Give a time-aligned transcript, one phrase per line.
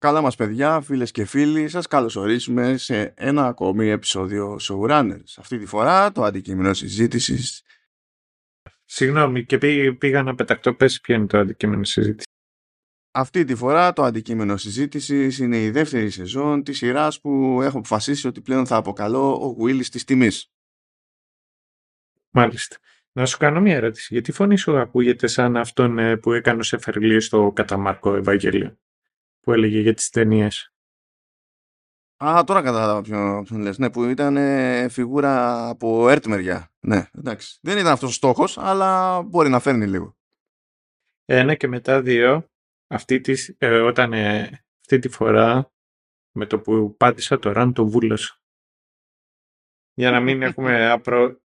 [0.00, 5.34] Καλά μας παιδιά, φίλες και φίλοι, σας καλωσορίσουμε σε ένα ακόμη επεισόδιο Showrunners.
[5.36, 7.62] Αυτή τη φορά το αντικείμενο συζήτησης...
[8.84, 9.58] Συγγνώμη, και
[9.94, 12.26] πήγα να πεταχτώ, πες ποιο είναι το αντικείμενο συζήτηση.
[13.10, 18.26] Αυτή τη φορά το αντικείμενο συζήτησης είναι η δεύτερη σεζόν της σειράς που έχω αποφασίσει
[18.26, 20.52] ότι πλέον θα αποκαλώ ο Willis της τιμής.
[22.30, 22.76] Μάλιστα.
[23.12, 24.08] Να σου κάνω μια ερώτηση.
[24.14, 28.78] Γιατί φωνή σου ακούγεται σαν αυτόν ε, που έκανε σε φερλίε στο Καταμάρκο Ευαγγέλιο
[29.40, 30.72] που έλεγε για τις ταινίες.
[32.24, 33.78] Α, τώρα κατάλαβα ποιον, ποιον λες.
[33.78, 36.72] Ναι, που ήταν ε, φιγούρα από έρτ μεριά.
[36.80, 37.58] Ναι, εντάξει.
[37.62, 40.16] Δεν ήταν αυτός ο στόχος, αλλά μπορεί να φέρνει λίγο.
[41.24, 42.50] Ένα και μετά δύο,
[42.86, 44.40] αυτή της, ε, όταν ε,
[44.80, 45.72] αυτή τη φορά
[46.36, 48.40] με το που πάτησα το ραν το βούλωσα.
[49.94, 51.40] Για να μην έχουμε απρο...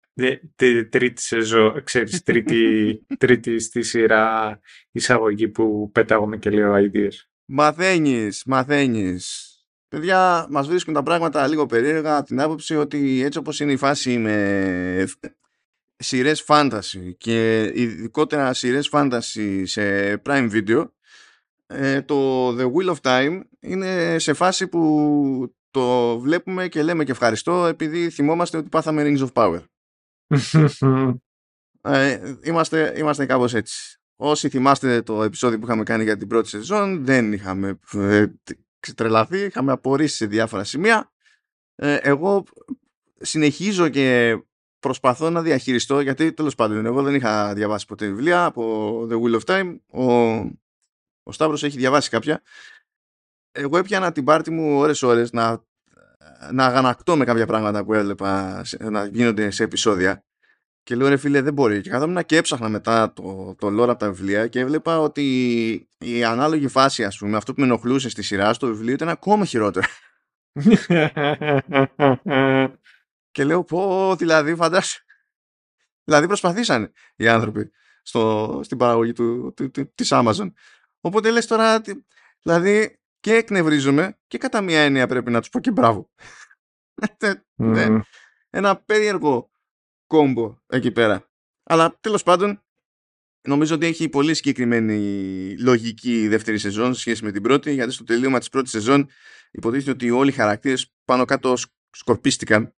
[0.89, 4.59] τρίτη σεζό, ξέρεις, τρίτη, τρίτη στη σειρά
[4.91, 7.32] εισαγωγή που πέταγομαι και λέω ideas.
[7.45, 9.47] Μαθαίνεις, μαθαίνεις.
[9.87, 13.77] Παιδιά, μας βρίσκουν τα πράγματα λίγο περίεργα από την άποψη ότι έτσι όπως είναι η
[13.77, 15.05] φάση με
[15.95, 20.85] σειρές fantasy και ειδικότερα σειρές fantasy σε Prime Video
[21.65, 27.11] ε, το The Wheel of Time είναι σε φάση που το βλέπουμε και λέμε και
[27.11, 29.63] ευχαριστώ επειδή θυμόμαστε ότι πάθαμε Rings of Power.
[31.81, 34.01] ε, είμαστε, είμαστε κάπως έτσι.
[34.15, 38.25] Όσοι θυμάστε το επεισόδιο που είχαμε κάνει για την πρώτη σεζόν, δεν είχαμε ε,
[38.95, 41.11] τρελαθεί, είχαμε απορρίσεις σε διάφορα σημεία.
[41.75, 42.43] Ε, εγώ
[43.17, 44.37] συνεχίζω και
[44.79, 49.39] προσπαθώ να διαχειριστώ, γιατί τέλος πάντων εγώ δεν είχα διαβάσει ποτέ βιβλία από The Wheel
[49.39, 49.77] of Time.
[49.85, 50.03] Ο,
[51.23, 52.41] ο Σταύρος έχει διαβάσει κάποια.
[53.51, 55.63] Εγώ έπιανα την πάρτη μου ώρες-ώρες να,
[56.51, 60.23] να αγανακτώ με κάποια πράγματα που έβλεπα να γίνονται σε επεισόδια
[60.83, 61.81] και λέω ρε φίλε δεν μπορεί.
[61.81, 65.23] Και καθόμουν και έψαχνα μετά το, το lore από τα βιβλία και έβλεπα ότι
[65.97, 69.45] η ανάλογη φάση, ας πούμε, αυτό που με ενοχλούσε στη σειρά στο βιβλίο ήταν ακόμα
[69.45, 69.87] χειρότερο.
[73.31, 75.03] και λέω πω, δηλαδή φαντάσου.
[76.03, 77.71] Δηλαδή προσπαθήσαν οι άνθρωποι
[78.01, 80.51] στο, στην παραγωγή του, του, του, της Amazon.
[81.01, 81.81] Οπότε λες τώρα,
[82.41, 86.09] δηλαδή και εκνευρίζομαι και κατά μία έννοια πρέπει να τους πω και μπράβο.
[87.57, 88.01] mm.
[88.49, 89.52] Ένα περίεργο
[90.13, 91.29] κόμπο εκεί πέρα.
[91.63, 92.63] Αλλά τέλος πάντων,
[93.47, 94.97] νομίζω ότι έχει πολύ συγκεκριμένη
[95.59, 99.09] λογική η δεύτερη σεζόν σε σχέση με την πρώτη, γιατί στο τελείωμα της πρώτης σεζόν
[99.51, 101.53] υποτίθεται ότι όλοι οι χαρακτήρες πάνω κάτω
[101.89, 102.75] σκορπίστηκαν.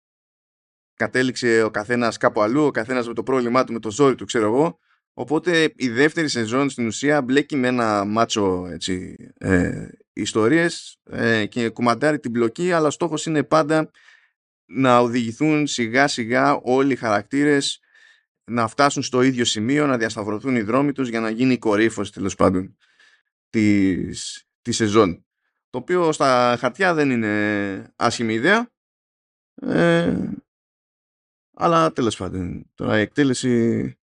[0.94, 4.24] Κατέληξε ο καθένας κάπου αλλού, ο καθένας με το πρόβλημά του, με το ζόρι του,
[4.24, 4.78] ξέρω εγώ.
[5.14, 11.68] Οπότε η δεύτερη σεζόν στην ουσία μπλέκει με ένα μάτσο έτσι, ε, ιστορίες ε, και
[11.68, 13.90] κουμαντάρει την μπλοκή αλλά ο στόχος είναι πάντα
[14.64, 17.78] να οδηγηθούν σιγά σιγά όλοι οι χαρακτήρες
[18.44, 22.12] να φτάσουν στο ίδιο σημείο, να διασταυρωθούν οι δρόμοι τους για να γίνει η κορύφωση
[22.12, 22.76] τέλος πάντων
[23.50, 25.26] της, της σεζόν.
[25.70, 28.72] Το οποίο στα χαρτιά δεν είναι άσχημη ιδέα.
[29.54, 30.30] Ε,
[31.56, 33.94] αλλά τέλος πάντων, τώρα η εκτέλεση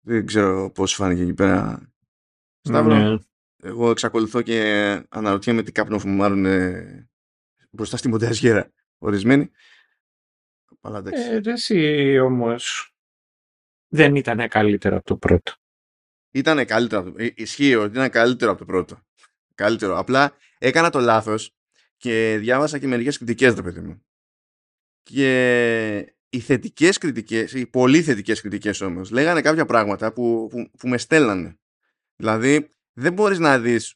[0.00, 1.92] δεν ξέρω πώς φάνηκε εκεί πέρα.
[2.60, 3.18] Σταύρο, ναι.
[3.56, 6.46] εγώ εξακολουθώ και αναρωτιέμαι τι κάπνο φουμάρουν
[7.70, 8.70] μπροστά στη μονταζιέρα
[9.02, 9.50] ορισμένοι.
[10.80, 12.94] Αλλά ε, εσύ όμως
[13.88, 15.52] δεν ήταν καλύτερο από το πρώτο.
[16.30, 19.02] Ήταν καλύτερο από το ε, Ισχύει ότι ήταν καλύτερο από το πρώτο.
[19.54, 19.98] Καλύτερο.
[19.98, 21.54] Απλά έκανα το λάθος
[21.96, 24.04] και διάβασα και μερικές κριτικές, ρε παιδί μου.
[25.02, 30.88] Και οι θετικές κριτικές, οι πολύ θετικές κριτικές όμως, λέγανε κάποια πράγματα που, που, που
[30.88, 31.58] με στέλνανε.
[32.16, 33.94] Δηλαδή, δεν μπορείς να δεις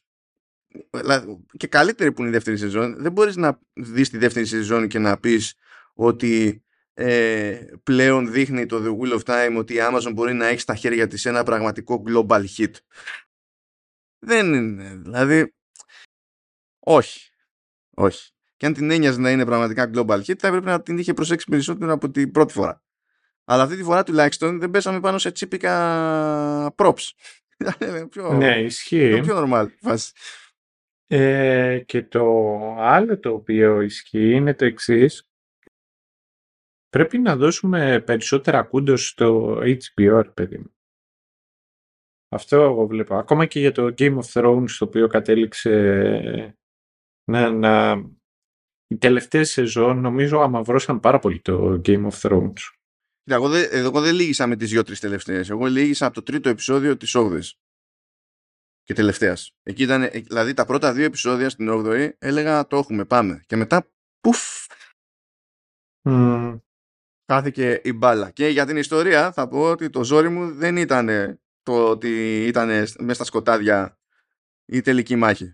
[1.57, 4.99] και καλύτερη που είναι η δεύτερη σεζόν, δεν μπορείς να δεις τη δεύτερη σεζόν και
[4.99, 5.55] να πεις
[5.93, 10.59] ότι ε, πλέον δείχνει το The Wheel of Time ότι η Amazon μπορεί να έχει
[10.59, 12.71] στα χέρια της ένα πραγματικό global hit.
[14.19, 15.53] Δεν είναι, δηλαδή,
[16.79, 17.31] όχι,
[17.89, 18.31] όχι.
[18.57, 21.45] Και αν την έννοιαζε να είναι πραγματικά global hit θα έπρεπε να την είχε προσέξει
[21.49, 22.83] περισσότερο από την πρώτη φορά.
[23.45, 27.09] Αλλά αυτή τη φορά τουλάχιστον δεν πέσαμε πάνω σε τσίπικα props.
[28.09, 29.19] πιο, ναι, ισχύει.
[29.21, 30.11] Πιο normal φάση.
[31.09, 32.25] Ε, και το
[32.77, 35.29] άλλο το οποίο ισχύει είναι το εξής.
[36.89, 40.71] Πρέπει να δώσουμε περισσότερα κούντος στο HBO, παιδί μου.
[42.29, 43.15] Αυτό εγώ βλέπω.
[43.15, 46.55] Ακόμα και για το Game of Thrones, το οποίο κατέληξε
[47.31, 48.03] να, να...
[48.87, 52.61] η τελευταία σεζόν, νομίζω αμαυρώσαν πάρα πολύ το Game of Thrones.
[53.23, 55.49] Εγώ δεν, εγώ δεν λύγησα με τις δυο-τρεις τελευταίες.
[55.49, 57.51] Εγώ λύγησα από το τρίτο επεισόδιο της 8ης
[58.87, 59.51] και τελευταίας.
[59.63, 63.43] Εκεί ήταν, ε, δηλαδή τα πρώτα δύο επεισόδια στην 8η έλεγα το έχουμε, πάμε.
[63.45, 64.65] Και μετά, πουφ,
[66.09, 66.59] mm.
[67.31, 68.31] χάθηκε η μπάλα.
[68.31, 71.07] Και για την ιστορία θα πω ότι το ζόρι μου δεν ήταν
[71.61, 73.99] το ότι ήταν μέσα στα σκοτάδια
[74.65, 75.53] η τελική μάχη.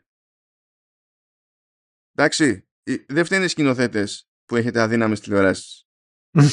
[2.15, 2.68] Εντάξει,
[3.07, 5.88] δεν φταίνουν οι σκηνοθέτες που έχετε αδύναμες τηλεοράσεις.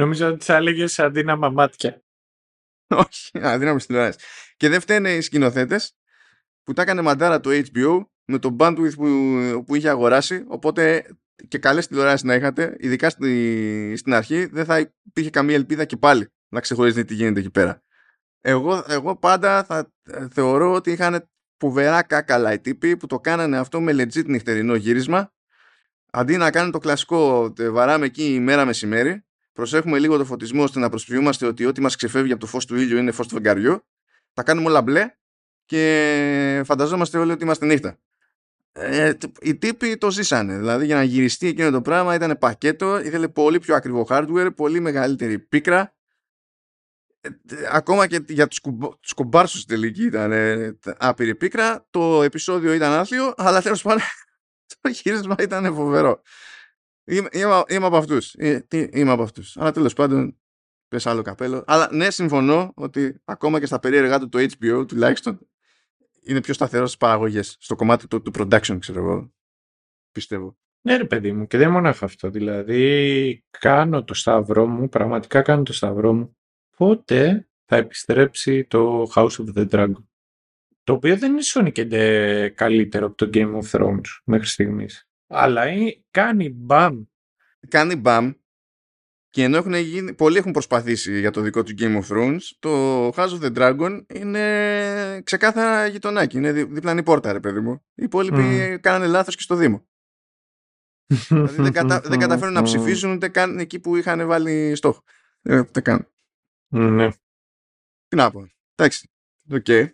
[0.00, 2.02] Νομίζω ότι θα έλεγες αδύναμα μάτια.
[2.88, 4.22] Όχι, αδύναμες τηλεοράσεις.
[4.56, 5.96] Και δεν φταίνε οι σκηνοθέτες
[6.62, 9.08] που τα έκανε μαντάρα το HBO με το bandwidth που,
[9.66, 10.44] που είχε αγοράσει.
[10.48, 11.06] Οπότε
[11.48, 15.96] και καλές τηλεοράσεις να είχατε, ειδικά στη, στην αρχή, δεν θα υπήρχε καμία ελπίδα και
[15.96, 17.82] πάλι να ξεχωρίζει τι γίνεται εκεί πέρα.
[18.40, 23.58] Εγώ, εγώ πάντα θα ε, θεωρώ ότι είχαν φοβερά κάκαλα οι τύποι που το κάνανε
[23.58, 25.32] αυτό με legit νυχτερινό γύρισμα
[26.10, 29.24] αντί να κάνουν το κλασικό βαράμε εκεί ημέρα μεσημέρι
[29.58, 32.76] προσέχουμε λίγο το φωτισμό ώστε να προσποιούμαστε ότι ό,τι μας ξεφεύγει από το φως του
[32.76, 33.86] ήλιου είναι φως του φεγγαριού
[34.32, 35.10] τα κάνουμε όλα μπλε
[35.64, 37.98] και φανταζόμαστε όλοι ότι είμαστε νύχτα
[38.72, 43.28] ε, οι τύποι το ζήσανε δηλαδή για να γυριστεί εκείνο το πράγμα ήταν πακέτο ήθελε
[43.28, 45.96] πολύ πιο ακριβό hardware πολύ μεγαλύτερη πίκρα
[47.72, 51.86] ακόμα και για τους, κουμπ, τους κομπάρσους τελική ήταν ε, άπειρη πίκρα.
[51.90, 54.02] Το επεισόδιο ήταν άθλιο, αλλά τέλος πάντων
[54.80, 56.22] το χείρισμα ήταν φοβερό.
[57.08, 58.34] Είμαι, είμαι, είμαι από αυτούς.
[58.34, 59.56] Ε, είμαι από αυτούς.
[59.56, 60.38] Αλλά τέλος πάντων
[60.88, 61.64] πες άλλο καπέλο.
[61.66, 65.48] Αλλά ναι, συμφωνώ ότι ακόμα και στα περίεργά του το HBO τουλάχιστον
[66.22, 67.56] είναι πιο σταθερός στις παραγωγές.
[67.60, 69.32] Στο κομμάτι του, του production, ξέρω εγώ.
[70.12, 70.58] Πιστεύω.
[70.80, 72.30] Ναι, ρε παιδί μου, και δεν μόνο αυτό.
[72.30, 76.36] Δηλαδή, κάνω το σταυρό μου, πραγματικά κάνω το σταυρό μου
[76.76, 80.04] πότε θα επιστρέψει το House of the Dragon.
[80.84, 85.07] Το οποίο δεν είναι σώνικεντε καλύτερο από το Game of Thrones μέχρι στιγμής.
[85.28, 85.64] Αλλά
[86.10, 87.02] κάνει μπαμ.
[87.68, 88.32] Κάνει μπαμ
[89.30, 93.08] και ενώ έχουν γίνει, πολλοί έχουν προσπαθήσει για το δικό του Game of Thrones, το
[93.08, 96.36] House of the Dragon είναι ξεκάθαρα γειτονάκι.
[96.36, 97.72] Είναι δι, διπλανή πόρτα, ρε παιδί μου.
[97.94, 98.78] Οι υπόλοιποι mm.
[98.80, 99.86] κάνανε λάθος και στο Δήμο.
[101.28, 105.02] δηλαδή δεν, κατα, δεν καταφέρουν να ψηφίσουν ούτε καν εκεί που είχαν βάλει στόχο.
[105.40, 106.06] Δεν, δεν κάνουν.
[106.68, 107.08] Ναι.
[108.08, 108.48] Τι να πω.
[108.74, 109.10] Εντάξει.
[109.50, 109.64] OK.
[109.66, 109.88] Okay.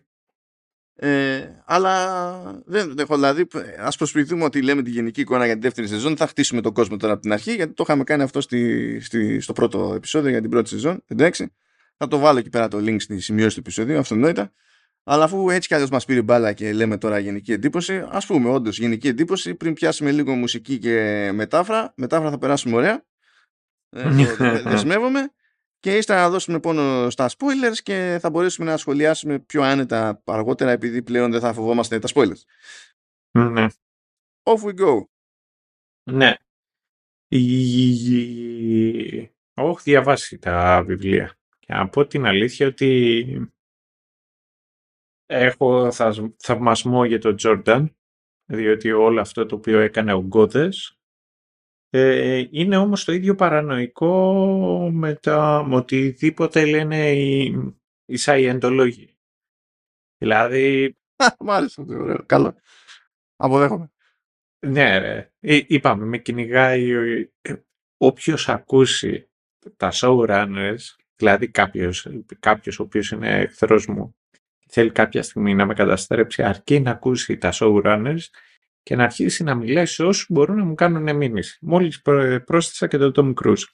[0.96, 3.46] Ε, αλλά δεν έχω δηλαδή
[3.78, 6.16] ας προσποιηθούμε ότι λέμε τη γενική εικόνα για τη δεύτερη σεζόν.
[6.16, 9.40] Θα χτίσουμε τον κόσμο τώρα από την αρχή γιατί το είχαμε κάνει αυτό στη, στη,
[9.40, 11.52] στο πρώτο επεισόδιο για την πρώτη σεζόν εντάξει
[11.96, 14.52] θα το βάλω εκεί πέρα το link στη σημειώση του επεισοδίου αυτονόητα.
[15.04, 18.48] Αλλά αφού έτσι κι αλλιώς μας πήρε μπάλα και λέμε τώρα γενική εντύπωση ας πούμε
[18.48, 23.04] όντως γενική εντύπωση πριν πιάσουμε λίγο μουσική και μετάφρα μετάφρα θα περάσουμε ωραία.
[23.90, 25.30] Ε, δεσμεύομαι
[25.84, 30.70] και ύστερα να δώσουμε πόνο στα spoilers και θα μπορέσουμε να σχολιάσουμε πιο άνετα αργότερα
[30.70, 32.42] επειδή πλέον δεν θα φοβόμαστε τα spoilers.
[33.38, 33.66] Ναι.
[34.42, 35.04] Off we go.
[36.10, 36.34] Ναι.
[39.54, 41.38] Όχι διαβάσει τα βιβλία.
[41.58, 43.52] Και να πω την αλήθεια ότι
[45.26, 45.92] έχω
[46.36, 47.96] θαυμασμό για τον Τζόρνταν
[48.44, 50.98] διότι όλο αυτό το οποίο έκανε ο Γκόδες
[51.96, 57.54] ε, είναι όμως το ίδιο παρανοϊκό με, τα, με οτιδήποτε λένε οι,
[58.04, 59.16] οι Σαϊεντολόγοι.
[60.18, 60.96] Δηλαδή...
[61.38, 62.24] Μάλιστα, ωραίο.
[62.26, 62.54] Καλό.
[63.36, 63.92] Αποδέχομαι.
[64.66, 65.32] Ναι, ρε.
[65.66, 66.90] Είπαμε, με κυνηγάει
[67.40, 67.54] ε,
[67.96, 69.30] όποιος ακούσει
[69.76, 70.82] τα showrunners,
[71.16, 72.08] δηλαδή κάποιος,
[72.40, 74.16] κάποιος ο οποίος είναι εχθρός μου,
[74.68, 78.24] θέλει κάποια στιγμή να με καταστρέψει, αρκεί να ακούσει τα showrunners
[78.84, 81.58] και να αρχίσει να μιλάει σε όσους μπορούν να μου κάνουν μήνυση.
[81.60, 82.02] Μόλις
[82.44, 83.64] πρόσθεσα και τον Tom Cruise.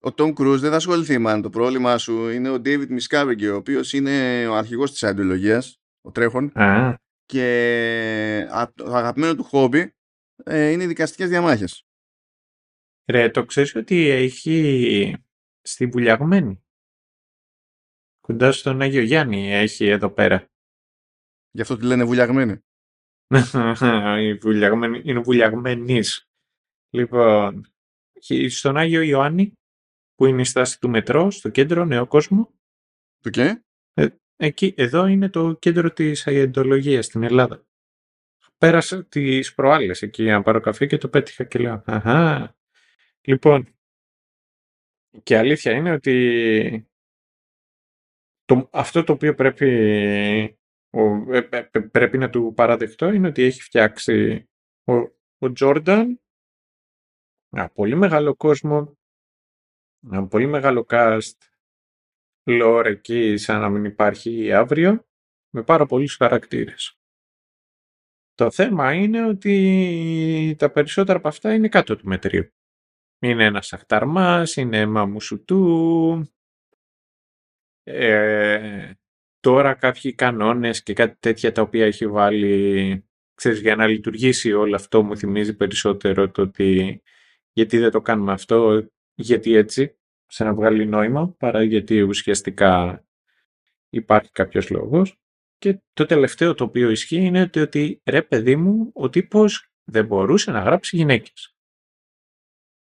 [0.00, 1.42] Ο Tom Cruise δεν θα ασχοληθεί, μάλλον.
[1.42, 6.10] Το πρόβλημά σου είναι ο David Miscavige, ο οποίος είναι ο αρχηγός της αντιολογίας, ο
[6.10, 6.58] τρέχον.
[6.58, 6.94] Α.
[7.26, 9.94] Και το αγαπημένο του χόμπι
[10.44, 11.86] ε, είναι οι δικαστικές διαμάχες.
[13.06, 15.16] Ρε, το ξέρεις ότι έχει
[15.62, 16.62] στη Βουλιαγμένη.
[18.20, 20.50] Κοντά στον Άγιο Γιάννη έχει εδώ πέρα.
[21.50, 22.62] Γι' αυτό τη λένε Βουλιαγμένη.
[25.04, 26.00] είναι βουλιαγμένη.
[26.90, 27.72] Λοιπόν,
[28.48, 29.52] στον Άγιο Ιωάννη,
[30.14, 32.54] που είναι η στάση του μετρό, στο κέντρο, νέο κόσμο.
[33.20, 33.62] Το και;
[33.94, 34.06] Ε,
[34.36, 37.66] εκεί, εδώ είναι το κέντρο της αγεντολογίας στην Ελλάδα.
[38.58, 42.56] Πέρασα τις προάλλες εκεί να πάρω καφέ και το πέτυχα και λέω Αχα.
[43.20, 43.74] Λοιπόν,
[45.22, 46.88] και αλήθεια είναι ότι
[48.44, 50.57] το, αυτό το οποίο πρέπει
[50.90, 54.48] ο, ε, ε, πρέπει να του παραδεχτώ είναι ότι έχει φτιάξει
[54.84, 54.92] ο,
[55.38, 56.20] ο Τζόρνταν
[57.50, 58.98] ένα πολύ μεγάλο κόσμο,
[60.12, 61.36] ένα πολύ μεγάλο cast,
[62.44, 65.06] lore εκεί σαν να μην υπάρχει αύριο,
[65.50, 66.98] με πάρα πολλούς χαρακτήρες.
[68.34, 72.52] Το θέμα είναι ότι τα περισσότερα από αυτά είναι κάτω του μετρίου.
[73.18, 76.32] Είναι ένας αχταρμάς, είναι μαμουσουτού,
[77.82, 78.92] ε,
[79.40, 83.02] τώρα κάποιοι κανόνες και κάτι τέτοια τα οποία έχει βάλει
[83.34, 87.02] ξέρεις, για να λειτουργήσει όλο αυτό μου θυμίζει περισσότερο το ότι
[87.52, 93.04] γιατί δεν το κάνουμε αυτό, γιατί έτσι, σε να βγάλει νόημα, παρά γιατί ουσιαστικά
[93.88, 95.20] υπάρχει κάποιος λόγος.
[95.58, 100.06] Και το τελευταίο το οποίο ισχύει είναι ότι, ότι ρε παιδί μου, ο τύπος δεν
[100.06, 101.56] μπορούσε να γράψει γυναίκες.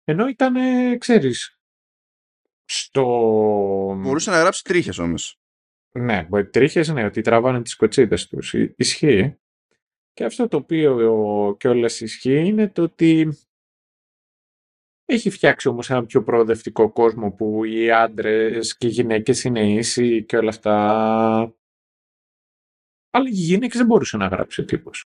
[0.04, 0.56] Ενώ ήταν,
[0.98, 1.60] ξέρεις,
[2.66, 3.04] στο...
[4.02, 5.40] Μπορούσε να γράψει τρίχες όμως.
[5.92, 8.54] Ναι, μπορεί τρίχες, ναι, ότι τραβάνε τις κοτσίδες τους.
[8.54, 9.38] Ισχύει.
[10.14, 13.38] Και αυτό το οποίο κιόλας ισχύει είναι το ότι
[15.06, 20.24] έχει φτιάξει όμως ένα πιο προοδευτικό κόσμο που οι άντρες και οι γυναίκες είναι ίσοι
[20.24, 20.76] και όλα αυτά.
[23.10, 25.06] Αλλά οι γυναίκες δεν μπορούσε να γράψει τύπος.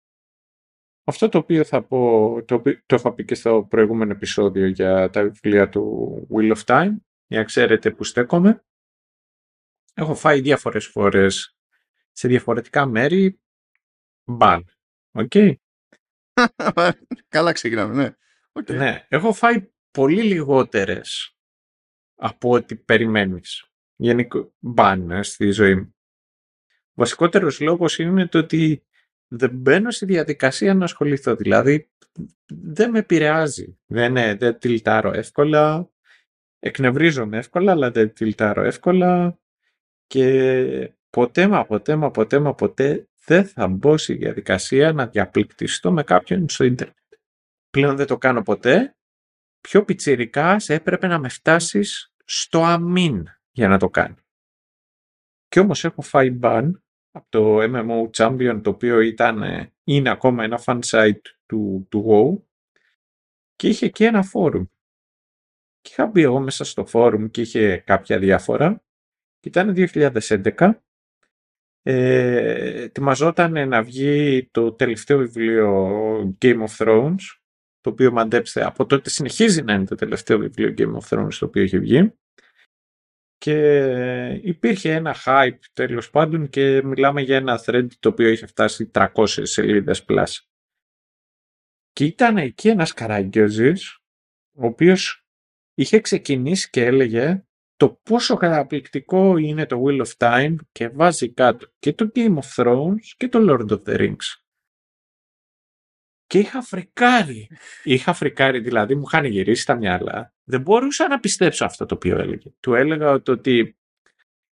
[1.04, 5.24] Αυτό το οποίο θα πω, το, το είχα πει και στο προηγούμενο επεισόδιο για τα
[5.24, 6.96] βιβλία του Wheel of Time,
[7.28, 8.64] για να ξέρετε που στέκομαι.
[10.00, 11.58] Έχω φάει διάφορες φορές
[12.12, 13.40] σε διαφορετικά μέρη
[14.24, 14.66] ban.
[15.12, 15.32] OK.
[17.28, 18.16] Καλά ξεκινάμε, ναι.
[18.52, 18.76] Okay.
[18.76, 21.38] Ναι, έχω φάει πολύ λιγότερες
[22.16, 23.72] από ό,τι περιμένεις.
[23.96, 25.96] Γενικό ban ε, στη ζωή μου.
[26.68, 28.84] Ο βασικότερος λόγος είναι το ότι
[29.28, 31.36] δεν μπαίνω στη διαδικασία να ασχοληθώ.
[31.36, 31.92] Δηλαδή
[32.46, 33.80] δεν με επηρεάζει.
[33.86, 35.90] Δεν, ε, δεν τιλτάρω εύκολα.
[36.60, 39.40] Εκνευρίζομαι εύκολα, αλλά δεν τιλτάρω εύκολα.
[40.10, 45.92] Και ποτέ μα ποτέ μα ποτέ μα ποτέ δεν θα μπω στη διαδικασία να διαπληκτιστώ
[45.92, 46.98] με κάποιον στο ίντερνετ.
[47.70, 48.96] Πλέον δεν το κάνω ποτέ.
[49.62, 54.16] Πιο πιτσιρικάς έπρεπε να με φτάσεις στο αμήν για να το κάνω.
[55.48, 60.44] Και όμως έχω φάει μπαν από το MMO Champion το οποίο ήταν, ε, είναι ακόμα
[60.44, 62.44] ένα fan site του, του WoW
[63.56, 64.66] και είχε και ένα φόρουμ.
[65.82, 68.84] Και είχα μπει εγώ μέσα στο φόρουμ και είχε κάποια διάφορα
[69.40, 70.72] και ήταν 2011
[71.82, 77.22] ε, ετοιμαζόταν να βγει το τελευταίο βιβλίο Game of Thrones
[77.80, 81.46] το οποίο μαντέψτε από τότε συνεχίζει να είναι το τελευταίο βιβλίο Game of Thrones το
[81.46, 82.14] οποίο έχει βγει
[83.40, 88.92] και υπήρχε ένα hype τέλος πάντων και μιλάμε για ένα thread το οποίο είχε φτάσει
[88.94, 90.26] 300 σελίδες plus.
[91.92, 94.00] Και ήταν εκεί ένας καραγκιόζης
[94.52, 95.26] ο οποίος
[95.74, 97.44] είχε ξεκινήσει και έλεγε
[97.80, 102.56] το πόσο καταπληκτικό είναι το Wheel of Time και βάζει κάτω και το Game of
[102.56, 104.42] Thrones και το Lord of the Rings.
[106.26, 107.50] Και είχα φρικάρει.
[107.84, 110.34] Είχα φρικάρει, δηλαδή μου είχαν γυρίσει τα μυαλά.
[110.44, 112.50] Δεν μπορούσα να πιστέψω αυτό το οποίο έλεγε.
[112.60, 113.78] Του έλεγα ότι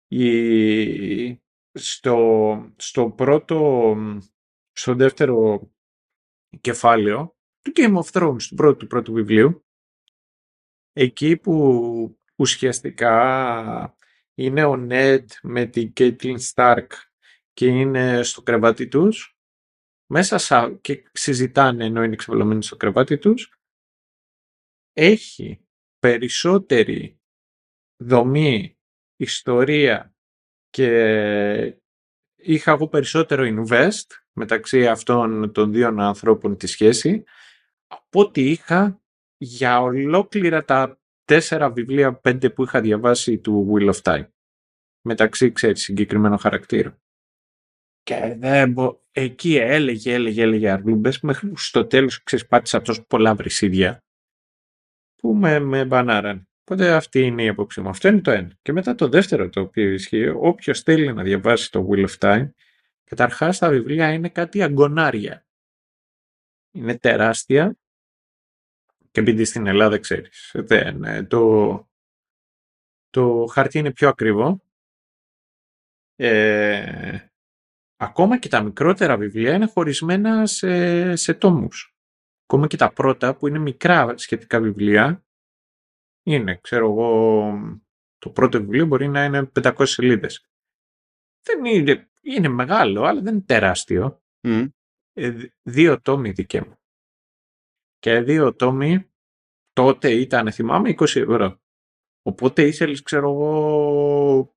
[0.08, 1.40] η...
[1.72, 3.96] στο, στο πρώτο,
[4.72, 5.70] στο δεύτερο
[6.60, 9.64] κεφάλαιο του Game of Thrones, του πρώτου, του πρώτου βιβλίου,
[10.92, 13.96] εκεί που ουσιαστικά
[14.34, 16.86] είναι ο Ned με την Caitlyn Stark
[17.52, 19.38] και είναι στο κρεβάτι τους.
[20.06, 23.60] Μέσα σα, και συζητάνε ενώ είναι ξεβολωμένοι στο κρεβάτι τους.
[24.92, 25.66] Έχει
[25.98, 27.20] περισσότερη
[28.02, 28.78] δομή,
[29.16, 30.14] ιστορία
[30.70, 31.76] και
[32.36, 37.24] είχα εγώ περισσότερο invest μεταξύ αυτών των δύο ανθρώπων τη σχέση
[37.86, 39.00] από ό,τι είχα
[39.36, 40.99] για ολόκληρα τα
[41.30, 44.26] τέσσερα βιβλία, πέντε που είχα διαβάσει του Wheel of Time.
[45.00, 46.98] Μεταξύ, ξέρεις, συγκεκριμένο χαρακτήρα.
[48.02, 49.00] Και δεν μπο...
[49.10, 54.04] εκεί έλεγε, έλεγε, έλεγε αρλούμπες, μέχρι στο τέλος, ξέρεις, πάτησα τόσο πολλά βρυσίδια
[55.14, 56.48] που με, με μπανάραν.
[56.60, 57.88] Οπότε αυτή είναι η απόψη μου.
[57.88, 58.58] Αυτό είναι το ένα.
[58.62, 62.50] Και μετά το δεύτερο το οποίο ισχύει, όποιος θέλει να διαβάσει το Wheel of Time,
[63.04, 65.46] καταρχάς τα βιβλία είναι κάτι αγκονάρια.
[66.70, 67.78] Είναι τεράστια
[69.10, 71.88] και επειδή στην Ελλάδα ξέρεις, δεν, ε, το,
[73.10, 74.62] το χαρτί είναι πιο ακριβό.
[76.16, 77.28] Ε,
[77.96, 81.94] ακόμα και τα μικρότερα βιβλία είναι χωρισμένα σε, σε τόμους.
[82.42, 85.24] Ακόμα και τα πρώτα που είναι μικρά σχετικά βιβλία
[86.22, 87.52] είναι, ξέρω εγώ,
[88.18, 90.50] το πρώτο βιβλίο μπορεί να είναι 500 σελίδες.
[91.42, 94.22] Δεν είναι, είναι μεγάλο, αλλά δεν είναι τεράστιο.
[95.12, 96.79] Ε, δύο τόμοι δικέ μου.
[98.00, 99.10] Και δύο τόμοι
[99.72, 101.60] τότε ήταν, θυμάμαι, 20 ευρώ.
[102.22, 104.56] Οπότε ήθελες, ξέρω εγώ,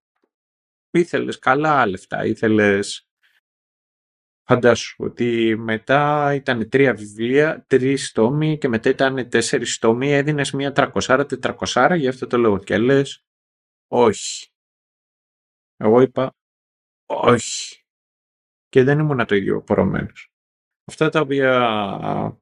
[0.89, 3.07] ήθελες καλά λεφτά, ήθελες...
[4.45, 10.71] Φαντάσου ότι μετά ήταν τρία βιβλία, τρεις τόμοι και μετά ήταν τέσσερις τόμοι, έδινες μία
[10.71, 13.25] τρακοσάρα, τετρακοσάρα, γι' αυτό το λόγο και λες,
[13.87, 14.51] όχι.
[15.77, 16.35] Εγώ είπα,
[17.05, 17.83] όχι.
[18.67, 20.31] Και δεν ήμουν το ίδιο πορωμένος.
[20.85, 22.41] Αυτά τα οποία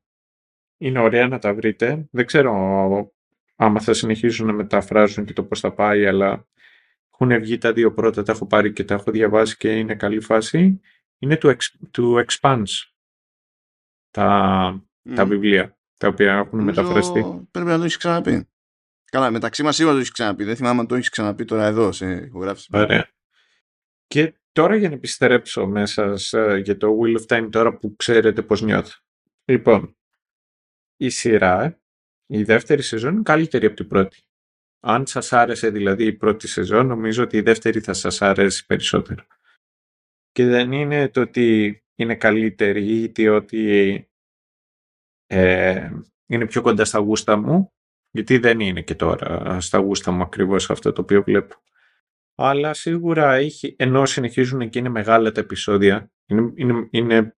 [0.81, 2.07] είναι ωραία να τα βρείτε.
[2.11, 2.53] Δεν ξέρω
[3.55, 6.47] άμα θα συνεχίσουν να μεταφράζουν και το πώς θα πάει, αλλά
[7.11, 10.19] έχουν βγει τα δύο πρώτα, τα έχω πάρει και τα έχω διαβάσει και είναι καλή
[10.19, 10.79] φάση.
[11.19, 11.55] Είναι του,
[11.91, 12.91] του Expanse
[14.11, 14.83] τα,
[15.15, 17.47] τα βιβλία, τα οποία έχουν Νομίζω μεταφραστεί.
[17.51, 18.47] Πρέπει να το έχεις ξαναπεί.
[19.11, 20.43] Καλά, μεταξύ μας σίγουρα το έχεις ξαναπεί.
[20.43, 22.69] Δεν θυμάμαι αν το έχεις ξαναπεί τώρα εδώ σε ηχογράφηση.
[22.73, 23.07] Ωραία.
[24.07, 26.15] Και τώρα για να επιστρέψω μέσα
[26.63, 28.99] για το Wheel of Time τώρα που ξέρετε πώς νιώθω.
[29.45, 29.95] Λοιπόν,
[31.01, 31.81] η σειρά,
[32.25, 34.23] η δεύτερη σεζόν είναι καλύτερη από την πρώτη.
[34.79, 39.25] Αν σας άρεσε δηλαδή η πρώτη σεζόν, νομίζω ότι η δεύτερη θα σας αρέσει περισσότερο.
[40.31, 43.93] Και δεν είναι το ότι είναι καλύτερη ή ότι
[45.25, 45.89] ε,
[46.25, 47.73] είναι πιο κοντά στα γούστα μου,
[48.11, 51.55] γιατί δεν είναι και τώρα στα γούστα μου ακριβώς αυτό το οποίο βλέπω.
[52.35, 57.35] Αλλά σίγουρα έχει, ενώ συνεχίζουν και είναι μεγάλα τα επεισόδια, είναι, είναι, είναι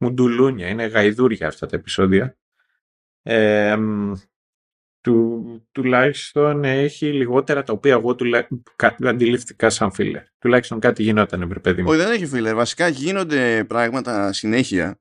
[0.00, 2.39] μουντουλούνια, είναι γαϊδούρια αυτά τα επεισόδια,
[3.22, 3.76] ε,
[5.00, 8.48] του, τουλάχιστον έχει λιγότερα τα οποία εγώ τουλά,
[9.04, 10.24] αντιληφθήκα σαν φίλε.
[10.38, 11.88] Τουλάχιστον κάτι γινόταν, βρε παιδί μου.
[11.88, 12.54] Όχι, δεν έχει φίλε.
[12.54, 15.00] Βασικά γίνονται πράγματα συνέχεια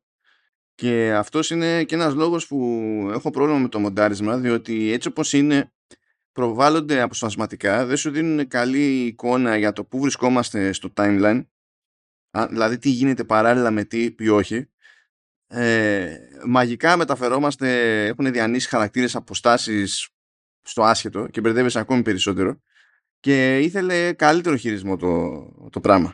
[0.76, 2.58] και αυτός είναι και ένας λόγος που
[3.14, 5.72] έχω πρόβλημα με το μοντάρισμα, διότι έτσι όπως είναι
[6.32, 11.46] προβάλλονται αποσπασματικά, δεν σου δίνουν καλή εικόνα για το πού βρισκόμαστε στο timeline,
[12.50, 14.70] δηλαδή τι γίνεται παράλληλα με τι, ή όχι.
[15.52, 20.10] Ε, μαγικά μεταφερόμαστε, έχουν διανύσει χαρακτήρες αποστάσεις
[20.62, 22.62] στο άσχετο και μπερδεύεσαι ακόμη περισσότερο
[23.20, 26.14] και ήθελε καλύτερο χειρισμό το, το πράγμα.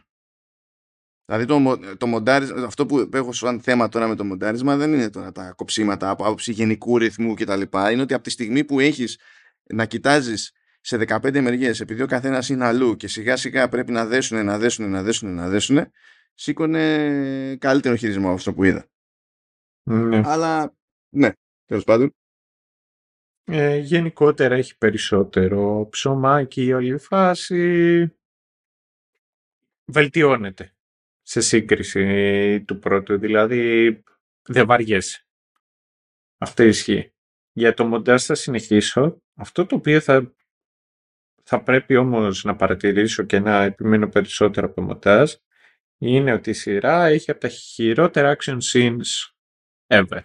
[1.25, 5.09] Δηλαδή το, το μοντάρισμα, αυτό που έχω σαν θέμα τώρα με το μοντάρισμα δεν είναι
[5.09, 7.61] τώρα τα κοψίματα από άποψη γενικού ρυθμού κτλ.
[7.91, 9.19] Είναι ότι από τη στιγμή που έχεις
[9.63, 10.51] να κοιτάζεις
[10.81, 14.57] σε 15 μεριές επειδή ο καθένας είναι αλλού και σιγά σιγά πρέπει να δέσουν, να
[14.57, 15.91] δέσουν, να δέσουν, να δέσουν
[16.33, 18.89] σήκωνε καλύτερο χειρισμό αυτό που είδα.
[19.87, 20.21] Ναι.
[20.25, 20.75] Αλλά
[21.09, 21.31] ναι,
[21.65, 22.15] τέλος πάντων.
[23.43, 28.13] Ε, γενικότερα έχει περισσότερο ψωμάκι η όλη φάση.
[29.85, 30.75] Βελτιώνεται
[31.21, 33.17] σε σύγκριση του πρώτου.
[33.19, 34.03] Δηλαδή
[34.41, 35.25] δεν βαριέσαι.
[36.37, 37.13] Αυτό ισχύει.
[37.51, 39.21] Για το μοντάζ θα συνεχίσω.
[39.35, 40.33] Αυτό το οποίο θα,
[41.43, 45.33] θα πρέπει όμως να παρατηρήσω και να επιμείνω περισσότερο από το μοντάζ
[45.97, 49.34] είναι ότι η σειρά έχει από τα χειρότερα action scenes
[49.87, 50.21] ever.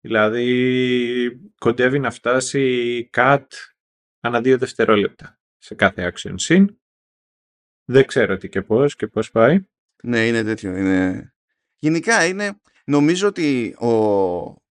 [0.00, 3.46] Δηλαδή κοντεύει να φτάσει cut
[4.20, 6.66] ανά δύο δευτερόλεπτα σε κάθε action scene.
[7.84, 9.64] Δεν ξέρω τι και πώς και πώς πάει.
[10.02, 10.76] Ναι, είναι τέτοιο.
[10.76, 11.34] Είναι...
[11.78, 14.64] Γενικά είναι, νομίζω ότι ο...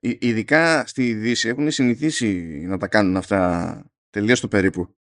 [0.00, 2.32] ειδικά στη Δύση έχουν συνηθίσει
[2.66, 4.96] να τα κάνουν αυτά τελείως το περίπου.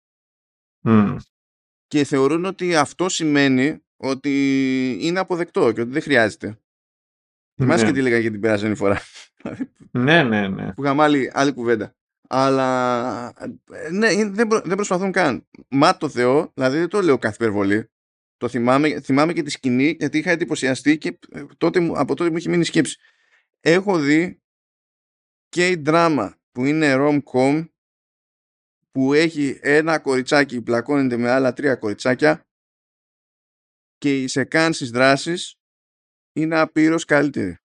[1.86, 6.60] Και θεωρούν ότι αυτό σημαίνει ότι είναι αποδεκτό και ότι δεν χρειάζεται.
[7.60, 7.88] Θυμάσαι ναι.
[7.88, 9.00] και τι έλεγα για την περασμένη φορά;
[9.90, 10.72] ναι, ναι, ναι.
[10.72, 11.94] Που είχαμε άλλη, άλλη κουβέντα.
[12.28, 13.32] Αλλά
[13.90, 15.46] ναι, δεν, δεν προσπαθούν καν.
[15.68, 17.90] Μα το Θεό, δηλαδή δεν το λέω κάθε υπερβολή.
[18.36, 22.36] Το θυμάμαι, θυμάμαι και τη σκηνή γιατί είχα εντυπωσιαστεί και ε, τότε, από τότε μου
[22.36, 22.98] είχε μείνει σκέψη.
[23.60, 24.42] Έχω δει
[25.48, 27.68] και η δράμα που είναι rom-com
[28.90, 32.46] που έχει ένα κοριτσάκι που πλακώνεται με άλλα τρία κοριτσάκια
[33.98, 35.59] και οι σεκάνσεις δράσεις
[36.32, 37.58] είναι απείρως καλύτερη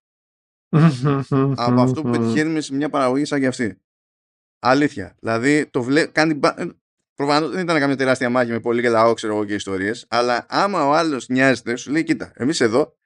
[1.56, 3.82] από αυτό που πετυχαίνουμε σε μια παραγωγή σαν και αυτή.
[4.60, 5.16] Αλήθεια.
[5.20, 6.06] Δηλαδή το βλέ...
[6.06, 6.40] κάνει,
[7.16, 10.06] Προφανώς δεν ήταν καμία τεράστια μάχη με πολύ και λαό, ξέρω εγώ και ιστορίες.
[10.10, 12.98] Αλλά άμα ο άλλος νοιάζεται, σου λέει: Κοίτα, εμείς εδώ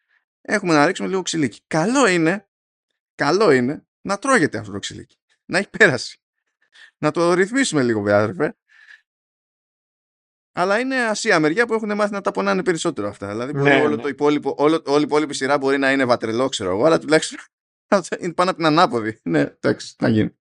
[0.42, 1.62] έχουμε να ρίξουμε λίγο ξυλίκι.
[1.68, 2.50] Καλό είναι,
[3.16, 5.18] καλό είναι να τρώγεται αυτό το ξυλίκι.
[5.46, 6.22] Να έχει πέρασει.
[6.98, 8.58] Να το ρυθμίσουμε λίγο, βέβαια.
[10.60, 13.28] Αλλά είναι ασία μεριά που έχουν μάθει να τα πονάνε περισσότερο αυτά.
[13.28, 14.02] Δηλαδή, ναι, όλο ναι.
[14.02, 17.40] το υπόλοιπο, όλο, όλη η υπόλοιπη σειρά μπορεί να είναι βατρελό, ξέρω εγώ, αλλά τουλάχιστον
[18.20, 19.20] είναι πάνω από την ανάποδη.
[19.24, 20.38] Ναι, εντάξει, να γίνει.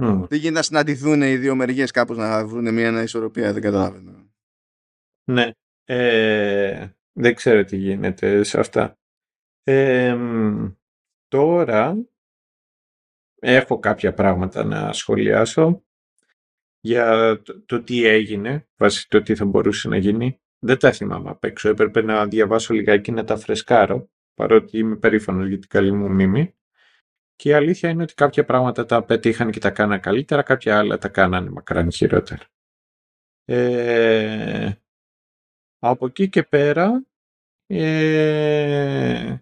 [0.00, 0.26] Mm.
[0.28, 4.30] Δεν γίνεται να συναντηθούν οι δύο μεριές κάπως να βρουν μια ισορροπία, δεν καταλαβαίνω.
[5.24, 5.50] Ναι.
[5.84, 8.98] Ε, δεν ξέρω τι γίνεται σε αυτά.
[9.62, 10.16] Ε,
[11.28, 11.96] τώρα
[13.38, 15.82] έχω κάποια πράγματα να σχολιάσω
[16.80, 20.40] για το, τι έγινε, βάσει το τι θα μπορούσε να γίνει.
[20.58, 21.68] Δεν τα θυμάμαι απ' έξω.
[21.68, 26.54] Έπρεπε να διαβάσω λιγάκι να τα φρεσκάρω, παρότι είμαι περήφανος για την καλή μου μνήμη.
[27.36, 30.98] Και η αλήθεια είναι ότι κάποια πράγματα τα πετύχαν και τα κάνανε καλύτερα, κάποια άλλα
[30.98, 32.46] τα κάνανε μακράν χειρότερα.
[33.44, 34.72] Ε,
[35.78, 37.06] από εκεί και πέρα,
[37.66, 39.36] ε,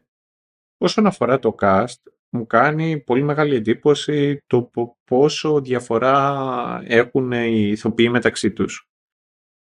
[0.78, 4.70] όσον αφορά το cast, μου κάνει πολύ μεγάλη εντύπωση το
[5.04, 8.88] πόσο διαφορά έχουν οι ηθοποιοί μεταξύ τους.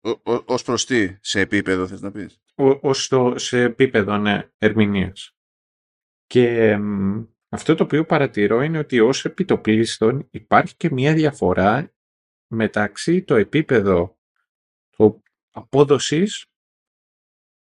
[0.01, 2.43] Ω, ως προς τι, σε επίπεδο θες να πεις;
[2.81, 5.37] ως σε επίπεδο, ναι, ερμηνείας.
[6.27, 6.79] Και
[7.49, 11.95] αυτό το οποίο παρατηρώ είναι ότι ως επιτοπλίστων υπάρχει και μια διαφορά
[12.47, 14.19] μεταξύ το επίπεδο
[14.97, 16.47] το απόδοσης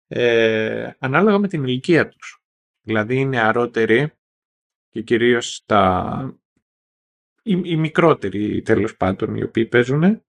[0.06, 2.42] ε, ανάλογα με την ηλικία τους.
[2.80, 4.12] Δηλαδή είναι νεαρότεροι
[4.94, 6.38] και κυρίως τα,
[7.42, 10.24] οι, οι μικρότεροι τέλος πάντων οι οποίοι παίζουν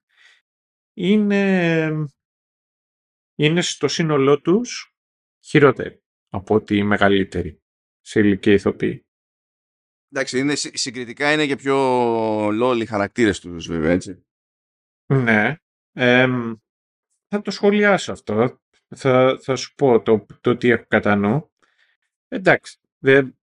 [0.94, 1.90] είναι,
[3.36, 4.96] είναι στο σύνολό τους
[5.46, 7.62] χειρότεροι από ότι οι μεγαλύτεροι
[8.02, 9.06] σε ηλικία ηθοποιοί.
[10.10, 11.78] Εντάξει, είναι, συγκριτικά είναι και πιο
[12.52, 14.26] λόλοι χαρακτήρες τους βέβαια, έτσι.
[15.14, 15.56] Ναι.
[17.28, 18.60] θα το σχολιάσω αυτό.
[18.96, 21.52] Θα, θα σου πω το, το τι έχω κατά νου.
[22.28, 23.38] Εντάξει, δεν,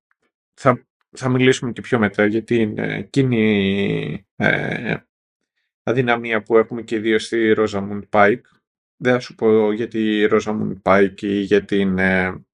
[0.54, 4.96] θα, θα μιλήσουμε και πιο μετά γιατί είναι εκείνη ε,
[5.82, 8.40] αδυναμία που έχουμε και δύο στη Rosamund Pike.
[8.96, 12.44] Δεν θα σου πω για τη Rosamund Pike ή για την ε,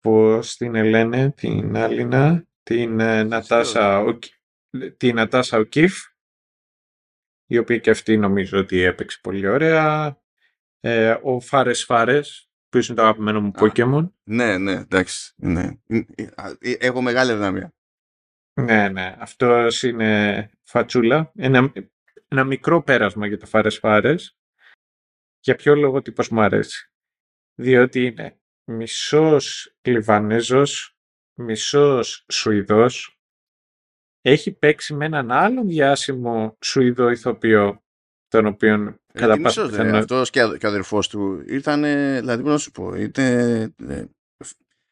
[0.00, 4.04] πώς την λένε, την Άλυνα, την ε, Νατάσα,
[4.96, 5.94] την Νατάσα Οκίφ,
[7.46, 10.16] η οποία και αυτή νομίζω ότι έπαιξε πολύ ωραία.
[10.80, 14.08] Ε, ο Φάρες Φάρες, που είναι το αγαπημένο μου Pokemon.
[14.22, 15.32] Ναι, ναι, εντάξει.
[15.36, 15.68] Ναι.
[16.60, 17.74] Έχω μεγάλη δυναμία.
[18.60, 19.16] Ναι, ναι.
[19.18, 21.32] Αυτός είναι φατσούλα.
[21.34, 21.72] Ένα,
[22.28, 24.36] ένα μικρό πέρασμα για το Φάρες Φάρες.
[25.40, 26.92] Για ποιο λόγο τύπος μου αρέσει.
[27.54, 30.96] Διότι είναι μισός Λιβανέζος,
[31.34, 33.20] μισός Σουηδός.
[34.20, 37.84] Έχει παίξει με έναν άλλον διάσημο Σουηδό ηθοποιό,
[38.32, 38.74] τον οποίο
[39.12, 39.98] ε, κατά πάσα πιθανότητα...
[39.98, 41.82] Αυτός και, ο αδερφός του ήρθαν,
[42.20, 43.74] δηλαδή να σου πω, είτε,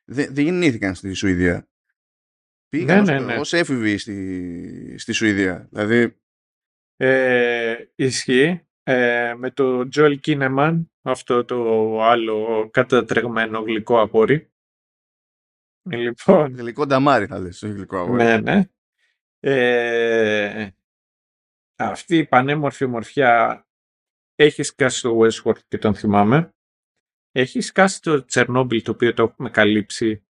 [0.05, 1.69] δεν γεννήθηκαν στη Σουηδία.
[2.69, 3.37] Πήγαν ναι, ναι, ναι.
[3.37, 5.69] ως έφηβοι στη, στη Σουηδία.
[5.71, 6.17] Δηλαδή...
[6.97, 8.67] Ε, ισχύει.
[8.83, 14.51] Ε, με το Joel Kinnaman, αυτό το άλλο κατατρεγμένο γλυκό απόρρι.
[15.91, 18.23] Λοιπόν, γλυκό νταμάρι θα λες, γλυκό απόρρι.
[18.23, 18.63] Ναι, ναι.
[19.41, 20.69] Ε,
[21.81, 23.65] αυτή η πανέμορφη ομορφιά
[24.35, 26.55] έχει σκάσει το Westworld και τον θυμάμαι.
[27.31, 30.25] Έχει σκάσει το Τσερνόμπιλ το οποίο το έχουμε καλύψει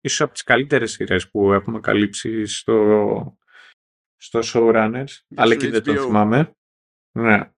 [0.00, 3.38] ίσως από τις καλύτερες σειρές που έχουμε καλύψει στο,
[4.16, 6.56] στο Showrunners, αλλά και δεν το θυμάμαι.
[7.18, 7.50] Ναι.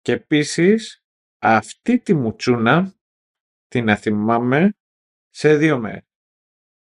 [0.00, 1.04] Και επίσης
[1.42, 2.94] αυτή τη μουτσούνα
[3.66, 4.74] την θυμάμαι
[5.28, 6.04] σε δύο μέρες.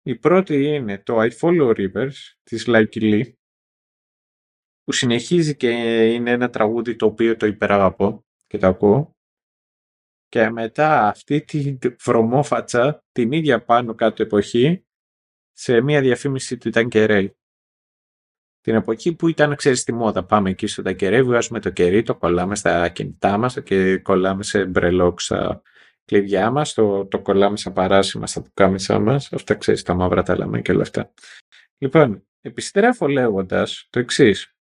[0.02, 3.34] Η πρώτη είναι το I Follow Rivers της Likey Lee
[4.88, 5.70] που συνεχίζει και
[6.14, 9.16] είναι ένα τραγούδι το οποίο το υπεραγαπώ και το ακούω.
[10.28, 14.86] Και μετά αυτή τη βρωμόφατσα την ίδια πάνω κάτω εποχή
[15.52, 17.28] σε μια διαφήμιση του Tanqueray
[18.62, 20.26] την εποχή που ήταν, ξέρεις, τη μόδα.
[20.26, 24.66] Πάμε εκεί στο τακερέ, βγάζουμε το κερί, το κολλάμε στα κινητά μας και κολλάμε σε
[24.66, 25.62] μπρελόκ στα
[26.06, 29.34] κλειδιά μας, το, το κολλάμε στα παράσιμα, στα πουκάμισά μας.
[29.34, 31.14] Αυτά ξέρεις, τα μαύρα τα λέμε και όλα αυτά.
[31.78, 34.57] Λοιπόν, επιστρέφω λέγοντας το εξής.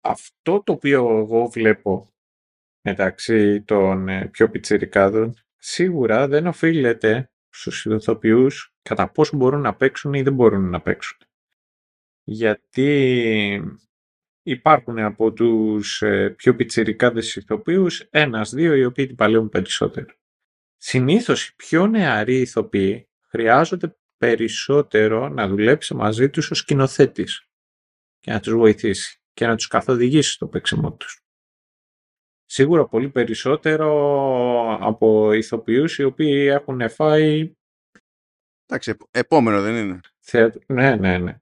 [0.00, 2.08] Αυτό το οποίο εγώ βλέπω
[2.80, 10.14] μεταξύ των ε, πιο πιτσιρικάδων σίγουρα δεν οφείλεται στους ηθοποιούς κατά πόσο μπορούν να παίξουν
[10.14, 11.18] ή δεν μπορούν να παίξουν
[12.24, 13.62] γιατί
[14.42, 20.14] υπάρχουν από τους ε, πιο πιτσιρικάδες ηθοποιούς ένας-δύο οι οποίοι την παλαιούν περισσότερο.
[20.76, 27.48] Συνήθως οι πιο νεαροί ηθοποιοί χρειάζονται περισσότερο να δουλέψει μαζί τους ο σκηνοθέτης
[28.20, 31.22] και να τους βοηθήσει και να τους καθοδηγήσει στο παίξιμό τους.
[32.44, 33.88] Σίγουρα πολύ περισσότερο
[34.80, 37.52] από ηθοποιούς οι οποίοι έχουν φάει...
[38.66, 40.00] Εντάξει, επόμενο δεν είναι.
[40.66, 41.40] Ναι, ναι, ναι.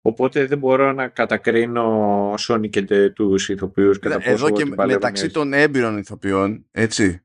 [0.00, 3.98] Οπότε δεν μπορώ να κατακρίνω Sony και τους ηθοποιούς.
[3.98, 7.24] Εδώ και μεταξύ των έμπειρων ηθοποιών, έτσι,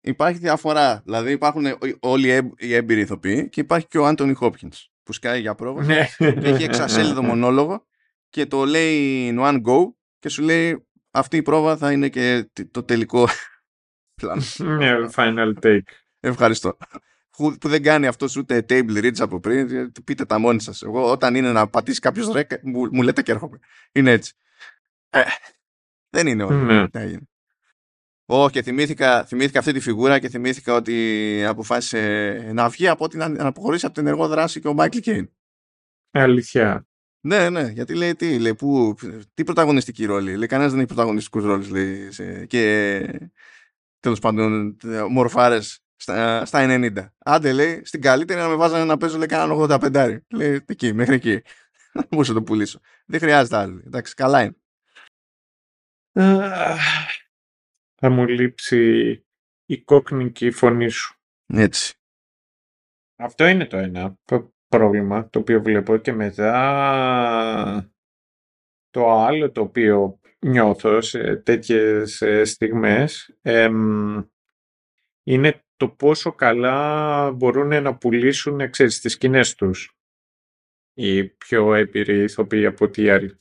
[0.00, 1.02] υπάρχει διαφορά.
[1.04, 1.64] Δηλαδή υπάρχουν
[2.00, 4.70] όλοι οι έμπειροι ηθοποιοί και υπάρχει και ο Άντωνι Χόπκιν
[5.02, 5.84] που σκάει για πρόβα.
[5.84, 6.08] Ναι.
[6.18, 7.86] έχει εξασέλιδο μονόλογο
[8.34, 12.50] και το λέει in one go και σου λέει αυτή η πρόβα θα είναι και
[12.70, 13.28] το τελικό
[14.20, 14.42] πλάνο.
[14.58, 15.80] Ναι, final take.
[16.20, 16.76] Ευχαριστώ
[17.36, 20.82] που δεν κάνει αυτός ούτε table reads από πριν, πείτε τα μόνοι σας.
[20.82, 23.58] Εγώ όταν είναι να πατήσει κάποιος ρεκ, μου, μου λέτε και έρχομαι.
[23.92, 24.34] Είναι έτσι.
[25.10, 25.22] Ε,
[26.10, 26.56] δεν είναι όλο.
[26.56, 27.16] Ναι.
[28.26, 33.16] Όχι, και θυμήθηκα, θυμήθηκα αυτή τη φιγούρα και θυμήθηκα ότι αποφάσισε να βγει από ότι
[33.16, 35.30] να αποχωρήσει από την ενεργό δράση και ο Μάικλ Κέιν.
[36.10, 36.86] Αλήθεια.
[37.26, 38.94] Ναι, ναι, γιατί λέει τι, λέει, που,
[39.34, 40.36] τι πρωταγωνιστική ρόλη.
[40.36, 41.68] Λέει, κανένας δεν έχει πρωταγωνιστικούς ρόλους.
[42.46, 43.30] Και
[44.00, 44.76] τέλος πάντων,
[45.10, 47.06] μορφάρες στα, στα 90.
[47.18, 50.18] Άντε λέει, στην καλύτερη να με βάζανε να παίζω λέει κανένα 85.
[50.28, 51.42] Λέει εκεί, μέχρι εκεί.
[51.94, 52.80] Να μπορούσα να το πουλήσω.
[53.06, 53.82] Δεν χρειάζεται άλλο.
[53.86, 54.56] Εντάξει, καλά είναι.
[58.00, 59.10] Θα μου λείψει
[59.66, 61.16] η κόκκινη φωνή σου.
[61.46, 61.94] Έτσι.
[63.16, 64.18] Αυτό είναι το ένα
[64.76, 67.92] πρόβλημα το οποίο βλέπω και μετά
[68.90, 73.38] το άλλο το οποίο νιώθω σε τέτοιες ε, στιγμές
[75.24, 79.96] είναι το πόσο καλά μπορούν να πουλήσουν, ξέρεις, τις σκηνές τους
[80.94, 83.40] οι πιο έμπειροι ηθοποιοί από ό,τι άλλοι.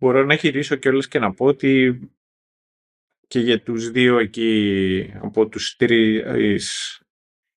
[0.00, 2.00] Μπορώ να γυρίσω κιόλας και να πω ότι
[3.26, 7.00] και για τους δύο εκεί από τους τρεις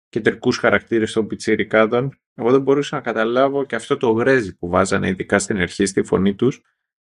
[0.09, 5.07] κεντρικούς χαρακτήρες των πιτσιρικάδων εγώ δεν μπορούσα να καταλάβω και αυτό το γρέζι που βάζανε
[5.07, 6.61] ειδικά στην αρχή στη φωνή τους.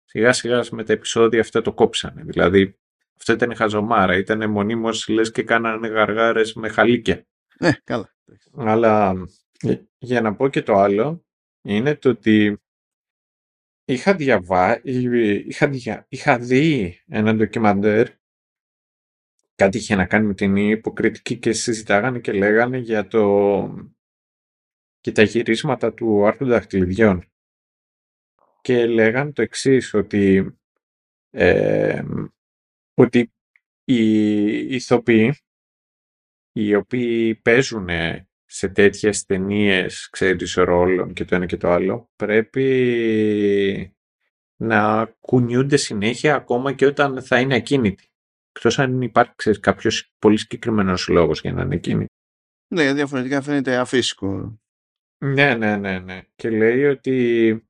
[0.04, 2.22] Σιγά σιγά με τα επεισόδια αυτά το κόψανε.
[2.24, 2.78] Δηλαδή
[3.18, 4.16] αυτό ήταν χαζομάρα.
[4.16, 7.26] Ήταν μονίμως λες και κάνανε γαργάρες με χαλίκια.
[7.58, 8.14] Ναι, καλά.
[8.56, 9.14] Αλλά
[9.98, 11.24] για να πω και το άλλο
[11.62, 12.60] είναι το ότι
[13.84, 14.80] είχα, διαβά...
[14.84, 16.06] είχα, δια...
[16.08, 18.08] είχα δει ένα ντοκιμαντέρ
[19.54, 23.74] κάτι είχε να κάνει με την υποκριτική και συζητάγανε και λέγανε για το
[25.00, 27.24] και τα γυρίσματα του άρθρου δαχτυλιδιών.
[28.60, 30.56] Και λέγανε το εξής, ότι,
[31.30, 32.02] ε,
[32.94, 33.32] ότι
[33.84, 35.34] οι ηθοποιοί
[36.52, 37.88] οι οποίοι παίζουν
[38.44, 43.96] σε τέτοιες ταινίες ξέρεις, ρόλων και το ένα και το άλλο, πρέπει
[44.56, 48.04] να κουνιούνται συνέχεια ακόμα και όταν θα είναι ακίνητοι.
[48.52, 52.12] Εκτός αν υπάρχει ξέρεις, κάποιος πολύ συγκεκριμένος λόγος για να είναι ακίνητοι.
[52.74, 54.60] Ναι, διαφορετικά φαίνεται αφύσικο.
[55.24, 56.22] Ναι, ναι, ναι, ναι.
[56.36, 57.68] Και λέει ότι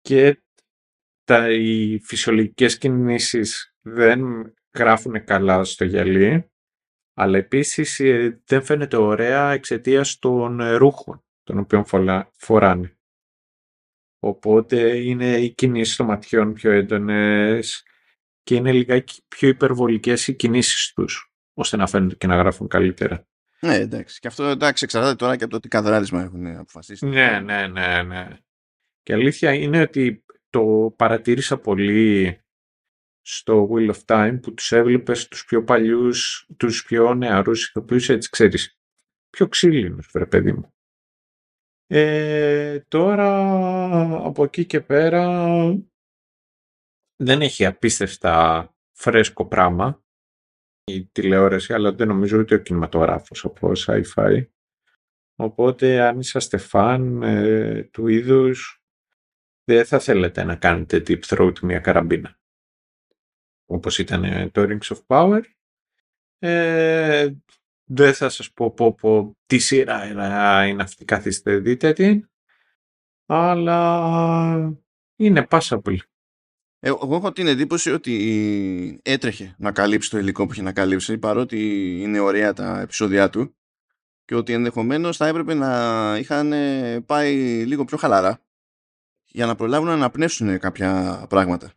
[0.00, 0.42] και
[1.24, 6.50] τα, οι φυσιολογικές κινήσεις δεν γράφουν καλά στο γυαλί,
[7.14, 11.84] αλλά επίσης ε, δεν φαίνεται ωραία εξαιτία των ε, ρούχων των οποίων
[12.36, 12.98] φοράνε.
[14.18, 17.84] Οπότε είναι οι κινήσεις των ματιών πιο έντονες
[18.42, 23.26] και είναι λιγάκι πιο υπερβολικές οι κινήσεις τους, ώστε να φαίνονται και να γράφουν καλύτερα.
[23.60, 24.20] Ναι, εντάξει.
[24.20, 27.06] Και αυτό εντάξει, εξαρτάται τώρα και από το τι καδράδισμα έχουν αποφασίσει.
[27.06, 28.28] Ναι, ναι, ναι, ναι.
[29.02, 32.38] Και αλήθεια είναι ότι το παρατήρησα πολύ
[33.20, 38.30] στο Wheel of Time που τους έβλεπες τους πιο παλιούς, τους πιο νεαρούς ηθοποιούς, έτσι
[38.30, 38.78] ξέρεις,
[39.30, 40.74] πιο ξύλινους, βρε παιδί μου.
[41.86, 43.30] Ε, τώρα,
[44.26, 45.48] από εκεί και πέρα,
[47.16, 50.03] δεν έχει απίστευτα φρέσκο πράγμα
[50.84, 54.46] η τηλεόραση, αλλά δεν νομίζω ούτε ο κινηματογράφος από sci-fi.
[55.36, 58.82] Οπότε, αν είσαστε φαν ε, του είδους,
[59.64, 62.38] δεν θα θέλετε να κάνετε deep throat μια καραμπίνα
[63.66, 65.40] όπως ήταν ε, το Rings of Power.
[66.38, 67.30] Ε,
[67.84, 72.30] δεν θα σας πω, πω, πω τι σειρά είναι αυτή, καθίστε δείτε την.
[73.26, 74.78] Αλλά
[75.16, 75.96] είναι passable.
[76.84, 81.18] Ε, εγώ έχω την εντύπωση ότι έτρεχε να καλύψει το υλικό που είχε να καλύψει
[81.18, 81.58] παρότι
[82.00, 83.56] είναι ωραία τα επεισόδια του
[84.24, 86.52] και ότι ενδεχομένως θα έπρεπε να είχαν
[87.06, 88.40] πάει λίγο πιο χαλαρά
[89.24, 91.72] για να προλάβουν να αναπνεύσουν κάποια πράγματα.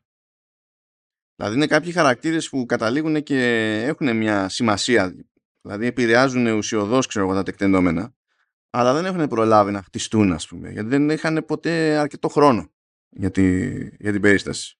[1.35, 3.39] Δηλαδή είναι κάποιοι χαρακτήρες που καταλήγουν και
[3.85, 5.15] έχουν μια σημασία.
[5.61, 8.13] Δηλαδή επηρεάζουν ουσιοδός ξέρω εγώ τα τεκτενόμενα.
[8.69, 10.71] Αλλά δεν έχουν προλάβει να χτιστούν ας πούμε.
[10.71, 12.71] Γιατί δεν είχαν ποτέ αρκετό χρόνο
[13.09, 14.77] για, τη, για την περίσταση.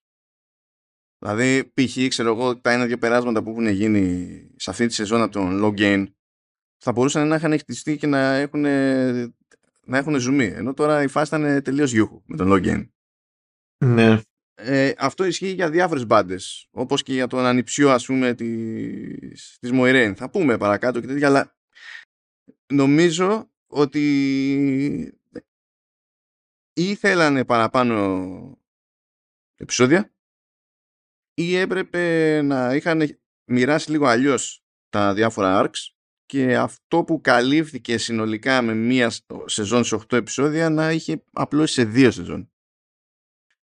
[1.18, 2.08] Δηλαδή π.χ.
[2.08, 5.80] ξέρω εγώ τα ένα-δύο περάσματα που έχουν γίνει σε αυτή τη σεζόν από τον Low
[5.80, 6.06] Gain
[6.78, 8.60] θα μπορούσαν να είχαν χτιστεί και να έχουν,
[9.84, 10.46] να έχουν ζουμί.
[10.46, 12.88] Ενώ τώρα η φάση ήταν τελείως γιούχου με τον Low Gain.
[13.84, 14.20] Ναι.
[14.54, 19.72] Ε, αυτό ισχύει για διάφορες μπάντες, όπως και για τον ανιψιό ας πούμε της, της
[19.72, 20.16] Μοϊρέν.
[20.16, 21.56] Θα πούμε παρακάτω και τέτοια, αλλά
[22.72, 24.02] νομίζω ότι
[26.72, 28.58] ή θέλανε παραπάνω
[29.54, 30.12] επεισόδια
[31.38, 35.94] ή έπρεπε να είχαν μοιράσει λίγο αλλιώς τα διάφορα arcs
[36.26, 39.12] και αυτό που καλύφθηκε συνολικά με μία
[39.44, 42.50] σεζόν σε 8 επεισόδια να είχε απλώς σε δύο σεζόν.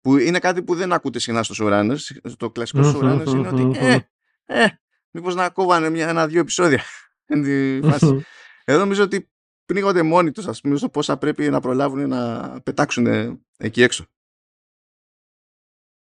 [0.02, 1.99] Που είναι κάτι που δεν ακούτε συχνά στο showrunners.
[2.38, 3.99] Το κλασικό showrunners είναι ότι ε,
[4.45, 4.67] ε,
[5.12, 6.84] μήπως να κόβανε μια, ένα-δύο επεισόδια.
[8.65, 9.32] Εδώ νομίζω ότι
[9.65, 13.08] πνίγονται μόνοι τους ας πούμε στο πόσα πρέπει να προλάβουν να πετάξουν
[13.58, 14.06] εκεί έξω.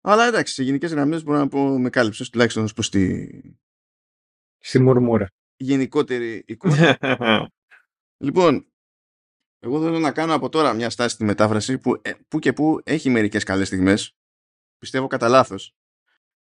[0.07, 3.27] Αλλά εντάξει, σε γενικές γραμμές μπορώ να πω με κάλυψες τουλάχιστον ως προς τη...
[4.59, 5.29] Στη μουρμούρα.
[5.57, 6.99] Γενικότερη εικόνα.
[8.25, 8.67] λοιπόν,
[9.59, 12.81] εγώ θέλω να κάνω από τώρα μια στάση στη μετάφραση που, ε, που και που
[12.85, 14.17] έχει μερικές καλές στιγμές.
[14.79, 15.75] Πιστεύω κατά λάθος.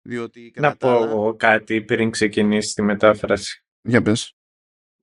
[0.02, 3.64] Διότι, να πω εγώ κάτι πριν ξεκινήσει τη μετάφραση.
[3.82, 4.36] Για πες.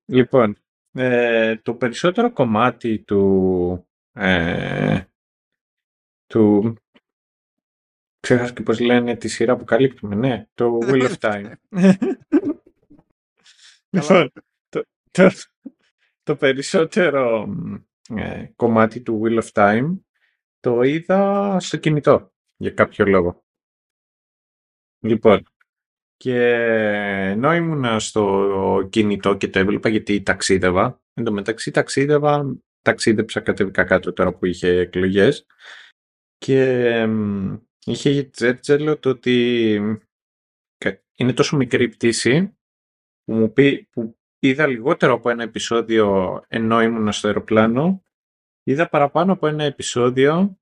[0.05, 0.57] Λοιπόν,
[0.91, 5.03] ε, το περισσότερο κομμάτι του, ε,
[6.25, 6.75] του
[8.29, 11.51] ξέχασα και πώς λένε τη σειρά που καλύπτουμε, ναι, το Wheel of Time.
[13.95, 14.31] λοιπόν,
[14.69, 15.29] το, το,
[16.23, 17.49] το περισσότερο
[18.15, 19.97] ε, κομμάτι του Wheel of Time
[20.59, 23.43] το είδα στο κινητό για κάποιο λόγο.
[24.99, 25.43] Λοιπόν,
[26.17, 26.53] και
[27.29, 33.83] ενώ ήμουν στο κινητό και το έβλεπα γιατί ταξίδευα, εν τω μεταξύ ταξίδευα, ταξίδεψα κατεβικά
[33.83, 35.45] κάτω τώρα που είχε εκλογές
[36.37, 36.91] και
[37.89, 39.75] είχε τζέρτζελο το ότι
[41.15, 42.58] είναι τόσο μικρή πτήση
[43.23, 48.04] που μου πει, που είδα λιγότερο από ένα επεισόδιο ενώ ήμουν στο αεροπλάνο
[48.63, 50.60] είδα παραπάνω από ένα επεισόδιο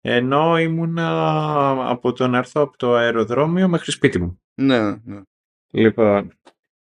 [0.00, 1.08] ενώ ήμουνα
[1.90, 4.42] από το να έρθω από το αεροδρόμιο μέχρι σπίτι μου.
[4.54, 5.22] Ναι, ναι.
[5.72, 6.38] Λοιπόν,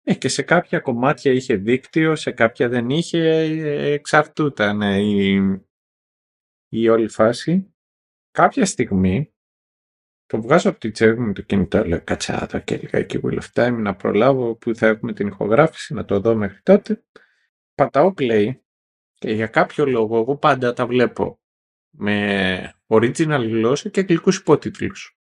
[0.02, 5.60] ε, και σε κάποια κομμάτια είχε δίκτυο, σε κάποια δεν είχε, ε, εξαρτούταν η,
[6.68, 7.74] η όλη φάση.
[8.30, 9.32] Κάποια στιγμή
[10.28, 13.46] το βγάζω από τη τσέπη μου το κινητό, λέω κατσάδα και λίγα εκεί Will of
[13.52, 17.02] Time να προλάβω που θα έχουμε την ηχογράφηση, να το δω μέχρι τότε.
[17.74, 18.50] Πατάω play
[19.14, 21.40] και για κάποιο λόγο εγώ πάντα τα βλέπω
[21.90, 25.18] με original γλώσσα και αγγλικούς υπότιτλους.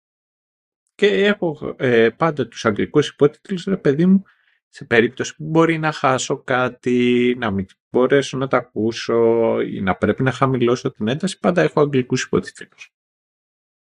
[0.95, 4.23] Και έχω ε, πάντα τους αγγλικούς υπότιτλους, ρε παιδί μου,
[4.67, 9.95] σε περίπτωση που μπορεί να χάσω κάτι, να μην μπορέσω να τα ακούσω ή να
[9.95, 12.93] πρέπει να χαμηλώσω την ένταση, πάντα έχω αγγλικούς υπότιτλους.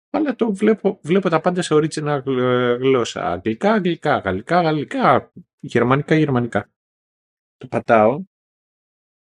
[0.10, 2.22] Αλλά το βλέπω, βλέπω τα πάντα σε original
[2.80, 3.32] γλώσσα.
[3.32, 6.72] Αγγλικά, αγγλικά, γαλλικά, γαλλικά, γερμανικά, γερμανικά.
[7.58, 8.24] Το πατάω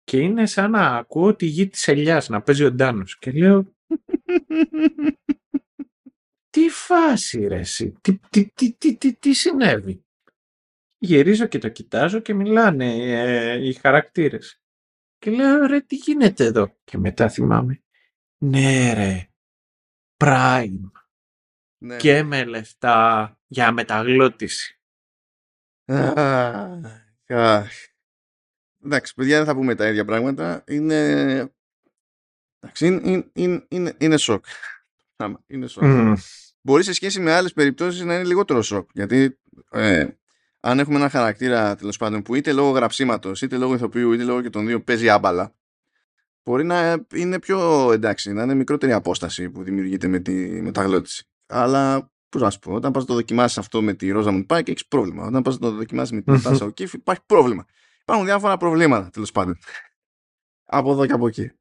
[0.05, 3.75] και είναι σαν να ακούω τη γη της ελιάς να παίζει ο Ντάνος και λέω
[6.51, 10.05] τι φάση ρε εσύ, τι, τι, τι, τι, τι, τι συνέβη;
[10.99, 14.61] Γυρίζω και το κοιτάζω και μιλάνε ε, οι χαρακτήρες.
[15.19, 17.83] Και λέω ρε τι γίνεται εδώ; Και μετά θυμάμαι.
[18.39, 19.29] Ναι ρε,
[20.25, 20.91] Prime.
[21.79, 21.97] ναι.
[21.97, 24.81] Και με λεφτά για μεταγλώτηση.
[27.27, 27.71] Αχ.
[28.85, 30.65] Εντάξει, παιδιά, δεν θα πούμε τα ίδια πράγματα.
[30.67, 31.01] Είναι.
[32.61, 34.45] Εντάξει, είναι, είναι, είναι, είναι σοκ.
[35.17, 35.83] Άμα, Είναι σοκ.
[35.83, 36.15] Μμμ.
[36.61, 38.91] Μπορεί σε σχέση με άλλες περιπτώσεις να είναι λιγότερο σοκ.
[38.93, 39.39] Γιατί
[39.71, 40.07] ε,
[40.61, 44.43] αν έχουμε ένα χαρακτήρα τέλος πάντων που είτε λόγω γραψίματος, είτε λόγω ηθοποιού, είτε λόγω
[44.43, 45.55] και των δύο παίζει άμπαλα,
[46.45, 51.27] μπορεί να είναι πιο εντάξει, να είναι μικρότερη απόσταση που δημιουργείται με τη μεταγλώτηση.
[51.47, 54.53] Αλλά πώς να σου πω, όταν πας να το δοκιμάσεις αυτό με τη Ρόζα Μουντ
[54.53, 55.27] έχεις πρόβλημα.
[55.27, 57.67] Όταν πας να το δοκιμάσεις με τη Νατάσα Οκίφ, υπάρχει πρόβλημα.
[58.03, 59.59] Υπάρχουν διάφορα προβλήματα τέλος πάντων.
[60.65, 61.53] από εδώ και από εκεί.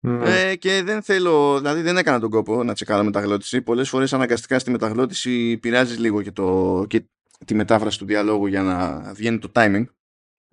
[0.00, 0.48] Ναι.
[0.50, 3.62] Ε, και δεν θέλω, δηλαδή δεν έκανα τον κόπο να τσεκάρω μεταγλώτηση.
[3.62, 7.04] Πολλές φορές αναγκαστικά στη μεταγλώτηση πειράζεις λίγο και, το, και
[7.44, 9.84] τη μετάφραση του διαλόγου για να βγαίνει το timing.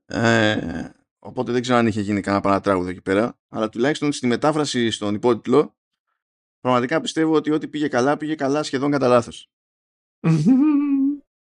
[0.05, 0.89] Ε,
[1.25, 3.37] οπότε δεν ξέρω αν είχε γίνει κανένα παρατράγουδο εκεί πέρα.
[3.49, 5.75] Αλλά τουλάχιστον στη μετάφραση στον υπότιτλο,
[6.59, 9.49] πραγματικά πιστεύω ότι ό,τι πήγε καλά, πήγε καλά σχεδόν κατά λάθος.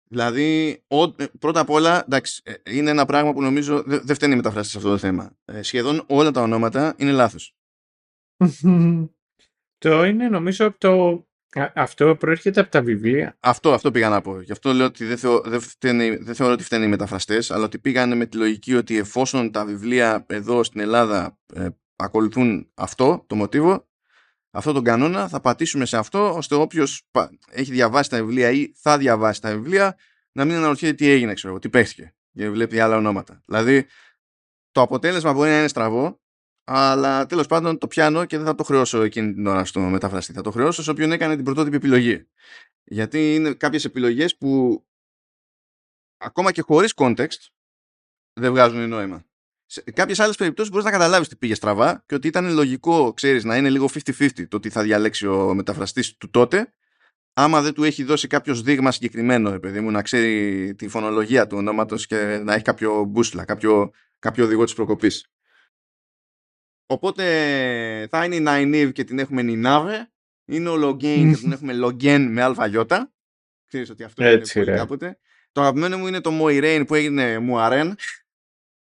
[0.09, 4.15] Δηλαδή, ο, ε, πρώτα απ' όλα, εντάξει, ε, είναι ένα πράγμα που νομίζω δεν δε
[4.15, 5.37] φταίνει η μεταφράση σε αυτό το θέμα.
[5.45, 7.57] Ε, σχεδόν όλα τα ονόματα είναι λάθος.
[9.79, 11.27] το είναι νομίζω από το...
[11.61, 13.37] α- Αυτό προέρχεται από τα βιβλία.
[13.41, 14.41] Αυτό, αυτό πήγα να πω.
[14.41, 17.65] Γι' αυτό λέω ότι δεν, θεω, δεν, φταίνει- δεν θεωρώ ότι φταίνουν οι μεταφραστές, αλλά
[17.65, 23.25] ότι πήγανε με τη λογική ότι εφόσον τα βιβλία εδώ στην Ελλάδα ε, ακολουθούν αυτό,
[23.27, 23.89] το μοτίβο,
[24.51, 27.09] αυτό τον κανόνα, θα πατήσουμε σε αυτό, ώστε όποιος
[27.51, 29.97] έχει διαβάσει τα βιβλία ή θα διαβάσει τα βιβλία,
[30.33, 32.15] να μην αναρωτιέται τι έγινε, ξέρω εγώ, τι παίχτηκε.
[32.31, 33.41] Γιατί βλέπει άλλα ονόματα.
[33.47, 33.87] Δηλαδή,
[34.73, 36.21] το αποτέλεσμα μπορεί να είναι στραβό,
[36.65, 40.33] αλλά τέλος πάντων το πιάνω και δεν θα το χρεώσω εκείνη την ώρα στο μεταφραστή.
[40.33, 42.27] Θα το χρεώσω σε όποιον έκανε την πρωτότυπη επιλογή.
[42.85, 44.83] Γιατί είναι κάποιες επιλογές που
[46.17, 47.49] ακόμα και χωρίς context
[48.33, 49.25] δεν βγάζουν νόημα.
[49.67, 53.45] Σε κάποιες άλλες περιπτώσεις μπορείς να καταλάβεις τι πήγε στραβά και ότι ήταν λογικό, ξέρεις,
[53.45, 56.73] να είναι λίγο 50-50 το τι θα διαλέξει ο μεταφραστής του τότε,
[57.33, 61.47] άμα δεν του έχει δώσει κάποιος δείγμα συγκεκριμένο, ρε παιδί μου, να ξέρει τη φωνολογία
[61.47, 65.34] του ονόματος και να έχει κάποιο μπούσλα, κάποιο, κάποιο οδηγό της προκοπής.
[66.87, 67.25] Οπότε
[68.11, 70.13] θα είναι η Nynaeve και την έχουμε Νινάβε.
[70.45, 73.13] Είναι ο Login και την έχουμε Logen με αλφαγιώτα.
[73.67, 74.83] Ξέρεις ότι αυτό Έτσι, είναι πολύ ρε.
[74.83, 75.19] κάποτε.
[75.53, 77.97] Το αγαπημένο μου είναι το Moiraine που έγινε Μουαρέν.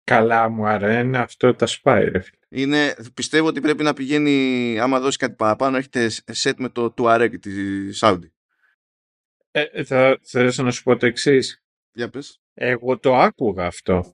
[0.04, 2.38] Καλά μου αρέσει, αυτό τα σπάει ρε φίλε.
[2.49, 6.10] Είναι, πιστεύω ότι πρέπει να πηγαίνει, άμα δώσει κάτι παραπάνω, έχετε
[6.43, 8.30] set με το Tuareg της Saudi.
[9.52, 11.63] Ε, ε, θα θέλω να σου πω το εξής.
[11.91, 12.41] Για πες.
[12.54, 14.13] Εγώ το άκουγα αυτό.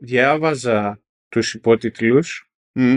[0.00, 2.47] Διάβαζα τους υπότιτλους
[2.80, 2.96] Μμ.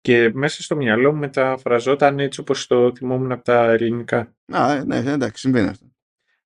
[0.00, 4.36] και μέσα στο μυαλό μου μεταφραζόταν έτσι όπως το θυμόμουν από τα ελληνικά.
[4.52, 5.86] Α, ε, ναι, εντάξει, συμβαίνει αυτό.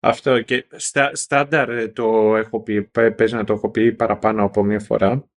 [0.00, 4.44] Αυτό και στα, στάνταρ ε, το έχω πει, πέ- παίζει να το έχω πει παραπάνω
[4.44, 5.30] από μία φορά.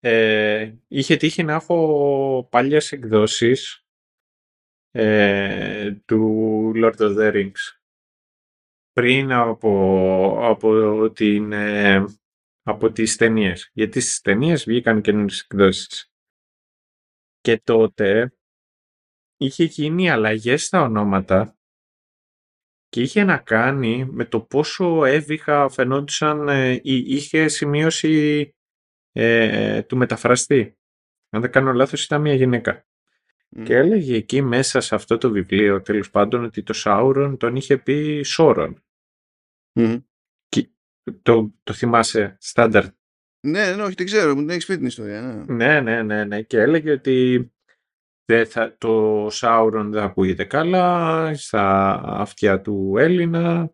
[0.00, 3.86] Ε, είχε τύχει να έχω παλιές εκδόσεις
[4.90, 7.80] ε, του Lord of the Rings
[8.92, 12.04] πριν από, από, την, ε,
[12.70, 13.70] από τις ταινίες.
[13.72, 16.12] Γιατί στις ταινίες βγήκαν καινούριες εκδόσεις.
[17.40, 18.34] Και τότε
[19.36, 21.58] είχε γίνει αλλαγές στα ονόματα
[22.88, 28.54] και είχε να κάνει με το πόσο έβυχα φαινόντουσαν ε, ή είχε σημείωση
[29.12, 30.78] ε, του μεταφραστή.
[31.28, 32.86] Αν δεν κάνω λάθος ήταν μια γυναίκα.
[33.48, 33.62] Μμ.
[33.62, 37.78] Και έλεγε εκεί μέσα σε αυτό το βιβλίο τέλος πάντων ότι το Σάουρον τον είχε
[37.78, 38.84] πει Σόρον.
[39.72, 39.96] Μμ.
[41.22, 42.84] Το, το θυμάσαι στάνταρ;
[43.40, 45.20] Ναι, ναι, όχι, την ξέρω, μου την έχεις πει την ιστορία.
[45.22, 45.54] Ναι.
[45.54, 46.42] Ναι, ναι, ναι, ναι.
[46.42, 47.50] Και έλεγε ότι
[48.24, 53.72] δεν θα, το Σάουρον δεν ακούγεται καλά στα αυτιά του Έλληνα,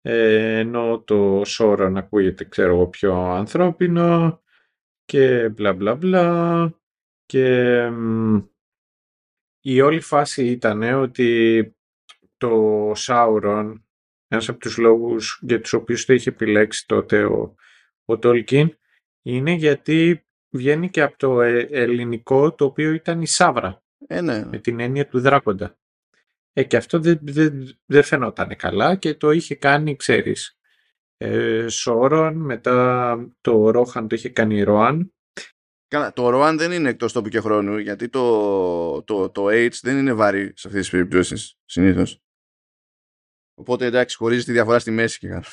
[0.00, 4.42] ε, ενώ το Σόρον ακούγεται, ξέρω εγώ, πιο ανθρώπινο
[5.04, 6.74] και μπλα μπλα μπλα.
[7.26, 8.38] Και μ,
[9.60, 11.72] η όλη φάση ήταν ότι
[12.36, 13.81] το Σάουρον,
[14.32, 17.54] ένας από τους λόγους για τους οποίους το είχε επιλέξει τότε ο,
[18.04, 18.78] ο Τόλκιν,
[19.22, 24.44] είναι γιατί βγαίνει και από το ε- ελληνικό το οποίο ήταν η Σάβρα, Ε, ναι.
[24.44, 25.78] με την έννοια του δράκοντα.
[26.52, 30.58] Ε, και αυτό δεν, δεν, δεν φαινόταν καλά και το είχε κάνει, ξέρεις,
[31.16, 35.14] ε, Σόρον, μετά το Ρόχαν το είχε κάνει η Ροάν.
[35.88, 39.98] Καλά, το Rowan δεν είναι εκτός τόπου και χρόνου, γιατί το, το, το H δεν
[39.98, 42.22] είναι βαρύ σε αυτές τις περιπτώσεις, συνήθως.
[43.54, 45.44] Οπότε εντάξει, χωρίζει τη διαφορά στη μέση και καλά.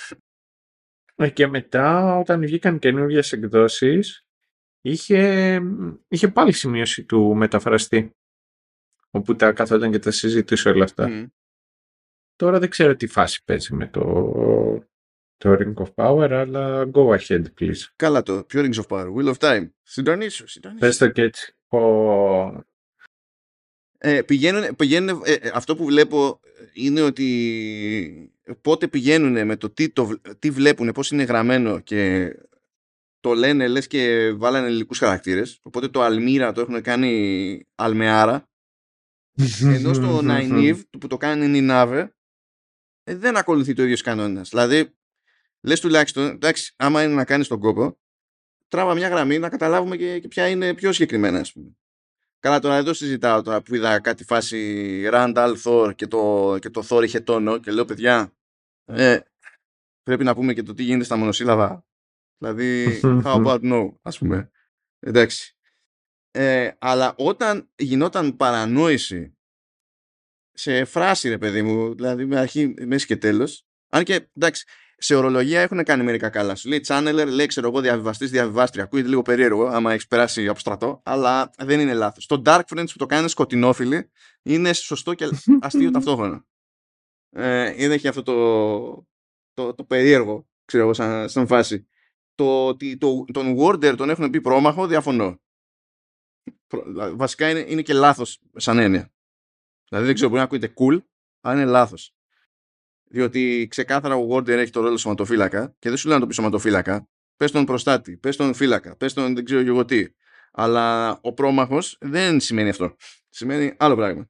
[1.15, 4.25] Ε, Και μετά όταν βγήκαν καινούργιες εκδόσεις
[4.81, 5.61] είχε,
[6.07, 8.11] είχε πάλι σημείωση του μεταφραστή
[9.09, 11.09] όπου τα καθόταν και τα συζητούσε όλα αυτά.
[11.09, 11.25] Μμ.
[12.35, 14.01] Τώρα δεν ξέρω τι φάση παίζει με το,
[15.37, 17.81] το Ring of Power αλλά go ahead please.
[17.95, 19.69] Καλά το, πιο Rings of Power, Wheel of Time.
[19.81, 20.79] Συντονίσου, συντονίσου.
[20.79, 21.55] Πες το και έτσι.
[21.67, 21.79] Ο...
[24.01, 26.39] Ε, πηγαίνουν, πηγαίνουν, ε, ε, αυτό που βλέπω
[26.73, 28.31] είναι ότι
[28.61, 32.31] πότε πηγαίνουν με το τι, το, βλ- τι βλέπουν, πώς είναι γραμμένο και
[33.19, 35.59] το λένε λες και βάλανε ελληνικούς χαρακτήρες.
[35.61, 38.49] Οπότε το Αλμύρα το έχουν κάνει Αλμεάρα.
[39.73, 42.15] Ενώ στο Ναϊνίβ που το κάνει Νινάβε
[43.03, 44.49] ε, δεν ακολουθεί το ίδιο κανόνας.
[44.49, 44.97] Δηλαδή,
[45.61, 47.99] λες τουλάχιστον, εντάξει, άμα είναι να κάνεις τον κόπο,
[48.67, 51.77] τράβα μια γραμμή να καταλάβουμε και, και ποια είναι πιο συγκεκριμένα, ας πούμε.
[52.39, 56.87] Καλά, τώρα εδώ συζητάω τώρα που είδα κάτι φάση Randall Thor και το, και το
[56.89, 58.33] Thor είχε τόνο και λέω, παιδιά,
[58.85, 59.19] ε,
[60.03, 61.85] πρέπει να πούμε και το τι γίνεται στα μονοσύλλαβα.
[62.37, 64.51] Δηλαδή, how about no, ας πούμε.
[64.99, 65.53] Εντάξει.
[66.31, 69.37] Ε, αλλά όταν γινόταν παρανόηση
[70.51, 74.65] σε φράση, ρε παιδί μου, δηλαδή με αρχή, μέσης και τέλος, αν και, εντάξει,
[75.01, 76.55] σε ορολογία έχουν κάνει μερικά καλά.
[76.55, 78.83] Σου λέει channeler, λέει ξέρω εγώ διαβιβαστής, διαβιβάστρια.
[78.83, 82.25] Ακούγεται λίγο περίεργο, άμα έχεις περάσει από στρατό, αλλά δεν είναι λάθος.
[82.25, 85.29] Το Dark Friends που το κάνει σκοτεινόφιλοι είναι σωστό και
[85.61, 86.45] αστείο ταυτόχρονα.
[87.29, 89.07] Ε, είναι και αυτό το,
[89.53, 91.87] το, το περίεργο, ξέρω εγώ, σαν, σαν φάση.
[92.35, 95.41] Το ότι το, τον Warder τον έχουν πει πρόμαχο, διαφωνώ.
[96.67, 99.13] Προ- δηλαδή, Βασικά είναι, είναι και λάθος σαν έννοια.
[99.89, 101.03] Δηλαδή δεν ξέρω, μπορεί να ακούγεται cool,
[101.41, 102.13] αλλά είναι λάθος.
[103.11, 106.33] Διότι ξεκάθαρα ο Warder έχει το ρόλο σωματοφύλακα και δεν σου λέει να το πει
[106.33, 107.09] σωματοφύλακα.
[107.35, 110.07] Πες τον προστάτη, πες τον φύλακα, πες τον δεν ξέρω και εγώ τι.
[110.51, 112.95] Αλλά ο πρόμαχος δεν σημαίνει αυτό.
[113.29, 114.29] Σημαίνει άλλο πράγμα.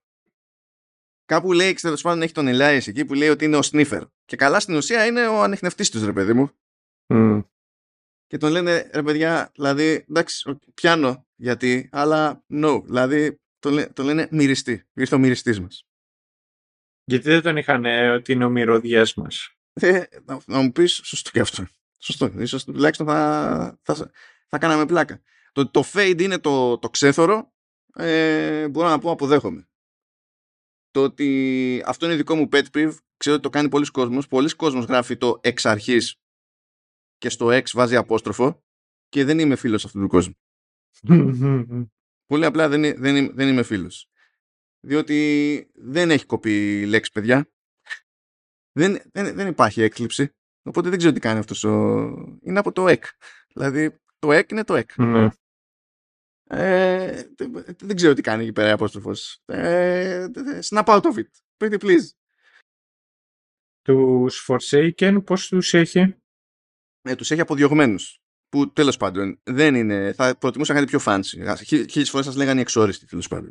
[1.25, 4.01] Κάπου λέει, τέλος πάντων, έχει τον Elyas εκεί που λέει ότι είναι ο sniffer.
[4.25, 6.51] Και καλά στην ουσία είναι ο ανιχνευτής τους, ρε παιδί μου.
[7.07, 7.39] Μμ.
[8.27, 12.82] Και τον λένε, ρε παιδιά, δηλαδή, εντάξει, οκ, πιάνω γιατί, αλλά no.
[12.86, 14.84] Δηλαδή, τον, λέ- τον λένε μυριστή.
[14.93, 15.88] Ήρθε ο μυριστής μας.
[17.10, 19.49] Γιατί δεν τον είχαν ε, ότι είναι ο μυρωδιάς μας.
[19.74, 21.66] Ε, να, να μου πεις, σωστό και αυτό.
[21.97, 22.32] Σωστό.
[22.38, 24.12] Ίσως τουλάχιστον θα, θα,
[24.47, 25.22] θα κάναμε πλάκα.
[25.51, 27.53] Το, το fade είναι το, το ξέθωρο.
[27.93, 29.70] Ε, μπορώ να πω αποδέχομαι.
[30.91, 34.28] Το ότι αυτό είναι δικό μου pet peeve, ξέρω ότι το κάνει πολλοί κόσμος.
[34.28, 36.16] Πολλοί κόσμος γράφει το εξ αρχής
[37.18, 38.64] και στο ex βάζει απόστροφο
[39.10, 40.34] και δεν είμαι φίλος αυτού του κόσμου.
[42.26, 44.10] Πολύ απλά δεν, δεν, είμαι- δεν είμαι φίλος.
[44.80, 47.49] Διότι δεν έχει κοπεί λέξη, παιδιά.
[48.71, 50.34] Δεν, δεν, δεν υπάρχει έκλειψη.
[50.63, 51.71] Οπότε δεν ξέρω τι κάνει αυτός ο...
[52.41, 53.05] Είναι από το εκ.
[53.53, 54.97] Δηλαδή, το εκ είναι το εκ.
[54.97, 55.30] Ναι.
[56.51, 59.41] Ε, δεν, δεν ξέρω τι κάνει εκεί πέρα η απόστροφος.
[59.45, 60.27] Ε,
[60.69, 61.27] snap out of it.
[61.57, 62.09] Pretty please.
[63.82, 66.15] Τους Forsaken πώς τους έχει;
[67.01, 68.19] Ε, τους έχει αποδιωγμένους.
[68.49, 70.13] Που τέλος πάντων δεν είναι.
[70.13, 71.55] Θα προτιμούσα κάτι πιο fancy.
[71.65, 73.49] Χι- Χίλιες φορές σας λέγανε οι εξόριστοι τέλος πάντων.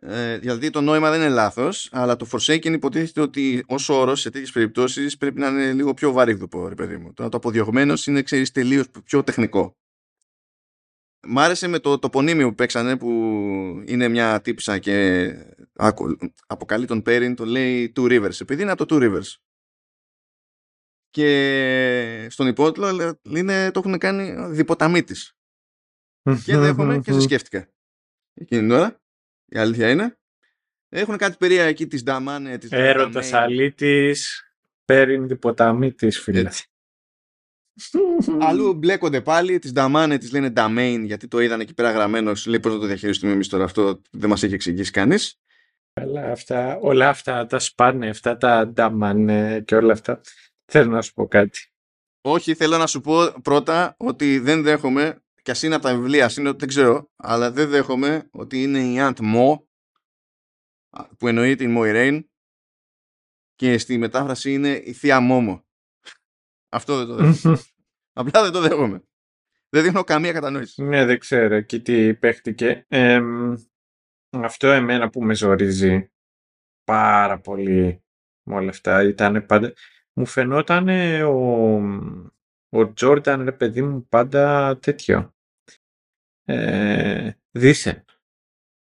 [0.00, 4.30] Ε, δηλαδή το νόημα δεν είναι λάθος, αλλά το Forsaken υποτίθεται ότι ως όρος σε
[4.30, 7.12] τέτοιες περιπτώσεις πρέπει να είναι λίγο πιο βαρύγδουπο, ρε παιδί μου.
[7.12, 9.76] Τώρα το αποδιωγμένος είναι, ξέρεις, τελείως πιο τεχνικό.
[11.26, 13.10] Μ' άρεσε με το τοπονίμιο που παίξανε που
[13.86, 15.26] είναι μια τύπησα και
[15.74, 19.34] άκου- αποκαλεί τον Πέριν, τον λέει Two Rivers, επειδή είναι από το Two Rivers.
[21.10, 25.32] Και στον υπότιτλο λέ- είναι, το έχουν κάνει διποταμίτης.
[26.44, 27.68] Και δέχομαι και σε σκέφτηκα.
[28.34, 29.00] Εκείνη την ώρα,
[29.48, 30.18] η αλήθεια είναι.
[30.88, 33.44] Έχουν κάτι περίεργα εκεί της Νταμάνε, της Έρωτας Νταμέιν.
[33.44, 34.52] αλήτης,
[34.84, 36.40] πέριν διποταμίτης φίλε.
[36.40, 36.66] Έτσι.
[38.40, 42.34] Αλλού μπλέκονται πάλι, τις Νταμάνε τις λένε Domain γιατί το είδαν εκεί πέρα γραμμένο.
[42.34, 45.40] Σου λέει πώς να το διαχειριστούμε εμείς τώρα αυτό, δεν μας έχει εξηγήσει κανείς.
[45.92, 50.20] Καλά, αυτά, όλα αυτά τα σπάνε, αυτά τα ντάμανε και όλα αυτά.
[50.64, 51.72] Θέλω να σου πω κάτι.
[52.20, 56.24] Όχι, θέλω να σου πω πρώτα ότι δεν δέχομαι, και ας είναι από τα βιβλία,
[56.24, 59.56] ας είναι ότι δεν ξέρω, αλλά δεν δέχομαι ότι είναι η Aunt Mo,
[61.18, 62.24] που εννοεί την Moiraine,
[63.54, 65.66] και στη μετάφραση είναι η Θεία Μόμο.
[66.68, 67.58] Αυτό δεν το δέχομαι.
[68.20, 69.02] Απλά δεν το δέχομαι.
[69.68, 70.82] Δεν δείχνω καμία κατανόηση.
[70.82, 72.84] Ναι, δεν ξέρω εκεί τι παίχτηκε.
[72.88, 73.20] Ε,
[74.30, 76.12] αυτό εμένα που με ζορίζει
[76.84, 78.04] πάρα πολύ
[78.42, 79.72] με όλα αυτά ήταν πάντα...
[80.12, 80.88] Μου φαινόταν
[81.22, 81.76] ο,
[82.68, 85.32] ο Τζόρνταν, ρε παιδί μου, πάντα τέτοιο.
[86.50, 88.04] Ε, δίθεν.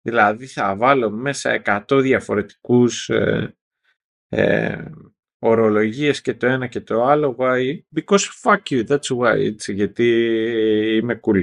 [0.02, 3.57] Δηλαδή θα βάλω μέσα 100 διαφορετικούς ε,
[4.28, 4.90] ε,
[5.38, 7.36] ορολογίες και το ένα και το άλλο.
[7.38, 7.78] Why?
[7.96, 9.36] Because fuck you, that's why.
[9.38, 10.07] Έτσι, γιατί
[11.02, 11.42] είμαι cool.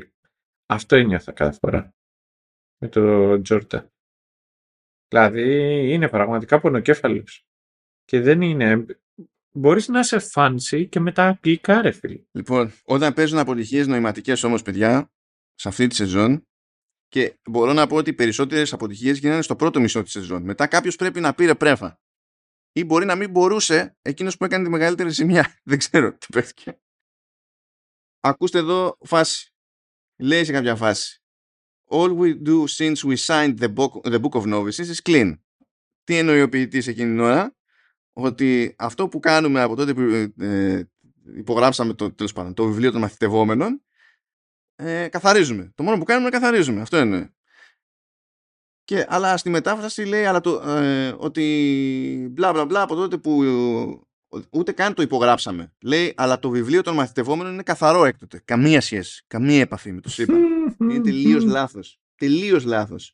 [0.66, 1.94] Αυτό ένιωθα κάθε φορά
[2.78, 3.92] με το Τζόρνταν.
[5.08, 5.44] Δηλαδή
[5.94, 7.46] είναι πραγματικά πονοκέφαλος.
[8.04, 8.86] Και δεν είναι...
[9.54, 12.24] Μπορείς να είσαι fancy και μετά αγγλικά ρε φίλε.
[12.32, 15.12] Λοιπόν, όταν παίζουν αποτυχίες νοηματικές όμως παιδιά,
[15.62, 16.48] σε αυτή τη σεζόν,
[17.08, 20.44] και μπορώ να πω ότι οι περισσότερες αποτυχίες γίνανε στο πρώτο μισό της σεζόν.
[20.44, 22.00] Μετά κάποιος πρέπει να πήρε πρέφα.
[22.72, 25.56] Ή μπορεί να μην μπορούσε εκείνος που έκανε τη μεγαλύτερη ζημιά.
[25.70, 26.82] Δεν ξέρω τι παίχτηκε.
[28.20, 29.54] Ακούστε εδώ φάση.
[30.20, 31.24] Λέει σε κάποια φάση.
[31.90, 35.40] All we do since we signed the book, the book of novices is clean.
[36.04, 37.56] Τι εννοεί ο ποιητής εκείνη την ώρα;
[38.14, 40.02] Ότι αυτό που κάνουμε από τότε που
[40.44, 40.90] ε,
[41.36, 43.82] υπογράψαμε το, τέλος πάντων, το βιβλίο των μαθητευόμενων
[44.82, 45.72] ε, καθαρίζουμε.
[45.76, 46.82] Το μόνο που κάνουμε είναι καθαρίζουμε.
[46.82, 47.34] Αυτό είναι.
[48.84, 53.44] Και, αλλά στη μετάφραση λέει αλλά το, ε, ότι μπλα μπλα μπλα από τότε που
[54.50, 55.74] ούτε καν το υπογράψαμε.
[55.82, 58.42] Λέει αλλά το βιβλίο των μαθητευόμενων είναι καθαρό έκτοτε.
[58.46, 59.24] Καμία σχέση.
[59.28, 60.42] Καμία επαφή με το σύμπαν.
[60.80, 62.00] είναι τελείως λάθος.
[62.16, 63.14] Τελείως λάθος.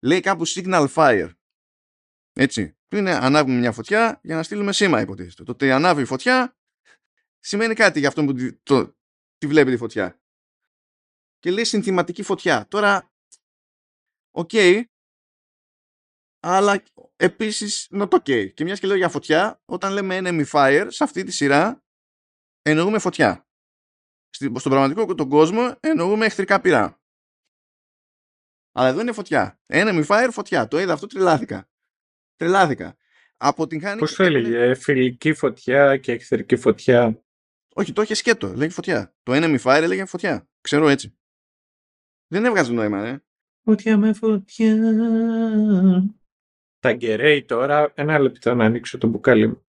[0.00, 1.30] Λέει κάπου signal fire.
[2.32, 2.76] Έτσι.
[2.88, 5.42] Που είναι ανάβουμε μια φωτιά για να στείλουμε σήμα υποτίθεται.
[5.42, 6.56] Το ότι ανάβει η φωτιά
[7.38, 8.96] σημαίνει κάτι για αυτό που τη, το,
[9.38, 10.18] τη βλέπει τη φωτιά
[11.44, 12.66] και λέει συνθηματική φωτιά.
[12.68, 13.12] Τώρα,
[14.30, 14.82] OK, okay,
[16.40, 16.82] αλλά
[17.16, 18.54] επίσης not ok.
[18.54, 21.84] Και μιας και λέω για φωτιά, όταν λέμε enemy fire, σε αυτή τη σειρά
[22.62, 23.46] εννοούμε φωτιά.
[24.30, 27.00] Στον πραγματικό τον κόσμο εννοούμε εχθρικά πυρά.
[28.72, 29.60] Αλλά εδώ είναι φωτιά.
[29.66, 30.68] Enemy fire, φωτιά.
[30.68, 31.68] Το είδα αυτό, τρελάθηκα.
[32.36, 32.96] Τρελάθηκα.
[33.36, 33.98] Από την χάνη...
[33.98, 37.24] Πώς το έλεγε, φιλική φωτιά και εχθρική φωτιά.
[37.74, 39.14] Όχι, το είχε σκέτο, λέγει φωτιά.
[39.22, 40.48] Το enemy fire έλεγε φωτιά.
[40.60, 41.18] Ξέρω έτσι.
[42.26, 43.24] Δεν έβγαζε νόημα, ε.
[43.64, 44.76] Φωτιά με φωτιά.
[46.78, 49.66] Τα γκερέι τώρα, ένα λεπτό να ανοίξω το μπουκάλι μου.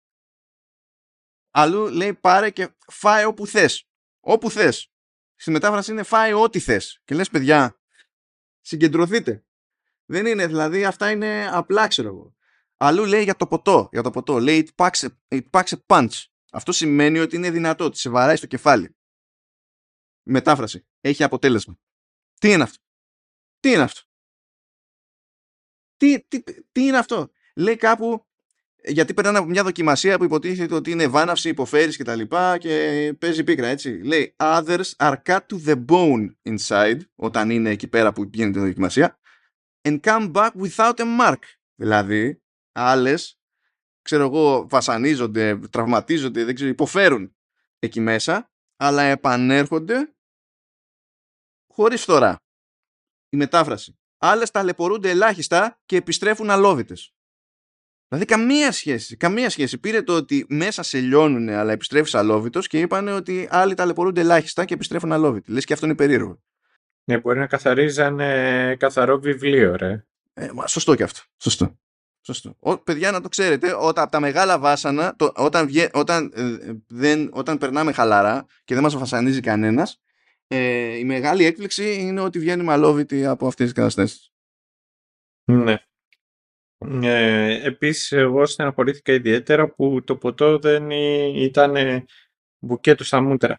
[1.52, 3.90] Αλλού λέει πάρε και φάε όπου θες.
[4.20, 4.92] Όπου θες.
[5.36, 7.02] Στη μετάφραση είναι φάε ό,τι θες.
[7.04, 7.80] Και λες παιδιά,
[8.62, 9.44] συγκεντρωθείτε.
[10.06, 12.36] Δεν είναι, δηλαδή αυτά είναι απλά ξέρω εγώ.
[12.78, 13.90] Αλλού λέει για το ποτό.
[13.92, 14.40] Για το ποτό.
[14.40, 16.26] Λέει it packs, a, it packs a punch.
[16.52, 18.96] Αυτό σημαίνει ότι είναι δυνατό, ότι σε βαράει στο κεφάλι.
[20.24, 20.88] Μετάφραση.
[21.02, 21.80] Έχει αποτέλεσμα.
[22.40, 22.84] Τι είναι αυτό;
[23.60, 24.02] Τι είναι αυτό;
[25.98, 28.30] Τι, τι, τι είναι αυτό; Λέει κάπου
[28.84, 33.16] γιατί περνάνε από μια δοκιμασία που υποτίθεται ότι είναι βάναυση, υποφέρεις και τα λοιπά και
[33.20, 34.02] παίζει πίκρα έτσι.
[34.04, 38.62] Λέει others are cut to the bone inside όταν είναι εκεί πέρα που γίνεται η
[38.62, 39.20] δοκιμασία
[39.82, 41.42] and come back without a mark.
[41.76, 43.40] Δηλαδή άλλες
[44.02, 47.36] ξέρω εγώ βασανίζονται, τραυματίζονται, δεν ξέρω, υποφέρουν
[47.80, 50.14] εκεί μέσα αλλά επανέρχονται
[51.80, 52.42] χωρίς φθορά.
[53.30, 54.00] Η μετάφραση.
[54.18, 57.14] Άλλες ταλαιπωρούνται ελάχιστα και επιστρέφουν αλόβητες.
[58.08, 59.18] Δηλαδή καμία σχέση.
[59.18, 59.78] Καμία σχέση.
[59.78, 64.66] Πήρε το ότι μέσα σε λιώνουν αλλά επιστρέφεις αλόβητος και είπαν ότι άλλοι ταλαιπωρούνται ελάχιστα
[64.66, 65.52] και επιστρέφουν αλόβητοι.
[65.52, 66.42] Λες και αυτό είναι περίεργο.
[67.04, 70.06] Ναι, μπορεί να καθαρίζαν ε, καθαρό βιβλίο, ρε.
[70.34, 71.20] Ε, σωστό και αυτό.
[71.38, 71.80] Σωστό.
[72.22, 72.56] Σωστό.
[72.60, 77.30] Ο, παιδιά, να το ξέρετε, όταν, από τα μεγάλα βάσανα, το, όταν, όταν, ε, δεν,
[77.34, 80.02] όταν περνάμε χαλαρά και δεν μας βασανίζει κανένας,
[80.52, 84.32] ε, η μεγάλη έκπληξη είναι ότι βγαίνει μαλόβητη από αυτές τις καταστάσεις.
[85.52, 85.84] Ναι.
[86.78, 90.90] Ε, επίσης εγώ στεναχωρήθηκα ιδιαίτερα που το ποτό δεν
[91.36, 92.06] ήταν
[92.60, 93.56] μπουκέτο στα μούτρα.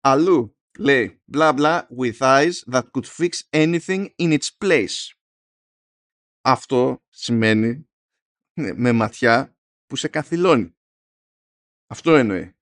[0.00, 5.12] Αλλού λέει bla bla with eyes that could fix anything in its place.
[6.44, 7.88] Αυτό σημαίνει
[8.60, 9.56] ναι, με ματιά
[9.86, 10.76] που σε καθυλώνει.
[11.86, 12.56] Αυτό εννοεί.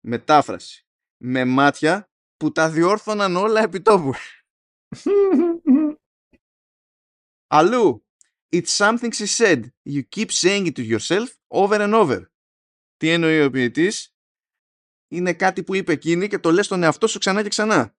[0.00, 0.86] Μετάφραση.
[1.22, 4.12] Με μάτια που τα διόρθωναν όλα επί τόπου.
[7.46, 8.06] Αλλού.
[8.52, 9.60] It's something she said.
[9.84, 12.24] You keep saying it to yourself over and over.
[12.96, 14.16] Τι εννοεί ο ποιητής;
[15.08, 17.96] Είναι κάτι που είπε εκείνη και το λες στον εαυτό σου ξανά και ξανά.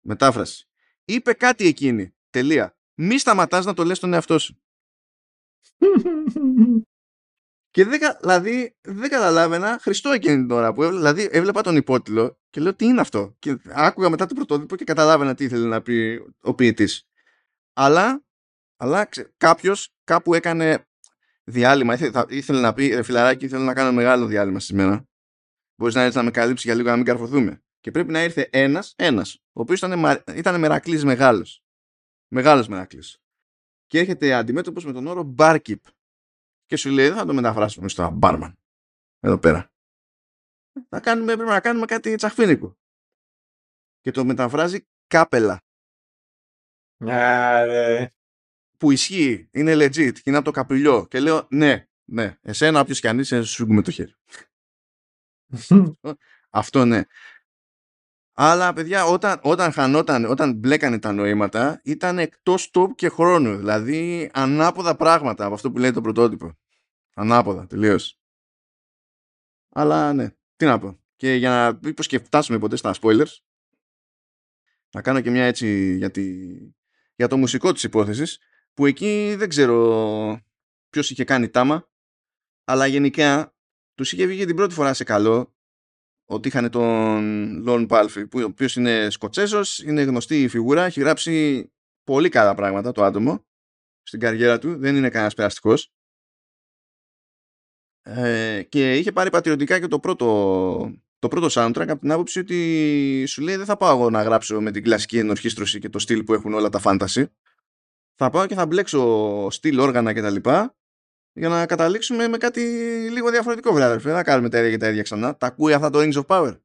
[0.00, 0.68] Μετάφραση.
[1.04, 2.14] Είπε κάτι εκείνη.
[2.30, 2.78] Τελεία.
[2.94, 4.62] Μη σταματάς να το λες στον εαυτό σου.
[7.74, 11.76] Και δεν, κα- δηλαδή, δεν καταλάβαινα Χριστό εκείνη την ώρα που έβλεπα, δηλαδή έβλεπα τον
[11.76, 15.66] υπότιτλο και λέω τι είναι αυτό; Και άκουγα μετά το πρωτότυπο και καταλάβαινα τι ήθελε
[15.66, 17.08] να πει ο ποιητής.
[17.72, 18.24] Αλλά,
[18.76, 20.86] αλλά κάποιος κάπου έκανε
[21.44, 21.94] διάλειμμα.
[21.94, 25.08] Ήθε- θα- Ήθελε να πει, ρε φιλαράκι, ήθελε να κάνω μεγάλο διάλειμμα σήμερα.
[25.76, 27.62] Μπορείς να έρθεις να με καλύψεις για λίγο να μην καρφωθούμε.
[27.80, 31.62] Και πρέπει να ήρθε ένας, ένας, ο οποίος ήταν, μα- ήταν μερακλής μεγάλος.
[32.28, 33.18] Μεγάλος μερακλής.
[33.86, 35.80] Και έρχεται αντιμέτωπος με τον όρο barkeep.
[36.66, 38.52] Και σου λέει, δεν θα το μεταφράσουμε στο barman.
[39.20, 39.72] Εδώ πέρα.
[40.88, 42.76] Θα κάνουμε, πρέπει να κάνουμε κάτι τσαχφίνικο.
[44.00, 45.62] Και το μεταφράζει κάπελα.
[46.98, 48.08] Άρε.
[48.76, 51.06] Που ισχύει, είναι legit και είναι από το καπηλιό.
[51.06, 54.14] Και λέω, ναι, ναι, εσένα όποιος κι αν είσαι, σου με το χέρι.
[56.50, 57.02] Αυτό ναι.
[58.36, 63.56] Αλλά παιδιά, όταν, όταν χανόταν, όταν μπλέκανε τα νοήματα, ήταν εκτός τόπου και χρόνου.
[63.56, 66.52] Δηλαδή, ανάποδα πράγματα από αυτό που λέει το πρωτότυπο.
[67.14, 68.18] Ανάποδα, τελείως.
[69.68, 70.98] Αλλά ναι, τι να πω.
[71.16, 73.36] Και για να μήπως και φτάσουμε ποτέ στα spoilers,
[74.90, 76.44] να κάνω και μια έτσι για, τη,
[77.14, 78.38] για το μουσικό της υπόθεσης,
[78.74, 80.40] που εκεί δεν ξέρω
[80.90, 81.90] ποιος είχε κάνει τάμα,
[82.64, 83.54] αλλά γενικά
[83.94, 85.53] τους είχε βγει την πρώτη φορά σε καλό
[86.24, 91.66] ότι είχαν τον Lon Palfy, που ο οποίος είναι Σκοτσέζος, είναι γνωστή φιγούρα, έχει γράψει
[92.04, 93.46] πολύ καλά πράγματα το άτομο
[94.02, 95.92] στην καριέρα του, δεν είναι κανένας περαστικός.
[98.02, 100.26] Ε, και είχε πάρει πατριωτικά και το πρώτο,
[101.18, 104.60] το πρώτο soundtrack από την άποψη ότι σου λέει δεν θα πάω εγώ να γράψω
[104.60, 107.24] με την κλασική ενορχίστρωση και το στυλ που έχουν όλα τα fantasy.
[108.14, 110.50] Θα πάω και θα μπλέξω στυλ, όργανα κτλ.
[111.36, 112.60] Για να καταλήξουμε με κάτι
[113.10, 114.08] λίγο διαφορετικό, βρε αδερφέ.
[114.08, 115.36] Δεν θα κάνουμε τα ίδια και τα ίδια ξανά.
[115.36, 116.60] Τα ακούει αυτά το Rings of Power;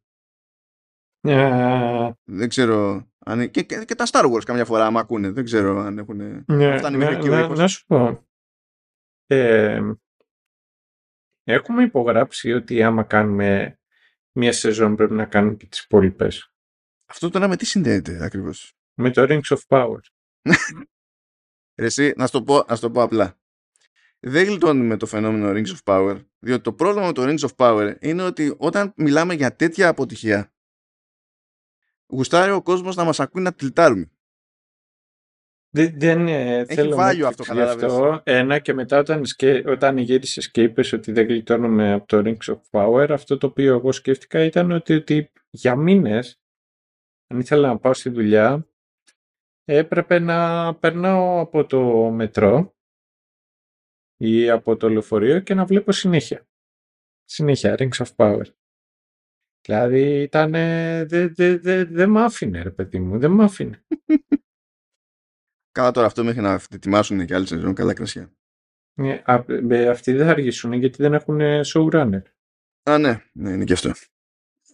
[1.22, 3.08] Ε, Δεν ξέρω.
[3.26, 3.52] Αν...
[3.52, 5.32] Και, και, και τα Star Wars καμιά φορά, άμα ακούνε.
[5.32, 6.18] Δεν ξέρω αν έχουν.
[6.48, 7.58] ναι, Φτάνει ναι, μέχρι εκεί ο να, ήχος.
[7.58, 8.28] να σου πω.
[9.26, 9.82] Ε,
[11.44, 13.80] έχουμε υπογράψει ότι άμα κάνουμε
[14.32, 16.54] μία σεζόν πρέπει να κάνουμε και τις υπόλοιπες.
[17.10, 20.00] Αυτό τώρα με τι συνδέεται ακριβώς; Με το Rings of Power.
[21.80, 23.40] Ρε Εσύ, να σου το πω, να σου το πω απλά.
[24.20, 27.96] Δεν γλιτώνουμε το φαινόμενο Rings of Power, διότι το πρόβλημα με το Rings of Power
[28.00, 30.54] είναι ότι όταν μιλάμε για τέτοια αποτυχία,
[32.14, 34.12] γουστάρει ο κόσμος να μας ακούει να τυλτάρουμε.
[35.72, 37.92] Δεν, δεν ε, θέλω να value αυτό, έκπληξη γι' κατάλαβες.
[37.92, 38.22] αυτό.
[38.24, 42.54] Ένα και μετά όταν, σκέ, όταν γύρισες και είπες ότι δεν γλιτώνουμε από το Rings
[42.56, 46.42] of Power, αυτό το οποίο εγώ σκέφτηκα ήταν ότι, ότι για μήνες,
[47.28, 48.68] αν ήθελα να πάω στη δουλειά,
[49.64, 52.74] έπρεπε να περνάω από το μετρό
[54.20, 56.48] ή από το λεωφορείο και να βλέπω συνέχεια.
[57.24, 58.46] Συνέχεια, Rings of Power.
[59.62, 60.52] Δηλαδή ήταν.
[60.52, 63.86] Δεν δε, δε, δε μ' άφηνε, ρε παιδί μου, δεν μ' άφηνε.
[65.72, 68.34] Καλά τώρα αυτό μέχρι να ετοιμάσουν και άλλη σεζόν, καλά κρασιά.
[68.94, 72.22] Ε, α, ε, αυτοί δεν θα αργήσουν γιατί δεν έχουν showrunner.
[72.84, 73.92] Α, ναι, ναι, είναι και αυτό.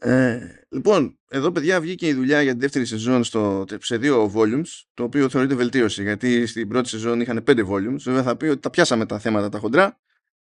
[0.07, 4.83] Ε, λοιπόν, εδώ παιδιά βγήκε η δουλειά για τη δεύτερη σεζόν στο, σε δύο volumes,
[4.93, 7.99] το οποίο θεωρείται βελτίωση, γιατί στην πρώτη σεζόν είχαν πέντε volumes.
[7.99, 9.99] Βέβαια θα πει ότι τα πιάσαμε τα θέματα τα χοντρά.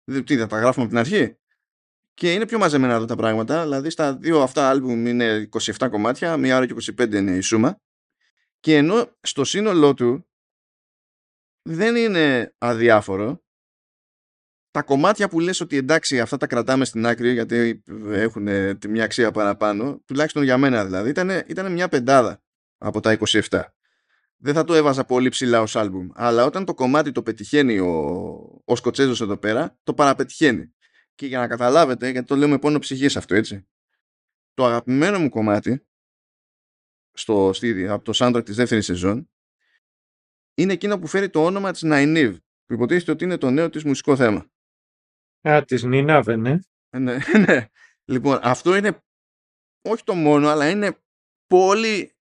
[0.03, 1.37] Δεν, τι, θα τα γράφουμε από την αρχή.
[2.13, 3.63] Και είναι πιο μαζεμένα εδώ τα πράγματα.
[3.63, 7.81] Δηλαδή στα δύο αυτά άλμπουμ είναι 27 κομμάτια, μία ώρα και 25 είναι η σούμα.
[8.59, 10.27] Και ενώ στο σύνολό του
[11.61, 13.43] δεν είναι αδιάφορο,
[14.77, 18.87] τα κομμάτια που λες ότι εντάξει αυτά τα κρατάμε στην άκρη γιατί έχουν ε, τη
[18.87, 22.43] μια αξία παραπάνω, τουλάχιστον για μένα δηλαδή, ήταν, ήταν μια πεντάδα
[22.77, 23.61] από τα 27.
[24.37, 27.91] Δεν θα το έβαζα πολύ ψηλά ως άλμπουμ, αλλά όταν το κομμάτι το πετυχαίνει ο,
[28.65, 30.73] ο Σκοτσέζος εδώ πέρα, το παραπετυχαίνει.
[31.15, 33.67] Και για να καταλάβετε, γιατί το λέω με πόνο ψυχής αυτό έτσι,
[34.53, 35.87] το αγαπημένο μου κομμάτι
[37.13, 39.29] στο, στη, από το soundtrack της δεύτερης σεζόν
[40.53, 43.83] είναι εκείνο που φέρει το όνομα της Ναϊνίβ που υποτίθεται ότι είναι το νέο της
[43.83, 44.51] μουσικό θέμα.
[45.47, 46.59] Α, της Νινάβενε.
[46.89, 47.17] Ε, Ναι,
[47.47, 47.65] ναι.
[48.05, 49.01] Λοιπόν, αυτό είναι
[49.81, 50.97] όχι το μόνο, αλλά είναι
[51.47, 52.15] πολύ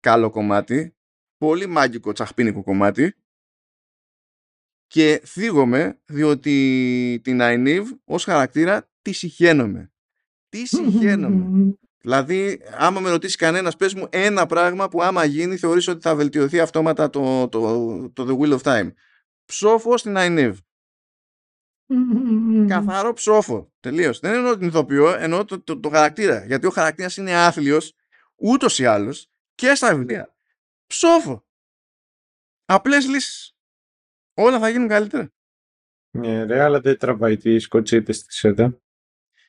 [0.00, 0.96] καλό κομμάτι,
[1.36, 3.14] πολύ μάγικο τσαχπίνικο κομμάτι
[4.86, 9.92] και θίγομαι διότι την Αϊνίβ ως χαρακτήρα τη συχαίνομαι.
[10.48, 11.74] Τι συχαίνομαι.
[12.02, 16.14] Δηλαδή, άμα με ρωτήσει κανένας, πες μου ένα πράγμα που άμα γίνει θεωρείς ότι θα
[16.14, 18.92] βελτιωθεί αυτόματα το, το, το The Wheel of Time.
[19.44, 20.58] Ψόφο στην Αϊνίβ.
[22.68, 23.72] Καθαρό ψόφο.
[23.80, 24.18] Τελείως.
[24.18, 26.44] Δεν εννοώ την ηθοποιό, εννοώ το, το, το χαρακτήρα.
[26.44, 27.94] Γιατί ο χαρακτήρας είναι άθλιος
[28.36, 30.36] ούτως ή άλλως και στα βιβλία.
[30.86, 31.44] Ψόφο.
[32.64, 33.54] Απλές λύσεις.
[34.34, 35.32] Όλα θα γίνουν καλύτερα.
[36.10, 38.80] Ναι, ρε, αλλά δεν τραβάει τις κοτσίτε της ΣΕΔΑ.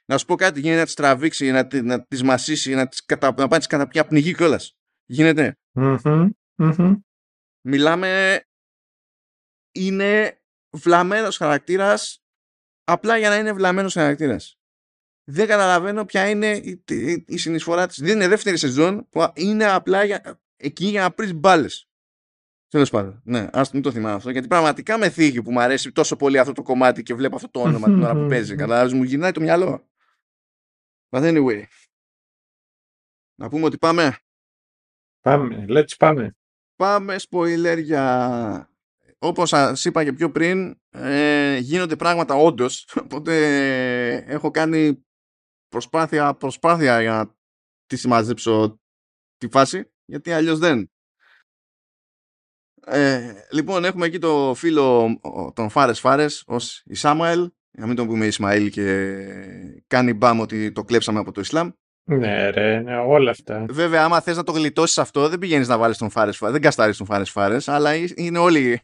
[0.05, 3.05] Να σου πω κάτι, γίνεται να τις τραβήξει, να, τη- να τις μασίσει, να, τις
[3.05, 4.77] κατα, να πάει τις καταπιεί από πνιγή κιόλας.
[5.05, 5.57] Γίνεται.
[7.67, 8.41] Μιλάμε.
[9.73, 10.41] Είναι
[10.77, 12.20] βλαμμένος χαρακτήρας
[12.84, 14.59] απλά για να είναι βλαμμένος χαρακτήρας.
[15.23, 18.01] Δεν καταλαβαίνω ποια είναι η, η, η συνεισφορά της.
[18.01, 21.89] Δεν είναι δεύτερη σεζόν που είναι απλά για, εκεί για να πρεις μπάλες.
[22.67, 23.21] Τέλος πάντων.
[23.23, 24.29] Ναι, ας μην το θυμάμαι αυτό.
[24.29, 27.49] Γιατί πραγματικά με θίγει που μου αρέσει τόσο πολύ αυτό το κομμάτι και βλέπω αυτό
[27.49, 28.55] το όνομα την ώρα που παίζει.
[28.55, 29.89] Κατάλαβε, μου γυρνάει το μυαλό.
[31.09, 31.63] But anyway.
[33.36, 34.17] Να πούμε ότι πάμε.
[35.21, 36.36] Πάμε, let's πάμε.
[36.75, 38.70] Πάμε spoiler για...
[39.24, 42.88] Όπως σας είπα και πιο πριν, ε, γίνονται πράγματα όντως.
[43.03, 43.34] Οπότε
[44.15, 45.05] ε, έχω κάνει
[45.67, 47.36] προσπάθεια, προσπάθεια για να
[47.86, 48.80] τη συμμαζέψω
[49.38, 50.91] τη φάση, γιατί αλλιώς δεν.
[52.86, 55.19] Ε, λοιπόν, έχουμε εκεί το φίλο
[55.55, 59.17] τον Φάρες Φάρες ως η Σάμουελ, για να μην τον πούμε Ισμαήλ και
[59.88, 61.69] κάνει μπαμ ότι το κλέψαμε από το Ισλάμ.
[62.03, 63.65] Ναι, ρε, ναι, όλα αυτά.
[63.69, 66.51] Βέβαια, άμα θες να το γλιτώσεις αυτό, δεν πηγαίνεις να βάλεις τον Φάρες Φάρε.
[66.51, 68.82] Δεν καστάρεις τον Φάρες Φάρες, αλλά είναι όλοι,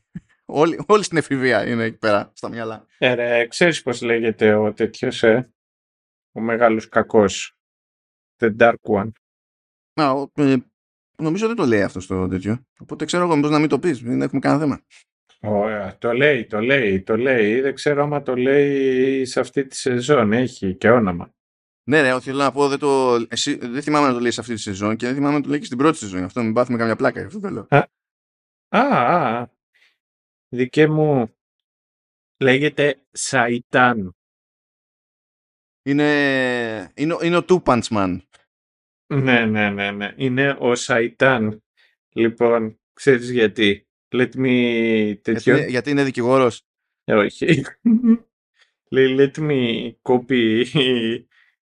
[0.47, 2.85] όλοι, όλοι στην εφηβεία είναι εκεί πέρα, στα μυαλά.
[2.97, 5.53] Ε, ρε, ξέρεις πώς λέγεται ο τέτοιος, ε,
[6.31, 7.57] ο μεγάλος κακός.
[8.39, 9.11] The Dark One.
[9.93, 10.55] Να, ε,
[11.17, 12.65] νομίζω δεν το λέει αυτός στο τέτοιο.
[12.79, 14.81] Οπότε ξέρω εγώ μήπως να μην το πεις, δεν έχουμε κανένα θέμα.
[15.41, 17.61] Ωραία, το λέει, το λέει, το λέει.
[17.61, 20.33] Δεν ξέρω άμα το λέει σε αυτή τη σεζόν.
[20.33, 21.31] Έχει και όνομα.
[21.83, 24.53] Ναι, ναι, θέλω να πω, δεν, το, εσύ, δεν θυμάμαι να το λέει σε αυτή
[24.53, 26.23] τη σεζόν και δεν θυμάμαι να το λέει και στην πρώτη σεζόν.
[26.23, 27.67] Αυτό μην πάθουμε καμιά πλάκα, αυτό θέλω.
[27.69, 27.87] Α,
[28.69, 28.81] α,
[29.39, 29.56] α.
[30.49, 31.35] Δικέ μου
[32.37, 34.15] λέγεται Σαϊτάν.
[35.83, 38.17] Είναι, είναι, είναι ο Two Punch Man.
[39.07, 40.13] Ναι, ναι, ναι, ναι.
[40.15, 41.63] Είναι ο Σαϊτάν.
[42.09, 43.87] Λοιπόν, ξέρεις γιατί.
[44.09, 45.13] Let me...
[45.23, 46.61] Γιατί, γιατί είναι δικηγόρος.
[47.03, 47.65] Ε, όχι.
[48.89, 50.65] Λέει, let me copy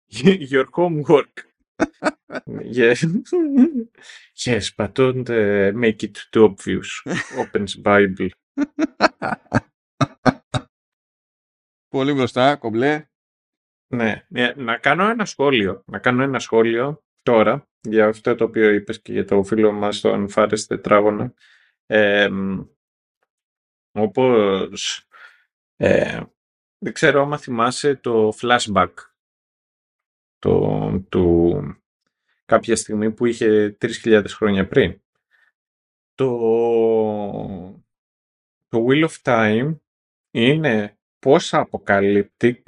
[0.51, 1.47] your homework.
[2.63, 3.05] yes.
[4.45, 7.01] yes, but don't uh, make it too obvious.
[7.37, 8.29] Opens Bible.
[11.87, 13.07] Πολύ μπροστά, κομπλέ.
[13.87, 15.83] Ναι, να κάνω ένα σχόλιο.
[15.85, 19.99] Να κάνω ένα σχόλιο τώρα για αυτό το οποίο είπες και για το φίλο μας
[19.99, 21.33] τον Φάρες Τετράγωνα.
[21.85, 22.29] Ε,
[23.91, 25.07] όπως
[25.75, 26.21] ε,
[26.77, 28.93] δεν ξέρω άμα θυμάσαι το flashback
[30.39, 31.55] το, του
[32.45, 35.01] κάποια στιγμή που είχε 3.000 χρόνια πριν.
[36.15, 36.29] Το,
[38.69, 39.77] το Wheel of Time
[40.31, 42.61] είναι post-apocalyptic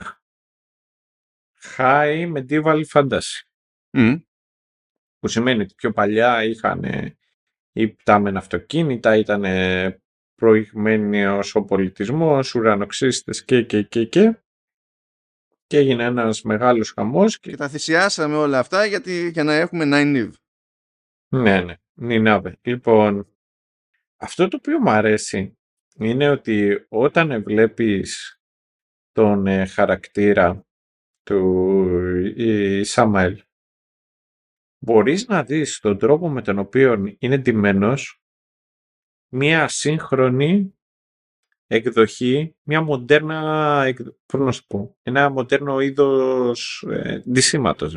[1.78, 3.42] high medieval fantasy.
[3.98, 4.22] Mm.
[5.20, 6.86] Που σημαίνει ότι πιο παλιά είχαν
[7.72, 9.44] υπτάμενα αυτοκίνητα, ήταν
[10.36, 14.36] προηγμένος ο πολιτισμός, ουρανοξύστες και και και και
[15.68, 17.40] και έγινε ένας μεγάλος χαμός.
[17.40, 20.32] Και, και τα θυσιάσαμε όλα αυτά γιατί, για να έχουμε Nine Niv.
[21.28, 22.58] Ναι, ναι, Νινάβε.
[22.62, 23.28] Λοιπόν,
[24.18, 25.58] αυτό το οποίο μου αρέσει
[26.04, 28.40] είναι ότι όταν βλέπεις
[29.12, 30.66] τον ε, χαρακτήρα
[31.24, 31.66] του
[32.36, 33.42] η Σαμαέλ
[34.84, 38.24] μπορείς να δεις τον τρόπο με τον οποίο είναι ντυμένος
[39.34, 40.76] μία σύγχρονη
[41.68, 43.84] εκδοχή, μια μοντέρνα,
[44.26, 47.22] πώς να σου πω, ένα μοντέρνο είδος ε,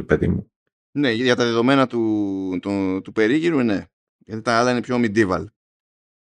[0.06, 0.52] παιδί μου.
[0.90, 3.84] Ναι, για τα δεδομένα του, του, του περίγυρου, ναι.
[4.18, 5.44] Γιατί τα άλλα είναι πιο medieval.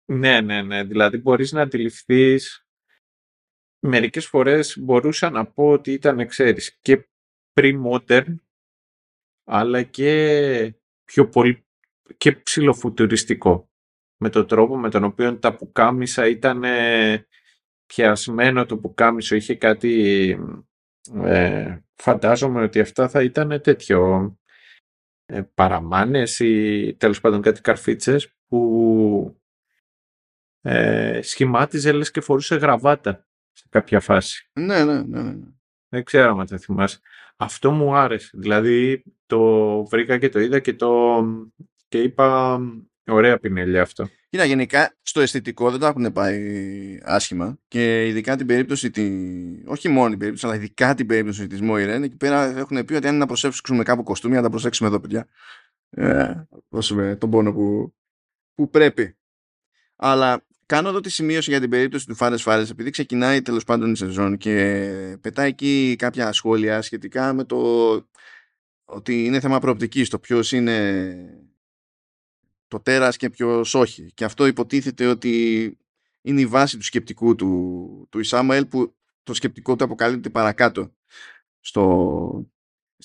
[0.06, 0.84] Ναι, ναι, ναι.
[0.84, 2.66] Δηλαδή μπορείς να αντιληφθείς
[3.80, 7.10] μερικές φορές μπορούσα να πω ότι ήταν, ξέρεις, και
[7.54, 8.36] pre-modern
[9.44, 11.66] αλλά και πιο πολύ
[12.18, 13.70] και ψηλοφουτουριστικό
[14.18, 16.64] με τον τρόπο με τον οποίο τα πουκάμισα ήταν
[17.86, 20.38] πιασμένο το πουκάμισο, είχε κάτι
[21.14, 24.32] ε, φαντάζομαι ότι αυτά θα ήταν τέτοιο
[25.26, 29.42] ε, παραμάνες ή τέλος πάντων κάτι καρφίτσες που
[30.68, 34.50] ε, σχημάτιζε λες και φορούσε γραβάτα σε κάποια φάση.
[34.54, 35.22] Ναι, ναι, ναι.
[35.22, 35.36] ναι.
[35.90, 37.00] Δεν ξέρω αν θα θυμάσαι.
[37.36, 38.30] Αυτό μου άρεσε.
[38.34, 41.24] Δηλαδή το βρήκα και το είδα και το
[41.88, 42.60] και είπα
[43.08, 44.10] Ωραία πινελιά αυτό.
[44.30, 49.12] Κοίτα, γενικά στο αισθητικό δεν τα έχουν πάει άσχημα και ειδικά την περίπτωση, τη...
[49.66, 53.06] όχι μόνο την περίπτωση, αλλά ειδικά την περίπτωση της Μόιρεν, εκεί πέρα έχουν πει ότι
[53.08, 55.28] αν είναι να προσέξουμε κάπου κοστούμια, να τα προσέξουμε εδώ, παιδιά.
[55.90, 56.34] Ε,
[56.70, 57.94] δώσουμε τον πόνο που,
[58.56, 59.18] που πρέπει.
[59.96, 63.92] Αλλά κάνω εδώ τη σημείωση για την περίπτωση του Φάρες Φάρες, επειδή ξεκινάει τέλος πάντων
[63.92, 67.92] η σεζόν και πετάει εκεί κάποια σχόλια σχετικά με το
[68.86, 71.40] ότι είναι θέμα προοπτικής το ποιος είναι
[72.68, 74.12] το τέρας και ποιος όχι.
[74.14, 75.78] Και αυτό υποτίθεται ότι
[76.22, 80.94] είναι η βάση του σκεπτικού του, του Ισάμαελ που το σκεπτικό του αποκαλύπτει παρακάτω
[81.60, 82.52] στο,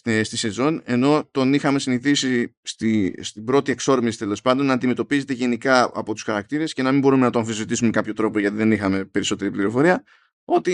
[0.00, 5.32] στη, στη σεζόν ενώ τον είχαμε συνηθίσει στη, στην πρώτη εξόρμηση τέλος πάντων να αντιμετωπίζεται
[5.32, 8.56] γενικά από τους χαρακτήρες και να μην μπορούμε να τον αμφισβητήσουμε με κάποιο τρόπο γιατί
[8.56, 10.04] δεν είχαμε περισσότερη πληροφορία
[10.44, 10.72] ότι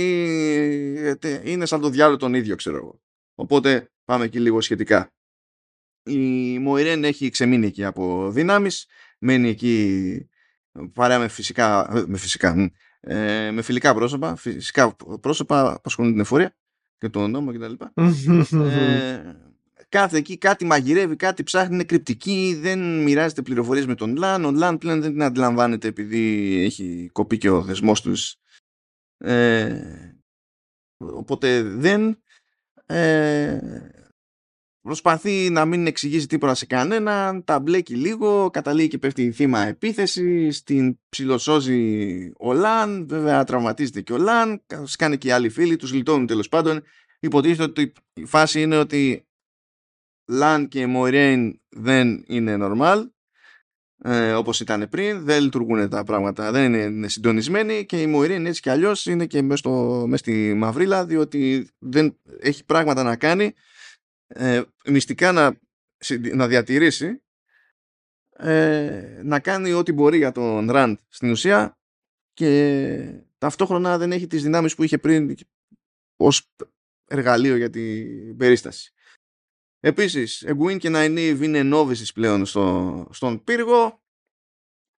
[1.20, 3.00] ε, είναι σαν το διάλογο τον ίδιο, ξέρω εγώ.
[3.34, 5.12] Οπότε πάμε εκεί λίγο σχετικά.
[6.02, 8.86] Η Μοϊρέν έχει ξεμείνει εκεί από δυνάμεις,
[9.18, 10.28] μένει εκεί
[10.92, 16.56] παρέα με φυσικά, με, φυσικά, ε, με φιλικά πρόσωπα, φυσικά πρόσωπα που ασχολούν την εφορία
[16.98, 17.72] και τον νόμο κτλ.
[18.60, 19.36] ε,
[19.88, 24.44] κάθε εκεί κάτι μαγειρεύει, κάτι ψάχνει, είναι κρυπτική, δεν μοιράζεται πληροφορίες με τον Λαν.
[24.44, 28.36] Ο Λαν πλέον δεν την αντιλαμβάνεται επειδή έχει κοπεί και ο δεσμός τους.
[29.18, 29.80] Ε,
[30.96, 32.22] οπότε δεν
[32.86, 33.58] ε,
[34.86, 40.50] προσπαθεί να μην εξηγήσει τίποτα σε κανέναν, τα μπλέκει λίγο, καταλήγει και πέφτει θύμα επίθεση,
[40.50, 44.62] στην ψιλοσώζει ο Λαν, βέβαια τραυματίζεται και ο Λαν,
[44.98, 46.82] κάνει και οι άλλοι φίλοι, τους λιτώνουν τέλος πάντων.
[47.20, 49.26] Υποτίθεται ότι η φάση είναι ότι
[50.28, 53.02] Λαν και Μοϊρέιν δεν είναι normal,
[54.04, 58.46] ε, όπως ήταν πριν, δεν λειτουργούν τα πράγματα, δεν είναι, είναι συντονισμένοι και η Μοϊρέιν
[58.46, 59.70] έτσι κι αλλιώς είναι και μέσα,
[60.06, 63.54] μέσα στη μαυρίλα διότι δεν έχει πράγματα να κάνει
[64.26, 65.60] ε, μυστικά να,
[66.34, 67.22] να διατηρήσει
[68.36, 71.78] ε, να κάνει ό,τι μπορεί για τον Ραντ στην ουσία
[72.32, 75.34] και ταυτόχρονα δεν έχει τις δυνάμεις που είχε πριν
[76.16, 76.52] ως
[77.06, 78.92] εργαλείο για την περίσταση.
[79.80, 84.02] Επίσης, Εγκουίν και Ναϊνίβ είναι νόβισης πλέον στο, στον πύργο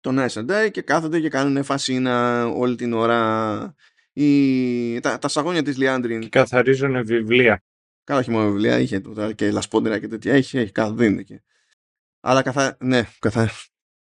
[0.00, 3.74] τον Day και κάθονται και κάνουν φασίνα όλη την ώρα
[4.12, 6.20] η, τα, τα σαγόνια της Λιάντριν.
[6.20, 7.62] Και καθαρίζουν βιβλία.
[8.08, 9.02] Καλά, όχι μόνο βιβλία, είχε
[9.34, 10.34] και λασπόντερα και τέτοια.
[10.34, 11.42] Έχει, έχει, κάθε δίνει και.
[12.20, 12.76] Αλλά καθα...
[12.80, 13.50] ναι, καθα...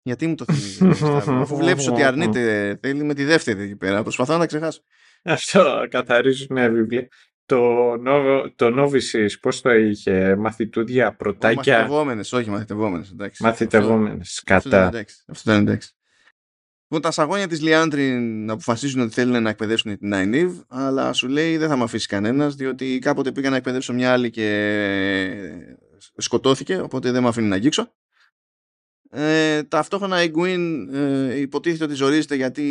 [0.02, 4.04] Γιατί μου το θυμίζει, αφού βλέπεις ότι αρνείται, θέλει με τη δεύτερη εκεί πέρα.
[4.04, 4.82] Προσπαθώ να ξεχάσω.
[5.24, 7.08] Αυτό καθαρίζουν βιβλία.
[7.46, 7.60] Το,
[7.98, 13.44] νο, το Novices πώς το είχε, μαθητούδια, πρωτάκια; Μαθητευόμενες, όχι μαθητευόμενες, εντάξει.
[13.44, 14.92] Μαθητευόμενες, κατά.
[15.28, 15.95] Αυτό ήταν εντάξει.
[16.88, 21.58] Λοιπόν, τα σαγόνια της Λιάντριν αποφασίζουν ότι θέλουν να εκπαιδεύσουν την Νάινιβ, αλλά σου λέει
[21.58, 24.48] δεν θα με αφήσει κανένας, διότι κάποτε πήγα να εκπαιδεύσω μια άλλη και
[26.18, 27.92] σκοτώθηκε, οπότε δεν με αφήνει να αγγίξω.
[29.10, 32.66] Ε, ταυτόχρονα η Γκουίν ε, υποτίθεται ότι ζορίζεται γιατί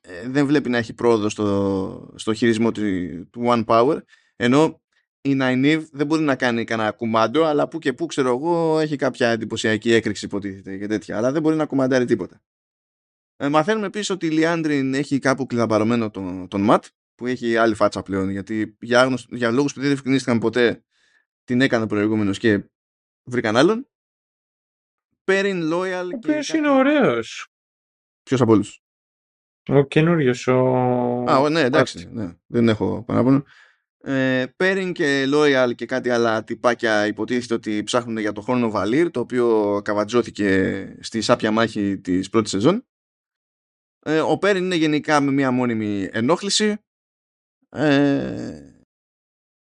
[0.00, 2.82] ε, δεν βλέπει να έχει πρόοδο στο, στο χειρισμό του,
[3.30, 3.98] του One Power
[4.36, 4.80] ενώ
[5.20, 8.96] η Nynaeve δεν μπορεί να κάνει κανένα κουμάντο αλλά που και που ξέρω εγώ έχει
[8.96, 12.42] κάποια εντυπωσιακή έκρηξη υποτίθεται και τέτοια αλλά δεν μπορεί να κουμαντάρει τίποτα.
[13.40, 16.84] Ε, μαθαίνουμε επίσης ότι η Λιάντριν έχει κάπου κλειδαπαρωμένο τον, τον Ματ
[17.14, 20.84] που έχει άλλη φάτσα πλέον γιατί για, άγνωστο, για λόγους που δεν διευκρινίστηκαν ποτέ
[21.44, 22.70] την έκανε προηγούμενος και
[23.24, 23.88] βρήκαν άλλον
[25.24, 26.04] Perrin Loyal.
[26.04, 27.48] Ο οποίος είναι ωραίος.
[28.22, 28.82] Ποιος από όλους;
[29.68, 30.46] Ο καινούριος.
[30.46, 30.58] Ο...
[31.28, 32.08] Α, ναι, εντάξει.
[32.12, 33.44] Ναι, δεν έχω παράπονο.
[34.00, 39.10] Ε, Perrin και Loyal και κάτι άλλα τυπάκια υποτίθεται ότι ψάχνουν για το χρόνο Βαλίρ
[39.10, 42.86] το οποίο καβατζώθηκε στη σάπια μάχη της πρώτης σεζόν.
[44.02, 46.76] Ε, ο Perrin είναι γενικά με μια μόνιμη ενόχληση.
[47.68, 48.72] Ε...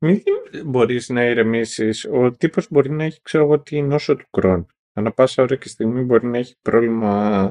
[0.05, 0.21] Μην
[0.65, 2.05] μπορείς να ηρεμήσεις.
[2.05, 4.65] Ο τύπος μπορεί να έχει, ξέρω εγώ, την νόσο του κρόνου.
[4.93, 7.41] Ανά πάσα ώρα και στιγμή μπορεί να έχει πρόβλημα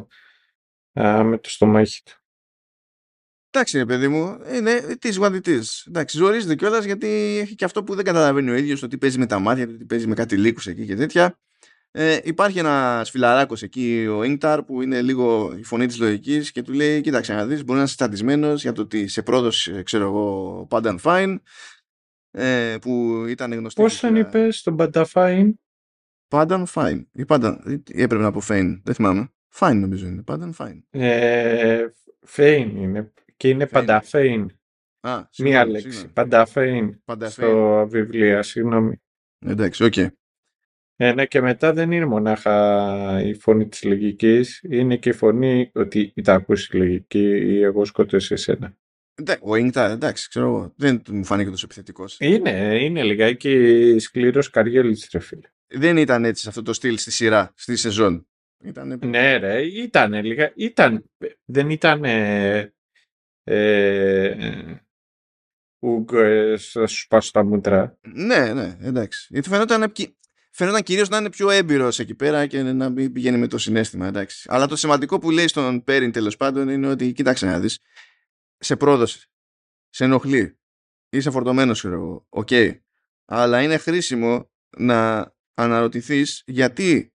[1.00, 2.12] α, με το στομάχι του.
[3.50, 7.84] Εντάξει, ρε παιδί μου, είναι τη what it Εντάξει, ζορίζεται κιόλας γιατί έχει και αυτό
[7.84, 10.66] που δεν καταλαβαίνει ο ίδιος, ότι παίζει με τα μάτια ότι παίζει με κάτι λύκους
[10.66, 11.38] εκεί και τέτοια.
[11.96, 16.62] Ε, υπάρχει ένας φιλαράκος εκεί, ο Ινκταρ, που είναι λίγο η φωνή της λογικής και
[16.62, 20.04] του λέει: Κοίταξε να δεις, μπορεί να είσαι στατισμένος για το ότι σε πρόδωσε, ξέρω
[20.04, 21.36] εγώ, Pandan Fine,
[22.30, 23.82] ε, που ήταν γνωστή.
[23.82, 25.50] Πώς τον είπες στον Pandan Fine,
[26.28, 27.04] Πάνταν Fine.
[27.12, 28.80] Ή πάντα, ή έπρεπε να πω Fine.
[28.82, 29.28] Δεν θυμάμαι.
[29.54, 30.22] Fine νομίζω είναι.
[30.22, 30.82] Πάνταν Fine.
[30.90, 31.84] Ε,
[32.36, 33.12] Fane είναι.
[33.36, 34.50] Και είναι Πανταφέιν.
[35.00, 36.08] Α, Μία λέξη.
[36.08, 37.02] Πανταφέιν.
[37.20, 39.02] Στο βιβλίο, συγγνώμη.
[39.46, 39.92] Εντάξει, OK.
[39.96, 40.08] Okay.
[40.96, 45.70] Ε, ναι, και μετά δεν είναι μονάχα η φωνή της λογικής, είναι και η φωνή
[45.74, 48.76] ότι τα ακούσει η λογική ή εγώ σκότωσα εσένα.
[49.40, 52.16] Ο Ίνγκταρ, εντάξει, ξέρω εγώ, δεν μου φάνηκε τόσο επιθετικός.
[52.20, 57.10] Είναι, είναι λιγάκι σκληρός καριόλης, ρε φίλε δεν ήταν έτσι σε αυτό το στυλ στη
[57.10, 58.26] σειρά, στη σεζόν.
[58.64, 58.96] Ήτανε...
[59.04, 60.52] Ναι, ρε, ήταν λίγα.
[60.54, 61.10] Ήταν,
[61.44, 62.04] δεν ήταν.
[62.04, 62.72] Ε,
[63.44, 64.66] ε,
[66.56, 67.98] θα σου σπάσω τα μούτρα.
[68.14, 69.26] Ναι, ναι, εντάξει.
[69.30, 69.92] Γιατί φαινόταν,
[70.54, 74.06] φαινόταν κυρίως να είναι πιο έμπειρος εκεί πέρα και να μην πηγαίνει με το συναίσθημα,
[74.06, 74.48] εντάξει.
[74.50, 77.78] Αλλά το σημαντικό που λέει στον Πέριν τέλος πάντων είναι ότι κοίταξε να δεις.
[78.58, 79.28] Σε πρόδωσε.
[79.88, 80.58] Σε ενοχλεί.
[81.08, 82.26] Είσαι φορτωμένος, ξέρω εγώ.
[82.28, 82.48] Οκ.
[83.24, 87.14] Αλλά είναι χρήσιμο να αναρωτηθείς γιατί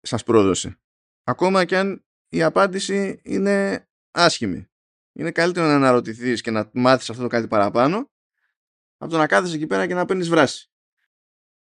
[0.00, 0.80] σας πρόδωσε.
[1.24, 4.66] Ακόμα και αν η απάντηση είναι άσχημη.
[5.12, 8.10] Είναι καλύτερο να αναρωτηθείς και να μάθεις αυτό το κάτι παραπάνω
[8.96, 10.71] από το να κάθεσαι εκεί πέρα και να παίρνεις βράση.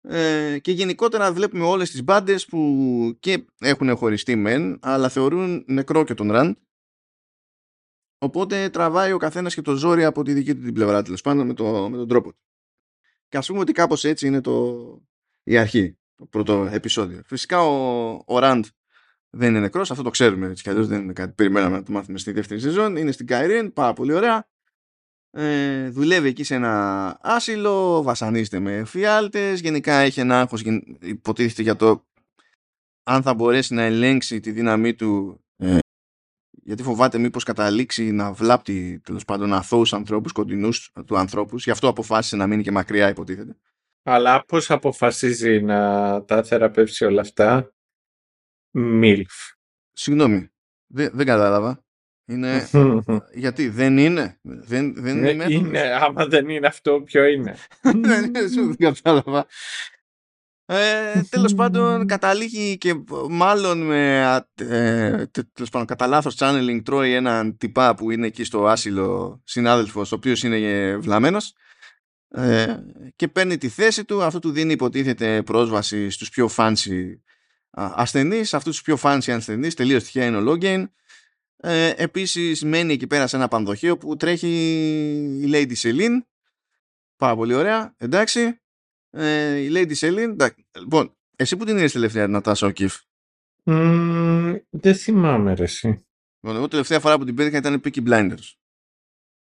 [0.08, 6.04] Ε, και γενικότερα βλέπουμε όλες τις μπάντες που και έχουν χωριστεί μεν αλλά θεωρούν νεκρό
[6.04, 6.56] και τον Ραντ
[8.24, 11.46] Οπότε τραβάει ο καθένας και το ζόρι από τη δική του την πλευρά τέλος πάντων
[11.46, 12.38] με, το, με τον τρόπο του.
[13.28, 14.76] Και ας πούμε ότι κάπως έτσι είναι το,
[15.42, 17.22] η αρχή, το πρώτο επεισόδιο.
[17.26, 18.64] Φυσικά ο, ο Ραντ
[19.30, 21.92] δεν είναι νεκρός, αυτό το ξέρουμε έτσι κι αλλιώς δεν είναι κάτι περιμέναμε να το
[21.92, 22.96] μάθουμε στη δεύτερη σεζόν.
[22.96, 24.48] Είναι στην Καϊρίν, πάρα πολύ ωραία.
[25.36, 30.62] Ε, δουλεύει εκεί σε ένα άσυλο, βασανίζεται με φιάλτες, γενικά έχει ένα άγχος
[31.00, 32.06] υποτίθεται για το
[33.02, 35.78] αν θα μπορέσει να ελέγξει τη δύναμή του ε,
[36.64, 41.64] γιατί φοβάται μήπως καταλήξει να βλάπτει τέλος πάντων αθώους ανθρώπους, κοντινούς του ανθρώπους.
[41.64, 43.56] Γι' αυτό αποφάσισε να μείνει και μακριά υποτίθεται.
[44.02, 47.74] Αλλά πώς αποφασίζει να τα θεραπεύσει όλα αυτά;
[48.70, 49.32] Μιλφ.
[49.92, 50.48] Συγγνώμη,
[50.86, 51.83] δεν, δεν κατάλαβα
[52.26, 52.68] είναι...
[53.44, 54.38] Γιατί δεν είναι.
[54.42, 55.80] Δεν, δεν είναι, είναι, είναι.
[55.80, 59.46] Άμα δεν είναι αυτό, ποιο είναι; δεν είναι, δεν κατάλαβα.
[60.66, 62.94] Ε, τέλος πάντων καταλήγει και
[63.28, 64.22] μάλλον με
[64.54, 70.12] ε, τέλος πάντων κατά λάθος channeling τρώει έναν τυπά που είναι εκεί στο άσυλο συνάδελφος
[70.12, 71.54] ο οποίος είναι βλαμμένος
[72.28, 72.76] ε,
[73.16, 77.14] και παίρνει τη θέση του αυτό του δίνει υποτίθεται πρόσβαση στους πιο fancy
[77.70, 80.84] ασθενείς αυτούς τους πιο fancy ασθενείς τελείως τυχαία είναι ο Logan
[81.66, 84.48] ε, επίσης μένει εκεί πέρα σε ένα πανδοχείο που τρέχει
[85.42, 86.20] η Lady Celine.
[87.16, 87.94] Πάρα πολύ ωραία.
[87.98, 88.60] Εντάξει.
[89.10, 90.48] Ε, η Lady Celine.
[90.78, 93.00] Λοιπόν, εσύ που την είδες τελευταία Νατάσα Οκίφ.
[93.64, 96.06] Mm, δεν θυμάμαι ρε εσύ.
[96.40, 98.52] Λοιπόν, εγώ τελευταία φορά που την πέτυχα ήταν Peaky Blinders.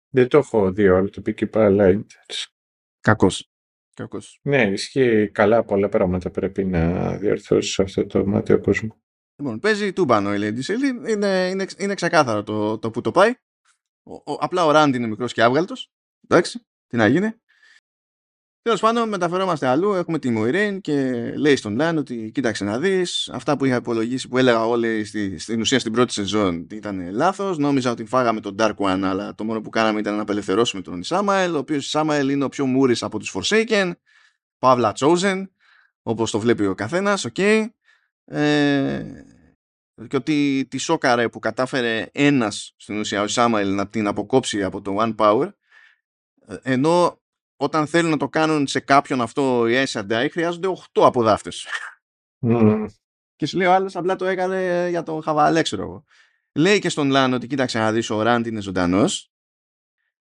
[0.10, 2.46] Δεν το έχω δει όλο το Peaky Blinders.
[3.00, 3.52] Κακός.
[3.94, 4.40] Κακός.
[4.42, 9.02] Ναι, ισχύει καλά πολλά πράγματα πρέπει να διορθώσεις σε αυτό το μάτιο κόσμο.
[9.42, 11.10] Λοιπόν, παίζει τούμπανο η Lady Selene.
[11.10, 13.34] Είναι, είναι, είναι ξεκάθαρο το, το που το πάει.
[14.04, 15.92] Ο, ο, απλά ο Ράντ είναι μικρός και άβγαλτος.
[16.28, 17.34] Εντάξει, τι να γίνει.
[18.62, 19.94] Τέλος πάντων, μεταφερόμαστε αλλού.
[19.94, 23.30] Έχουμε τη Μοϊρέιν και λέει στον Λαν ότι κοίταξε να δεις.
[23.30, 27.58] Αυτά που είχα υπολογίσει, που έλεγα όλοι στη, στην ουσία στην πρώτη σεζόν ήταν λάθος.
[27.58, 31.00] Νόμιζα ότι φάγαμε τον Dark One, αλλά το μόνο που κάναμε ήταν να απελευθερώσουμε τον
[31.00, 31.56] Ισάμαελ.
[31.56, 33.92] Ο οποίος Ισάμαελ είναι ο πιο μούρης από τους Forsaken.
[34.60, 35.48] Παύλα Chosen,
[36.02, 37.26] όπως το βλέπει ο καθένας.
[37.26, 37.34] OK.
[37.38, 37.66] Okay.
[38.30, 39.06] Ε,
[40.08, 44.82] και ότι τη σόκαρε που κατάφερε ένας στην ουσία ο Ισάμαελ να την αποκόψει από
[44.82, 45.50] το One Power
[46.48, 47.22] ε, ενώ
[47.56, 51.68] όταν θέλουν να το κάνουν σε κάποιον αυτό οι S&I χρειάζονται 8 από δαύτες.
[52.42, 52.86] Mm.
[53.36, 56.04] και σου λέει ο άλλος απλά το έκανε για το χαβαλέ ξέρω εγώ.
[56.52, 59.32] Λέει και στον Λαν ότι κοίταξε να δεις ο Ραντ είναι ζωντανός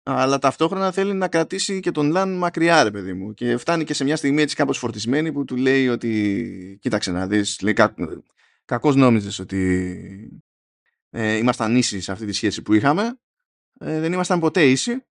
[0.09, 3.35] αλλά ταυτόχρονα θέλει να κρατήσει και τον Λαν μακριά ρε παιδί μου.
[3.35, 7.27] Και φτάνει και σε μια στιγμή έτσι κάπως φορτισμένη που του λέει ότι κοίταξε να
[7.27, 7.75] δεις λέει,
[8.65, 10.43] κακώς νόμιζες ότι
[11.11, 13.19] ε, ήμασταν ίσοι σε αυτή τη σχέση που είχαμε.
[13.79, 15.05] Ε, δεν ήμασταν ποτέ ίσοι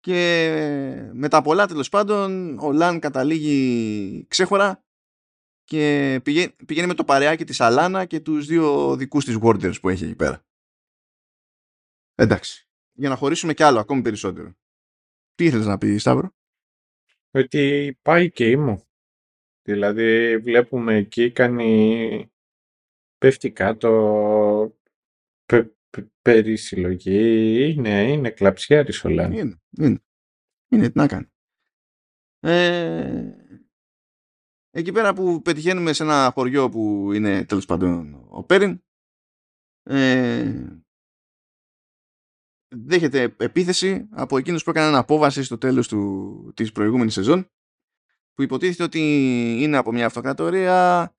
[0.00, 4.84] και με τα πολλά τέλος πάντων ο Λαν καταλήγει ξέχωρα
[5.64, 9.88] και πηγαίνει, πηγαίνει με το παρεάκι της Αλάνα και τους δύο δικούς της Warders που
[9.88, 10.44] έχει εκεί πέρα.
[12.14, 14.54] Εντάξει για να χωρίσουμε κι άλλο ακόμη περισσότερο.
[15.34, 16.34] Τι ήθελες να πεις Σταύρο;
[17.30, 18.86] Ότι πάει και ήμου.
[19.62, 22.32] Δηλαδή βλέπουμε εκεί κάνει
[23.18, 23.90] πέφτει κάτω
[25.46, 27.72] πε, πε, περί συλλογή.
[27.72, 29.32] Είναι, είναι κλαψιάρης ο Λάν.
[29.32, 30.02] Είναι, είναι.
[30.68, 31.26] Είναι, τι να κάνει.
[32.40, 33.30] Ε,
[34.70, 38.82] εκεί πέρα που πετυχαίνουμε σε ένα χωριό που είναι τέλος πάντων ο Πέριν
[39.82, 40.83] ε,
[42.68, 47.50] δέχεται επίθεση από εκείνους που έκαναν απόβαση στο τέλος του, της προηγούμενης σεζόν
[48.34, 49.00] που υποτίθεται ότι
[49.60, 51.12] είναι από μια αυτοκρατορία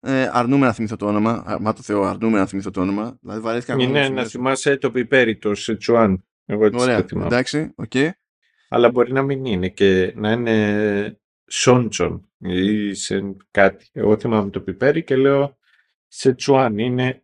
[0.00, 3.18] ε, αρνούμε να θυμηθώ το όνομα μα το Θεό αρνούμε να θυμηθώ το όνομα.
[3.20, 8.10] Δηλαδή βαρέθηκα είναι να θυμάσαι το πιπέρι το Σετσουάν εγώ έτσι Ωραία, το εντάξει, okay.
[8.68, 13.88] αλλά μπορεί να μην είναι και να είναι Σόντσον ή σε κάτι.
[13.92, 15.56] Εγώ θυμάμαι το πιπέρι και λέω
[16.08, 17.22] Σετσουάν είναι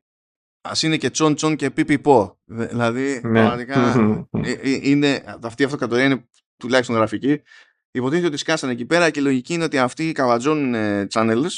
[0.69, 2.39] Α είναι και τσον τσον και πι πο.
[2.45, 3.41] Δηλαδή, ναι.
[3.41, 3.95] πραγματικά
[4.45, 7.43] ε, ε, είναι, αυτή η αυτοκρατορία είναι τουλάχιστον γραφική.
[7.91, 10.75] Υποτίθεται ότι σκάσανε εκεί πέρα και η λογική είναι ότι αυτοί καβατζώνουν
[11.13, 11.51] channels,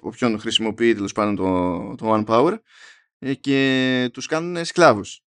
[0.00, 2.58] όποιον χρησιμοποιεί τέλος πάντων το, το One Power,
[3.18, 5.22] ε, και τους κάνουν σκλάβους.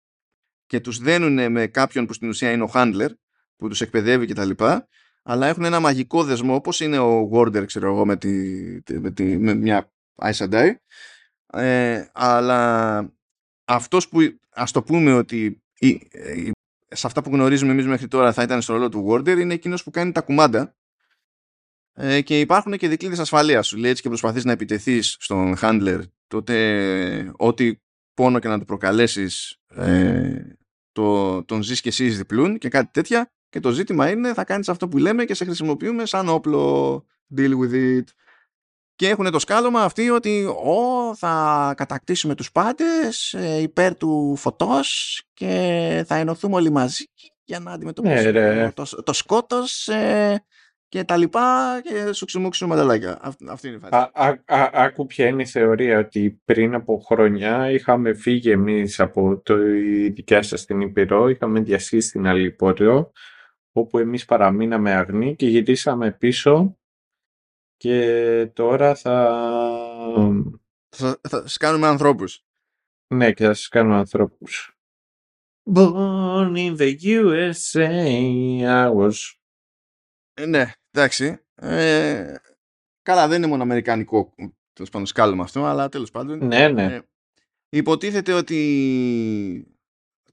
[0.66, 3.08] Και τους δένουν με κάποιον που στην ουσία είναι ο handler,
[3.56, 4.50] που τους εκπαιδεύει κτλ.
[5.22, 8.28] Αλλά έχουν ένα μαγικό δεσμό, όπως είναι ο Warder, ξέρω εγώ, με, τη,
[8.92, 9.92] με, τη, με μια
[10.22, 10.74] Ice and
[11.52, 13.12] ε, αλλά
[13.64, 14.18] αυτός που
[14.50, 15.62] ας το πούμε ότι
[16.88, 19.82] σε αυτά που γνωρίζουμε εμείς μέχρι τώρα θα ήταν στο ρόλο του Warder είναι εκείνος
[19.82, 20.76] που κάνει τα κουμάντα.
[21.98, 23.66] Ε, και υπάρχουν και δικλείδες ασφαλείας.
[23.66, 27.76] Σου λέει έτσι και προσπαθείς να επιτεθείς στον handler τότε ό,τι
[28.14, 30.42] πόνο και να του προκαλέσεις ε,
[30.92, 33.30] το, τον ζεις και εσείς διπλούν και κάτι τέτοια.
[33.48, 37.04] Και το ζήτημα είναι θα κάνεις αυτό που λέμε και σε χρησιμοποιούμε σαν όπλο.
[37.36, 38.04] Deal with it
[38.96, 45.22] και έχουν το σκάλωμα αυτοί ότι ο, θα κατακτήσουμε τους πάντες ε, υπέρ του φωτός
[45.32, 47.04] και θα ενωθούμε όλοι μαζί
[47.44, 50.44] για να αντιμετωπίσουμε Ναι, το, το σκότος ε,
[50.88, 53.18] και τα λοιπά και σου ξυμούξουν μανταλάκια.
[53.48, 53.94] Αυτή είναι η φάση.
[53.94, 59.00] Α, α, α, άκου ποια είναι η θεωρία ότι πριν από χρόνια είχαμε φύγει εμείς
[59.00, 63.12] από το, η δικιά σας την Υπηρώ, είχαμε διασχίσει την Αλίπορτο,
[63.72, 66.78] όπου εμείς παραμείναμε αγνοί και γυρίσαμε πίσω
[67.76, 69.38] και τώρα θα...
[70.96, 72.44] Θα, θα σας κάνουμε ανθρώπους.
[73.14, 74.78] Ναι, και θα σας κάνουμε ανθρώπους.
[75.74, 77.88] Born in the USA,
[78.62, 79.12] I was...
[80.34, 81.38] Ε, ναι, εντάξει.
[81.54, 82.34] Ε,
[83.02, 84.34] καλά, δεν είναι μόνο αμερικανικό
[84.72, 86.46] τέλος πάντων σκάλωμα αυτό, αλλά τέλος πάντων.
[86.46, 86.94] Ναι, ναι.
[86.94, 87.00] ε,
[87.68, 88.56] υποτίθεται ότι...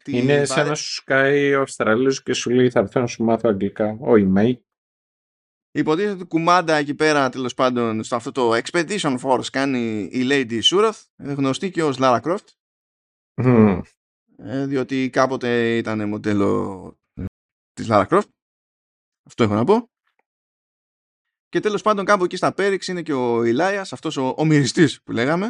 [0.03, 3.07] τη είναι βαρε- σαν να σου σκάει ο Αυστραλίος και σου λέει θα έρθω να
[3.07, 3.97] σου μάθω αγγλικά.
[3.99, 4.59] Όχι, mate.
[5.75, 10.61] Υποτίθεται ότι κουμάντα εκεί πέρα τέλος πάντων στο αυτό το Expedition Force κάνει η Lady
[10.61, 12.47] Suroth, γνωστή και ως Lara Croft,
[13.41, 13.81] Μμμ.
[14.37, 17.25] ε, διότι κάποτε ήταν μοντέλο ε,
[17.73, 18.29] της Lara Croft.
[19.25, 19.89] Αυτό έχω να πω.
[21.49, 25.01] Και τέλος πάντων κάπου εκεί στα Πέριξ είναι και ο Ηλάιας, αυτός ο, ο μυριστής
[25.03, 25.45] που λέγαμε,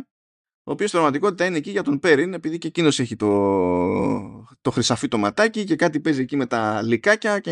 [0.63, 4.71] ο οποίος στην πραγματικότητα είναι εκεί για τον Πέριν, επειδή και εκείνος έχει το, το
[4.71, 7.51] χρυσαφί το ματάκι και κάτι παίζει εκεί με τα λικάκια και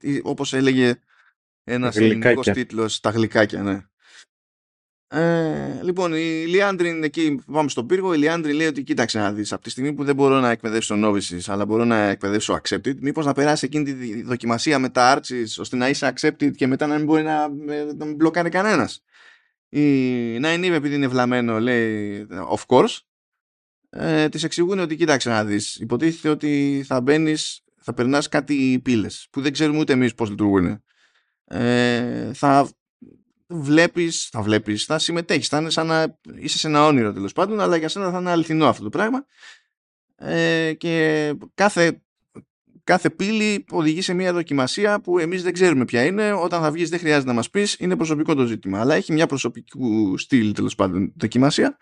[0.00, 1.00] ε, όπως έλεγε
[1.68, 2.28] ένας Γλυκάκια.
[2.28, 3.82] ελληνικός τίτλος, τα γλυκάκια, ναι.
[5.10, 8.14] Ε, λοιπόν, η Λιάντριν είναι εκεί, πάμε στον πύργο.
[8.14, 10.94] Η Λιάντριν λέει ότι κοίταξε να δεις, από τη στιγμή που δεν μπορώ να εκπαιδεύσω
[10.98, 15.18] novices, αλλά μπορώ να εκπαιδεύσω accepted, μήπως να περάσει εκείνη τη δι- δοκιμασία με τα
[15.18, 17.48] arches, ώστε να είσαι accepted και μετά να μην μπορεί να,
[17.96, 19.02] να μην μπλοκάρει κανένας.
[19.68, 19.82] Η
[20.38, 22.98] Νάινιβ επειδή είναι βλαμμένο λέει of course
[23.90, 29.28] ε, της εξηγούν ότι κοίταξε να δεις υποτίθεται ότι θα μπαίνεις, θα περνάς κάτι πύλες
[29.30, 30.82] που δεν ξέρουμε ούτε εμείς πώς λειτουργούν
[31.48, 32.68] ε, θα
[33.46, 37.60] βλέπεις, θα βλέπεις, θα συμμετέχεις θα είναι σαν να είσαι σε ένα όνειρο τέλος πάντων
[37.60, 39.26] αλλά για σένα θα είναι αληθινό αυτό το πράγμα
[40.16, 42.02] ε, και κάθε
[42.88, 46.32] κάθε πύλη οδηγεί σε μια δοκιμασία που εμείς δεν ξέρουμε ποια είναι.
[46.32, 48.80] Όταν θα βγεις δεν χρειάζεται να μας πεις, είναι προσωπικό το ζήτημα.
[48.80, 51.76] Αλλά έχει μια προσωπικού στυλ τέλος πάντων δοκιμασία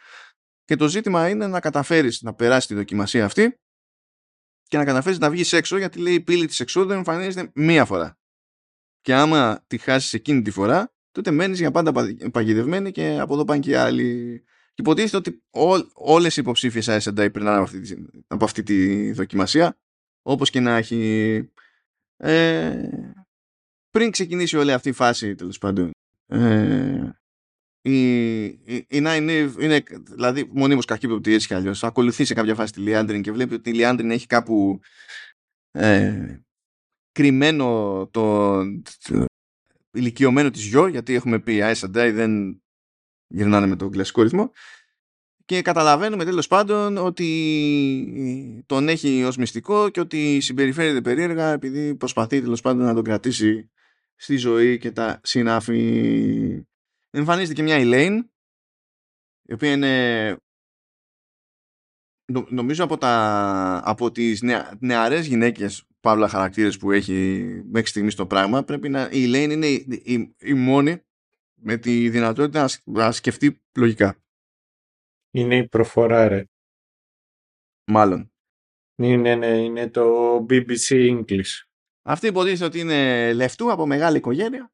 [0.65, 3.59] και το ζήτημα είναι να καταφέρεις να περάσεις τη δοκιμασία αυτή
[4.63, 8.19] και να καταφέρεις να βγεις έξω γιατί λέει η πύλη της εξόδου εμφανίζεται μία φορά.
[9.07, 13.35] Και άμα τη χάσεις εκείνη τη φορά, τότε μένεις για πάντα πα- παγιδευμένη και από
[13.35, 14.41] εδώ πάνε και οι άλλοι.
[14.75, 19.13] Και υποτίθεται ότι ό, όλες οι υποψήφιες ISDI περνάνε από αυτή, τη- από αυτή τη
[19.13, 19.79] δοκιμασία
[20.23, 21.51] όπως και να έχει
[22.17, 22.89] ε,
[23.91, 25.91] πριν ξεκινήσει όλη αυτή η φάση τέλος πάντων
[26.27, 27.11] ε,
[27.83, 32.55] η, η, η Nine Eve είναι δηλαδή μονίμως κακή έτσι κι αλλιώς ακολουθεί σε κάποια
[32.55, 34.81] φάση τη Λιάντριν και βλέπει ότι η Λιάντριν έχει κάπου
[35.71, 36.41] ε,
[37.17, 38.57] κρυμμένο το,
[39.09, 39.25] το
[39.93, 42.63] ηλικιωμένο της γιο γιατί έχουμε πει οι Aes Sedai δεν
[43.27, 44.51] γυρνάνε με τον κλασικό ρυθμό
[45.45, 52.41] και καταλαβαίνουμε τέλος πάντων ότι τον έχει ως μυστικό και ότι συμπεριφέρεται περίεργα επειδή προσπαθεί
[52.41, 53.71] τέλος πάντων να τον κρατήσει
[54.15, 56.67] στη ζωή και τα συνάφη.
[57.11, 58.21] Εμφανίζεται και μια Elaine
[59.43, 60.37] η οποία είναι
[62.33, 68.15] νο- νομίζω από, τα, από τις νεα, νεαρές γυναίκες παύλα χαρακτήρες που έχει μέχρι στιγμής
[68.15, 71.01] το πράγμα πρέπει να η Elaine είναι η, η, η μόνη
[71.55, 74.17] με τη δυνατότητα να, σκ- να σκεφτεί λογικά
[75.31, 76.45] Είναι η προφορά, ρε.
[77.85, 78.33] μάλλον
[78.97, 81.65] Είναι, ναι, είναι το BBC English.
[82.03, 84.73] Αυτή υποτίθεται ότι είναι λεφτού από μεγάλη οικογένεια,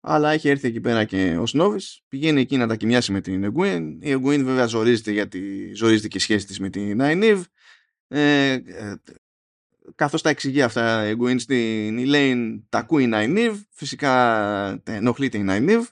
[0.00, 2.02] αλλά έχει έρθει εκεί πέρα και ω νόβης.
[2.08, 4.02] Πηγαίνει εκεί να τα κοιμιάσει με την Εγκουίν.
[4.02, 7.44] Η Εγκουίν βέβαια ζορίζεται γιατί ζορίζεται και η σχέση της με την Νάινιβ.
[8.08, 8.94] Ε, ε,
[9.94, 13.60] καθώς τα εξηγεί αυτά η Εγκουίν στην Elaine, τα ακούει η Νάινιβ.
[13.70, 14.12] Φυσικά
[14.68, 15.86] ε, ενοχλείται η Νάινιβ.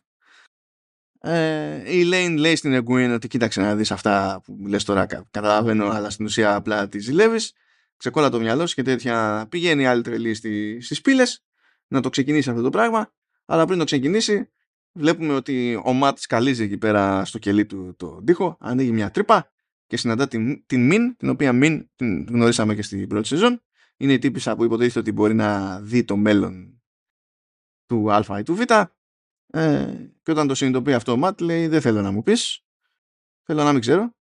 [1.20, 5.26] Ε, η Elaine λέει στην Εγκουίν ότι κοίταξε να δεις αυτά που λες τώρα κα-
[5.30, 7.52] καταλαβαίνω αλλά στην ουσία απλά τη ζηλεύεις
[7.96, 9.46] ξεκόλλα το μυαλό σου και τέτοια.
[9.48, 11.44] Πηγαίνει η άλλη τρελή στη, στις πύλες
[11.88, 13.12] να το ξεκινήσει αυτό το πράγμα.
[13.44, 14.50] Αλλά πριν το ξεκινήσει,
[14.92, 19.50] βλέπουμε ότι ο Ματς σκαλίζει εκεί πέρα στο κελί του το τοίχο, ανοίγει μια τρύπα
[19.86, 23.62] και συναντά την, την Μιν, την οποία Μιν την γνωρίσαμε και στην πρώτη σεζόν.
[24.00, 26.82] Είναι η τύπησα που υποτίθεται ότι μπορεί να δει το μέλλον
[27.86, 28.60] του Α ή του Β.
[29.50, 32.64] Ε, και όταν το συνειδητοποιεί αυτό ο Ματ λέει δεν θέλω να μου πεις,
[33.42, 34.16] θέλω να μην ξέρω.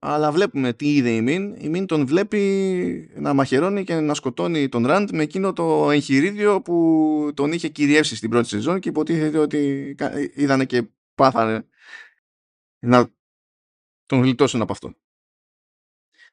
[0.00, 1.54] Αλλά βλέπουμε τι είδε η Μιν.
[1.54, 6.62] Η Μιν τον βλέπει να μαχαιρώνει και να σκοτώνει τον Ραντ με εκείνο το εγχειρίδιο
[6.62, 11.66] που τον είχε κυριεύσει στην πρώτη σεζόν και υποτίθεται ότι κα- είδανε και πάθανε
[12.78, 13.08] να
[14.06, 14.94] τον γλιτώσουν από αυτό.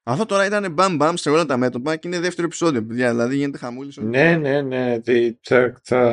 [0.04, 3.10] Αυτό τώρα ήταν μπαμ μπαμ σε όλα τα μέτωπα και είναι δεύτερο επεισόδιο, παιδιά.
[3.10, 3.94] Δηλαδή γίνεται χαμούλη.
[3.96, 4.98] Ναι, ναι, ναι.
[5.00, 6.12] δι- Θα, θα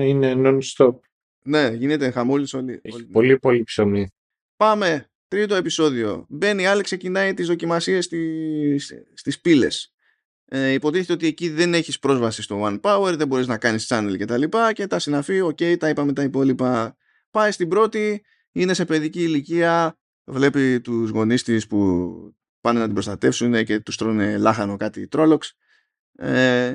[0.00, 0.94] είναι non-stop.
[1.42, 2.80] Ναι, γίνεται χαμούλης όλοι.
[2.82, 3.04] Έχει όλοι.
[3.04, 4.08] πολύ πολύ ψωμί.
[4.56, 5.04] Πάμε.
[5.28, 6.26] Τρίτο επεισόδιο.
[6.28, 9.92] Μπαίνει, Άλεξ ξεκινάει τις δοκιμασίες στις, στις πύλες.
[10.44, 14.14] Ε, υποτίθεται ότι εκεί δεν έχεις πρόσβαση στο One Power, δεν μπορείς να κάνεις channel
[14.18, 16.96] και τα λοιπά και τα συναφή, οκ, τα είπαμε τα υπόλοιπα.
[17.30, 18.22] Πάει στην πρώτη,
[18.52, 22.10] είναι σε παιδική ηλικία, βλέπει τους γονείς της που
[22.60, 25.56] πάνε να την προστατεύσουν και τους τρώνε λάχανο κάτι Trollocs
[26.16, 26.74] ε,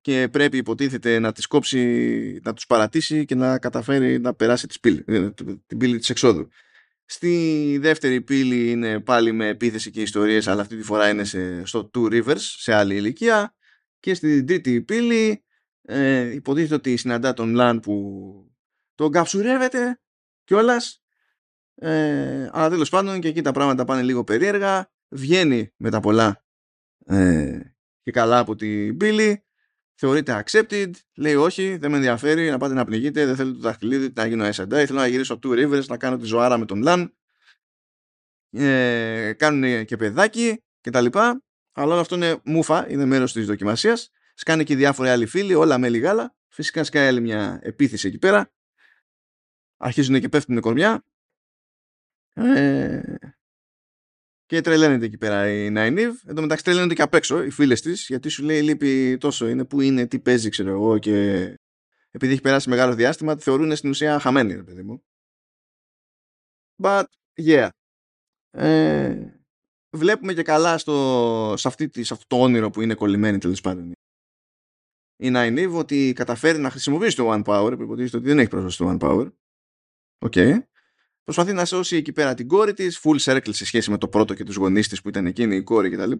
[0.00, 4.80] και πρέπει υποτίθεται να τις κόψει, να τους παρατήσει και να καταφέρει να περάσει τις
[4.80, 5.30] πύλη, ε,
[5.66, 6.48] την πύλη της εξόδου.
[7.04, 11.66] Στη δεύτερη πύλη είναι πάλι με επίθεση και ιστορίες αλλά αυτή τη φορά είναι σε,
[11.66, 13.54] στο Two Rivers σε άλλη ηλικία
[14.00, 15.44] και στην τρίτη πύλη
[15.82, 17.94] ε, υποτίθεται ότι συναντά τον Λαν που
[18.94, 20.00] τον καψουρεύεται
[20.44, 21.02] κιόλας.
[21.74, 26.44] Ε, αλλά τέλος πάντων και εκεί τα πράγματα πάνε λίγο περίεργα βγαίνει με τα πολλά
[27.06, 27.60] ε,
[28.02, 29.44] και καλά από την πύλη
[29.94, 34.12] θεωρείται accepted, λέει όχι, δεν με ενδιαφέρει να πάτε να πνιγείτε, δεν θέλω το δαχτυλίδι
[34.14, 36.82] να γίνω S&I, θέλω να γυρίσω από Two Rivers, να κάνω τη ζωάρα με τον
[36.82, 37.16] Λαν.
[38.50, 41.42] Ε, κάνουν και παιδάκι και τα λοιπά,
[41.72, 44.10] αλλά όλο αυτό είναι μούφα, είναι μέρος της δοκιμασίας.
[44.34, 46.34] Σκάνε και διάφοροι άλλοι φίλοι, όλα με γάλα.
[46.48, 48.52] Φυσικά σκάει άλλη μια επίθεση εκεί πέρα.
[49.76, 51.04] Αρχίζουν και πέφτουν κορμιά.
[52.32, 53.00] Ε,
[54.46, 56.20] και τρελαίνεται εκεί πέρα η Νάινιβ.
[56.26, 59.48] Εν τω μεταξύ τρελαίνονται και απ' έξω οι φίλες της, γιατί σου λέει λείπει τόσο.
[59.48, 60.98] Είναι που είναι, τι παίζει, ξέρω εγώ.
[60.98, 61.42] Και
[62.10, 65.04] επειδή έχει περάσει μεγάλο διάστημα, τη θεωρούν στην ουσία χαμένη, ρε παιδί μου.
[66.82, 67.04] But
[67.42, 67.68] yeah.
[68.50, 69.34] Ε,
[69.96, 73.92] βλέπουμε και καλά στο, σε, αυτή, σε αυτό το όνειρο που είναι κολλημένη τέλος πάντων
[75.16, 78.74] η Nine ότι καταφέρει να χρησιμοποιήσει το One Power, που υποτίθεται ότι δεν έχει πρόσβαση
[78.74, 79.32] στο One Power.
[80.18, 80.32] OK.
[80.34, 80.58] Okay.
[81.26, 84.34] Προσπαθεί να σώσει εκεί πέρα την κόρη της, full circle σε σχέση με το πρώτο
[84.34, 86.12] και τους γονείς της που ήταν εκείνη η κόρη κτλ.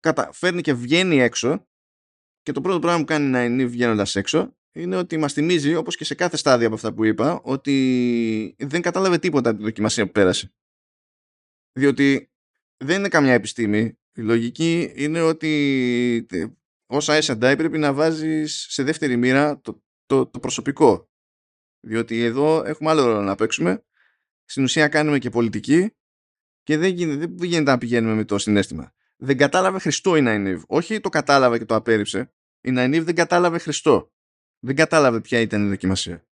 [0.00, 1.66] Καταφέρνει και βγαίνει έξω.
[2.42, 5.96] Και το πρώτο πράγμα που κάνει η Nynaeve βγαίνοντας έξω είναι ότι μας θυμίζει, όπως
[5.96, 10.06] και σε κάθε στάδιο από αυτά που είπα, ότι δεν κατάλαβε τίποτα από τη δοκιμασία
[10.06, 10.54] που πέρασε.
[11.72, 12.30] Διότι
[12.76, 13.98] δεν είναι καμιά επιστήμη.
[14.12, 16.26] Η λογική είναι ότι
[16.86, 21.10] όσα S&I πρέπει να βάζεις σε δεύτερη μοίρα το, το, το προσωπικό.
[21.80, 23.85] Διότι εδώ έχουμε άλλο ρόλο να παίξουμε.
[24.46, 25.90] Στην ουσία κάνουμε και πολιτική
[26.62, 28.92] και δεν γίνεται, δεν γίνεται να πηγαίνουμε με το συνέστημα.
[29.16, 30.62] Δεν κατάλαβε Χριστό η Ναϊνίβ.
[30.66, 32.32] Όχι το κατάλαβε και το απέρριψε.
[32.60, 34.12] Η Ναϊνίβ δεν κατάλαβε Χριστό.
[34.58, 36.26] Δεν κατάλαβε ποια ήταν η δοκιμασία.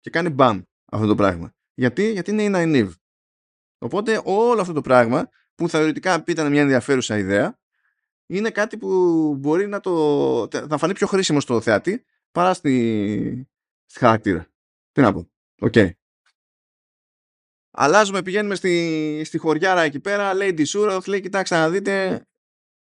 [0.00, 1.54] Και κάνει μπαμ αυτό το πράγμα.
[1.74, 2.94] Γιατί, Γιατί είναι η Ναϊνίβ.
[3.78, 7.58] Οπότε όλο αυτό το πράγμα που θεωρητικά ήταν μια ενδιαφέρουσα ιδέα
[8.26, 8.88] είναι κάτι που
[9.38, 13.48] μπορεί να, το, να φανεί πιο χρήσιμο στο θεατή παρά στη,
[13.84, 14.46] στη χαρακτήρα.
[14.92, 15.30] Τι να πω.
[15.60, 15.72] OK.
[15.74, 15.90] Okay.
[17.82, 20.34] Αλλάζουμε, πηγαίνουμε στη, στη χωριάρα εκεί πέρα.
[20.34, 22.26] Λέει τη Σούροθ, λέει: Κοιτάξτε να δείτε,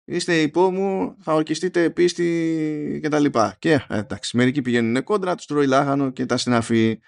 [0.04, 3.24] είστε υπό μου, θα ορκιστείτε πίστη κτλ.
[3.24, 7.00] Και, και ε, εντάξει, μερικοί πηγαίνουν κόντρα, τους τρώει λάχανο και τα συναφή.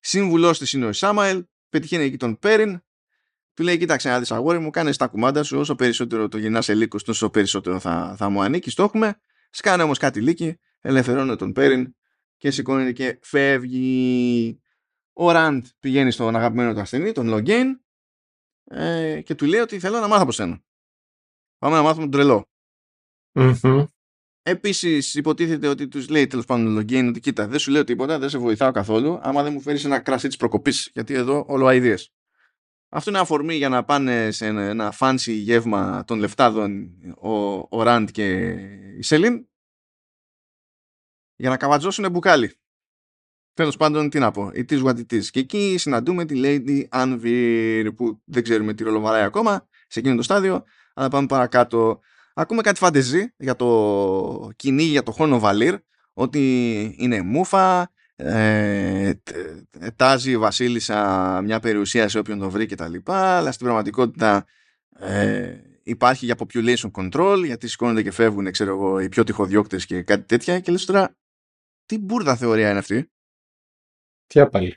[0.00, 2.80] Σύμβουλός της είναι ο Ισάμαελ, πετυχαίνει εκεί τον Πέριν,
[3.54, 5.58] του λέει: Κοίταξε, να δεις αγόρι μου, κάνε τα κουμάντα σου.
[5.58, 8.74] Όσο περισσότερο το γυρνάς σε λύκο, τόσο περισσότερο θα, θα μου ανήκεις.
[8.74, 9.20] Το έχουμε.
[9.50, 11.94] Σκάνε όμως κάτι λύκη, ελευθερώνει τον Πέριν
[12.36, 14.60] και σηκώνεται και φεύγει.
[15.20, 17.80] Ο Ραντ πηγαίνει στον αγαπημένο του ασθενή, τον Λογκέιν,
[18.64, 20.60] ε, και του λέει ότι θέλω να μάθω από σένα.
[21.58, 22.48] Πάμε να μάθουμε τον τρελό.
[23.32, 23.84] Mm-hmm.
[24.42, 28.18] Επίσης, υποτίθεται ότι τους λέει τέλος πάντων ο Λογκέιν ότι κοίτα, δεν σου λέω τίποτα,
[28.18, 30.90] δεν σε βοηθάω καθόλου, άμα δεν μου φέρεις ένα κρασί της προκοπής.
[30.92, 31.94] Γιατί εδώ όλο αειδίε.
[32.88, 38.08] Αυτό είναι αφορμή για να πάνε σε ένα fancy γεύμα των λεφτάδων ο, ο Ραντ
[38.10, 38.38] και
[38.96, 39.48] η Σελίν
[41.36, 42.57] για να καβατζώσουν μπουκάλι.
[43.58, 45.24] Τέλος πάντων, τι να πω, it is what it is.
[45.30, 50.16] Και εκεί συναντούμε τη Lady Anvaere που δεν ξέρουμε τι ρόλο βαράει ακόμα σε εκείνο
[50.16, 50.64] το στάδιο,
[50.94, 52.00] αλλά πάμε παρακάτω.
[52.34, 55.74] Ακούμε κάτι φαντεζί για το κυνήγι για το Horn of Valere,
[56.12, 59.12] ότι είναι μούφα, ε,
[59.96, 64.46] τάζει η βασίλισσα μια περιουσία σε όποιον το βρει και τα λοιπά, αλλά στην πραγματικότητα
[64.98, 70.02] ε, υπάρχει για population control γιατί σηκώνονται και φεύγουν ξέρω εγώ, οι πιο τυχοδιώκτες και
[70.02, 71.16] κάτι τέτοια και λες τώρα
[71.86, 73.10] τι μπουρδα θεωρία είναι αυτή;
[74.28, 74.76] Τι πάλι;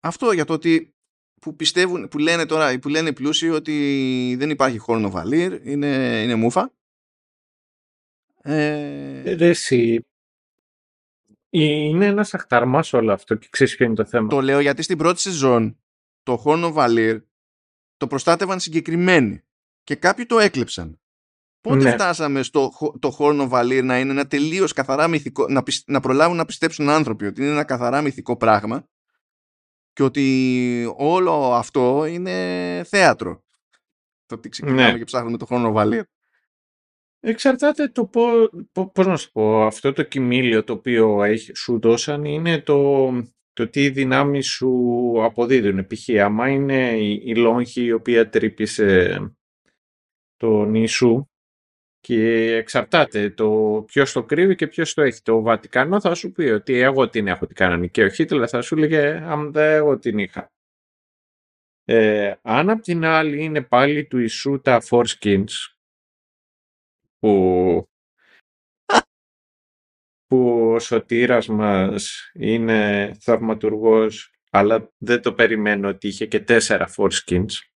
[0.00, 0.94] Αυτό για το ότι
[1.40, 6.22] που πιστεύουν, που λένε τώρα, που λένε οι πλούσιοι ότι δεν υπάρχει χόρνο βαλίρ, είναι,
[6.22, 6.72] είναι μούφα.
[8.42, 9.22] Ε...
[9.24, 10.04] ε εσύ,
[11.50, 14.28] είναι ένας αχταρμάς όλο αυτό και ξέρεις ποιο είναι το θέμα.
[14.28, 15.80] Το λέω γιατί στην πρώτη σεζόν
[16.22, 17.22] το Χόρνο Βαλίρ
[17.96, 19.42] το προστάτευαν συγκεκριμένοι
[19.82, 20.99] και κάποιοι το έκλεψαν.
[21.60, 21.90] Πότε ναι.
[21.90, 26.44] φτάσαμε στο το Χόρνο Βαλίρ να είναι ένα τελείως καθαρά μυθικό, να, να προλάβουν να
[26.44, 28.88] πιστέψουν άνθρωποι ότι είναι ένα καθαρά μυθικό πράγμα
[29.92, 32.32] και ότι όλο αυτό είναι
[32.88, 33.44] θέατρο.
[34.26, 34.98] Το τι ξεκινάμε ναι.
[34.98, 36.04] και ψάχνουμε το Χόρνο Βαλίρ.
[37.20, 38.50] Εξαρτάται το πώς,
[38.92, 43.10] πώς να σου πω, αυτό το κοιμήλιο το οποίο έχει, σου δώσαν είναι το
[43.52, 45.86] το τι δυνάμεις σου αποδίδουν.
[45.86, 46.08] Π.χ.
[46.22, 49.18] άμα είναι η λόγχη η οποία τρύπησε
[50.36, 51.28] το νήσου
[52.00, 55.22] και εξαρτάται το ποιος το κρύβει και ποιος το έχει.
[55.22, 58.02] Το Βατικανό θα σου πει ότι εγώ την έχω την κανονική.
[58.02, 60.52] Ο Χίτλερ θα σου λέγε αν δεν εγώ την είχα.
[61.84, 65.52] Ε, αν απ' την άλλη είναι πάλι του Ισού τα Foreskins
[67.18, 67.84] που,
[70.26, 77.69] που ο σωτήρας μας είναι θαυματουργός αλλά δεν το περιμένω ότι είχε και τέσσερα Foreskins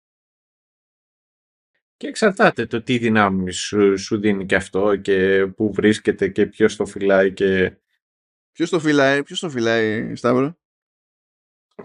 [1.97, 6.77] και εξαρτάται το τι δυνάμεις σου, σου δίνει και αυτό και πού βρίσκεται και ποιος
[6.77, 7.79] το φυλάει και...
[8.53, 10.59] Ποιος το φυλάει, ποιος το φυλάει, Σταύρο;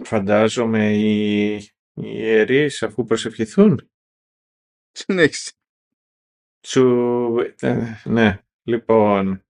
[0.04, 3.92] Φαντάζομαι οι, οι ιερείς αφού προσευχηθούν.
[4.92, 5.52] Συνέχισε.
[6.68, 7.56] Σου...
[7.60, 9.44] Ε, ναι, λοιπόν...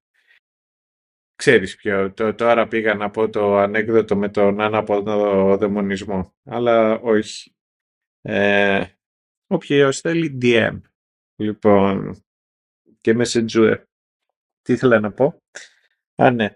[1.36, 7.56] Ξέρεις ποιο, το, τώρα πήγα να πω το ανέκδοτο με τον άναποδο δαιμονισμό, αλλά όχι.
[8.22, 8.86] Ε,
[9.52, 10.80] Όποιος θέλει DM.
[11.36, 12.24] Λοιπόν,
[13.02, 13.84] και Messenger.
[14.62, 15.42] Τι ήθελα να πω;
[16.16, 16.56] Α, ναι.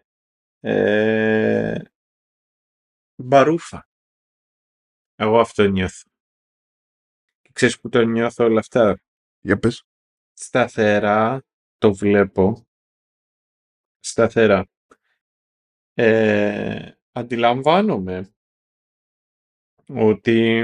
[0.59, 1.81] Ε,
[3.15, 3.87] μπαρούφα.
[5.15, 6.09] Εγώ αυτό νιώθω.
[7.41, 8.99] Και ξέρεις που το νιώθω όλα αυτά;
[9.41, 9.83] Για πες.
[10.33, 11.43] Σταθερά
[11.77, 12.67] το βλέπω.
[13.99, 14.67] Σταθερά.
[15.93, 18.33] Ε, αντιλαμβάνομαι
[19.87, 20.63] ότι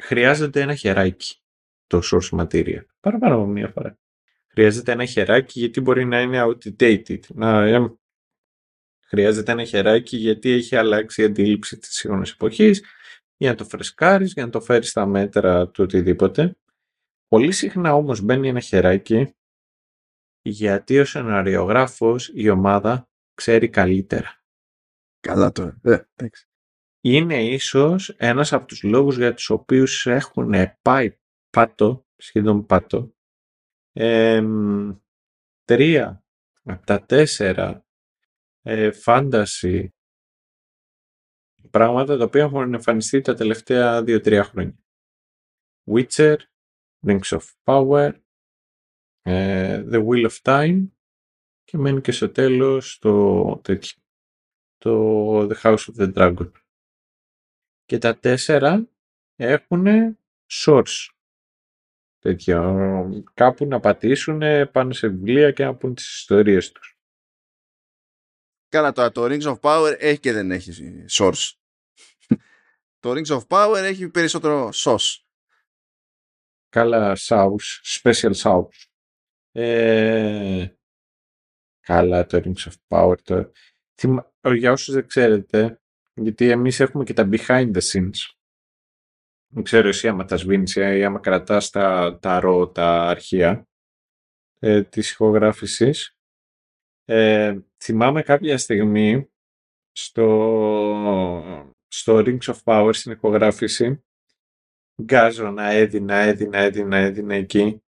[0.00, 1.40] χρειάζεται ένα χεράκι
[1.86, 2.84] το source material.
[3.00, 3.98] Παραπάνω από μία φορά.
[4.46, 7.20] Χρειάζεται ένα χεράκι γιατί μπορεί να είναι outdated.
[7.28, 7.94] Να, ε,
[9.06, 12.84] χρειάζεται ένα χεράκι γιατί έχει αλλάξει η αντίληψη της σύγχρονης εποχής
[13.36, 16.56] για να το φρεσκάρεις, για να το φέρεις στα μέτρα του οτιδήποτε.
[17.28, 19.34] Πολύ συχνά όμως μπαίνει ένα χεράκι
[20.42, 24.42] γιατί ο σεναριογράφος η ομάδα ξέρει καλύτερα.
[25.20, 25.80] Καλά τώρα.
[25.82, 25.98] Ε,
[27.00, 30.52] είναι ίσως ένας από τους λόγους για τους οποίους έχουν
[30.82, 31.18] πάει
[31.50, 33.14] πάτο, σχεδόν πάτο,
[35.64, 36.24] τρία
[36.62, 37.86] από τα τέσσερα
[38.62, 39.94] ε, φάνταση
[41.70, 44.78] πράγματα τα οποία έχουν εμφανιστεί τα τελευταία δύο-τρία χρόνια.
[45.84, 46.36] Witcher,
[47.06, 48.12] Rings of Power,
[49.22, 50.88] ε, The Wheel of Time
[51.64, 54.02] και μένει και στο τέλος το τέτοιο,
[54.78, 56.50] το The House of the Dragon
[57.90, 58.88] και τα τέσσερα
[59.36, 59.86] έχουν
[60.50, 61.08] source.
[62.18, 64.40] Τέτοιο, κάπου να πατήσουν
[64.72, 66.98] πάνω σε βιβλία και να πούν τις ιστορίες τους.
[68.68, 70.72] Καλά τώρα, το Rings of Power έχει και δεν έχει
[71.10, 71.52] source.
[73.02, 75.16] το Rings of Power έχει περισσότερο sauce.
[76.68, 78.88] Καλά, sauce, special sauce.
[79.52, 80.68] Ε,
[81.80, 83.20] καλά το Rings of Power.
[83.22, 83.52] Το...
[84.54, 85.80] Για όσους δεν ξέρετε,
[86.14, 88.34] γιατί εμείς έχουμε και τα behind the scenes.
[89.52, 93.68] Δεν ξέρω εσύ άμα τα σβήνεις ή άμα κρατάς τα, τα ρο, τα αρχεία
[94.58, 96.16] ε, της ηχογράφησης.
[97.04, 99.30] Ε, θυμάμαι κάποια στιγμή
[99.92, 100.26] στο,
[101.88, 104.04] στο Rings of Power στην ηχογράφηση
[105.02, 107.82] γκάζω να έδινα, έδινα, έδινα, έδινα εκεί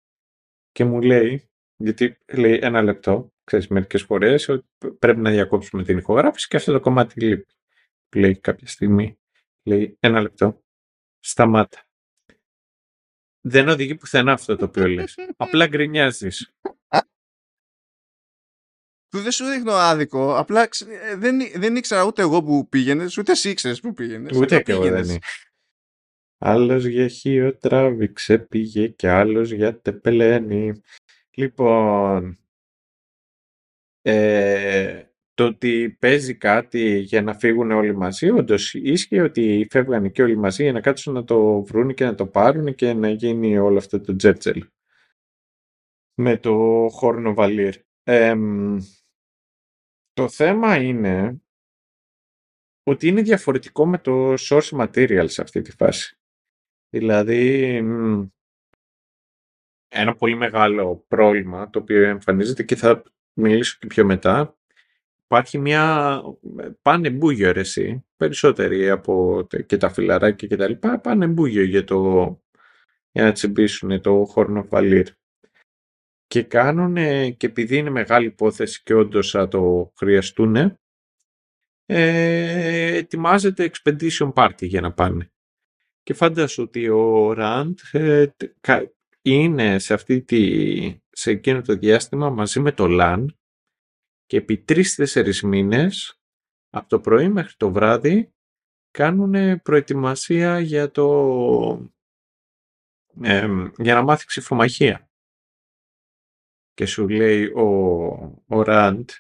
[0.73, 4.67] και μου λέει, γιατί λέει ένα λεπτό, ξέρεις μερικές φορές, ότι
[4.99, 7.47] πρέπει να διακόψουμε την ηχογράφηση και αυτό το κομμάτι λείπει
[8.17, 9.19] λέει κάποια στιγμή.
[9.63, 10.63] Λέει ένα λεπτό.
[11.21, 11.83] Σταμάτα.
[13.41, 15.15] Δεν οδηγεί πουθενά αυτό το οποίο λες.
[15.37, 16.53] Απλά γκρινιάζεις.
[19.09, 20.37] Που δεν σου δείχνω άδικο.
[20.37, 24.37] Απλά ε, δεν, δεν ήξερα ούτε εγώ που πήγαινες, ούτε εσύ ήξερες που πήγαινες.
[24.37, 25.19] Ούτε και εγώ δεν
[26.41, 30.83] Άλλος για χείο τράβηξε πήγε και άλλος για τεπελένη.
[31.31, 32.39] Λοιπόν,
[34.03, 35.08] ε,
[35.39, 40.37] το ότι παίζει κάτι για να φύγουν όλοι μαζί, όντως ίσχυε ότι φεύγαν και όλοι
[40.37, 43.79] μαζί για να κάτσουν να το βρουν και να το πάρουν και να γίνει όλο
[43.79, 44.69] αυτό το τζέρτζελ.
[46.15, 47.75] Με το χόρνο βαλίρ.
[50.13, 51.43] το θέμα είναι
[52.83, 56.19] ότι είναι διαφορετικό με το source material σε αυτή τη φάση.
[56.89, 57.75] Δηλαδή,
[59.89, 63.03] ένα πολύ μεγάλο πρόβλημα το οποίο εμφανίζεται και θα
[63.33, 64.58] μιλήσω και πιο μετά
[65.31, 66.23] υπάρχει μια
[66.83, 72.25] πάνε μπούγιο εσύ, περισσότεροι από και τα φιλαράκια και τα λοιπά, πάνε μπούγιο για, το,
[73.11, 75.09] για να τσιμπήσουν το χόρνο βαλίρ.
[76.27, 76.95] Και κάνουν,
[77.37, 80.57] και επειδή είναι μεγάλη υπόθεση και όντως θα το χρειαστούν,
[81.87, 85.33] ε, ετοιμάζεται expedition party για να πάνε.
[86.03, 88.27] Και φάντασου ότι ο Ραντ ε,
[89.23, 93.38] είναι σε, αυτή τη, σε εκείνο το διάστημα μαζί με το Λαν
[94.29, 96.21] και επί τρεις-τέσσερις μήνες
[96.71, 98.33] από το πρωί μέχρι το βράδυ
[98.91, 101.93] κάνουν προετοιμασία για το
[103.79, 105.11] για να μάθει ξυφομαχία.
[106.75, 107.67] Και σου λέει ο,
[108.47, 109.11] ο Ραντ,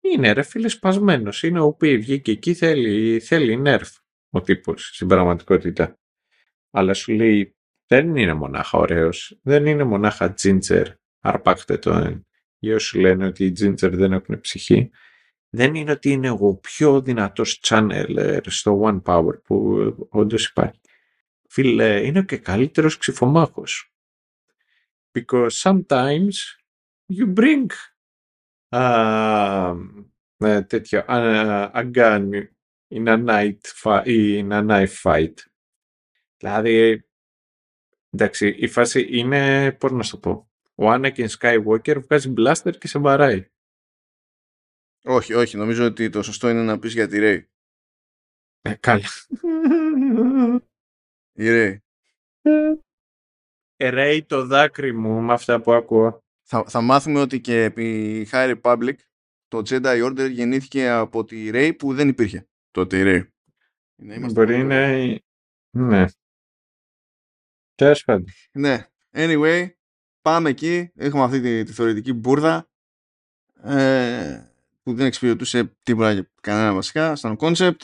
[0.00, 3.96] είναι ρε φίλε σπασμένος, είναι ο οποίος βγήκε εκεί, θέλει, θέλει νερφ
[4.30, 5.98] ο τύπος στην πραγματικότητα.
[6.70, 10.86] Αλλά σου λέει, δεν είναι μονάχα ωραίος, δεν είναι μονάχα τζίντζερ,
[11.20, 12.24] αρπάξτε το
[12.60, 14.90] για όσοι λένε ότι οι τζίντζερ δεν έχουν ψυχή.
[15.48, 19.78] Δεν είναι ότι είναι ο πιο δυνατός channel στο One Power που
[20.10, 20.80] όντως υπάρχει.
[21.48, 23.94] Φίλε, είναι και καλύτερος ξυφομάχος.
[25.12, 26.32] Because sometimes
[27.12, 27.66] you bring
[28.68, 29.74] uh,
[30.38, 32.30] uh, τέτοιο, uh, a gun
[32.88, 33.60] in a, night
[34.04, 35.34] in a knife fight.
[36.36, 37.04] Δηλαδή,
[38.10, 40.49] εντάξει, η φάση είναι, πώς να σου πω,
[40.80, 43.46] ο Anakin Skywalker βγάζει blaster και σε βαράει.
[45.04, 47.44] Όχι, όχι, νομίζω ότι το σωστό είναι να πεις για τη Rey.
[48.60, 49.08] Ε, καλά.
[51.32, 51.76] Η Rey.
[53.76, 56.24] Ρέει το δάκρυ μου με αυτά που ακούω.
[56.42, 58.94] Θα, θα μάθουμε ότι και επί High Republic
[59.48, 63.28] το Jedi Order γεννήθηκε από τη Rey που δεν υπήρχε τότε η Rey.
[64.32, 65.20] Μπορεί να είναι...
[65.70, 66.04] Ναι.
[67.74, 68.26] Τέλος πάντων.
[68.52, 68.86] Ναι.
[69.12, 69.70] Anyway,
[70.22, 70.90] πάμε εκεί.
[70.94, 72.68] Έχουμε αυτή τη, τη θεωρητική μπουρδα
[73.62, 74.52] ε,
[74.82, 77.80] που δεν εξυπηρετούσε τίποτα για κανένα βασικά σαν concept.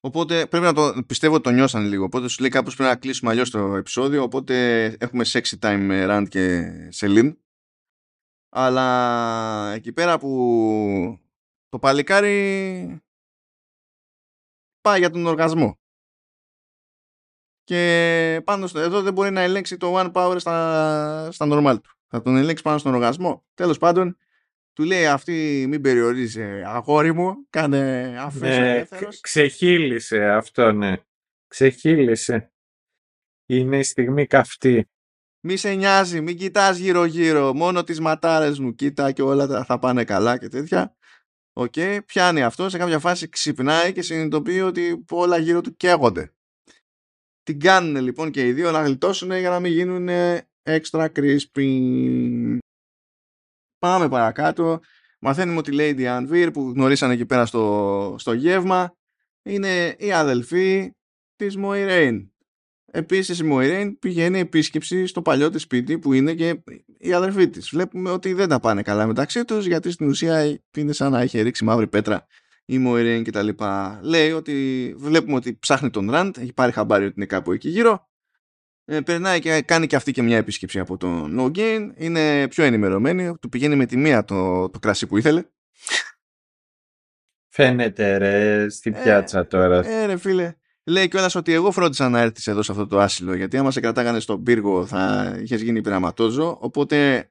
[0.00, 2.04] Οπότε πρέπει να το πιστεύω ότι το νιώσαν λίγο.
[2.04, 4.22] Οπότε σου λέει κάπως πρέπει να κλείσουμε αλλιώς το επεισόδιο.
[4.22, 7.36] Οπότε έχουμε sexy time με Rand και Celine.
[8.48, 11.20] Αλλά εκεί πέρα που
[11.68, 13.00] το παλικάρι
[14.80, 15.78] πάει για τον οργασμό.
[17.66, 21.96] Και πάνω στο εδώ δεν μπορεί να ελέγξει το one power στα, στα normal του.
[22.06, 23.44] Θα τον ελέγξει πάνω στον οργασμό.
[23.54, 24.16] Τέλος πάντων,
[24.72, 29.20] του λέει αυτή μην περιορίζει αγόρι μου, κάνε αφές ναι, ελεύθερος.
[29.20, 30.96] Ξεχύλισε αυτό, ναι.
[31.46, 32.52] Ξεχύλισε.
[33.46, 34.90] Είναι η στιγμή καυτή.
[35.40, 39.78] Μη σε νοιάζει, μην κοιτάς γύρω γύρω, μόνο τις ματάρες μου κοίτα και όλα θα
[39.78, 40.96] πάνε καλά και τέτοια.
[41.52, 46.30] OK, okay, πιάνει αυτό, σε κάποια φάση ξυπνάει και συνειδητοποιεί ότι όλα γύρω του καίγονται.
[47.46, 50.08] Την κάνουν λοιπόν και οι δύο να γλιτώσουν για να μην γίνουν
[50.62, 52.58] extra crispy.
[53.78, 54.80] Πάμε παρακάτω.
[55.20, 58.96] Μαθαίνουμε ότι η Lady Anvaere που γνωρίσανε εκεί πέρα στο, στο γεύμα
[59.42, 60.90] είναι η αδελφή
[61.36, 62.26] της Moiraine.
[62.84, 66.62] Επίσης η Moiraine πηγαίνει επίσκεψη στο παλιό της σπίτι που είναι και
[66.98, 67.68] η αδελφή της.
[67.68, 71.40] Βλέπουμε ότι δεν τα πάνε καλά μεταξύ τους γιατί στην ουσία είναι σαν να είχε
[71.40, 72.26] ρίξει μαύρη πέτρα
[72.66, 74.00] η Moiraine και τα λοιπά.
[74.02, 78.08] Λέει ότι βλέπουμε ότι ψάχνει τον Ραντ, έχει πάρει χαμπάρι ότι είναι κάπου εκεί γύρω
[78.88, 81.90] ε, περνάει και κάνει και αυτή και μια επίσκεψη από το No Gain.
[81.96, 83.38] Είναι πιο ενημερωμένη.
[83.38, 85.44] Του πηγαίνει με τη μία το, το κρασί που ήθελε.
[87.48, 89.86] Φαίνεται ρε στη ε, πιάτσα τώρα.
[89.86, 90.54] Ε, ρε φίλε.
[90.84, 93.34] Λέει κιόλας ότι εγώ φρόντισα να έρθεις εδώ σε αυτό το άσυλο.
[93.34, 96.58] Γιατί άμα σε κρατάγανε στον πύργο θα είχες γίνει πειραματόζω.
[96.60, 97.30] Οπότε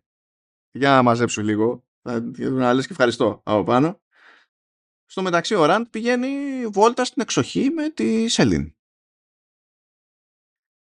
[0.71, 1.85] για να μαζέψω λίγο.
[2.01, 4.01] Θα να λε και ευχαριστώ από πάνω.
[5.15, 8.75] Στο μεταξύ ο Ραντ πηγαίνει βόλτα στην εξοχή με τη Σελήν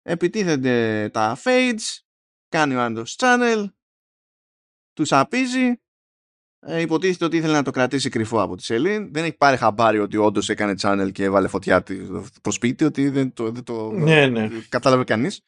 [0.02, 1.98] επιτίθενται τα fades,
[2.48, 3.64] κάνει ο Άντος channel,
[4.92, 5.80] τους απίζει,
[6.58, 9.12] ε, υποτίθεται ότι ήθελε να το κρατήσει κρυφό από τη Σελήν.
[9.12, 11.84] Δεν έχει πάρει χαμπάρι ότι όντως έκανε channel και έβαλε φωτιά
[12.34, 14.48] στο σπίτι, ότι δεν το, δεν το ναι, ναι.
[14.68, 15.42] κατάλαβε κανείς.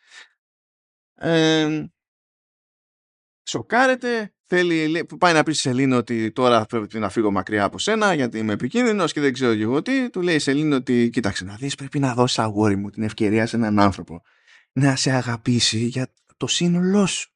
[1.15, 1.87] Ε,
[3.43, 8.15] σοκάρεται, θέλει, πάει να πει στη Σελήνη ότι τώρα πρέπει να φύγω μακριά από σένα
[8.15, 10.11] γιατί είμαι επικίνδυνος και δεν ξέρω και εγώ τι.
[10.11, 13.47] Του λέει η Σελήνη ότι κοίταξε να δεις, πρέπει να δώσεις αγόρι μου την ευκαιρία
[13.47, 14.23] σε έναν άνθρωπο
[14.73, 17.31] να σε αγαπήσει για το σύνολό σου.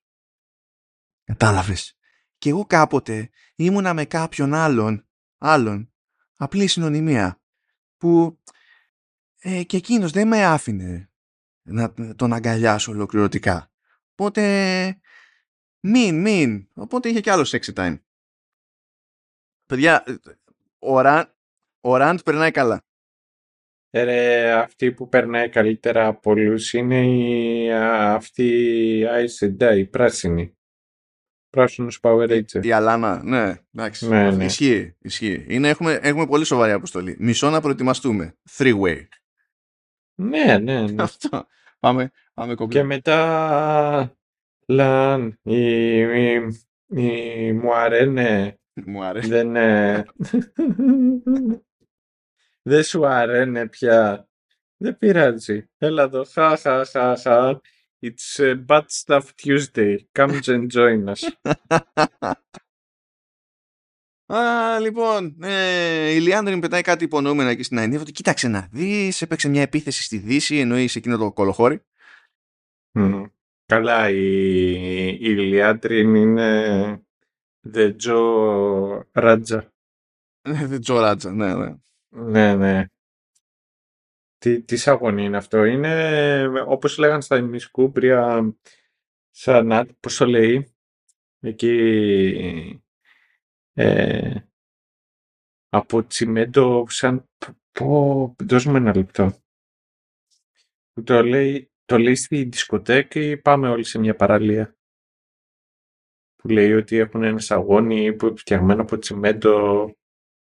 [1.25, 1.97] Κατάλαβες.
[2.39, 5.07] Και εγώ κάποτε ήμουνα με κάποιον άλλον,
[5.39, 5.93] άλλον,
[6.37, 7.41] απλή συνωνυμία,
[7.97, 8.41] που
[9.39, 11.11] ε, και εκείνος δεν με άφηνε
[11.63, 13.71] να τον αγκαλιάσω ολοκληρωτικά.
[14.13, 14.43] Οπότε
[15.87, 16.69] μην, μην.
[16.75, 17.99] Οπότε είχε κι άλλος sexy time.
[19.67, 20.05] Παιδιά,
[21.81, 22.85] ο Ραντ περνάει καλά.
[23.91, 28.45] Ρε, αυτή που περνάει καλύτερα από όλους είναι η, αυτή
[28.99, 30.57] η Aes η πράσινη.
[31.51, 32.65] Πράσινος Power Ranger.
[32.65, 34.09] Η Αλάνα, ναι, εντάξει.
[34.09, 34.45] Ναι, ναι.
[34.45, 35.45] Ισχύει, ισχύει.
[35.49, 37.17] Είναι, έχουμε, έχουμε πολύ σοβαρή αποστολή.
[37.19, 38.37] Μισό να προετοιμαστούμε.
[38.57, 39.07] Three way.
[40.15, 41.03] Ναι, ναι, ναι.
[41.03, 41.47] Αυτό.
[41.79, 44.16] Πάμε, πάμε Και μετά
[44.69, 46.49] Λαν, η, η,
[46.87, 48.59] η, μου αρένε.
[48.87, 49.29] Μου αρέσει.
[49.29, 49.53] Δεν,
[52.63, 54.29] Δεν σου αρένε πια.
[54.77, 55.69] Δεν πειράζει.
[55.79, 56.25] Έλα εδώ.
[56.25, 57.61] Χα, χα, χα, χα.
[58.03, 59.97] It's a bad stuff Tuesday.
[60.13, 61.23] Come and join us.
[64.35, 68.05] Α, λοιπόν, ε, η Λιάνδριν πετάει κάτι υπονοούμενα εκεί στην Αϊνίβα.
[68.05, 71.81] Κοίταξε να δεις, έπαιξε μια επίθεση στη Δύση, εννοείς σε εκείνο το κολοχώρι.
[72.93, 73.31] Mm.
[73.67, 77.07] Καλά, η, η Λιάντριν είναι
[77.73, 79.63] The Joe Raja.
[80.43, 81.75] The Joe Raja, ναι, ναι.
[82.09, 82.87] Ναι, ναι.
[84.39, 88.53] Τι, τι σαγόνι είναι αυτό; Είναι, όπως λέγανε στα ημισκούπρια,
[89.31, 90.75] σαν, πώς το λέει,
[91.41, 92.83] εκεί,
[93.73, 94.41] ε,
[95.69, 97.29] από τσιμέντο, σαν,
[97.73, 99.33] πω, δώσ' μου ένα λεπτό.
[101.05, 104.77] Το λέει, το λέει στη δισκοτέκη πάμε όλοι σε μια παραλία.
[106.37, 109.87] Που λέει ότι έχουν ένας σαγόνι που φτιαγμένο από τσιμέντο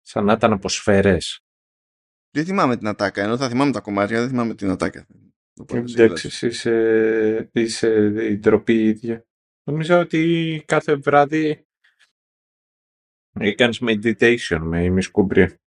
[0.01, 1.39] σαν να ήταν από σφαίρες.
[2.31, 5.07] Δεν θυμάμαι την ατάκα, ενώ θα θυμάμαι τα κομμάτια, δεν θυμάμαι την ατάκα.
[5.69, 7.89] Εντάξει, εσύ είσαι, είσαι
[8.29, 9.25] η ντροπή ίδια.
[9.63, 11.67] Νομίζω ότι κάθε βράδυ
[13.39, 15.59] έκανες meditation με ημισκούμπρια.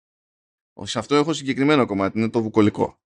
[0.83, 3.01] Σε αυτό έχω συγκεκριμένο κομμάτι, είναι το βουκολικό.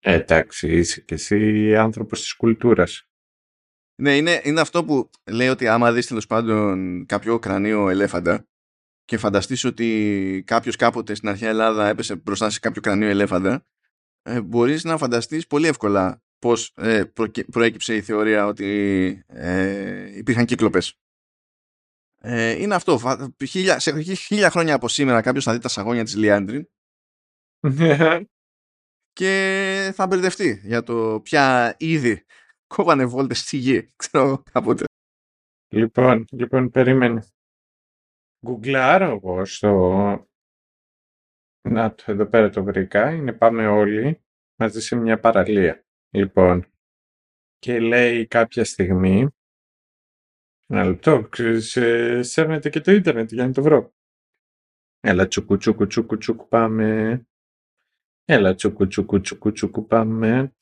[0.00, 3.08] Ε, εντάξει, είσαι και εσύ άνθρωπος της κουλτούρας.
[4.00, 8.46] Ναι, είναι, είναι αυτό που λέει ότι άμα δεις τέλος πάντων κάποιο κρανίο ελέφαντα
[9.04, 13.66] και φανταστείς ότι κάποιος κάποτε στην αρχαία Ελλάδα έπεσε μπροστά σε κάποιο κρανίο ελέφαντα
[14.22, 17.04] ε, μπορείς να φανταστείς πολύ εύκολα πώς ε,
[17.50, 20.98] προέκυψε η θεωρία ότι ε, υπήρχαν κύκλοπες.
[22.20, 23.00] Ε, είναι αυτό.
[23.46, 26.68] Χίλια, σε χίλια χρόνια από σήμερα κάποιος θα δει τα σαγόνια της Λιάντριν
[29.16, 32.24] και θα μπερδευτεί για το ποια είδη
[32.66, 33.88] κόβανε βόλτες στη γη.
[33.96, 34.84] Ξέρω κάποτε.
[35.68, 37.22] Λοιπόν, λοιπόν, περίμενε.
[38.46, 39.70] Γκουγκλάρω εγώ στο...
[41.68, 43.10] Να το, εδώ πέρα το βρήκα.
[43.10, 44.24] Είναι πάμε όλοι
[44.60, 45.84] μαζί σε μια παραλία.
[46.10, 46.66] Λοιπόν,
[47.58, 49.28] και λέει κάποια στιγμή
[50.66, 51.70] ένα λεπτό, ξέρεις,
[52.30, 53.94] σέρνετε και το ίντερνετ για να το βρω.
[55.00, 57.26] Έλα τσουκου τσουκου τσουκου τσουκου πάμε.
[58.28, 60.54] Έλα τσουκου τσουκου τσουκου τσουκου πάμε.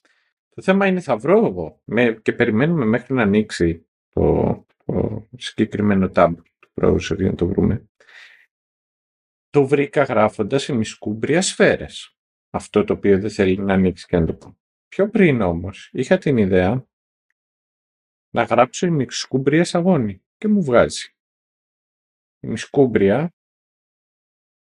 [0.48, 6.10] Το θέμα είναι θα βρω εγώ με, και περιμένουμε μέχρι να ανοίξει το, το συγκεκριμένο
[6.14, 7.88] tab του browser για να το βρούμε.
[9.50, 12.16] Το βρήκα γράφοντας ημισκούμπρια σφαίρες.
[12.50, 14.58] Αυτό το οποίο δεν θέλει να ανοίξει και να το πω.
[14.88, 16.86] Πιο πριν όμως είχα την ιδέα
[18.30, 21.14] να γράψω ημισκούμπρια σαγόνι και μου βγάζει.
[22.40, 23.34] Ημισκούμπρια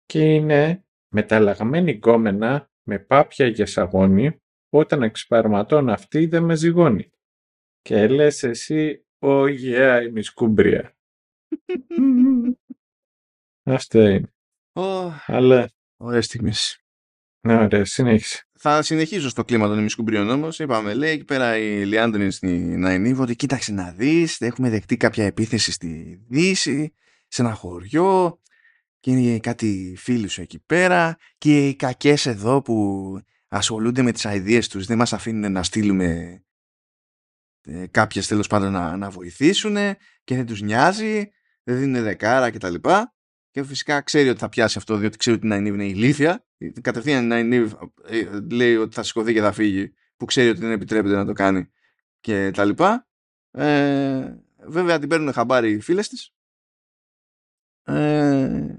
[0.05, 7.11] και είναι μεταλλαγμένη γκόμενα με πάπια για σαγόνι όταν εξπαρματώνω αυτή δεν με ζυγώνει.
[7.81, 10.97] Και λες εσύ, oh yeah, είμαι σκούμπρια.
[13.63, 14.33] Αυτό είναι.
[14.73, 15.69] Oh, Αλλά...
[15.99, 16.81] Ωραίες στιγμές.
[17.41, 18.47] Ναι, ωραία, συνέχισε.
[18.59, 20.59] Θα συνεχίσω στο κλίμα των ημισκουμπρίων όμως.
[20.59, 25.25] Είπαμε, λέει εκεί πέρα η Λιάντριν στην Ναϊνίβ ότι κοίταξε να δεις, έχουμε δεχτεί κάποια
[25.25, 26.93] επίθεση στη Δύση,
[27.27, 28.39] σε ένα χωριό
[28.99, 34.23] και είναι κάτι φίλοι σου εκεί πέρα και οι κακές εδώ που ασχολούνται με τις
[34.23, 36.41] ιδέες τους δεν μας αφήνουν να στείλουμε
[37.61, 39.75] ε, κάποιες τέλος πάντων να, να βοηθήσουν
[40.23, 41.29] και δεν τους νοιάζει,
[41.63, 42.73] δεν δίνουν δεκάρα κτλ.
[42.73, 43.05] Και,
[43.51, 46.45] και φυσικά ξέρει ότι θα πιάσει αυτό διότι ξέρει ότι η Ναϊνίβ είναι ηλίθια.
[46.81, 47.73] Κατευθείαν η Ναϊνίβ
[48.05, 51.33] ε, λέει ότι θα σηκωθεί και θα φύγει που ξέρει ότι δεν επιτρέπεται να το
[51.33, 51.69] κάνει
[52.19, 53.07] και τα λοιπά.
[53.51, 54.35] Ε,
[54.67, 56.31] βέβαια την παίρνουν χαμπάρι οι φίλες της
[57.83, 58.75] ε,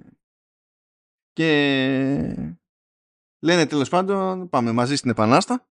[1.38, 2.56] και
[3.38, 5.68] λένε τέλος πάντων πάμε μαζί στην Επανάστα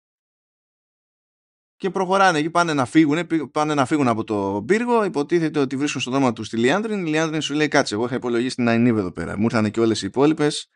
[1.77, 5.05] και προχωράνε εκεί πάνε να φύγουν, πάνε να φύγουν από το πύργο.
[5.05, 7.07] Υποτίθεται ότι βρίσκουν στο δρόμο τους στη Λιάνδριν.
[7.07, 9.39] Η Λιάνδριν σου λέει: Κάτσε, εγώ είχα υπολογίσει την Αϊνίβ εδώ πέρα.
[9.39, 10.69] Μου ήρθαν και όλες οι υπόλοιπες.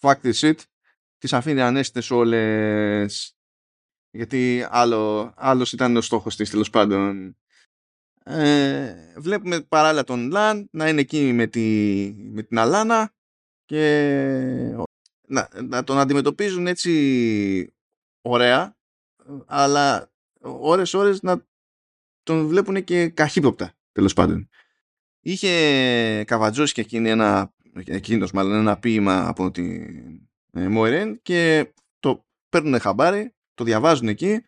[0.00, 0.56] Fuck this shit.
[1.18, 3.36] Τις αφήνει ανέστητες όλες.
[4.10, 7.36] Γιατί άλλο, άλλος ήταν ο στόχος της τέλος πάντων.
[8.24, 13.16] Ε, βλέπουμε παράλληλα τον Λαν να είναι εκεί με, τη, με την Αλάνα
[13.68, 14.76] και
[15.26, 17.74] να, να τον αντιμετωπίζουν έτσι
[18.22, 18.76] ωραία
[19.46, 21.46] αλλά ώρες ώρες να
[22.22, 24.48] τον βλέπουν και καχύποπτα τέλος πάντων.
[25.20, 27.54] Είχε καβατζώσει και εκείνη ένα,
[27.84, 29.82] εκείνος μάλλον ένα ποίημα από την
[30.52, 34.44] ε, Μόιρεν και το παίρνουν χαμπάρι, το διαβάζουν εκεί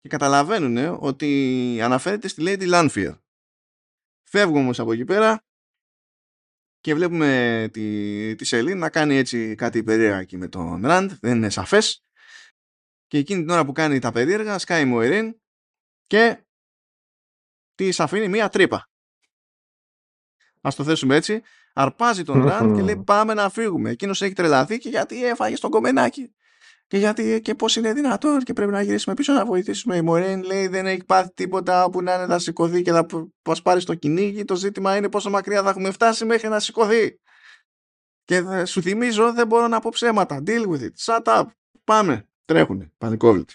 [0.00, 3.18] και καταλαβαίνουν ότι αναφέρεται στη Lady Lanfear.
[4.22, 5.44] Φεύγουμε όμως από εκεί πέρα
[6.80, 11.36] και βλέπουμε τη, τη Σελήν να κάνει έτσι κάτι περίεργα εκεί με τον Ραντ, δεν
[11.36, 12.04] είναι σαφές.
[13.06, 15.40] Και εκείνη την ώρα που κάνει τα περίεργα, σκάει η Μοερήν
[16.06, 16.44] και
[17.74, 18.88] της αφήνει μία τρύπα.
[20.60, 21.42] Ας το θέσουμε έτσι.
[21.72, 23.90] Αρπάζει τον Ραντ και λέει πάμε να φύγουμε.
[23.90, 26.34] Εκείνος έχει τρελαθεί και γιατί έφαγε στον κομμενάκι
[26.90, 29.96] και γιατί και πώς είναι δυνατόν και πρέπει να γυρίσουμε πίσω να βοηθήσουμε.
[29.96, 33.06] Η Μωρέν λέει δεν έχει πάθει τίποτα όπου να είναι θα σηκωθεί και θα
[33.48, 34.44] μας πάρει στο κυνήγι.
[34.44, 37.20] Το ζήτημα είναι πόσο μακριά θα έχουμε φτάσει μέχρι να σηκωθεί.
[38.24, 40.42] Και θα- σου θυμίζω δεν μπορώ να πω ψέματα.
[40.46, 40.90] Deal with it.
[41.04, 41.44] Shut up.
[41.84, 42.28] Πάμε.
[42.44, 42.92] Τρέχουνε.
[42.98, 43.54] Πανικόβλητοι.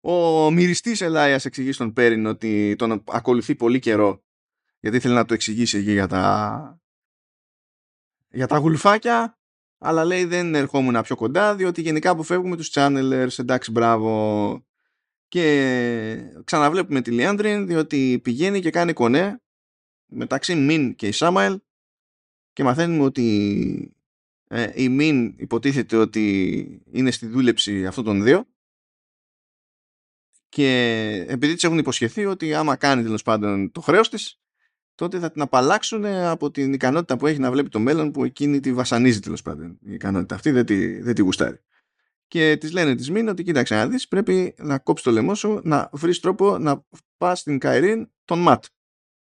[0.00, 4.24] Ο μυριστής Ελάια εξηγεί στον Πέριν ότι τον ακολουθεί πολύ καιρό
[4.80, 6.80] γιατί ήθελε να το εξηγήσει εκεί για τα,
[8.28, 9.37] για τα γουλφάκια
[9.78, 14.62] αλλά λέει δεν ερχόμουν πιο κοντά διότι γενικά αποφεύγουμε τους channelers εντάξει μπράβο
[15.28, 19.40] και ξαναβλέπουμε τη Λιάντριν διότι πηγαίνει και κάνει κονέ
[20.06, 21.60] μεταξύ Μιν και Ισάμαελ
[22.52, 23.92] και μαθαίνουμε ότι
[24.48, 28.46] ε, η Μιν υποτίθεται ότι είναι στη δούλεψη αυτών των δύο.
[30.48, 30.74] Και
[31.28, 34.40] επειδή της έχουν υποσχεθεί ότι άμα κάνει τέλος πάντων το χρέος της
[34.98, 38.60] τότε θα την απαλλάξουν από την ικανότητα που έχει να βλέπει το μέλλον που εκείνη
[38.60, 41.60] τη βασανίζει τέλος πάντων η ικανότητα αυτή δεν τη, δεν τη γουστάρει
[42.26, 45.60] και της λένε της Μιν ότι κοίταξε να δεις πρέπει να κόψεις το λαιμό σου
[45.64, 46.84] να βρεις τρόπο να
[47.16, 48.64] πας στην Καϊρίν τον Ματ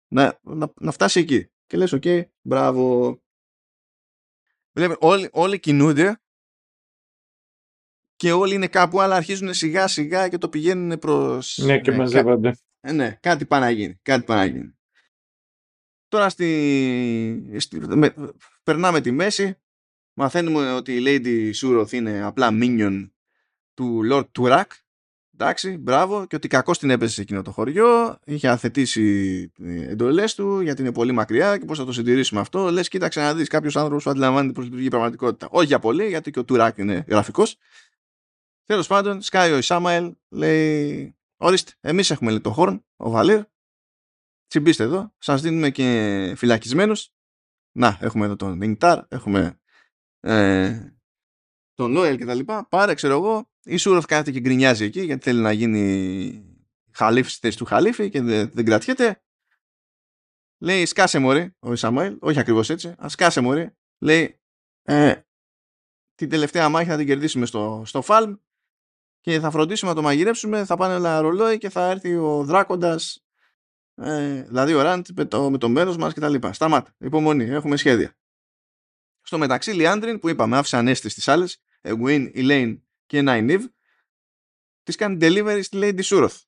[0.08, 2.04] να, να, να φτάσει εκεί και λες οκ
[2.42, 3.20] μπράβο
[4.78, 6.20] Βλέπετε, όλοι, όλοι κινούνται
[8.16, 11.58] και όλοι είναι κάπου, αλλά αρχίζουν σιγά σιγά και το πηγαίνουν προς...
[11.58, 12.58] Ναι, και κα- μαζεύονται.
[12.80, 14.00] ε, ναι, κάτι πάει να γίνει.
[14.02, 14.75] Κάτι πάει να γίνει.
[16.16, 18.14] Τώρα στη, στη- με-
[18.64, 19.58] περνάμε τη μέση.
[20.14, 23.10] Μαθαίνουμε ότι η Lady Suroth είναι απλά minion
[23.74, 24.64] του Lord Turak.
[25.34, 26.26] Εντάξει, μπράβο.
[26.26, 28.20] Και ότι κακό την έπεσε σε εκείνο το χωριό.
[28.26, 29.52] Είχε αθετήσει
[29.88, 32.72] εντολές του γιατί είναι πολύ μακριά και πώς θα το συντηρήσουμε αυτό.
[32.72, 35.48] Λες, κοίταξε να δεις κάποιος άνθρωπος που αντιλαμβάνεται πώς λειτουργεί η πραγματικότητα.
[35.52, 37.58] Όχι για πολύ, γιατί και ο Τουράκ είναι γραφικός.
[38.66, 43.42] Τέλος πάντων, σκάει ο Ισάμαελ, λέει: Ορίστε, εμείς έχουμε λέει, το Χόρν, ο Βαλίρ.
[44.48, 47.10] Τσιμπήστε εδώ, σας δίνουμε και φυλακισμένους.
[47.72, 49.60] Να, έχουμε εδώ τον Ινκτάρ, έχουμε
[50.20, 50.96] ε,
[51.74, 52.68] τον Νόελ και τα λοιπά.
[52.68, 56.56] Πάρε, ξέρω εγώ, η Σούροφ κάθεται και γκρινιάζει εκεί γιατί θέλει να γίνει
[56.92, 59.24] χαλίφη στη θέση του χαλίφη και δεν, δεν κρατιέται.
[60.58, 63.76] Λέει, σκάσε μωρή, ο Ισαμαήλ, όχι ακριβώς έτσι, α σκάσε μωρή.
[64.00, 64.40] Λέει,
[64.84, 65.22] ε,
[66.16, 68.36] την τελευταία μάχη θα την κερδίσουμε στο, στο Φάλμ
[69.22, 73.25] και θα φροντίσουμε να το μαγειρέψουμε, θα πάνε όλα ρολόι και θα έρθει ο δράκοντας,
[73.96, 76.54] ε, δηλαδή ο Ραντ με το, με το μέρος μας και τα λοιπά.
[76.54, 78.18] Σταμάτα, υπομονή, έχουμε σχέδια.
[79.22, 83.66] Στο μεταξύ, Λιάντριν που είπαμε άφησε ανέστηση στις άλλες, Εγουίν, Elaine και Νάινιβ,
[84.84, 86.42] της κάνει delivery στη Lady Suroth.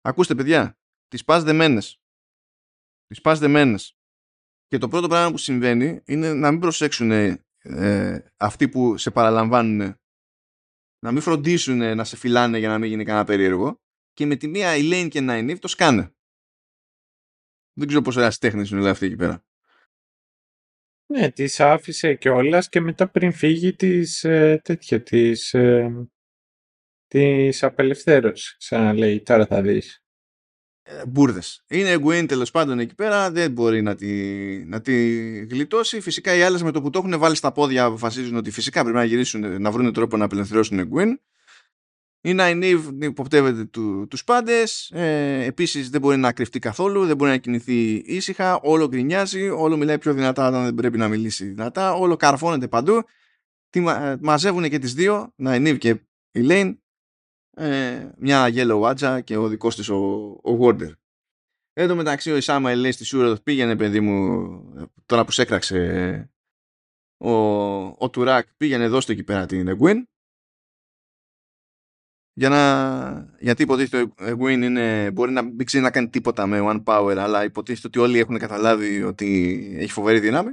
[0.00, 0.78] Ακούστε παιδιά,
[1.08, 2.00] τις πας δεμένες.
[3.06, 3.96] Τις πας δεμένες.
[4.66, 9.96] Και το πρώτο πράγμα που συμβαίνει είναι να μην προσέξουν ε, αυτοί που σε παραλαμβάνουν
[10.98, 13.80] να μην φροντίσουν να σε φυλάνε για να μην γίνει κανένα περίεργο
[14.16, 16.14] και με τη μία Elaine και Nynaeve το σκάνε.
[17.72, 19.44] Δεν ξέρω πόσο ερασιτέχνες είναι όλα αυτοί εκεί πέρα.
[21.06, 26.08] Ναι, τις άφησε κιόλας και μετά πριν φύγει της ε, τέτοια, της, ε,
[27.06, 28.56] της απελευθέρωσης.
[28.58, 30.04] Σαν να λέει, τώρα θα δεις.
[30.82, 31.64] Ε, Μπούρδες.
[31.68, 34.08] Είναι Gwen τέλος πάντων εκεί πέρα, δεν μπορεί να τη,
[34.64, 35.16] να τη
[35.46, 36.00] γλιτώσει.
[36.00, 38.96] Φυσικά οι άλλες με το που το έχουν βάλει στα πόδια αποφασίζουν ότι φυσικά πρέπει
[38.96, 41.14] να γυρίσουν, να βρουν τρόπο να απελευθερώσουν Gwen.
[42.26, 47.30] Η Nynaeve υποπτεύεται του, τους πάντες, ε, επίσης δεν μπορεί να κρυφτεί καθόλου, δεν μπορεί
[47.30, 51.94] να κινηθεί ήσυχα, όλο γκρινιάζει, όλο μιλάει πιο δυνατά όταν δεν πρέπει να μιλήσει δυνατά,
[51.94, 53.02] όλο καρφώνεται παντού.
[53.70, 55.88] Τι, μα- ε, μαζεύουν και τις δύο, Nynaeve και
[56.30, 56.76] η Lane,
[57.56, 59.96] ε, μια yellow άτζα και ο δικός της ο,
[60.42, 60.92] ο Warder.
[61.72, 64.48] Εν τω μεταξύ ο Ισάμα λέει στη Σούρο πήγαινε παιδί μου
[65.06, 66.30] τώρα που σε έκραξε ε,
[67.28, 67.32] ο,
[67.98, 70.02] ο Τουράκ πήγαινε δώστε εκεί πέρα την Egwene
[72.38, 76.60] για να, γιατί υποτίθεται η Egwene είναι, μπορεί να μην ξέρει να κάνει τίποτα με
[76.62, 80.50] one power αλλά υποτίθεται ότι όλοι έχουν καταλάβει ότι έχει φοβερή δύναμη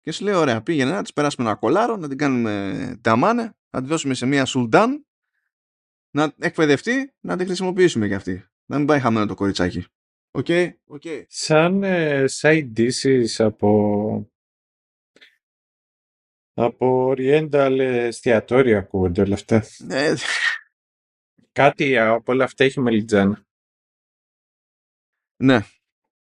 [0.00, 3.82] και σου λέει ωραία πήγαινε να της περάσουμε ένα κολάρο να την κάνουμε damane να
[3.82, 5.06] τη δώσουμε σε μια sul'dam
[6.10, 9.86] να εκπαιδευτεί να την χρησιμοποιήσουμε κι αυτή να μην πάει χαμένο το κοριτσάκι
[10.36, 10.46] OK,
[10.84, 11.02] OK.
[11.28, 14.30] Σαν ε, side dishes από
[16.54, 19.64] από Oriental εστιατόρια ακούγονται όλα αυτά.
[21.56, 23.46] Ε, Κάτι από όλα αυτά έχει μελιτζάνα.
[25.42, 25.60] ναι.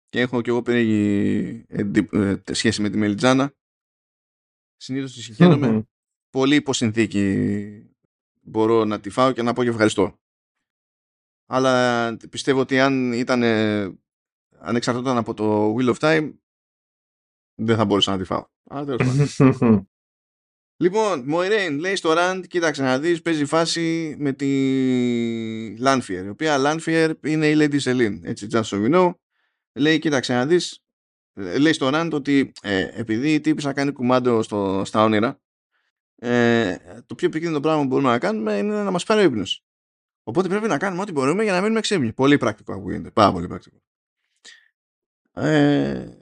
[0.10, 3.53] Και έχω κι εγώ περίεργη εντύπ- ε, σχέση με τη Μελιτζάνα.
[4.77, 5.68] Συνήθως τη συγχαίρομαι.
[5.72, 5.81] Μμμ.
[6.30, 7.95] Πολύ υποσυνθήκη
[8.41, 10.19] μπορώ να τη φάω και να πω και ευχαριστώ.
[11.45, 13.81] Αλλά πιστεύω ότι αν ήταν ε,
[14.60, 16.34] αν εξαρτώταν από το Wheel of Time
[17.56, 18.45] δεν θα μπορούσα να τη φάω.
[18.69, 19.89] Αλλά τέλος πάντων.
[20.81, 24.47] Λοιπόν, Μοϊρέιν λέει στο Rand, κοίταξε να δεις, παίζει φάση με τη
[25.84, 29.14] Lanfear, η οποία Lanfear είναι η Lady Celine, έτσι, just so you know.
[29.73, 30.84] Λέει, κοίταξε να δεις,
[31.34, 35.39] ε, λέει στο Rand ότι ε, επειδή η τύπησα κάνει κουμάντο στο, στα όνειρα,
[36.15, 36.76] ε,
[37.06, 39.64] το πιο επικίνδυνο πράγμα που μπορούμε να κάνουμε είναι να μας πάρει ο ύπνος.
[40.23, 42.14] Οπότε πρέπει να κάνουμε ό,τι μπορούμε για να μείνουμε ξύπνοι.
[42.14, 43.11] Πολύ πρακτικό ακούγεται.
[43.11, 43.77] Πάρα πολύ πρακτικό.
[45.34, 46.18] Ε,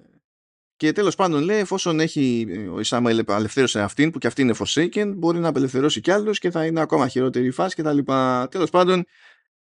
[0.78, 5.14] Και τέλος πάντων λέει εφόσον έχει ο Ισάμαιλ απελευθέρωσε αυτήν που και αυτή είναι Forsaken
[5.16, 8.48] μπορεί να απελευθερώσει κι άλλους και θα είναι ακόμα χειρότερη η φάση και τα λοιπά.
[8.52, 9.06] Τέλος πάντων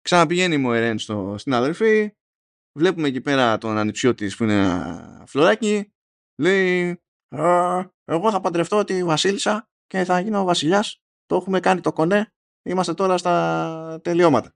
[0.01, 2.15] ξαναπηγαίνει η Μοερέν στο, στην αδερφή
[2.79, 5.93] βλέπουμε εκεί πέρα τον ανιψιό της που είναι ένα φλωράκι
[6.41, 6.99] λέει
[8.05, 12.33] εγώ θα παντρευτώ τη βασίλισσα και θα γίνω ο βασιλιάς το έχουμε κάνει το κονέ
[12.63, 14.55] είμαστε τώρα στα τελειώματα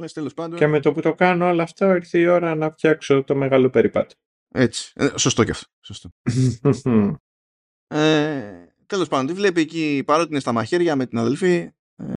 [0.00, 0.58] Λες, τέλος πάντων.
[0.58, 3.70] Και με το που το κάνω όλα αυτά ήρθε η ώρα να φτιάξω το μεγάλο
[3.70, 4.14] περιπάτι.
[4.54, 4.92] Έτσι.
[4.94, 5.66] Ε, σωστό και αυτό.
[5.80, 6.10] Σωστό.
[7.86, 11.70] ε, τέλος πάντων, τη βλέπει εκεί παρότι είναι στα μαχαίρια με την αδελφή.
[11.96, 12.12] Ε,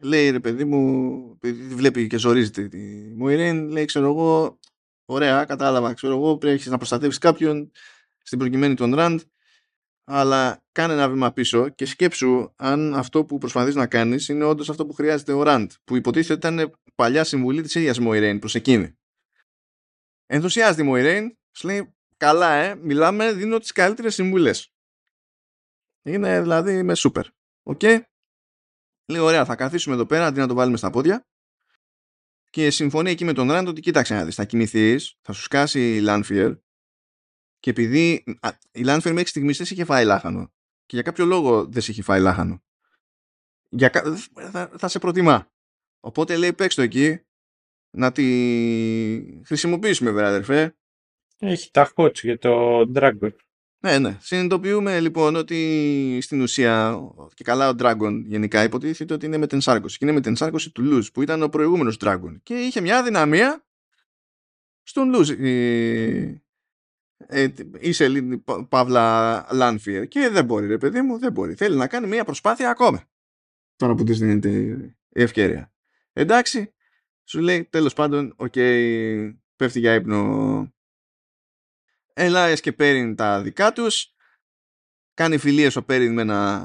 [0.00, 2.78] λέει ρε παιδί μου, τη βλέπει και ζορίζεται τη
[3.16, 4.58] Μοϊρέν, λέει ξέρω εγώ,
[5.04, 7.70] ωραία, κατάλαβα, ξέρω εγώ, πρέπει να προστατεύεις κάποιον
[8.22, 9.20] στην προκειμένη τον Ραντ
[10.10, 14.68] αλλά κάνε ένα βήμα πίσω και σκέψου αν αυτό που προσπαθείς να κάνεις είναι όντως
[14.68, 18.97] αυτό που χρειάζεται ο Ραντ, που υποτίθεται ήταν παλιά συμβουλή της ίδιας Μοϊρέιν προς εκείνη.
[20.30, 24.72] Ενθουσιάζεται η Μοϊρέιν, σου λέει καλά ε, μιλάμε, δίνω τις καλύτερες συμβουλές.
[26.02, 27.26] Είναι δηλαδή με σούπερ.
[27.62, 27.78] OK.
[27.82, 28.00] Okay?
[29.10, 31.26] Λέει ωραία, θα καθίσουμε εδώ πέρα αντί να το βάλουμε στα πόδια
[32.50, 35.96] και συμφωνεί εκεί με τον Ραντ ότι κοίταξε να δεις, θα κοιμηθείς, θα σου σκάσει
[35.96, 36.56] η Λάνφιερ
[37.58, 38.24] και επειδή
[38.70, 40.52] η Λάνφερ μέχρι στιγμής δεν είχε φάει λάχανο
[40.86, 42.62] και για κάποιο λόγο δεν σε είχε φάει λάχανο,
[43.68, 43.90] για,
[44.50, 45.50] θα, θα σε προτιμά.
[46.00, 47.22] Οπότε λέει παίξτε το εκεί
[47.90, 48.22] να τη
[49.44, 50.76] χρησιμοποιήσουμε βέβαια αδερφέ.
[51.38, 53.32] Έχει τα χότς για το Dragon.
[53.80, 54.16] Ναι, ναι.
[54.20, 57.00] Συνειδητοποιούμε λοιπόν ότι στην ουσία
[57.34, 59.98] και καλά ο Dragon γενικά υποτίθεται ότι είναι μετενσάρκωση.
[59.98, 62.36] Και είναι μετενσάρκωση του Lews που ήταν ο προηγούμενος Dragon.
[62.42, 63.66] Και είχε μια αδυναμία
[64.82, 65.36] στον Lews
[67.26, 67.48] ε,
[67.78, 68.10] η Σελίν
[68.68, 71.54] παύλα Λάνφιερ και δεν μπορεί ρε παιδί μου, δεν μπορεί.
[71.54, 73.04] Θέλει να κάνει μια προσπάθεια ακόμα.
[73.76, 74.50] Τώρα που της δίνεται
[75.08, 75.72] η ευκαιρία.
[76.12, 76.74] Εντάξει,
[77.28, 80.72] σου λέει τέλος πάντων, OK, okay, πέφτει για ύπνο.
[82.12, 84.14] Ελάες και παίρνει τα δικά τους.
[85.14, 86.60] Κάνει φιλίες ο Πέριν με ένα,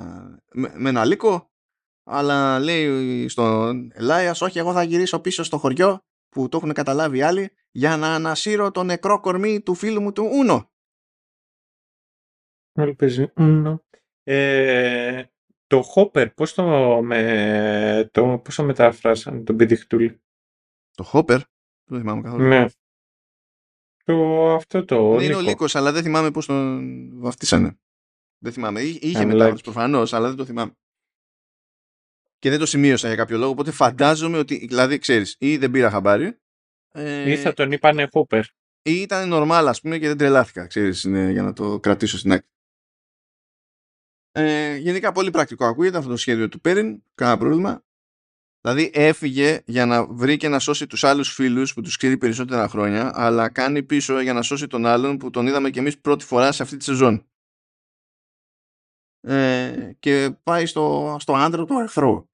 [0.54, 1.52] με, με ένα λύκο.
[2.04, 6.00] Αλλά λέει στον Ελάιας, όχι εγώ θα γυρίσω πίσω στο χωριό
[6.30, 10.12] που το έχουν καταλάβει οι άλλοι για να ανασύρω το νεκρό κορμί του φίλου μου
[10.12, 10.72] του Ούνο.
[12.80, 13.86] Όλοι παίζει Ούνο.
[14.24, 15.24] Ε,
[15.68, 16.64] το Hopper, πώς το,
[17.04, 20.24] με, το, πώς το μεταφράσαν, τον πηδιχτούλη.
[20.96, 21.40] Το Hopper,
[21.84, 22.48] δεν θυμάμαι καθόλου.
[22.48, 22.66] Ναι.
[24.04, 27.80] Το, αυτό το Είναι ο Λύκος, αλλά δεν θυμάμαι πώς τον βαφτίσανε.
[28.38, 28.82] Δεν θυμάμαι.
[28.82, 30.72] Είχε μετάφραση προφανώς, αλλά δεν το θυμάμαι.
[32.40, 35.90] Και δεν το σημείωσα για κάποιο λόγο, οπότε φαντάζομαι ότι, δηλαδή, ξέρεις, ή δεν πήρα
[35.90, 36.40] χαμπάρι,
[36.92, 38.44] ε, ή θα τον είπανε Hooper.
[38.82, 42.32] Ή ήταν normal, ας πούμε, και δεν τρελάθηκα, ξέρεις, ναι, για να το κρατήσω στην
[42.32, 42.48] άκρη.
[44.32, 47.84] Ε, γενικά πολύ πρακτικό ακούγεται αυτό το σχέδιο του Πέριν, κανένα πρόβλημα.
[48.66, 52.68] Δηλαδή έφυγε για να βρει και να σώσει τους άλλους φίλους που τους ξέρει περισσότερα
[52.68, 56.26] χρόνια, αλλά κάνει πίσω για να σώσει τον άλλον που τον είδαμε κι εμείς πρώτη
[56.26, 57.26] φορά σε αυτή τη σεζόν.
[59.22, 62.28] Ε, και πάει στο, στο άντρο του εχθρού.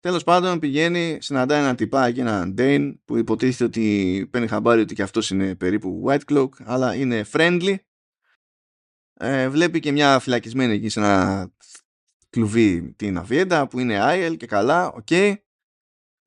[0.00, 5.02] Τέλος πάντων πηγαίνει, συναντάει ένα τυπάκι, έναν Dain που υποτίθεται ότι παίρνει χαμπάρι ότι και
[5.02, 7.76] αυτός είναι περίπου White Cloak αλλά είναι friendly.
[9.14, 11.48] Ε, βλέπει και μια φυλακισμένη εκεί σε ένα
[12.30, 15.06] κλουβί την Αβιέντα που είναι Άιελ και καλά, OK.
[15.10, 15.34] Okay.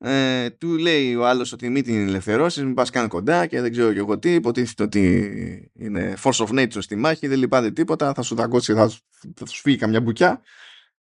[0.02, 3.70] Ε, του λέει ο άλλος ότι μην την ελευθερώσεις, μην πας καν κοντά και δεν
[3.70, 8.14] ξέρω και εγώ τι, υποτίθεται ότι είναι force of nature στη μάχη, δεν λυπάται τίποτα,
[8.14, 8.90] θα σου δαγκώσει, θα,
[9.34, 10.42] θα σου φύγει καμιά μπουκιά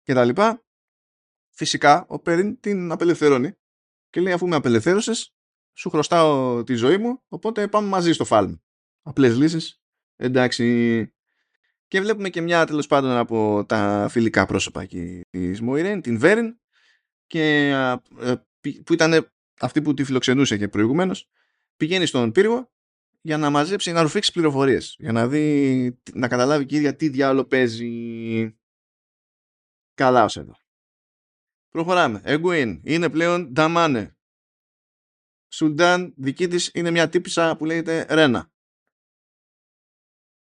[0.03, 0.65] και τα λοιπά
[1.49, 3.51] φυσικά ο Πέριν την απελευθερώνει
[4.09, 5.35] και λέει αφού με απελευθέρωσες
[5.77, 8.55] σου χρωστάω τη ζωή μου οπότε πάμε μαζί στο φάλμ.
[9.01, 9.81] Απλές λύσεις.
[10.15, 11.11] Εντάξει.
[11.87, 16.59] Και βλέπουμε και μια τέλος πάντων από τα φιλικά πρόσωπα εκεί της Μοϊρέν, την Βέριν
[17.27, 17.69] και
[18.19, 18.35] ε,
[18.71, 21.29] που ήταν αυτή που τη φιλοξενούσε και προηγουμένως,
[21.77, 22.71] πηγαίνει στον πύργο
[23.21, 27.09] για να μαζέψει, να ρουφήξει πληροφορίες για να δει, να καταλάβει και η ίδια τι
[27.09, 28.57] διάλογο παίζει
[29.93, 30.57] καλά ως εδώ.
[31.69, 32.21] Προχωράμε.
[32.23, 34.17] Εγκουίν είναι πλέον Νταμάνε.
[35.47, 38.51] Σουλντάν δική της είναι μια τύπησα που λέγεται Ρένα.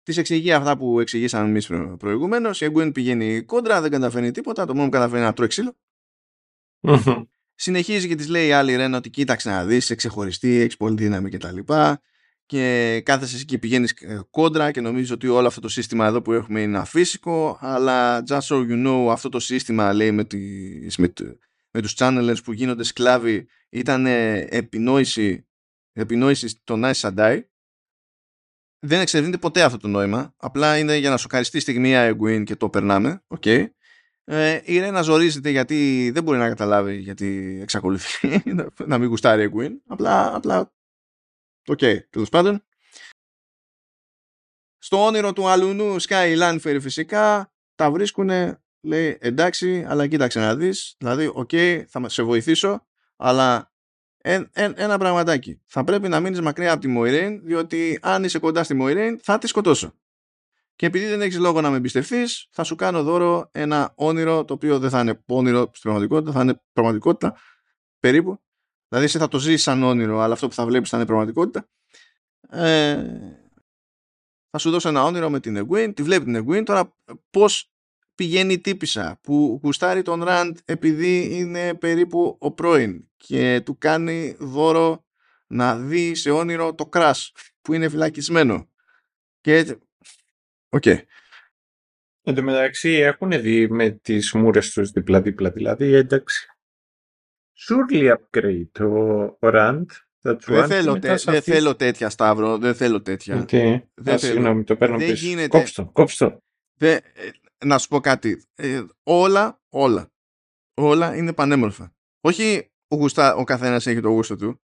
[0.02, 1.66] Της εξηγεί αυτά που εξηγήσαμε εμείς
[1.98, 2.60] προηγουμένως.
[2.60, 4.66] Η Εγκουίν πηγαίνει κόντρα, δεν καταφέρνει τίποτα.
[4.66, 5.76] Το μόνος που καταφέρνει να τρώει ξύλο.
[7.62, 10.94] Συνεχίζει και της λέει η άλλη Ρένα ότι κοίταξε να δεις, είσαι ξεχωριστή, έχεις πολύ
[10.96, 11.58] δύναμη κτλ
[12.46, 16.22] και κάθεσαι εσύ και πηγαίνεις ε, κόντρα και νομίζεις ότι όλο αυτό το σύστημα εδώ
[16.22, 17.58] που έχουμε είναι αφύσικο.
[17.60, 21.12] Αλλά just so you know αυτό το σύστημα λέει με, τις, με,
[21.70, 25.46] με τους channelers που γίνονται σκλάβοι ήταν επινόηση,
[25.92, 27.40] επινόηση των Aes Sedai
[28.78, 30.34] δεν εξερευνείται ποτέ αυτό το νόημα.
[30.36, 33.24] Απλά είναι για να σοκαριστεί στιγμιαία και το περνάμε.
[33.28, 33.66] Okay.
[34.32, 38.42] Ε, η Ρένα ζορίζεται γιατί δεν μπορεί να καταλάβει γιατί εξακολουθεί
[38.90, 40.72] να μην γουστάρει η Egwene απλά, απλά
[41.66, 42.64] OK, okay, τέλος πάντων.
[44.78, 50.56] Στο όνειρο του αλουνού σκάει η Λάνφερ φυσικά, τα βρίσκουνε, λέει εντάξει, αλλά κοίταξε να
[50.56, 51.50] δεις, δηλαδή, οκ,
[51.88, 52.86] θα σε βοηθήσω,
[53.16, 53.72] αλλά
[54.18, 55.60] ένα πραγματάκι.
[55.66, 59.38] Θα πρέπει να μείνεις μακριά από τη Μοϊρέιν, διότι αν είσαι κοντά στη Μοϊρέιν θα
[59.38, 59.94] τη σκοτώσω.
[60.80, 64.54] Και επειδή δεν έχεις λόγο να με εμπιστευτείς, θα σου κάνω δώρο ένα όνειρο, το
[64.54, 67.36] οποίο δεν θα είναι όνειρο στην πραγματικότητα, θα είναι πραγματικότητα
[67.98, 68.40] περίπου.
[68.88, 71.68] Δηλαδή εσύ θα το ζεις σαν όνειρο, αλλά αυτό που θα βλέπεις θα είναι πραγματικότητα.
[72.50, 73.04] Ε,
[74.50, 76.96] θα σου δώσω ένα όνειρο με την Εγουίν, τη βλέπει την Εγουίν, τώρα
[77.30, 77.72] πώς
[78.14, 84.36] πηγαίνει η τύπισσα που γουστάρει τον Ραντ επειδή είναι περίπου ο πρώην και του κάνει
[84.38, 85.04] δώρο
[85.46, 88.68] να δει σε όνειρο το crush που είναι φυλακισμένο.
[89.40, 89.78] Και έτσι...
[90.70, 90.82] OK.
[90.86, 90.98] Okay.
[92.22, 96.46] Εν τω μεταξύ έχουν δει με τις μούρες τους δίπλα-δίπλα, δηλαδή εντάξει.
[97.68, 98.84] Surely upgrade
[99.40, 99.84] ο Rand
[100.22, 102.58] δεν θέλω, τε, δεν θέλω τέτοια, Σταύρο.
[102.58, 103.34] Δεν θέλω τέτοια.
[103.34, 103.90] Γιατί.
[103.94, 105.26] Δεν Συγγνώμη, το παίρνω δεν πίσω.
[105.26, 105.58] Γίνεται...
[105.58, 106.42] Κόψτο, κόψτο.
[106.74, 107.30] Δεν, ε,
[107.64, 108.44] να σου πω κάτι.
[108.54, 110.12] Ε, όλα, όλα,
[110.74, 111.94] όλα είναι πανέμορφα.
[112.20, 114.62] Όχι ο, γουστά, ο καθένας έχει το γούστο του.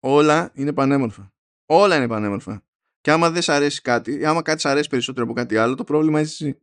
[0.00, 1.32] Όλα είναι πανέμορφα.
[1.66, 2.65] Όλα είναι πανέμορφα.
[3.06, 5.84] Και άμα δεν σ' αρέσει κάτι, άμα κάτι σ' αρέσει περισσότερο από κάτι άλλο, το
[5.84, 6.58] πρόβλημα είσαι εσύ.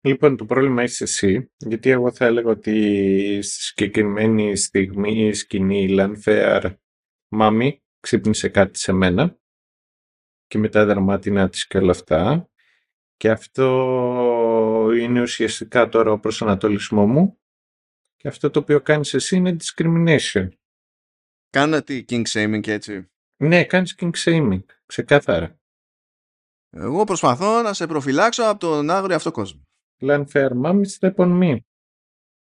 [0.00, 2.72] Λοιπόν, το πρόβλημα είσαι εσύ, γιατί εγώ θα έλεγα ότι
[3.42, 6.72] στη συγκεκριμένη στιγμή η σκηνή Λανφέαρ
[7.28, 9.38] «Μάμι, ξύπνησε κάτι σε μένα»
[10.46, 12.50] και μετά δραμάτινα της και όλα αυτά.
[13.16, 17.40] Και αυτό είναι ουσιαστικά τώρα ο προσανατολισμός μου
[18.16, 20.48] και αυτό το οποίο κάνεις εσύ είναι discrimination.
[21.50, 23.10] Κάνω τι king shaming και έτσι.
[23.36, 25.60] Ναι, κάνεις king shaming, ξεκάθαρα.
[26.76, 29.62] Εγώ προσπαθώ να σε προφυλάξω από τον άγριο αυτό κόσμο.
[30.00, 31.56] Learn fair mom, step on me.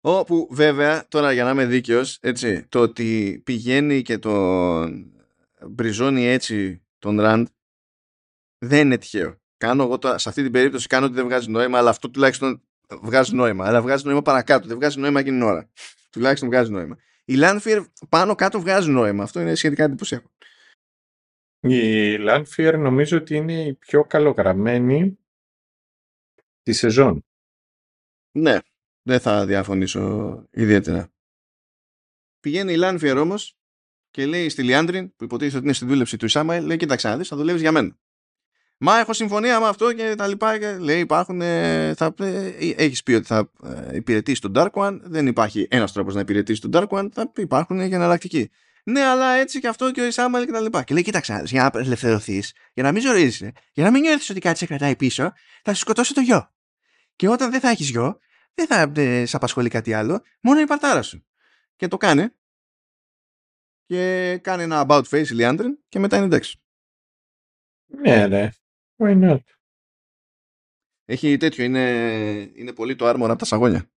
[0.00, 5.12] Όπου βέβαια, τώρα για να είμαι δίκαιος, έτσι, το ότι πηγαίνει και τον
[5.68, 7.46] μπριζώνει έτσι τον Ραντ
[8.58, 9.40] δεν είναι τυχαίο.
[9.56, 12.62] Κάνω εγώ τώρα, σε αυτή την περίπτωση κάνω ότι δεν βγάζει νόημα, αλλά αυτό τουλάχιστον
[13.02, 13.66] βγάζει νόημα.
[13.66, 15.70] Αλλά βγάζει νόημα παρακάτω, δεν βγάζει νόημα εκείνη την ώρα.
[16.10, 16.96] τουλάχιστον βγάζει νόημα.
[17.24, 19.22] Η Landfear πάνω κάτω βγάζει νόημα.
[19.22, 20.30] Αυτό είναι σχετικά εντυπωσιακό.
[21.66, 25.18] Η Landfear νομίζω ότι είναι η πιο καλογραμμένη
[26.62, 27.24] τη σεζόν.
[28.32, 28.58] Ναι,
[29.02, 31.12] δεν θα διαφωνήσω ιδιαίτερα.
[32.40, 33.56] Πηγαίνει η Λάνφιερ όμως
[34.10, 37.16] και λέει στη Λιάντριν, που υποτίθεται ότι είναι στη δούλεψη του Ισάμαελ, λέει: Κοίταξε να
[37.16, 37.98] δεις, θα δουλεύεις για μένα.
[38.78, 40.58] Μα έχω συμφωνία με αυτό και τα λοιπά.
[40.58, 41.40] Και λέει: Υπάρχουν.
[41.40, 44.98] Ε, θα, ε, έχεις πει ότι θα ε, υπηρετήσει τον Dark One.
[45.02, 47.08] Δεν υπάρχει ένας τρόπος να υπηρετήσει τον Dark One.
[47.12, 48.50] Θα υπάρχουν για εναλλακτική.
[48.86, 50.82] Ναι, αλλά έτσι και αυτό και ο Ισάμαελ και τα λοιπά.
[50.82, 54.40] Και λέει: Κοίταξε, για να απελευθερωθείς, για να μην ζορίζεσαι, για να μην νιώθεις ότι
[54.40, 55.32] κάτι σε κρατάει πίσω,
[55.62, 56.52] θα σου σκοτώσει το γιο.
[57.16, 58.18] Και όταν δεν θα έχεις γιο,
[58.54, 61.26] δεν θα ε, σε απασχολεί κάτι άλλο, μόνο η παρτάρα σου.
[61.76, 62.28] Και το κάνει.
[63.86, 66.62] Και κάνει ένα about face Leandrin και μετά είναι εντάξει.
[67.86, 68.50] Ναι, ναι.
[68.96, 69.40] Why not?
[71.04, 71.90] Έχει τέτοιο, είναι,
[72.54, 73.90] είναι πολύ το armor από τα σαγόνια.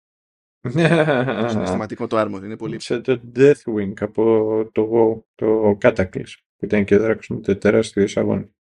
[0.70, 2.82] Συναισθηματικό το armor, είναι πολύ.
[2.82, 8.56] Σε το Deathwing από το, το Cataclysm που ήταν και δράξο με το τεράστιο εισαγόνι.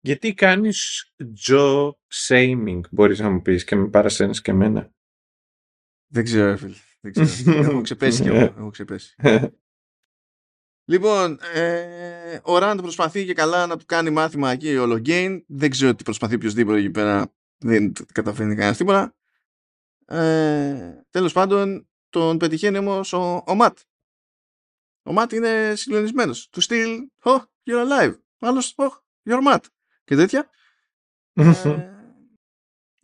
[0.00, 1.10] Γιατί κάνεις
[1.48, 1.90] Joe
[2.28, 4.92] shaming, μπορείς να μου πεις, και με παρασένεις και εμένα;
[6.06, 6.74] Δεν ξέρω, φίλε.
[7.00, 7.58] Δεν ξέρω.
[7.58, 8.36] έχω ξεπέσει κι εγώ.
[8.36, 9.14] Έχω ξεπέσει.
[10.90, 15.44] λοιπόν, ε, ο Ραντ προσπαθεί και καλά να του κάνει μάθημα εκεί ο Λογκέιν.
[15.46, 17.34] Δεν ξέρω τι προσπαθεί οποιοδήποτε εκεί πέρα.
[17.58, 19.15] Δεν καταφέρνει κανένας τίποτα.
[20.06, 23.78] Ε, τέλος πάντων, τον πετυχαίνει όμως ο, ο Ματ.
[25.02, 26.48] Ο Ματ είναι συγκλονισμένος.
[26.48, 28.14] Του στυλ, oh, you're alive.
[28.38, 28.90] Άλλος, oh,
[29.28, 29.60] you're Matt
[30.04, 30.50] και τέτοια.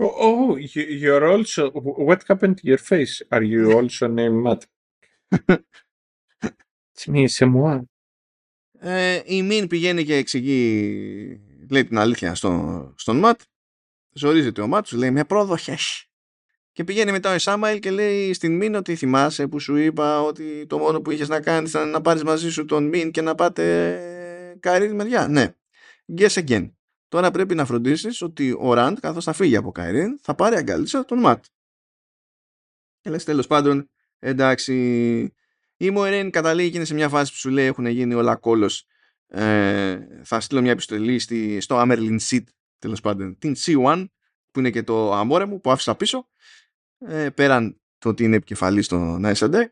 [0.05, 1.70] Oh, oh, you're also.
[1.70, 3.23] What happened to your face?
[3.31, 4.66] Are you also named Matt?
[6.95, 7.83] It's me, c'est moi.
[9.24, 13.41] η Μιν πηγαίνει και εξηγεί, λέει την αλήθεια στο, στον Ματ.
[14.12, 16.12] Ζορίζεται ο Ματ, σου λέει με πρόδοχες.
[16.73, 20.66] Και πηγαίνει μετά ο Σάμαιλ και λέει στην Μιν ότι θυμάσαι που σου είπα ότι
[20.66, 23.35] το μόνο που είχες να κάνεις ήταν να πάρεις μαζί σου τον Μιν και να
[23.35, 25.28] πάτε καρύρι μεριά.
[25.28, 25.55] Ναι.
[26.16, 26.70] Guess again.
[27.09, 31.05] Τώρα πρέπει να φροντίσεις ότι ο Ραντ καθώς θα φύγει από Καϊρίν θα πάρει αγκαλίτσα
[31.05, 31.44] τον Ματ.
[33.01, 34.74] Και λες τέλος πάντων εντάξει
[35.77, 38.86] η Μοερέν καταλήγει και είναι σε μια φάση που σου λέει έχουν γίνει όλα κόλος
[39.27, 42.44] ε, θα στείλω μια επιστολή στη, στο Amerlin Seat
[42.78, 44.07] τέλος πάντων την C1
[44.51, 46.28] που είναι και το αμόρε μου που άφησα πίσω
[47.07, 49.66] ε, πέραν το ότι είναι επικεφαλής στο Nice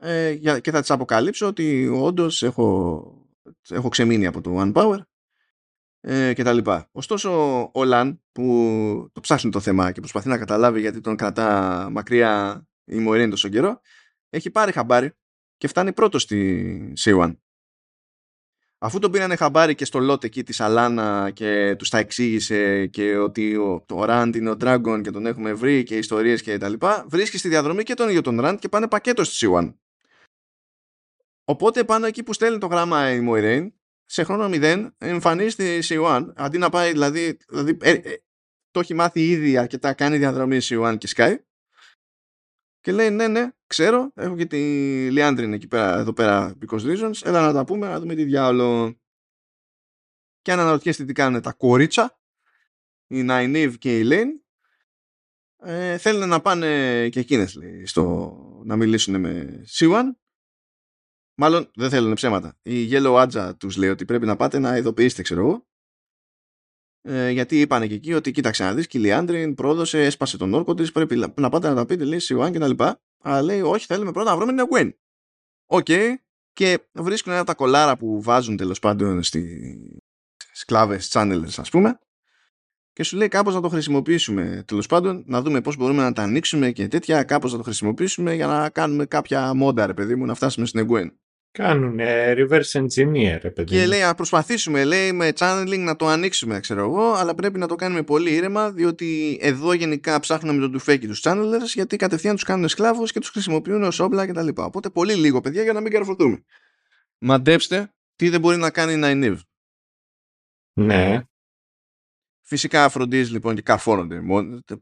[0.00, 3.28] ε, και θα της αποκαλύψω ότι όντως έχω,
[3.68, 4.98] έχω ξεμείνει από το One Power
[6.00, 6.88] ε, και τα λοιπά.
[6.92, 7.30] Ωστόσο
[7.74, 12.62] ο Λαν που το ψάχνει το θέμα και προσπαθεί να καταλάβει γιατί τον κρατά μακριά
[12.84, 13.80] η Μοερίνη τόσο καιρό
[14.30, 15.12] έχει πάρει χαμπάρι
[15.56, 17.32] και φτάνει πρώτος στη C1.
[18.78, 23.16] Αφού τον πήρανε χαμπάρι και στο λότ εκεί της Αλάνα και τους τα εξήγησε και
[23.16, 26.68] ότι ο, το Ραντ είναι ο Dragon και τον έχουμε βρει και ιστορίες και τα
[26.68, 29.74] λοιπά, βρίσκεις στη διαδρομή και τον ίδιο τον Ραντ και πάνε πακέτος στη C1.
[31.44, 33.66] Οπότε πάνω εκεί που στέλνει το γράμμα η Moiraine,
[34.04, 38.16] σε χρόνο 0 εμφανίζεται η C1, αντί να πάει δηλαδή, δηλαδή ε, ε,
[38.70, 41.36] το έχει μάθει ήδη αρκετά, κάνει διαδρομή C1 και Sky
[42.86, 44.58] και λέει ναι ναι ξέρω έχω και τη
[45.10, 47.20] Λιάντριν εκεί πέρα εδώ πέρα because reasons.
[47.22, 48.98] Έλα να τα πούμε να δούμε τι διάολο
[50.42, 52.18] και αν αναρωτιέστε τι κάνουν τα κορίτσα
[53.06, 54.28] η Ναϊνίβ και η Λέιν.
[55.56, 56.68] Ε, θέλουν να πάνε
[57.08, 60.02] και εκείνες λέει, στο, να μιλήσουν με C1
[61.34, 62.58] μάλλον δεν θέλουν ψέματα.
[62.62, 65.66] Η Yellow Ajah τους λέει ότι πρέπει να πάτε να ειδοποιήσετε ξέρω εγώ
[67.08, 70.54] ε, γιατί είπαν και εκεί ότι κοίταξε να δεις και η Λιάντριν πρόδωσε, έσπασε τον
[70.54, 73.00] όρκο της πρέπει να πάτε να τα πείτε λέει Siuan και τα λοιπά.
[73.22, 74.90] Αλλά λέει όχι θέλουμε πρώτα να βρούμε την Egwene
[75.66, 75.86] OK.
[75.88, 76.14] Okay.
[76.52, 79.54] και βρίσκουν ένα τα κολάρα που βάζουν τέλος πάντων στις
[80.52, 81.98] σκλάβες channelers ας πούμε.
[82.92, 86.22] Και σου λέει κάπως να το χρησιμοποιήσουμε τέλος πάντων να δούμε πώς μπορούμε να τα
[86.22, 90.24] ανοίξουμε και τέτοια κάπως να το χρησιμοποιήσουμε για να κάνουμε κάποια μόντα ρε παιδί μου
[90.24, 91.10] να φτάσουμε στην Egwene
[91.56, 91.98] Κάνουν
[92.36, 93.70] reverse engineer, ρε παιδί.
[93.70, 97.66] Και λέει, να προσπαθήσουμε, λέει, με channeling να το ανοίξουμε, ξέρω εγώ, αλλά πρέπει να
[97.66, 102.34] το κάνουμε πολύ ήρεμα, διότι εδώ γενικά ψάχνουμε με τον τουφέκι τους channelers, γιατί κατευθείαν
[102.34, 104.48] τους κάνουν σκλάβους και τους χρησιμοποιούν ως όπλα κτλ.
[104.54, 106.44] Οπότε πολύ λίγο, παιδιά, για να μην καρφωθούμε.
[107.18, 109.38] Μαντέψτε τι δεν μπορεί να κάνει η Nynaeve.
[110.72, 111.20] Ναι.
[112.40, 114.22] Φυσικά φροντίζει λοιπόν και καρφώνονται,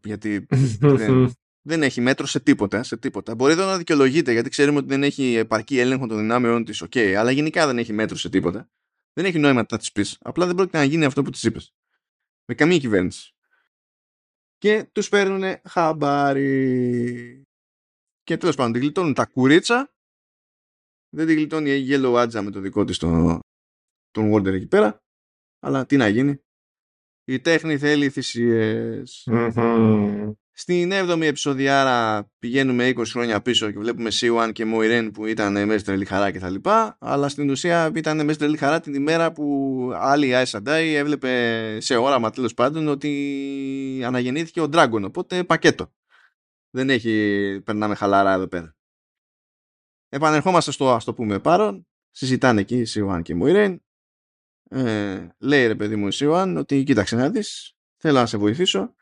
[0.05, 0.47] γιατί
[0.81, 1.35] δεν,
[1.67, 3.35] δεν έχει μέτρο σε τίποτα, σε τίποτα.
[3.35, 6.97] Μπορεί εδώ να δικαιολογείται γιατί ξέρουμε ότι δεν έχει επαρκή έλεγχο των δυνάμεών της, οκ,
[6.97, 8.71] αλλά γενικά δεν έχει μέτρο σε τίποτα.
[9.13, 10.19] Δεν έχει νόημα να της πεις.
[10.21, 11.75] Απλά δεν πρόκειται να γίνει αυτό που της είπες.
[12.45, 13.35] Με καμία κυβέρνηση.
[14.59, 17.43] Και τους παίρνουν χαμπάρι.
[18.23, 19.95] Και τέλος πάντων, τη γλιτώνουν τα κορίτσια.
[21.09, 23.39] Δεν τη γλιτώνει η Yellow Adja με το δικό της τον,
[24.11, 24.99] τον Warder εκεί πέρα.
[25.59, 26.39] Αλλά τι να γίνει.
[27.25, 29.29] Η τέχνη θέλει θυσίες.
[30.57, 35.85] Στην 7η επεισοδιάρα πηγαίνουμε 20 χρόνια πίσω και βλέπουμε C1 και Moiraine που ήταν μέσα
[35.85, 39.91] τρελή χαρά και τα λοιπά, αλλά στην ουσία ήταν μέσα τρελή χαρά την ημέρα που
[39.95, 45.93] άλλη η Aes Sedai έβλεπε σε όραμα τέλος πάντων ότι αναγεννήθηκε ο Dragon, οπότε πακέτο.
[46.71, 48.77] Δεν έχει, περνάμε χαλαρά εδώ πέρα.
[50.09, 53.77] Επανερχόμαστε στο ας το πούμε πάρον, συζητάνε εκεί C1 και Moiraine,
[54.71, 58.95] ε, λέει ρε παιδί μου η C1 ότι κοίταξε να δεις, θέλω να σε βοηθήσω,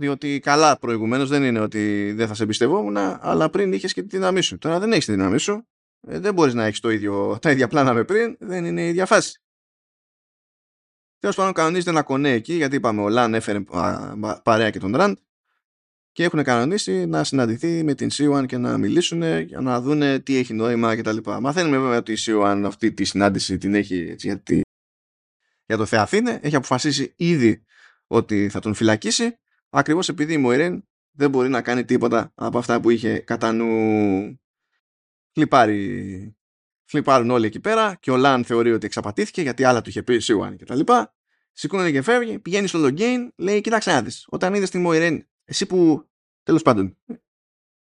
[0.00, 4.08] διότι καλά προηγουμένως δεν είναι ότι δεν θα σε εμπιστευόμουν, αλλά πριν είχες και τη
[4.08, 4.58] δύναμή σου.
[4.58, 5.66] Τώρα δεν έχεις τη δύναμή σου.
[6.00, 6.80] Ε, δεν μπορείς να έχεις
[7.40, 9.40] τα ίδια πλάνα με πριν, δεν είναι η ίδια φάση.
[11.18, 13.60] Τέλος πάντων, κανονίζεται ένα κονέ εκεί, γιατί είπαμε, ο Λαν έφερε
[14.42, 15.16] παρέα και τον Ραντ
[16.12, 20.36] και έχουν κανονίσει να συναντηθεί με την Σίουαν και να μιλήσουν για να δούνε τι
[20.36, 21.16] έχει νόημα κτλ.
[21.40, 24.60] Μαθαίνουμε βέβαια ότι η Σίουαν αυτή τη συνάντηση την έχει έτσι, γιατί
[25.66, 27.64] για το Θεαθήνε, έχει αποφασίσει ήδη
[28.06, 29.38] ότι θα τον φυλακίσει
[29.70, 34.40] ακριβώς επειδή η Μοϊρέν δεν μπορεί να κάνει τίποτα από αυτά που είχε κατά νου.
[35.32, 36.34] Φλιπάρει
[36.84, 40.18] φλιπάρουν όλοι εκεί πέρα και ο Λαν θεωρεί ότι εξαπατήθηκε γιατί άλλα του είχε πει
[40.18, 41.14] Σιουάν και τα λοιπά.
[41.52, 45.66] Σηκώνεται και φεύγει, πηγαίνει στο login λέει κοίταξε να δεις όταν είδες τη Μοϊρέν εσύ
[45.66, 46.08] που
[46.42, 46.98] τέλος πάντων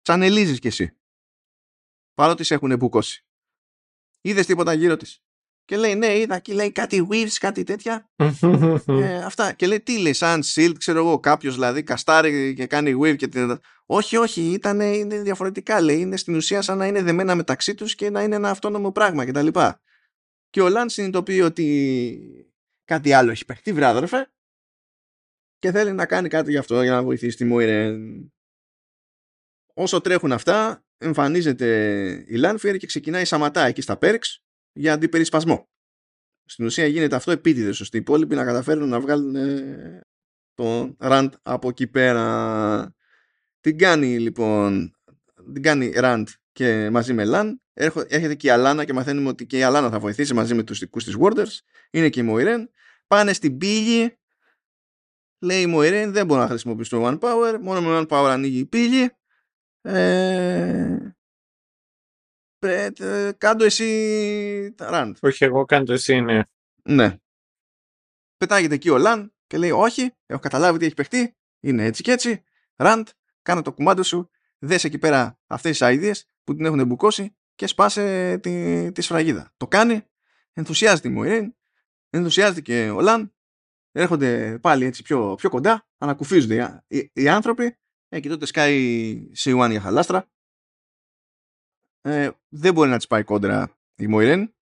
[0.02, 0.96] τσανελίζεις κι εσύ
[2.14, 3.26] παρότι σε έχουν μπουκώσει
[4.20, 5.22] είδες τίποτα γύρω της
[5.70, 8.10] και λέει, ναι, είδα εκεί λέει κάτι weaves, κάτι τέτοια.
[8.86, 9.52] ε, αυτά.
[9.52, 13.28] Και λέει, τι λέει, σαν shield, ξέρω εγώ, κάποιος δηλαδή καστάρει και κάνει weave και
[13.28, 13.60] την...
[13.86, 16.00] Όχι, όχι, ήταν, είναι διαφορετικά, λέει.
[16.00, 19.24] Είναι στην ουσία σαν να είναι δεμένα μεταξύ τους και να είναι ένα αυτόνομο πράγμα
[19.24, 19.46] κτλ.
[19.46, 19.74] Και,
[20.50, 24.30] και ο Λαν συνειδητοποιεί ότι κάτι άλλο έχει παιχτεί, βράδερφε,
[25.58, 28.32] και θέλει να κάνει κάτι γι' αυτό για να βοηθήσει τη Μόιρεν.
[29.74, 34.40] Όσο τρέχουν αυτά, εμφανίζεται η Λάνφιερ και ξεκινάει σαματά εκεί στα Perks
[34.72, 35.68] για αντιπερισπασμό.
[36.44, 40.00] Στην ουσία γίνεται αυτό επίτηδες ώστε οι υπόλοιποι να καταφέρουν να βγάλουν ε,
[40.54, 42.94] τον Ραντ από εκεί πέρα.
[43.60, 44.94] Την κάνει λοιπόν,
[45.52, 47.62] την κάνει Ραντ και μαζί με Λαν.
[47.72, 50.78] Έρχεται και η Αλάνα και μαθαίνουμε ότι και η Αλάνα θα βοηθήσει μαζί με τους
[50.78, 51.58] δικούς της Warders.
[51.90, 52.70] Είναι και η Μοϊρέν.
[53.06, 54.18] Πάνε στην πύλη.
[55.38, 57.58] Λέει η Μοϊρέν δεν μπορώ να χρησιμοποιήσω το One Power.
[57.60, 59.10] Μόνο με One Power ανοίγει η πύλη.
[59.82, 61.16] Ε, ε,
[63.38, 65.16] κάντο εσύ ραντ.
[65.20, 66.40] Όχι εγώ, κάντο εσύ, ναι.
[66.82, 67.16] Ναι.
[68.36, 72.12] Πετάγεται εκεί ο Λαν και λέει όχι, έχω καταλάβει τι έχει παιχτεί, είναι έτσι και
[72.12, 72.42] έτσι,
[72.76, 73.08] ραντ,
[73.42, 77.66] κάνω το κουμάντο σου, δες εκεί πέρα αυτές τις ideas που την έχουν μπουκώσει και
[77.66, 79.52] σπάσε τη, τη σφραγίδα.
[79.56, 80.02] Το κάνει,
[80.52, 81.56] ενθουσιάζεται η Μοϊρέν,
[82.10, 83.34] ενθουσιάζεται και ο Λαν,
[83.92, 87.76] έρχονται πάλι έτσι πιο, πιο κοντά, ανακουφίζονται οι, οι, άνθρωποι,
[88.08, 90.28] ε, και τότε σκάει C1 για χαλάστρα
[92.02, 94.54] ε, δεν μπορεί να της πάει κόντρα η Μοϊρέν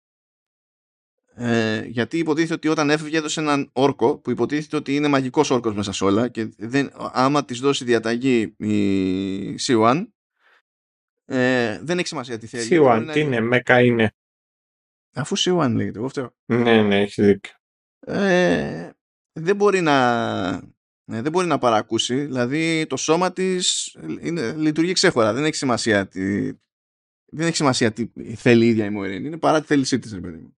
[1.34, 5.76] Ε, γιατί υποτίθεται ότι όταν έφευγε έδωσε έναν όρκο που υποτίθεται ότι είναι μαγικός όρκος
[5.76, 10.08] μέσα σε όλα και δεν, άμα της δώσει διαταγή η C1
[11.26, 12.82] ε, δεν έχει σημασία τι θέλει.
[12.84, 14.12] C1, τι είναι, Μέκα είναι.
[15.14, 16.36] Αφού C1 λέγεται, εγώ φταίω.
[16.46, 17.54] Ναι, ναι, έχεις δίκιο.
[18.00, 18.90] Ε,
[19.34, 19.98] δεν μπορεί να
[21.12, 26.08] ε, δεν μπορεί να παρακούσει δηλαδή το σώμα της είναι, λειτουργεί ξέχωρα δεν έχει σημασία
[26.08, 26.54] τι,
[27.32, 30.38] δεν έχει σημασία τι θέλει η ίδια η Μοερίνη είναι παρά τη θέλησή της παιδί
[30.38, 30.58] μου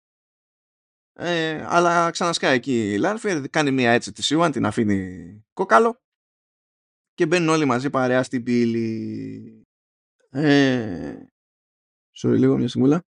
[1.14, 6.02] ε, αλλά ξανασκάει εκεί η Λάρφερ κάνει μια έτσι τη Σιουάν την αφήνει κόκαλο
[7.14, 9.68] και μπαίνουν όλοι μαζί παρέα στην πύλη
[10.30, 11.16] ε,
[12.22, 13.06] sorry λίγο μια στιγμούλα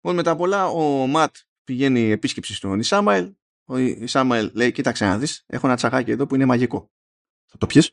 [0.00, 3.34] Λοιπόν, μετά πολλά ο Ματ πηγαίνει επίσκεψη στον Ισάμαελ.
[3.64, 6.90] Ο Ισάμαελ λέει: Κοίταξε να δεις, έχω ένα τσαγάκι εδώ που είναι μαγικό.
[7.46, 7.92] Θα το πιεις.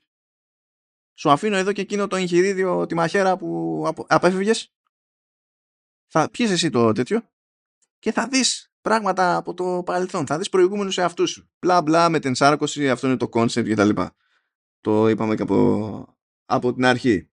[1.18, 4.74] Σου αφήνω εδώ και εκείνο το εγχειρίδιο, τη μαχαίρα που απέφευγες.
[6.08, 7.30] Θα πιει εσύ το τέτοιο
[8.00, 10.26] και θα δεις πράγματα από το παρελθόν.
[10.26, 11.50] Θα δεις προηγούμενους σε αυτού σου.
[11.60, 13.90] Μπλα μπλα με την σάρκωση, αυτό είναι το concept κτλ.
[14.82, 17.30] Το είπαμε και από, από την αρχή.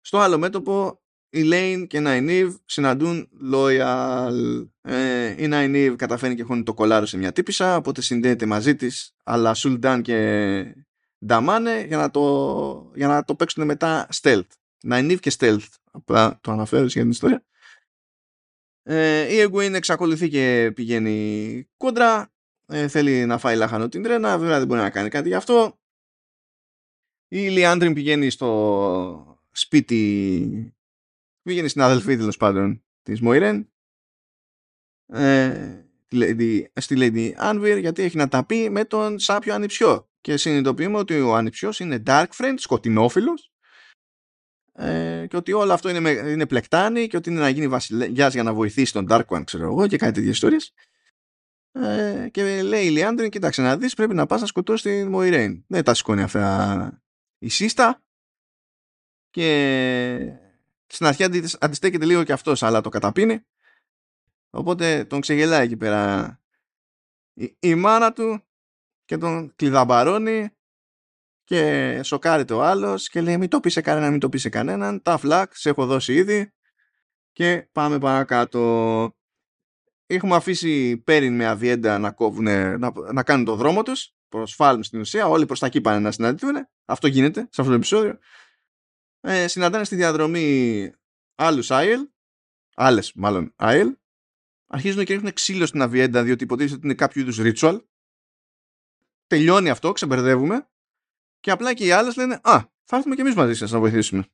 [0.00, 4.66] Στο άλλο μέτωπο η Lane και η Nynaeve συναντούν loyal.
[4.80, 9.14] Ε, η Nynaeve καταφέρνει και χώνει το κολάρο σε μια τύπησα, οπότε συνδέεται μαζί της,
[9.24, 10.84] αλλά Σουλντάν και
[11.26, 14.46] Νταμάνε για να το, για να το παίξουν μετά stealth.
[14.88, 17.44] Nynaeve και stealth, απλά το αναφέρω για την ιστορία.
[18.82, 22.32] Ε, η Egwene εξακολουθεί και πηγαίνει κόντρα,
[22.66, 25.78] ε, θέλει να φάει λάχανο την τρένα, βέβαια δεν μπορεί να κάνει κάτι γι' αυτό.
[27.28, 30.74] Η Λιάντριν πηγαίνει στο σπίτι
[31.42, 33.72] Πήγαινε στην αδελφή τέλος πάντων της Μοϊρέν
[35.06, 35.84] ε,
[36.74, 41.20] στη Lady Anvir γιατί έχει να τα πει με τον Σάπιο Ανιψιό και συνειδητοποιούμε ότι
[41.20, 43.52] ο Ανιψιός είναι dark friend, σκοτεινόφιλος.
[44.72, 48.42] Ε, και ότι όλο αυτό είναι, είναι πλεκτάνη και ότι είναι να γίνει βασιλιάς για
[48.42, 50.72] να βοηθήσει τον Dark One ξέρω εγώ και κάτι τέτοιες ιστορίες.
[51.72, 55.64] Ε, και λέει η Λιάντριν κοίταξε να δεις πρέπει να πας να σκοτώσεις την Μοϊρέν
[55.68, 57.02] δεν τα σηκώνει αυτά
[57.38, 58.02] η σύστα
[59.30, 60.18] και
[60.86, 61.24] στην αρχή
[61.58, 63.46] αντιστέκεται λίγο και αυτός, αλλά το καταπίνει.
[64.50, 66.40] Οπότε τον ξεγελάει εκεί πέρα
[67.34, 68.42] η, η μάνα του
[69.12, 70.48] και τον κλειδαμπαρώνει
[71.44, 74.48] και σοκάρει ο άλλος και λέει μην το πεις σε κανέναν, μην το πεις σε
[74.48, 75.02] κανέναν.
[75.02, 76.52] Τα φλακ, σε έχω δώσει ήδη
[77.32, 79.16] και πάμε παρακάτω.
[80.06, 82.44] Έχουμε αφήσει Πέριν με αβιέντα να, κόβουν,
[82.78, 85.26] να, να κάνουν το δρόμο τους προς Φάλμ στην ουσία.
[85.26, 86.54] Όλοι προς τα εκεί πάνε να συναντηθούν.
[86.84, 88.18] Αυτό γίνεται σε αυτό το επεισόδιο
[89.20, 90.90] ε, συναντάνε στη διαδρομή
[91.34, 92.08] άλλους Άιλ,
[92.74, 93.96] άλλες μάλλον Άιλ,
[94.66, 97.78] αρχίζουν και ρίχνουν ξύλο στην αβιέντα διότι υποτίθεται ότι είναι κάποιο είδους ritual.
[99.32, 100.70] Τελειώνει αυτό, ξεμπερδεύουμε
[101.40, 104.28] και απλά και οι άλλες λένε «Α, θα έρθουμε και εμείς μαζί σας να βοηθήσουμε».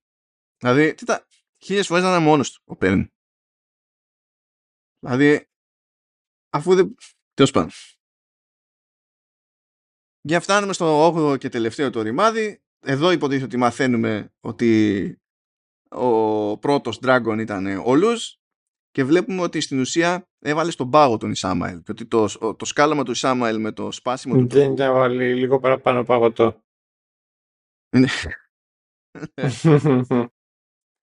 [0.59, 1.27] Δηλαδή, τι τα...
[1.63, 3.13] Χίλιες φορές να είναι μόνος του ο Πέρν.
[4.99, 5.49] Δηλαδή,
[6.51, 6.95] αφού δεν...
[7.35, 7.71] Τέλος πάντων.
[10.21, 15.21] Για φτάνουμε στο 8ο και τελευταίο το ρημάδι εδώ υποτίθεται ότι μαθαίνουμε ότι
[15.89, 18.33] ο πρώτος Dragon ήταν ο Λουζ
[18.91, 23.03] και βλέπουμε ότι στην ουσία έβαλες στον πάγο τον Ισάμαελ και ότι το, το σκάλαμα
[23.03, 24.47] του Ισάμαελ με το σπάσιμο του...
[24.47, 26.63] Δεν ήταν βάλει λίγο παραπάνω παγωτό.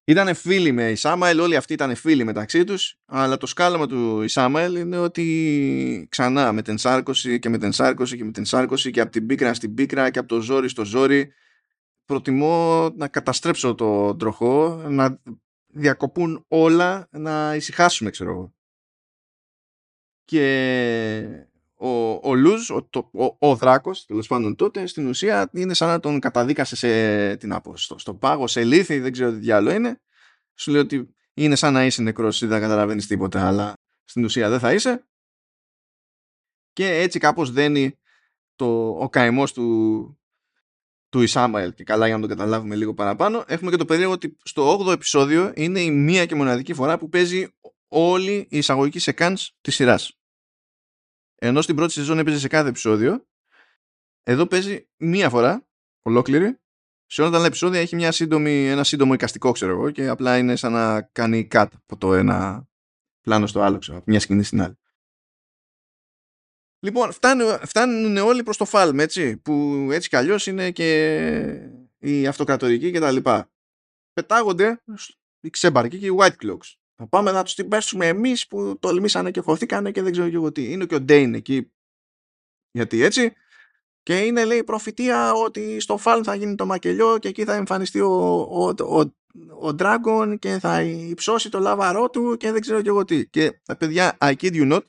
[0.07, 4.75] ήταν φίλοι με Ισάμαελ, όλοι αυτοί ήταν φίλοι μεταξύ τους, αλλά το σκάλαμα του Ισάμαελ
[4.75, 9.01] είναι ότι ξανά με την σάρκωση και με την σάρκωση και με την σάρκωση και
[9.01, 11.33] από την πίκρα στην πίκρα και από το ζόρι στο ζόρι
[12.05, 15.21] προτιμώ να καταστρέψω το τροχό, να
[15.67, 18.55] διακοπούν όλα, να ησυχάσουμε, ξέρω εγώ.
[20.26, 21.45] Και
[21.76, 25.88] ο, ο Λουζ, ο, το, ο, ο Δράκος, τέλος πάντων τότε, στην ουσία είναι σαν
[25.88, 29.76] να τον καταδίκασε σε, την άπο, στο, στο πάγο, σε λύθη, δεν ξέρω τι διάλογο
[29.76, 30.02] είναι.
[30.56, 33.73] Σου λέει ότι είναι σαν να είσαι νεκρός ή δεν καταλαβαίνεις τίποτα, αλλά
[34.03, 35.07] στην ουσία δεν θα είσαι.
[36.73, 37.99] Και έτσι κάπως δένει
[38.56, 40.19] το, ο καημός του
[41.10, 44.38] του Ισάμαελ και καλά για να το καταλάβουμε λίγο παραπάνω έχουμε και το περίεργο ότι
[44.43, 47.47] στο 8ο επεισόδιο είναι η μία και μοναδική φορά που παίζει
[47.97, 50.19] όλη η εισαγωγική σεκάνς της σειράς
[51.35, 53.27] ενώ στην πρώτη σεζόν έπαιζε σε κάθε επεισόδιο
[54.23, 55.67] εδώ παίζει μία φορά
[56.01, 56.59] ολόκληρη
[57.05, 60.38] σε όλα τα άλλα επεισόδια έχει μια σύντομη, ένα σύντομο εικαστικό ξέρω εγώ και απλά
[60.38, 62.67] είναι σαν να κάνει cut από το ένα
[63.22, 64.77] πλάνο στο άλλο ξέρω, από μια σκηνή στην άλλη
[66.85, 72.27] Λοιπόν, φτάνουν, φτάνουν όλοι προς το φάλμ, έτσι, που έτσι κι αλλιώς είναι και η
[72.27, 73.51] αυτοκρατορική και τα λοιπά.
[74.13, 74.84] Πετάγονται
[75.39, 76.73] οι ξέμπαρκοι και οι white cloaks.
[76.95, 80.35] Θα πάμε να τους την πέσουμε εμείς που τολμήσανε και χωθήκανε και δεν ξέρω και
[80.35, 80.72] εγώ τι.
[80.72, 81.72] Είναι και ο Ντέιν εκεί.
[82.72, 83.34] Γιατί έτσι.
[84.03, 87.99] Και είναι λέει προφητεία ότι στο Φάλμ θα γίνει το μακελιό και εκεί θα εμφανιστεί
[87.99, 88.11] ο,
[88.41, 88.99] ο, ο,
[89.67, 93.27] ο Dragon και θα υψώσει το λάβαρό του και δεν ξέρω και εγώ τι.
[93.27, 94.81] Και τα παιδιά, I kid you not,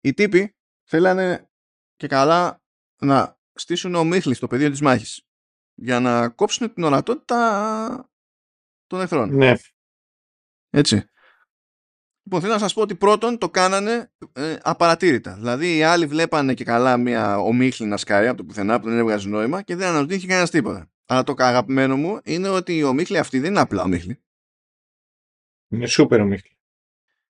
[0.00, 1.50] οι τύποι θέλανε
[1.96, 2.62] και καλά
[3.00, 5.22] να στήσουν ομίχλη στο πεδίο της μάχης
[5.74, 8.10] για να κόψουν την ορατότητα
[8.86, 9.34] των εχθρών.
[9.34, 9.54] Ναι.
[10.70, 11.10] Έτσι.
[12.22, 15.34] Λοιπόν, θέλω να σας πω ότι πρώτον το κάνανε ε, απαρατήρητα.
[15.34, 18.98] Δηλαδή οι άλλοι βλέπανε και καλά μια ομίχλη να σκάει από το πουθενά που δεν
[18.98, 20.90] έβγαζε νόημα και δεν αναρωτήθηκε κανένας τίποτα.
[21.06, 24.22] Αλλά το αγαπημένο μου είναι ότι η ομίχλη αυτή δεν είναι απλά ομίχλη.
[25.68, 26.58] Είναι σούπερ ομίχλη.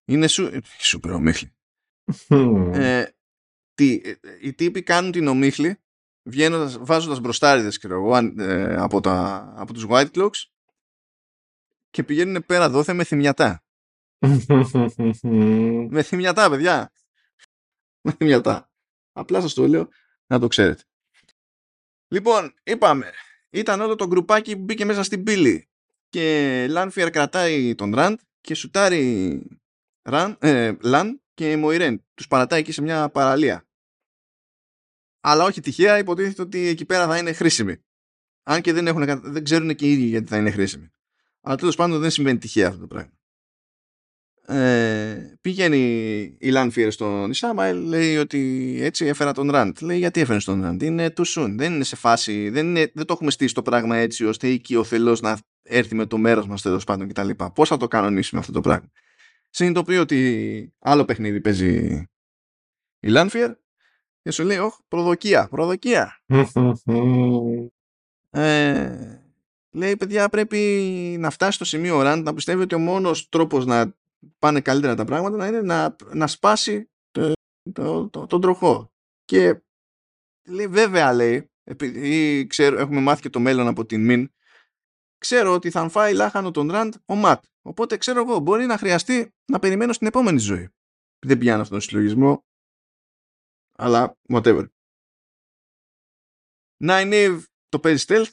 [0.05, 0.59] Είναι σου...
[0.79, 1.53] σούπερ ομίχλη.
[2.73, 3.05] Ε,
[3.73, 5.79] τι, ε, οι τύποι κάνουν την ομίχλη
[6.23, 10.43] βγαίνοντας, βάζοντας μπροστάριδες ξέρω, ε, από, τα, από τους White Cloaks
[11.89, 13.63] και πηγαίνουν πέρα δόθε με θυμιατά.
[15.89, 16.91] με θυμιατά, παιδιά.
[18.01, 18.71] Με θυμιατά.
[19.11, 19.89] Απλά σας το λέω
[20.27, 20.83] να το ξέρετε.
[22.07, 23.11] Λοιπόν, είπαμε,
[23.49, 25.69] ήταν όλο το γκρουπάκι που μπήκε μέσα στην πύλη
[26.09, 29.41] και Λάνφιερ κρατάει τον Ραντ και σουτάρει
[30.01, 32.05] Ραν, ε, Λαν και Μοϊρέν.
[32.13, 33.67] Τους παρατάει εκεί σε μια παραλία.
[35.19, 37.83] Αλλά όχι τυχαία υποτίθεται ότι εκεί πέρα θα είναι χρήσιμοι.
[38.43, 40.93] Αν και δεν, έχουν, δεν ξέρουν και οι ίδιοι γιατί θα είναι χρήσιμοι.
[41.49, 43.11] Αλλά τέλος πάντων δεν συμβαίνει τυχαία αυτό το πράγμα.
[44.45, 45.77] Ε, πηγαίνει
[46.39, 49.77] η Λάνφιερ στον Ισάμα, λέει ότι έτσι έφερα τον Ραντ.
[49.81, 51.53] Λέει γιατί έφερες τον Ραντ; Είναι too soon.
[51.57, 55.19] Δεν είναι σε φάση, δεν, είναι, δεν το έχουμε στήσει το πράγμα έτσι ώστε οικειοθελώς
[55.21, 57.29] να έρθει με το μέρος μας τέλος πάντων κτλ.
[57.53, 58.91] Πώς θα το κανονίσουμε αυτό το πράγμα;
[59.49, 62.03] Συνειδητοποιεί ότι άλλο παιχνίδι παίζει
[62.99, 63.51] η Λάνφιερ
[64.21, 66.21] και σου λέει, όχι, προδοκία, προδοκία.
[68.29, 69.28] ε,
[69.71, 70.57] λέει, παιδιά, πρέπει
[71.19, 73.97] να φτάσει στο σημείο ο Ραντ να πιστεύει ότι ο μόνος τρόπος να
[74.39, 77.33] πάνε καλύτερα τα πράγματα να είναι να, να σπάσει το,
[77.73, 78.91] το, το, τον τροχό.
[79.25, 79.63] Και
[80.47, 84.31] λέει, βέβαια, λέει, επειδή ξέρω, έχουμε μάθει και το μέλλον από την Μιν,
[85.17, 87.43] ξέρω ότι θα φάει λάχανο τον Ραντ ο Ματ.
[87.61, 90.69] Οπότε ξέρω εγώ, μπορεί να χρειαστεί να περιμένω στην επόμενη ζωή.
[91.19, 92.45] Δεν πιάνω αυτόν τον συλλογισμό,
[93.77, 94.65] αλλά whatever.
[96.83, 98.31] Nine το παίζει stealth,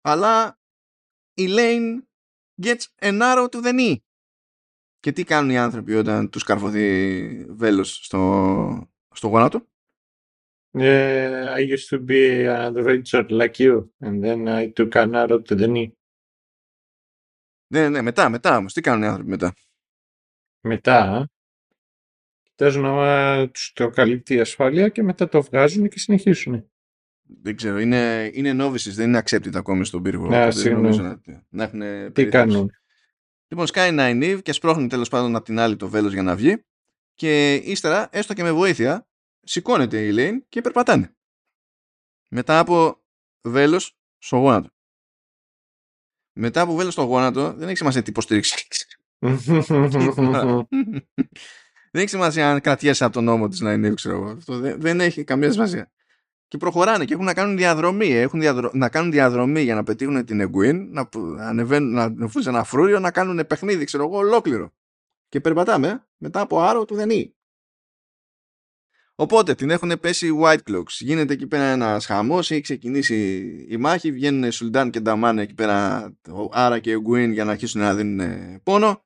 [0.00, 0.58] αλλά
[1.34, 2.02] η Lane
[2.62, 3.96] gets an arrow to the knee.
[5.00, 9.66] Και τι κάνουν οι άνθρωποι όταν τους καρφωθεί βέλος στο, στο γόνατο;
[10.78, 15.42] Yeah, I used to be an adventure like you and then I took an arrow
[15.42, 15.90] to the knee.
[17.72, 18.72] Ναι, ναι, μετά, μετά όμως.
[18.72, 19.54] Τι κάνουν οι άνθρωποι μετά;
[20.60, 21.28] Μετά,
[22.42, 26.70] κοιτάζουν να τους το καλύπτει η ασφάλεια και μετά το βγάζουν και συνεχίσουν.
[27.26, 30.28] Δεν ξέρω, είναι, είναι novices, δεν είναι accepted ακόμη στον πύργο.
[30.28, 30.96] Ναι, συγγνώμη.
[30.96, 32.30] να, να έχουν Τι περίθαλψη.
[32.30, 32.70] κάνουν;
[33.48, 36.36] Λοιπόν, σκάει ένα Νιβ και σπρώχνει τέλος πάντων από την άλλη το βέλος για να
[36.36, 36.64] βγει.
[37.14, 39.08] Και ύστερα, έστω και με βοήθεια,
[39.40, 41.16] σηκώνεται η Lane και περπατάνε.
[42.28, 43.04] Μετά από
[43.42, 44.70] βέλος στο γόνατο.
[46.32, 48.66] Μετά από βέλος στο γόνατο, δεν έχει σημασία τι υποστήριξη.
[51.90, 54.30] δεν έχει σημασία αν κρατιέσαι από τον νόμο της Nine ξέρω εγώ.
[54.30, 55.90] Αυτό δεν, δεν έχει καμία σημασία.
[56.48, 58.10] Και προχωράνε και έχουν να κάνουν διαδρομή.
[58.12, 58.70] Έχουν διαδρο...
[58.72, 62.64] να κάνουν διαδρομή για να πετύχουν την Εγκουίν, να που- ανεβαίνουν, να ανεβούν σε ένα
[62.64, 64.72] φρούριο, να κάνουν παιχνίδι, ξέρω εγώ, ολόκληρο.
[65.28, 67.34] Και περπατάμε ε, μετά από άρο του Δενή.
[69.18, 70.90] Οπότε την έχουν πέσει οι White Cloaks.
[70.98, 74.12] Γίνεται εκεί πέρα ένας χαμός, έχει ξεκινήσει η μάχη.
[74.12, 77.94] Βγαίνουν Σουλντάν και Νταμάν εκεί πέρα, ο Άρα και ο Γκουίν για να αρχίσουν να
[77.94, 79.04] δίνουν ε, πόνο.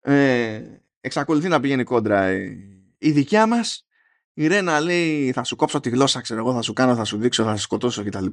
[0.00, 0.62] Ε,
[1.00, 2.56] εξακολουθεί να πηγαίνει κόντρα η,
[2.98, 3.86] η δικιά μας.
[4.34, 7.18] Η Ρένα λέει θα σου κόψω τη γλώσσα, ξέρω εγώ, θα σου κάνω, θα σου
[7.18, 8.26] δείξω, θα σε σκοτώσω κτλ.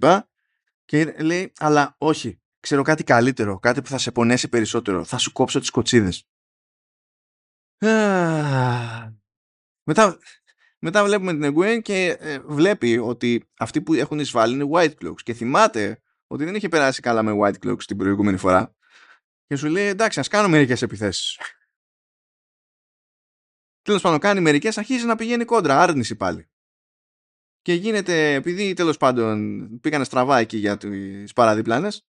[0.86, 5.03] Και λέει, αλλά όχι, ξέρω κάτι καλύτερο, κάτι που θα σε πονέσει περισσότερο.
[5.03, 6.28] Θα σου κόψω τις κοτσίδες.
[7.86, 9.11] Α,
[9.84, 10.18] Μετά,
[10.80, 15.22] μετά βλέπουμε την Εγγουέν και ε, βλέπει ότι αυτοί που έχουν εισβάλει είναι White Cloaks
[15.23, 18.76] και θυμάται ότι δεν είχε περάσει καλά με White Cloaks την προηγούμενη φορά
[19.48, 21.40] και σου λέει εντάξει ας κάνω μερικές επιθέσεις.
[23.82, 26.45] Τέλος πάντων κάνει μερικές αρχίζει να πηγαίνει κόντρα, άρνηση πάλι.
[27.62, 32.06] Και γίνεται, επειδή τέλος πάντων πήγανε στραβά εκεί για τις παραδιπλάνες,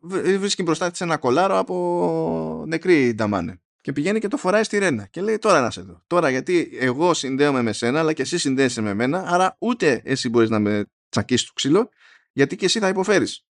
[0.00, 3.58] β- βρίσκει μπροστά της ένα κολάρο από νεκρή νταμάνε.
[3.80, 5.06] Και πηγαίνει και το φοράει στη Ρένα.
[5.06, 6.02] Και λέει τώρα να σε δω.
[6.06, 10.28] Τώρα γιατί εγώ συνδέομαι με σένα, αλλά και εσύ συνδέεσαι με μένα, άρα ούτε εσύ
[10.28, 11.88] μπορείς να με τσακίσεις το ξύλο,
[12.32, 13.44] γιατί και εσύ θα υποφέρεις.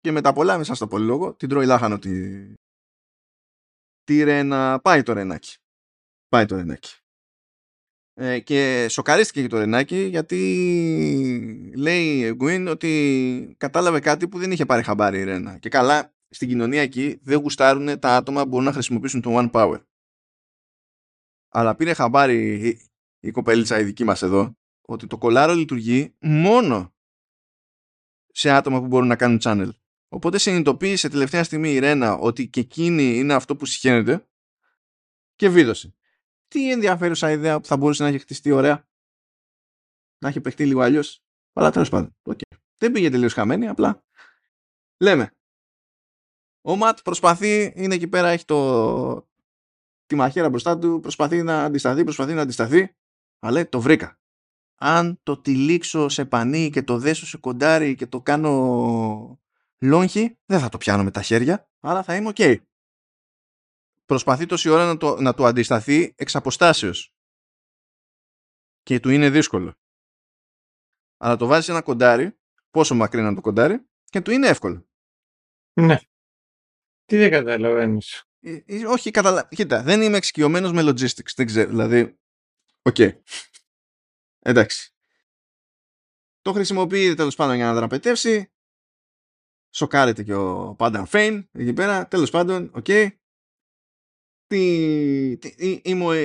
[0.00, 2.42] Και με τα πολλά μέσα στο πολυλόγο, την τρώει λάχανο τη,
[4.04, 4.80] τη Ρένα.
[4.80, 5.56] Πάει το Ρενάκι.
[6.32, 6.94] Πάει το Ρενάκι.
[8.14, 10.38] Ε, και σοκαρίστηκε και το Ρενάκι γιατί
[11.76, 15.58] λέει η Γκουίν ότι κατάλαβε κάτι που δεν είχε πάρει χαμπάρι η Ρένα.
[15.58, 19.50] Και καλά, στην κοινωνία εκεί δεν γουστάρουν τα άτομα που μπορούν να χρησιμοποιήσουν το One
[19.50, 19.84] Power.
[21.48, 22.90] Αλλά πήρε χαμπάρι η,
[23.20, 26.94] η κοπέλιτσα η δική μας εδώ ότι το κολάρο λειτουργεί μόνο
[28.26, 29.70] σε άτομα που μπορούν να κάνουν channel.
[30.08, 34.26] Οπότε συνειδητοποίησε τελευταία στιγμή η Ρένα ότι και εκείνη είναι αυτό που συχαίνεται
[35.34, 35.94] και βίδωσε.
[36.52, 38.88] Τι ενδιαφέρουσα ιδέα που θα μπορούσε να έχει χτιστεί ωραία.
[40.18, 41.24] Να έχει παιχτεί λίγο αλλιώς.
[41.52, 42.16] Αλλά τέλος πάντων.
[42.22, 42.56] Okay.
[42.76, 44.04] Δεν πήγε τελείως χαμένη, απλά
[45.02, 45.30] λέμε.
[46.60, 49.28] Ο Ματ προσπαθεί, είναι εκεί πέρα, έχει το,
[50.06, 52.94] τη μαχαίρα μπροστά του, προσπαθεί να αντισταθεί, προσπαθεί να αντισταθεί,
[53.38, 54.20] αλλά το βρήκα.
[54.74, 59.40] Αν το τυλίξω σε πανί και το δέσω σε κοντάρι και το κάνω
[59.78, 62.62] λόγχη, δεν θα το πιάνω με τα χέρια, άρα θα είμαι OK.
[64.12, 64.18] Okay.
[64.18, 67.14] Προσπαθεί τόση ώρα να το, να το αντισταθεί εξ αποστάσεως.
[68.82, 69.74] Και του είναι δύσκολο.
[71.16, 72.38] Αλλά το βάζεις σε ένα κοντάρι,
[72.70, 74.88] πόσο μακρύ να το κοντάρι, και του είναι εύκολο.
[75.72, 75.98] Ναι.
[77.04, 78.24] Τι δεν καταλαβαίνεις.
[78.40, 79.48] Ε, ε, όχι, καταλα...
[79.48, 81.32] κοίτα, δεν είμαι εξοικειωμένος με logistics.
[81.36, 82.18] Δεν ξέρω, δηλαδή.
[82.82, 82.94] OK.
[82.98, 83.20] Okay.
[84.38, 84.94] Εντάξει.
[86.40, 88.52] Το χρησιμοποιεί τέλος πάντων για να δραπετεύσει.
[89.74, 92.08] Σοκάρεται και ο Πάνταν Φέιν εκεί πέρα.
[92.08, 92.84] Τέλος πάντων, OK.
[92.88, 93.16] Okay.
[94.56, 95.82] Η,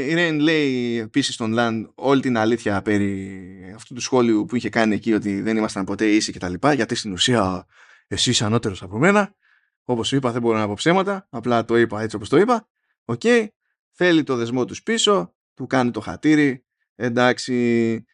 [0.07, 4.69] η Μουρέιν λέει επίσης στον Λαν όλη την αλήθεια περί αυτού του σχόλιου που είχε
[4.69, 6.53] κάνει εκεί ότι δεν ήμασταν ποτέ ίσοι κτλ.
[6.73, 7.65] Γιατί στην ουσία
[8.07, 9.35] εσύ είσαι ανώτερος από μένα.
[9.83, 11.27] Όπως σου είπα, δεν μπορώ να πω ψέματα.
[11.29, 12.67] Απλά το είπα έτσι όπως το είπα.
[13.05, 13.19] OK.
[13.23, 13.47] Okay.
[13.91, 15.35] Θέλει το δεσμό τους πίσω.
[15.53, 16.65] Του κάνει το χατήρι.
[16.95, 18.05] Εντάξει.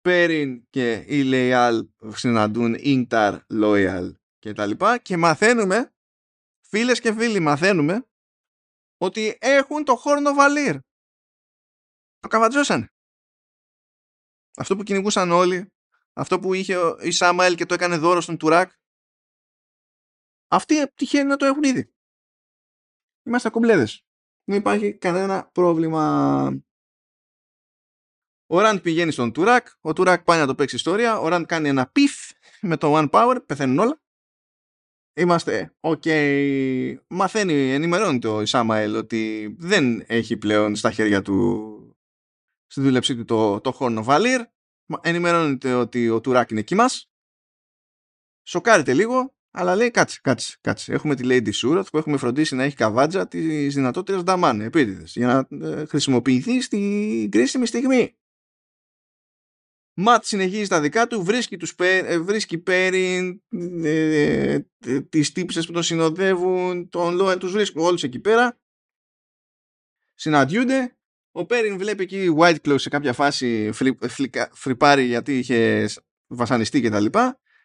[0.00, 5.92] Πέριν και ο Λόιαλ συναντούν Ίνγκταρ, Loial και τα λοιπά και μαθαίνουμε
[6.60, 8.07] φίλες και φίλοι μαθαίνουμε
[8.98, 10.76] ότι έχουν το χόρνο Βαλίρ
[12.18, 12.88] το καβατζώσαν
[14.56, 15.72] αυτό που κυνηγούσαν όλοι
[16.12, 18.72] αυτό που είχε η Σάμαελ και το έκανε δώρο στον Τουράκ
[20.48, 21.92] αυτοί τυχαίνει να το έχουν ήδη.
[23.22, 24.04] Είμαστε κομπλέδες.
[24.44, 26.62] Δεν υπάρχει κανένα πρόβλημα.
[28.46, 31.68] Ο Ραντ πηγαίνει στον Τουράκ, ο Τουράκ πάει να το παίξει ιστορία, ο Ραντ κάνει
[31.68, 32.30] ένα πιφ
[32.60, 34.00] με το One Power, πεθαίνουν όλα.
[35.18, 36.94] Είμαστε, OK, okay.
[37.08, 41.72] μαθαίνει, ενημερώνει το Ισάμαελ ότι δεν έχει πλέον στα χέρια του
[42.66, 44.40] στη δούλεψή του το, το Horn of Valere.
[45.00, 47.10] Ενημερώνεται ότι ο Τουράκ είναι κιμάς.
[48.42, 50.92] Σοκάρεται λίγο, αλλά λέει κάτσε, κάτσε, κάτσε.
[50.92, 55.26] Έχουμε τη Lady Suroth που έχουμε φροντίσει να έχει καβάτζα τις δυνατότητες Νταμάν επίτηδες για
[55.50, 58.16] να ε, χρησιμοποιηθεί στην κρίσιμη στιγμή.
[60.00, 63.42] Ματ συνεχίζει τα δικά του, βρίσκει, τους, ε, βρίσκει Πέριν,
[63.84, 68.58] ε, ε, τις τύψεις που τον συνοδεύουν, τον Λόεν, τους βρίσκουν όλους εκεί πέρα.
[70.14, 70.96] Συναντιούνται.
[71.30, 73.70] Ο Πέριν βλέπει εκεί White Claw σε κάποια φάση
[74.52, 75.88] φρυπάρει γιατί είχε
[76.26, 77.06] βασανιστεί κτλ.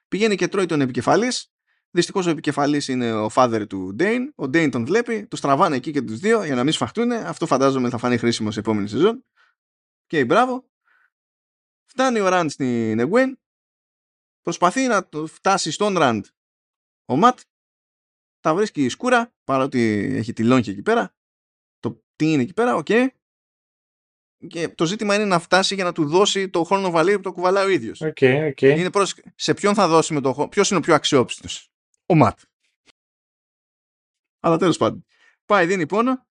[0.07, 1.53] Πηγαίνει και τρώει τον επικεφαλής
[1.95, 4.27] Δυστυχώς ο επικεφαλής είναι ο father του Dane.
[4.35, 7.11] Ο Dane τον βλέπει, τους τραβάνε εκεί και τους δύο για να μην σφαχτούν.
[7.11, 9.25] Αυτό φαντάζομαι θα φανεί χρήσιμο σε επόμενη σεζόν.
[10.05, 10.72] Και μπράβο.
[11.95, 13.33] Φτάνει ο Ραντ στην Egwene.
[14.41, 16.25] Προσπαθεί να το φτάσει στον Ραντ
[17.05, 17.39] ο Ματ.
[18.39, 21.15] Τα βρίσκει σκούρα παρότι έχει τη λόγχη εκεί πέρα.
[21.79, 22.85] Το τι είναι εκεί πέρα, OK.
[22.89, 23.07] Okay.
[24.47, 27.21] Και το ζήτημα είναι να φτάσει για να του δώσει το Horn of Valere που
[27.21, 28.01] το κουβαλάει ο ίδιος.
[28.03, 28.75] Okay, okay.
[28.77, 29.15] Είναι προς...
[29.35, 30.49] Σε ποιον θα δώσουμε το Horn.
[30.49, 31.71] Ποιος είναι ο πιο αξιόπιστος;
[32.05, 32.39] Ο Ματ.
[34.39, 35.05] Αλλά τέλος πάντων.
[35.45, 36.27] Πάει, δίνει πόνο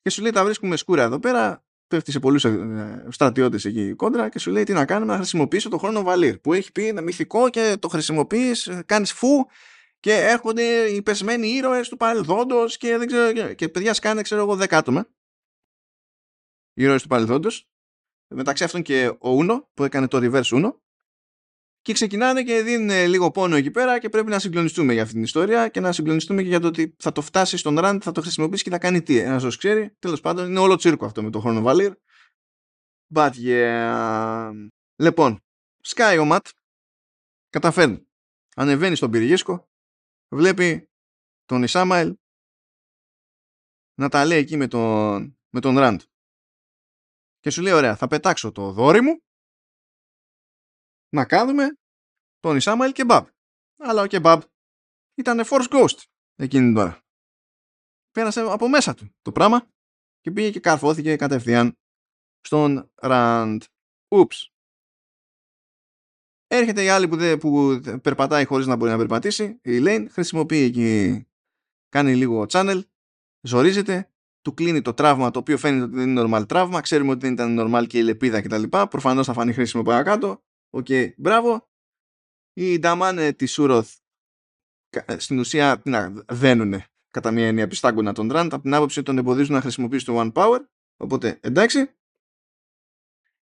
[0.00, 1.64] και σου λέει τα βρίσκουμε σκούρα εδώ πέρα.
[1.90, 5.68] Πέφτει σε πολλούς ε, στρατιώτες εκεί κόντρα και σου λέει τι να κάνουμε να χρησιμοποιήσω
[5.68, 9.46] το χρόνο Βαλίρ που έχει πει ένα μυθικό και το χρησιμοποιείς, κάνεις φου
[10.00, 13.54] και έρχονται οι πεσμένοι ήρωες του παρελθόντος και δεν ξέρω.
[13.54, 15.08] Και παιδιά σκάνε, ξέρω εγώ, δέκα άτομα.
[16.74, 17.68] Ήρωες του παρελθόντος.
[18.34, 20.74] Μεταξύ αυτών και ο Ούνο που έκανε το reverse Uno
[21.82, 25.22] και ξεκινάνε και δίνουν λίγο πόνο εκεί πέρα και πρέπει να συγκλονιστούμε για αυτή την
[25.22, 28.20] ιστορία και να συγκλονιστούμε και για το ότι θα το φτάσει στον Ραντ, θα το
[28.20, 29.18] χρησιμοποιήσει και θα κάνει τι.
[29.18, 31.92] Ένας όσο ξέρει, τέλος πάντων είναι όλο τσίρκο αυτό με το χρόνο Βαλίρ.
[33.14, 34.52] But yeah.
[34.96, 35.40] Λοιπόν,
[35.80, 36.46] σκάει ο Ματ,
[37.50, 38.06] καταφέρνει.
[38.56, 39.68] Ανεβαίνει στον πυργίσκο,
[40.28, 40.90] βλέπει
[41.44, 42.16] τον Ισάμαελ
[43.94, 46.00] να τα λέει εκεί με τον, με τον Ραντ.
[47.40, 49.22] Και σου λέει, ωραία, θα πετάξω το δόρι μου
[51.14, 51.78] να κάνουμε
[52.40, 53.26] τον Ισάμαελ Κεμπάμπ.
[53.76, 54.40] Αλλά ο Κεμπάμπ
[55.14, 56.02] ήταν Force Ghost
[56.34, 57.02] εκείνη την ώρα.
[58.10, 59.70] Πέρασε από μέσα του το πράγμα
[60.20, 61.78] και πήγε και καρφώθηκε κατευθείαν
[62.40, 63.62] στον Ραντ.
[64.08, 64.52] Ούψ.
[66.46, 69.60] Έρχεται η άλλη που, δε, που περπατάει χωρίς να μπορεί να περπατήσει.
[69.62, 71.26] Η Elayne χρησιμοποιεί εκεί,
[71.88, 72.80] κάνει λίγο channel,
[73.40, 76.80] ζορίζεται, του κλείνει το τραύμα το οποίο φαίνεται ότι δεν είναι normal τραύμα.
[76.80, 78.62] Ξέρουμε ότι δεν ήταν normal και η λεπίδα κτλ.
[78.68, 80.44] Προφανώς θα φανεί χρήσιμο παρακάτω.
[80.70, 81.68] OK, okay, μπράβο.
[82.52, 83.96] Οι Νταμάνε της Σούροθ
[84.90, 88.98] ε, στην ουσία τι να, δένουνε κατά μία έννοια πισθάγκωνα τον Ραντ από την άποψη
[88.98, 90.58] ότι τον εμποδίζουν να χρησιμοποιήσει το One Power.
[90.96, 91.90] Οπότε εντάξει.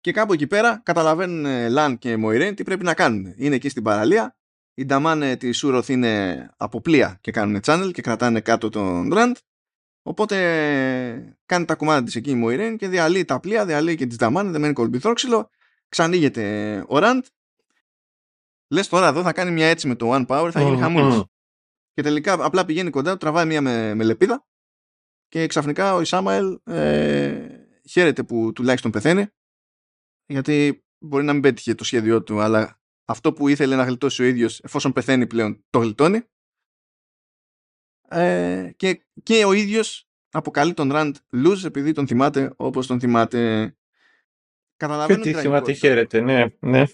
[0.01, 3.35] Και κάπου εκεί πέρα καταλαβαίνουν Λαν και Μοϊρέν τι πρέπει να κάνουν.
[3.36, 4.36] Είναι εκεί στην παραλία,
[4.74, 9.36] οι Νταμάνε τη Σούροθ είναι από πλοία και κάνουν channel και κρατάνε κάτω τον Ραντ.
[10.03, 14.16] Οπότε κάνει τα κομμάτια της εκεί η Μοϊρέν και διαλύει τα πλοία, διαλύει και τις
[14.16, 15.51] Νταμάνε, δεν μένει κολμπιθρόξυλο.
[15.93, 17.24] Ξανοίγεται ο Ραντ.
[18.69, 21.24] Λες τώρα εδώ θα κάνει μια έτσι με το One Power, θα γίνει χαμούλης.
[21.93, 24.47] Και τελικά απλά πηγαίνει κοντά, τραβάει μια με, με λεπίδα
[25.28, 29.27] και ξαφνικά ο Ισάμαελ ε, χαίρεται που τουλάχιστον πεθαίνει
[30.27, 34.24] γιατί μπορεί να μην πέτυχε το σχέδιό του αλλά αυτό που ήθελε να γλιτώσει ο
[34.24, 36.23] ίδιος εφόσον πεθαίνει πλέον το γλιτώνει
[38.09, 43.74] ε, και, και ο ίδιος αποκαλεί τον Ραντ Λουζ επειδή τον θυμάται όπως τον θυμάται
[44.82, 46.84] Καταλαβαίνω τι θυμάται χαίρεται, ναι, ναι.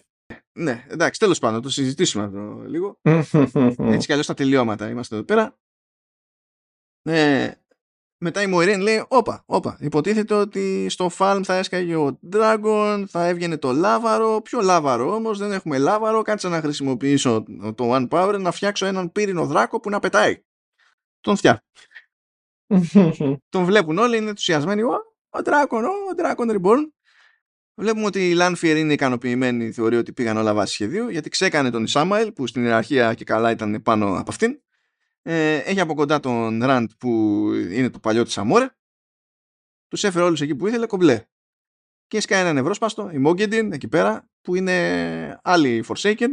[0.58, 2.98] Ναι, εντάξει, τέλος πάντων, το συζητήσουμε αυτό λίγο.
[3.94, 5.58] Έτσι κι αλλιώς τα τελειώματα είμαστε εδώ πέρα.
[7.02, 7.52] Ε,
[8.24, 13.26] μετά η Μοϊρέν λέει, όπα, όπα, υποτίθεται ότι στο Φάλμ θα έσκαγε ο Dragon, θα
[13.26, 17.44] έβγαινε το λάβαρο, ποιο λάβαρο όμως, δεν έχουμε λάβαρο, κάτσε να χρησιμοποιήσω
[17.74, 20.42] το One Power να φτιάξω έναν πύρινο δράκο που να πετάει.
[21.20, 21.64] Τον φτιά.
[23.54, 24.92] Τον βλέπουν όλοι, είναι ενθουσιασμένοι, ο,
[25.28, 26.88] ο Dragon, ο Dragon Reborn.
[27.80, 31.84] Βλέπουμε ότι η Λάνφιερ είναι ικανοποιημένη, θεωρεί ότι πήγαν όλα βάσει σχεδίου, γιατί ξέκανε τον
[31.84, 34.62] Ισάμαελ, που στην ιεραρχία και καλά ήταν πάνω από αυτήν.
[35.22, 37.08] Ε, έχει από κοντά τον Ραντ που
[37.54, 38.70] είναι το παλιό της Αμόρε.
[39.88, 41.24] Τους έφερε όλους εκεί που ήθελε κομπλέ.
[42.06, 46.30] Και σκάει έναν ευρώσπαστο, η Μόγκεντιν εκεί πέρα, που είναι άλλη Forsaken.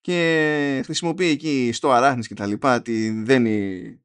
[0.00, 3.96] Και χρησιμοποιεί εκεί στο αράχνης και τα λοιπά, τη δένει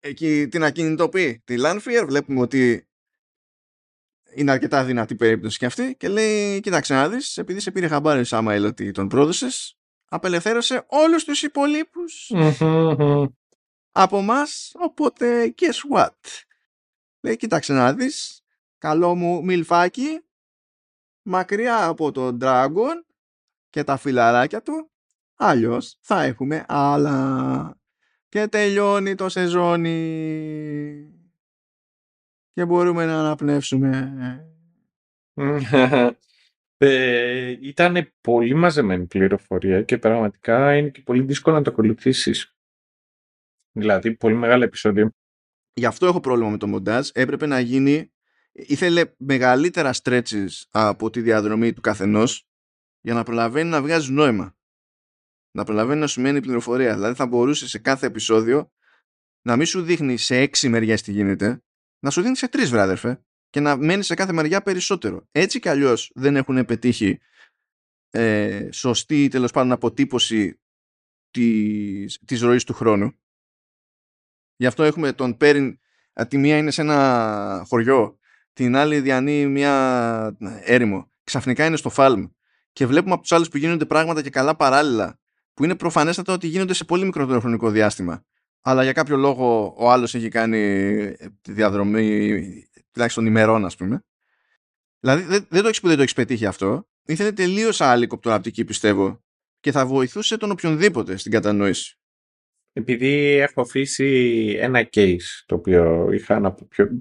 [0.00, 2.04] εκεί την ακινητοποιεί τη Λάνφιερ.
[2.04, 2.88] Βλέπουμε ότι
[4.36, 8.24] είναι αρκετά δυνατή περίπτωση και αυτή και λέει κοίταξε να δεις επειδή σε πήρε χαμπάρι
[8.24, 12.32] Σάμαελ ότι τον πρόδωσες απελευθέρωσε όλους τους υπολείπους
[13.92, 16.44] από μας οπότε guess what;
[17.20, 18.42] Λέει κοίταξε να δεις
[18.78, 20.20] καλό μου μιλφάκι
[21.22, 22.94] μακριά από τον Dragon
[23.70, 24.90] και τα φιλαράκια του
[25.34, 27.80] αλλιώς θα έχουμε άλλα
[28.28, 29.96] και τελειώνει το σεζόνι
[32.56, 34.12] και μπορούμε να αναπνεύσουμε.
[36.76, 42.56] ε, ήταν πολύ μαζεμένη πληροφορία και πραγματικά είναι και πολύ δύσκολο να το ακολουθήσεις.
[43.72, 45.10] Δηλαδή, πολύ μεγάλο επεισόδιο.
[45.72, 47.08] Γι' αυτό έχω πρόβλημα με το μοντάζ.
[47.12, 48.12] Έπρεπε να γίνει...
[48.52, 52.48] Ήθελε μεγαλύτερα stretches από τη διαδρομή του καθενός
[53.00, 54.56] για να προλαβαίνει να βγάζει νόημα.
[55.50, 56.94] Να προλαβαίνει να σου μένει πληροφορία.
[56.94, 58.70] Δηλαδή θα μπορούσε σε κάθε επεισόδιο
[59.42, 61.60] να μην σου δείχνει σε έξι μεριές τι γίνεται,
[62.06, 65.28] να σου δίνει σε τρεις βράδερφε και να μένει σε κάθε μεριά περισσότερο.
[65.32, 67.18] Έτσι κι αλλιώς δεν έχουν πετύχει
[68.10, 70.60] ε, σωστή τέλος πάντων αποτύπωση
[71.30, 73.12] της, της ροής του χρόνου.
[74.56, 75.78] Γι' αυτό έχουμε τον Πέριν,
[76.28, 78.18] τη μία είναι σε ένα χωριό,
[78.52, 81.10] την άλλη διανύει μια έρημο.
[81.24, 82.26] Ξαφνικά είναι στο Φάλμ
[82.72, 85.18] και βλέπουμε από τους άλλους που γίνονται πράγματα και καλά παράλληλα
[85.54, 88.24] που είναι προφανέστατα ότι γίνονται σε πολύ μικρότερο χρονικό διάστημα
[88.68, 92.40] αλλά για κάποιο λόγο ο άλλος έχει κάνει ε, τη διαδρομή
[92.90, 94.04] τουλάχιστον ημερών ας πούμε.
[95.00, 96.88] Δηλαδή δεν, δεν το έχεις που δεν το έχεις πετύχει αυτό.
[97.06, 99.24] Ήθελε τελείως άλλη κοπτοραπτική πιστεύω
[99.60, 101.98] και θα βοηθούσε τον οποιονδήποτε στην κατανόηση.
[102.72, 104.06] Επειδή έχω αφήσει
[104.58, 106.54] ένα case το οποίο είχα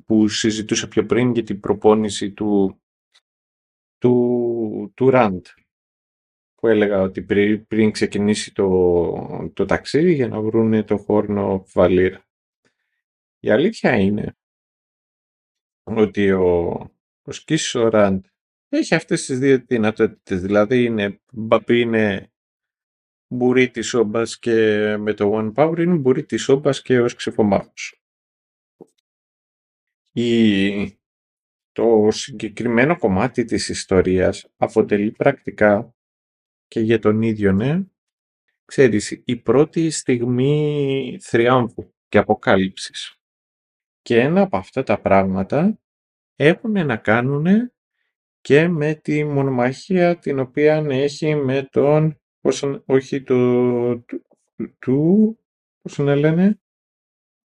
[0.06, 2.82] που συζητούσα πιο πριν για την προπόνηση του,
[3.98, 5.42] του, του Rand
[6.66, 7.22] που έλεγα ότι
[7.68, 12.26] πριν, ξεκινήσει το, το ταξίδι για να βρούνε το χόρνο Βαλίρα.
[13.40, 14.38] Η αλήθεια είναι
[15.84, 16.70] ότι ο,
[17.22, 18.26] ο Σκίσο Ραντ
[18.70, 20.42] έχει αυτές τις δύο δυνατότητες.
[20.42, 21.22] Δηλαδή είναι,
[21.68, 22.32] είναι
[23.28, 24.52] μπουρί της όμπας και
[24.98, 28.02] με το One Power είναι μπουρί της όμπας και ως ξεφομάχος.
[30.12, 31.00] Η,
[31.72, 35.95] το συγκεκριμένο κομμάτι της ιστορίας αποτελεί πρακτικά
[36.76, 37.84] και για τον ίδιο, ναι,
[38.66, 43.16] ξέρεις, η πρώτη στιγμή θριάμβου και αποκάλυψης.
[44.02, 45.80] Και ένα από αυτά τα πράγματα
[46.36, 47.72] έχουν να κάνουν
[48.42, 54.26] και με τη μονομαχία την οποία έχει με τον, πώς, όχι το, του,
[54.80, 55.40] του
[55.82, 56.60] πώς να λένε.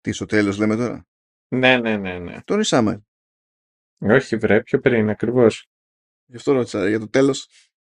[0.01, 1.07] Τι στο τέλος λέμε τώρα;
[1.49, 2.43] Ναι, ναι, ναι, ναι.
[2.45, 2.97] Τον Ισάμερ.
[3.99, 5.69] Όχι βρε, πιο πριν ακριβώς.
[6.27, 7.49] Γι' αυτό ρώτησα, για το τέλος.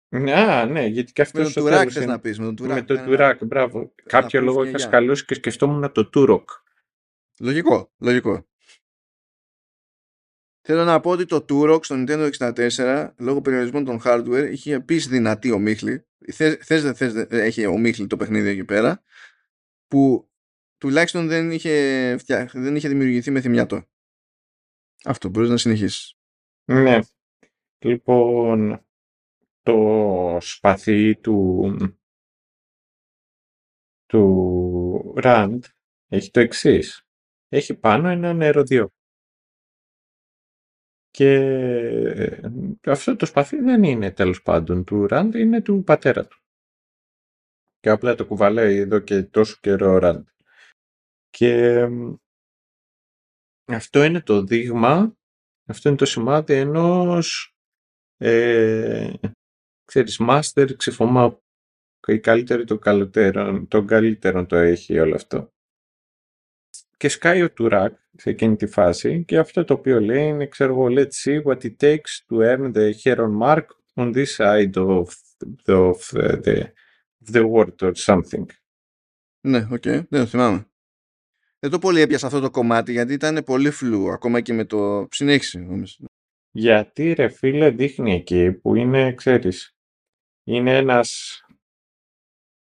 [0.09, 1.37] Α, ναι, γιατί και αυτό.
[1.37, 2.39] Με τον Τουράκ θες να πεις.
[2.39, 3.93] Με τον Τουράκ, με τον Τουράκ μπράβο.
[4.03, 6.49] Κάποιο λόγο είχα σκαλώσει και σκεφτόμουν το Τούροκ.
[7.39, 8.47] Λογικό, λογικό.
[10.61, 15.07] Θέλω να πω ότι το Turok στο Nintendo 64 λόγω περιορισμών των hardware είχε επίσης
[15.07, 16.05] δυνατή ομίχλη.
[16.33, 19.03] Θες δεν θες έχει ομίχλη το παιχνίδι εκεί πέρα
[19.87, 20.29] που
[20.77, 22.15] τουλάχιστον δεν είχε,
[22.53, 23.83] δεν είχε δημιουργηθεί με θυμιατό.
[25.03, 26.17] Αυτό μπορείς να συνεχίσεις.
[26.65, 26.99] Ναι.
[27.79, 28.86] Λοιπόν,
[29.67, 31.75] το σπαθί του,
[34.05, 35.59] του Rand
[36.07, 37.07] έχει το εξής.
[37.47, 38.89] Έχει πάνω ένα νεροδιο.
[41.09, 41.33] Και
[42.15, 42.41] ε,
[42.85, 46.39] αυτό το σπαθί δεν είναι τέλος πάντων του Rand, είναι του πατέρα του.
[47.79, 50.23] Και απλά το κουβαλάει εδώ και τόσο καιρό ο Rand.
[51.29, 51.83] Και
[53.65, 55.17] αυτό είναι το δείγμα,
[55.65, 57.55] αυτό είναι το σημάδι ενός
[58.17, 59.13] ε,
[59.87, 61.41] ξέρεις, master ξεφωμά
[62.07, 65.53] η καλύτερη των καλύτερων, τον καλύτερον το έχει όλο αυτό.
[66.97, 70.71] Και σκάει ο Τουράκ σε εκείνη τη φάση και αυτό το οποίο λέει είναι, ξέρω
[70.73, 75.07] εγώ, let's see what it takes to earn the Heron mark on this side of
[75.65, 75.99] the, of
[76.43, 76.71] the,
[77.31, 78.45] the word or something.
[79.47, 80.05] Ναι, οκ, okay.
[80.09, 80.67] δεν το θυμάμαι.
[81.59, 85.07] Δεν το πολύ έπιασα αυτό το κομμάτι γιατί ήταν πολύ φλού ακόμα και με το
[85.11, 85.83] συνέχιση.
[86.51, 89.76] Γιατί ρε φίλε δείχνει εκεί που είναι, ξέρεις,
[90.47, 91.41] είναι ένας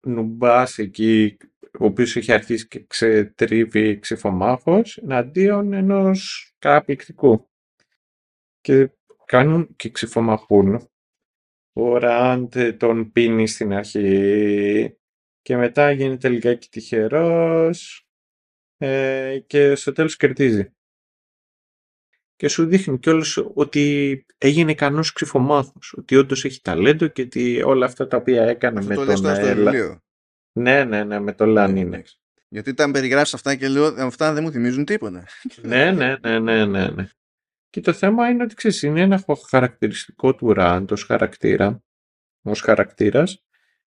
[0.07, 1.37] νουμπάς εκεί
[1.79, 7.51] ο οποίος έχει αρχίσει και ξετρίβει ξεφομάχος εναντίον ενός καταπληκτικού.
[8.61, 8.91] Και
[9.25, 10.89] κάνουν και ξεφομαχούν.
[11.73, 14.97] Ο Ραντ τον πίνει στην αρχή
[15.43, 18.09] και μετά γίνεται λιγάκι τυχερός
[18.77, 20.76] ε, και στο τέλος κερδίζει.
[22.37, 27.87] Και σου δείχνει κιόλας ότι έγινε ικανός ξυφομάθος, ότι όντως έχει ταλέντο και ότι όλα
[27.87, 30.01] αυτά τα οποία έκανε Αυτό με το τον λες τώρα στο βιβλίο.
[30.53, 32.03] Ναι, ναι, ναι, με τον Λαν είναι.
[32.49, 35.25] Γιατί όταν περιγράφεις αυτά και λέω αυτά δεν μου θυμίζουν τίποτα.
[35.63, 37.09] ναι, ναι, ναι, ναι, ναι, ναι.
[37.71, 41.83] Και το θέμα είναι ότι ξέρεις, είναι ένα χαρακτηριστικό του Ραντ ως χαρακτήρα,
[42.43, 43.45] ως χαρακτήρας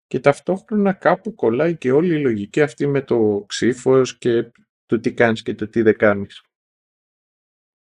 [0.07, 4.51] και ταυτόχρονα κάπου κολλάει και όλη η λογική αυτή με το ξύφος και
[4.87, 6.43] το τι κάνεις και το τι δεν κάνεις.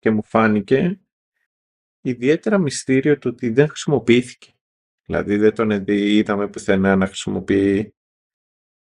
[0.01, 1.01] Και μου φάνηκε
[2.01, 4.52] ιδιαίτερα μυστήριο το ότι δεν χρησιμοποιήθηκε.
[5.06, 7.94] Δηλαδή δεν τον είδαμε πουθενά να χρησιμοποιεί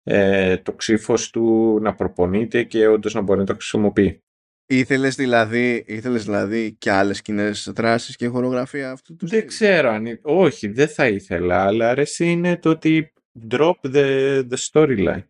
[0.03, 4.23] ε, το ξύφος του να προπονείται και όντως να μπορεί να το χρησιμοποιεί.
[4.67, 10.19] Ήθελες δηλαδή, ήθελες δηλαδή και άλλες κοινέ δράσεις και χορογραφία αυτού του Δεν ξέρω αν...
[10.23, 13.13] Όχι, δεν θα ήθελα, αλλά αρέσει είναι το ότι
[13.51, 15.27] drop the, the storyline.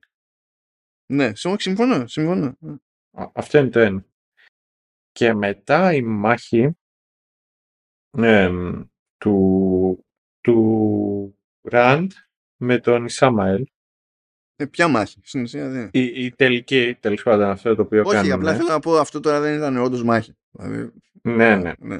[1.07, 2.59] Ναι, συμφωνώ, συμφωνώ.
[3.33, 4.07] Αυτό είναι το ένα.
[5.13, 6.77] Και μετά η μάχη
[8.11, 8.51] ε,
[9.19, 10.07] του,
[10.41, 12.13] του Ραντ
[12.57, 13.67] με τον Ισάμαελ
[14.63, 15.89] ε, ποια μάχη, στην ουσία δεν.
[15.93, 18.35] Η, η τελική, τέλος πάντων, αυτό το οποίο Όχι, κάνουμε.
[18.35, 20.37] απλά θέλω να πω αυτό τώρα δεν ήταν όντως μάχη.
[20.51, 21.99] Δηλαδή, ναι, ναι, ναι.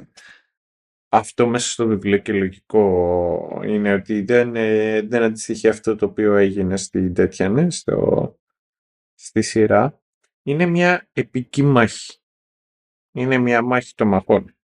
[1.09, 6.37] Αυτό μέσα στο βιβλίο και λογικό είναι ότι δεν, ε, δεν αντιστοιχεί αυτό το οποίο
[6.37, 8.39] έγινε στην τέτοια, ναι, στο,
[9.15, 10.01] στη σειρά.
[10.43, 12.22] Είναι μια επική μάχη.
[13.13, 14.57] Είναι μια μάχη των μαχών.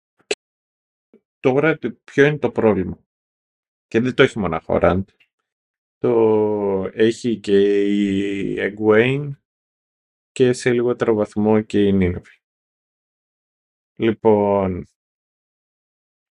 [1.41, 3.05] Τώρα ποιο είναι το πρόβλημα;
[3.87, 5.09] Και δεν το έχει μοναχό Ραντ.
[5.99, 9.31] Το έχει και η Egwene
[10.31, 12.41] και σε λιγότερο βαθμό και η Νίνοβη.
[13.99, 14.87] Λοιπόν,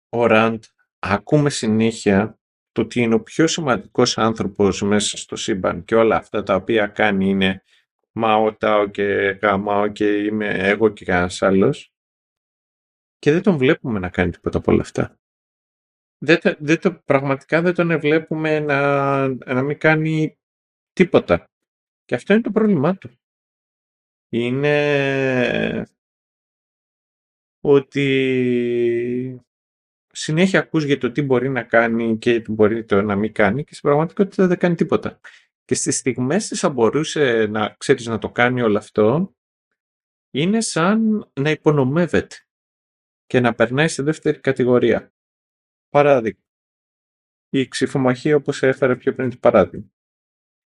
[0.09, 0.63] ο Ραντ
[0.99, 2.39] ακούμε συνέχεια
[2.71, 6.87] το ότι είναι ο πιο σημαντικός άνθρωπος μέσα στο σύμπαν και όλα αυτά τα οποία
[6.87, 7.63] κάνει είναι
[8.11, 9.03] μαωτάω και
[9.41, 11.91] γαμάω και είμαι εγώ και κανένας άλλος
[13.19, 15.17] και δεν τον βλέπουμε να κάνει τίποτα από όλα αυτά
[16.17, 20.37] δεν, δεν το, πραγματικά δεν τον βλέπουμε να, να μην κάνει
[20.93, 21.49] τίποτα.
[22.05, 23.09] Και αυτό είναι το πρόβλημά του.
[24.29, 25.87] Είναι
[27.59, 29.45] ότι
[30.11, 33.63] συνέχεια ακούς για το τι μπορεί να κάνει και τι μπορεί το να μην κάνει
[33.63, 35.19] και στην πραγματικότητα δεν κάνει τίποτα.
[35.65, 39.35] Και στις στιγμές της θα μπορούσε να ξέρεις να το κάνει όλο αυτό
[40.31, 42.46] είναι σαν να υπονομεύεται
[43.27, 45.13] και να περνάει σε δεύτερη κατηγορία.
[45.89, 46.41] Παράδειγμα.
[47.49, 49.91] Η ξυφομαχία όπως έφερε πιο πριν το παράδειγμα.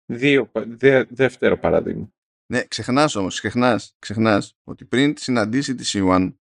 [0.05, 2.11] Δύο, δε, δεύτερο παράδειγμα.
[2.51, 6.39] Ναι, ξεχνάς όμως, ξεχνάς, ξεχνάς ότι πριν συναντήσει της Σιουάν,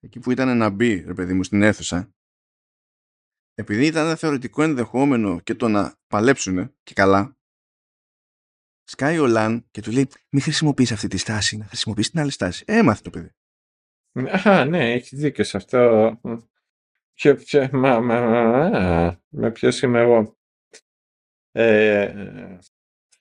[0.00, 2.12] εκεί που ήταν να μπει, ρε παιδί μου, στην αίθουσα,
[3.54, 7.36] επειδή ήταν ένα θεωρητικό ενδεχόμενο και το να παλέψουν και καλά,
[8.84, 12.30] σκάει ο Λαν και του λέει μην χρησιμοποιείς αυτή τη στάση, να χρησιμοποιείς την άλλη
[12.30, 12.64] στάση.
[12.66, 13.30] Έμαθε το παιδί.
[14.26, 16.20] Α, ναι, έχεις δίκιο σε αυτό.
[17.14, 20.36] Ποιο, ποιο, μα, μα, μα, με ποιος είμαι εγώ.
[21.52, 22.58] Ε,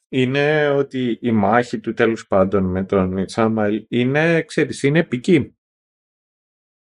[0.10, 5.58] είναι ότι η μάχη του τέλους πάντων με τον Ιτσάμαλ είναι, ξέρεις, είναι επική.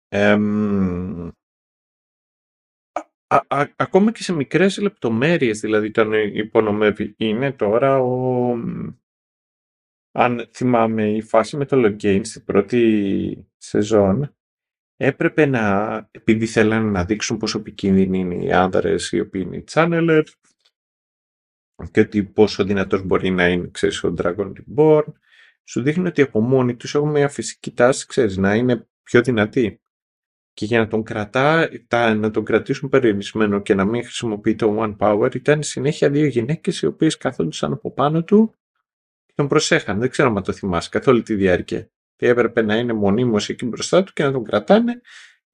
[0.07, 0.37] Ε,
[3.27, 7.15] α, α, ακόμα και σε μικρές λεπτομέρειες, δηλαδή τον υπονομεύει.
[7.17, 8.53] Είναι τώρα ο...
[10.11, 14.35] Αν θυμάμαι η φάση με το Λογκέιν στην πρώτη σεζόν,
[14.95, 19.63] έπρεπε να, επειδή θέλανε να δείξουν πόσο επικίνδυνοι είναι οι άνδρες οι οποίοι είναι οι
[19.71, 20.27] channelers
[21.91, 25.03] και ότι πόσο δυνατός μπορεί να είναι, ξέρεις, ο Dragon Reborn,
[25.63, 29.81] σου δείχνει ότι από μόνοι τους έχουν μια φυσική τάση, ξέρεις, να είναι πιο δυνατοί.
[30.53, 31.69] Και για να τον κρατά,
[32.15, 36.81] να τον κρατήσουν περιορισμένο και να μην χρησιμοποιεί το One Power, ήταν συνέχεια δύο γυναίκες
[36.81, 38.53] οι οποίες καθόντουσαν από πάνω του
[39.25, 39.99] και τον προσέχαν.
[39.99, 41.89] Δεν ξέρω αν το θυμάσαι καθ' όλη τη διάρκεια.
[42.19, 45.01] Και έπρεπε να είναι μονίμως εκεί μπροστά του και να τον κρατάνε.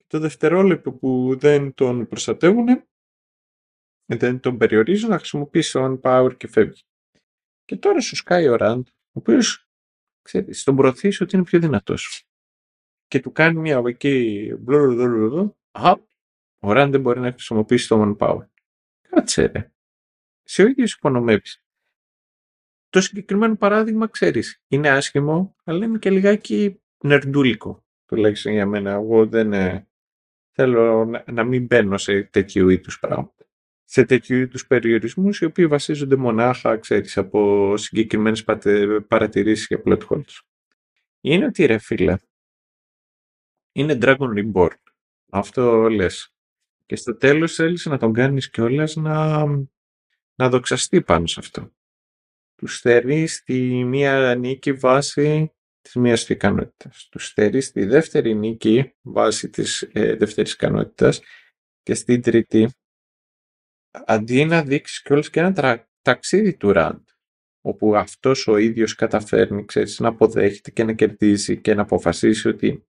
[0.07, 2.87] το δευτερόλεπτο που δεν τον προστατεύουν,
[4.05, 6.81] δεν τον περιορίζουν να χρησιμοποιήσει το One Power και φεύγει.
[7.65, 9.69] Και τώρα σου σκάει ο Ραντ, ο οποίος
[10.21, 12.25] ξέρεις, τον προωθήσει ότι είναι πιο δυνατός
[13.07, 14.49] και του κάνει μια εκεί
[16.59, 18.45] ο Ραν δεν μπορεί να χρησιμοποιήσει το One Power.
[19.09, 19.71] Κάτσε ρε.
[20.43, 21.64] Σε ο ίδιος υπονομεύεις.
[22.95, 27.85] Το συγκεκριμένο παράδειγμα ξέρεις, είναι άσχημο, αλλά είναι και λιγάκι νερντούλικο.
[28.05, 28.91] Τουλάχιστον για μένα.
[28.91, 29.87] Εγώ δεν ε,
[30.51, 33.47] θέλω να, να μην μπαίνω σε τέτοιου είδους πράγματα.
[33.83, 38.43] Σε τέτοιου είδους περιορισμούς, οι οποίοι βασίζονται μονάχα, ξέρεις, από συγκεκριμένες
[39.07, 40.39] παρατηρήσεις για plot holes.
[41.21, 42.15] Είναι ότι ρε φίλε,
[43.71, 44.77] είναι Dragon Reborn.
[45.29, 46.33] Αυτό λες.
[46.85, 49.45] Και στο τέλος θέλεις να τον κάνεις κιόλας να,
[50.35, 51.74] να δοξαστεί πάνω σε αυτό.
[52.55, 57.07] Τους στερεί στη μία νίκη βάση της μίας ικανότητας.
[57.11, 61.21] Τους στερεί στη δεύτερη νίκη βάση της ε, δεύτερης ικανότητας
[61.83, 62.69] και στην τρίτη
[64.05, 67.07] αντί να δείξεις κιόλας και ένα ταξίδι του Ραντ
[67.61, 72.87] όπου αυτός ο ίδιος καταφέρνει ξέρεις, να αποδέχεται και να κερδίζει και να αποφασίσει ότι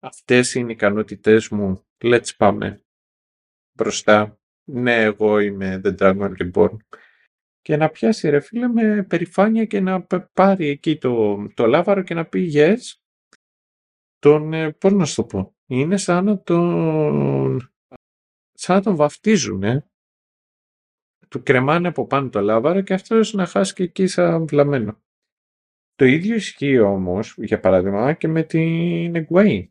[0.00, 2.84] αυτές είναι οι ικανότητές μου, let's πάμε
[3.72, 4.38] μπροστά.
[4.64, 6.76] Ναι, εγώ είμαι The Dragon Reborn.
[7.64, 12.14] Και να πιάσει ρε φίλε με περηφάνεια και να πάρει εκεί το, το λάβαρο και
[12.14, 12.78] να πει yes.
[14.18, 17.72] Τον, ε, πώς να σου το πω, είναι σαν να τον,
[18.52, 19.86] σαν να τον βαφτίζουν, ε.
[21.28, 25.02] Του κρεμάνε από πάνω το λάβαρο και αυτός να χάσει και εκεί σαν βλαμμένο.
[25.94, 29.68] Το ίδιο ισχύει όμως, για παράδειγμα, και με την Egwene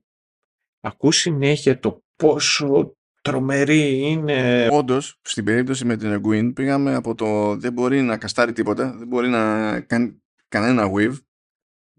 [0.79, 4.67] ακούς συνέχεια το πόσο τρομερή είναι.
[4.71, 9.07] Όντως, στην περίπτωση με την Εγγουίν πήγαμε από το δεν μπορεί να καστάρει τίποτα, δεν
[9.07, 11.17] μπορεί να κάνει κανένα wave.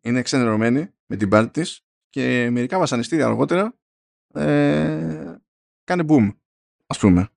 [0.03, 3.79] Είναι εξενερωμένη με την πάρτη της και μερικά βασανιστήρια αργότερα
[4.35, 5.35] ε,
[5.85, 6.37] κάνει boom,
[6.87, 7.29] ας πούμε.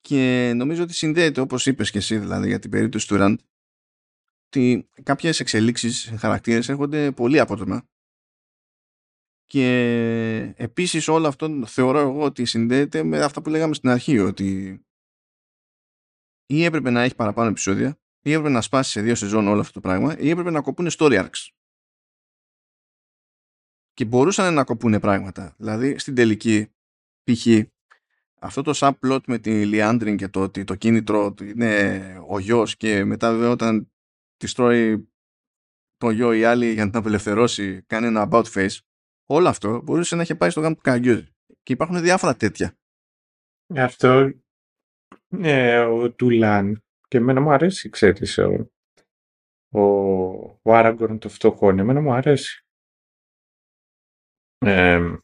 [0.00, 3.38] Και νομίζω ότι συνδέεται, όπως είπες και εσύ δηλαδή για την περίπτωση του Ραντ,
[4.46, 7.88] ότι κάποιες εξελίξεις χαρακτήρες έρχονται πολύ απότομα
[9.46, 14.78] και επίσης όλο αυτό θεωρώ εγώ ότι συνδέεται με αυτά που λέγαμε στην αρχή ότι
[16.46, 19.72] ή έπρεπε να έχει παραπάνω επεισόδια ή έπρεπε να σπάσει σε δύο σεζόν όλο αυτό
[19.72, 21.48] το πράγμα ή έπρεπε να κοπούν story arcs.
[23.92, 25.54] Και μπορούσαν να κοπούν πράγματα.
[25.58, 26.72] Δηλαδή στην τελική
[27.22, 27.46] π.χ.
[28.40, 33.04] αυτό το subplot με τη Λιάντριν και το ότι το κίνητρο είναι ο γιος και
[33.04, 33.92] μετά βέβαια όταν
[34.36, 35.08] τη τρώει
[35.96, 38.78] το γιο ή άλλη για να την απελευθερώσει κάνει ένα about face
[39.26, 41.26] όλο αυτό μπορούσε να έχει πάει στο γάμο του Καραγκιόζη.
[41.62, 42.78] Και υπάρχουν διάφορα τέτοια.
[43.76, 44.30] Αυτό
[45.28, 46.84] ναι, ο Τουλάν.
[47.08, 48.70] Και εμένα μου αρέσει, ξέρεις, ο,
[49.68, 49.82] ο,
[50.62, 51.68] ο Άραγκορν το φτωχό.
[51.68, 52.66] Εμένα μου αρέσει.
[54.58, 55.18] Ε,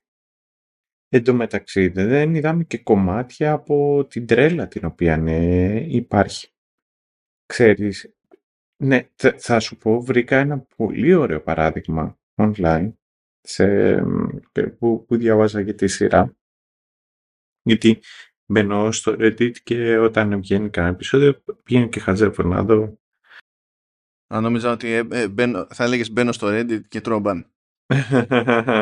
[1.09, 6.53] εν τω μεταξύ δεν είδαμε και κομμάτια από την τρέλα την οποία ναι, υπάρχει.
[7.47, 8.15] Ξέρεις,
[8.83, 12.93] ναι, θα σου πω, βρήκα ένα πολύ ωραίο παράδειγμα online
[13.41, 13.94] σε,
[14.78, 16.36] που, που διαβάζα για τη σειρά.
[17.62, 18.02] Γιατί
[18.47, 22.99] μπαίνω στο Reddit και όταν βγαίνει κανένα επεισόδιο πηγαίνω και χαζεύω να δω.
[24.27, 27.52] Αν νόμιζα ότι ε, ε, μπαίνω, θα έλεγες μπαίνω στο Reddit και τρώμπαν.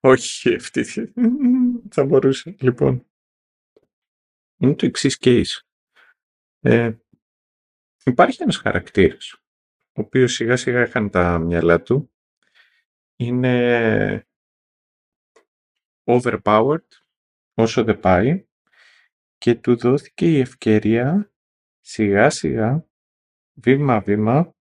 [0.00, 0.84] Όχι αυτή.
[1.94, 2.56] θα μπορούσε.
[2.60, 3.06] Λοιπόν.
[4.56, 5.60] Είναι το εξής case.
[6.60, 6.92] Ε,
[8.04, 9.40] υπάρχει ένας χαρακτήρας
[9.96, 12.10] ο οποίος σιγά σιγά είχαν τα μυαλά του
[13.16, 14.26] είναι
[16.04, 16.86] overpowered
[17.54, 18.46] όσο δεν πάει
[19.38, 21.32] και του δόθηκε η ευκαιρία
[21.80, 22.86] σιγά σιγά,
[23.52, 24.54] βήμα βήμα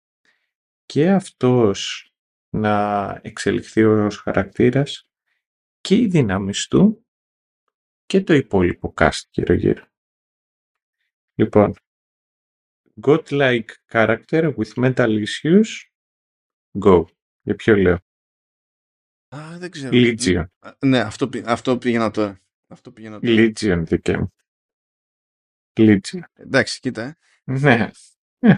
[0.85, 2.09] και αυτός
[2.49, 5.09] να εξελιχθεί ως χαρακτήρας
[5.81, 7.05] και οι δυνάμεις του
[8.05, 9.85] και το υπόλοιπο cast γύρω γύρω.
[11.35, 11.73] Λοιπόν,
[13.01, 15.67] godlike character with mental issues,
[16.83, 17.05] go.
[17.41, 17.99] Για ποιο λέω;
[19.35, 19.89] Α, δεν ξέρω.
[19.93, 20.45] Legion.
[20.79, 22.39] Ναι, αυτό, αυτό πήγαινα τώρα.
[22.67, 23.35] Αυτό πήγαινα τώρα.
[23.37, 24.33] Legion δικέ μου.
[25.73, 26.19] Legion.
[26.33, 27.15] Εντάξει, κοίτα.
[27.45, 27.89] Ε.
[28.39, 28.55] Ναι.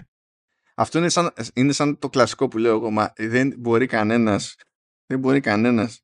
[0.74, 4.56] Αυτό είναι σαν, είναι σαν το κλασικό που λέω εγώ, μα δεν μπορεί κανένας,
[5.06, 6.02] δεν μπορεί κανένας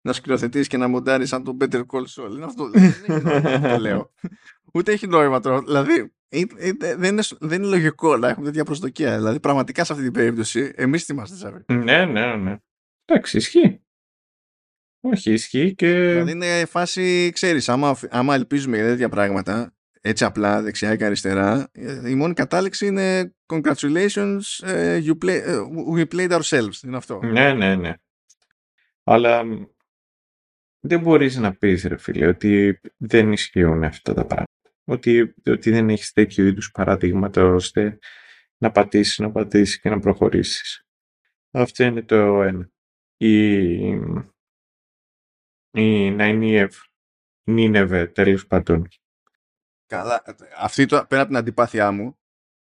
[0.00, 2.30] να σκηνοθετήσει και να μοντάρεις σαν το Better Call Saul.
[2.30, 2.70] Είναι αυτό.
[2.70, 4.12] δεν έχει νόημα το λέω.
[4.72, 5.62] Ούτε έχει νόημα τώρα.
[5.62, 6.12] Δηλαδή,
[6.96, 9.16] δεν είναι, δεν είναι λογικό να έχουμε τέτοια προσδοκία.
[9.16, 11.64] Δηλαδή, πραγματικά σε αυτή την περίπτωση, εμείς τι είμαστε, Ζάβη.
[11.66, 12.56] Ναι, ναι, ναι.
[13.04, 13.83] Εντάξει, ισχύει.
[15.06, 16.08] Όχι, ισχύει και.
[16.08, 21.70] Δηλαδή, είναι φάση, ξέρεις, άμα, άμα ελπίζουμε για τέτοια πράγματα, έτσι απλά δεξιά και αριστερά,
[22.06, 26.82] η μόνη κατάληξη είναι congratulations, uh, you play, uh, we played ourselves.
[26.84, 27.20] Είναι αυτό.
[27.22, 27.94] Ναι, ναι, ναι.
[29.04, 29.44] Αλλά
[30.80, 34.52] δεν μπορείς να πεις, ρε φίλε, ότι δεν ισχύουν αυτά τα πράγματα.
[34.84, 37.98] Ότι, ότι δεν έχεις τέτοιου είδους παραδείγματα ώστε
[38.58, 40.86] να πατήσεις, να πατήσεις και να προχωρήσεις.
[41.50, 42.70] Αυτό είναι το ένα.
[43.16, 43.98] Η,
[45.74, 46.74] η Ναϊνίευ,
[47.44, 48.88] Νίνεβε, τέλος πάντων.
[49.86, 50.22] Καλά,
[50.56, 52.18] αυτή το, πέρα από την αντιπάθειά μου,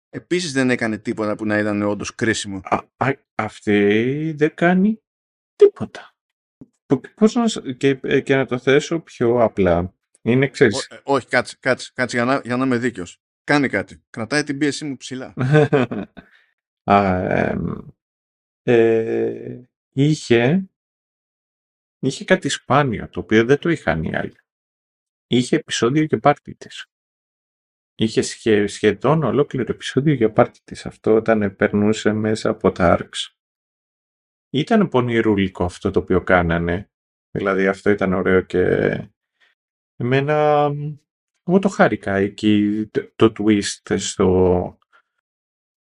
[0.10, 2.62] επίσης δεν έκανε τίποτα που να ήταν όντως κρίσιμο.
[2.98, 5.02] Α, αυτή δεν κάνει
[5.56, 6.16] τίποτα.
[7.16, 9.94] Πώς να, και, ε, και να το θέσω πιο απλά.
[10.22, 10.88] Είναι ξέρεις.
[10.92, 13.22] Ό, ε, όχι, κάτσε, κάτσε, κάτσε για, να, για να είμαι δίκαιος.
[13.44, 14.04] Κάνει κάτι.
[14.10, 15.34] Κρατάει την πίεσή μου ψηλά.
[16.84, 17.22] Α,
[18.64, 19.62] ε,
[19.94, 20.70] είχε,
[22.06, 24.36] είχε κάτι σπάνιο, το οποίο δεν το είχαν οι άλλοι.
[25.28, 26.86] Είχε επεισόδιο και πάρτι της.
[27.96, 30.86] Είχε σχεδόν ολόκληρο επεισόδιο για πάρτι της.
[30.86, 33.36] Αυτό όταν περνούσε μέσα από τα ARCs
[34.50, 36.90] ήταν πονηρούλικο αυτό το οποίο κάνανε.
[37.32, 38.62] Δηλαδή αυτό ήταν ωραίο και
[39.96, 40.70] εμένα
[41.48, 42.86] εγώ το χάρηκα εκεί
[43.16, 44.78] το, twist στο,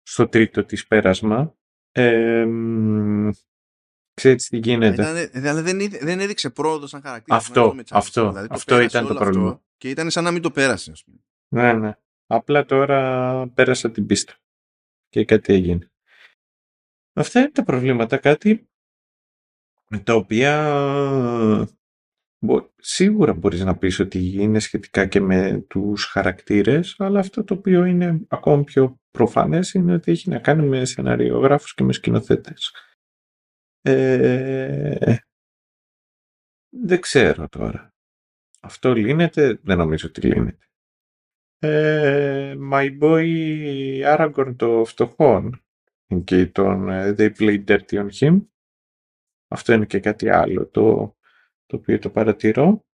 [0.02, 1.56] στο τρίτο της πέρασμα.
[1.92, 2.48] Ε,
[4.14, 5.30] ξέρεις τι γίνεται.
[5.34, 7.38] δηλαδή δεν, δεν έδειξε πρόοδο σαν χαρακτήρα.
[7.38, 9.62] Αυτό, αυτό, δηλαδή, αυτό ήταν το πρόβλημα.
[9.78, 10.92] και ήταν σαν να μην το πέρασε.
[10.92, 11.18] Ας πούμε.
[11.48, 11.98] Ναι, ναι.
[12.28, 14.34] Απλά τώρα πέρασα την πίστα
[15.10, 15.92] και κάτι έγινε.
[17.14, 18.18] Αυτά είναι τα προβλήματα.
[18.18, 18.68] Κάτι
[20.04, 20.54] τα οποία
[22.78, 27.86] σίγουρα μπορείς να πεις ότι είναι σχετικά και με τους χαρακτήρες, αλλά αυτό το οποίο
[27.86, 32.74] είναι ακόμη πιο προφανές είναι ότι έχει να κάνει με σεναριογράφους και με σκηνοθέτες.
[33.86, 35.16] Ε,
[36.70, 37.94] δεν ξέρω τώρα.
[38.60, 40.68] Αυτό λύνεται, δεν νομίζω ότι λύνεται.
[41.60, 43.28] Ε, my boy
[44.18, 45.64] Aragorn το φτωχόν
[46.24, 48.42] και τον ε, They Played Dirty on Him
[49.54, 51.16] αυτό είναι και κάτι άλλο το,
[51.66, 52.86] το οποίο το παρατηρώ.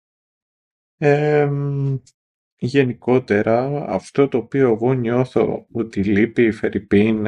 [2.57, 7.27] γενικότερα, αυτό το οποίο εγώ νιώθω ότι λείπει η Φερρυπίν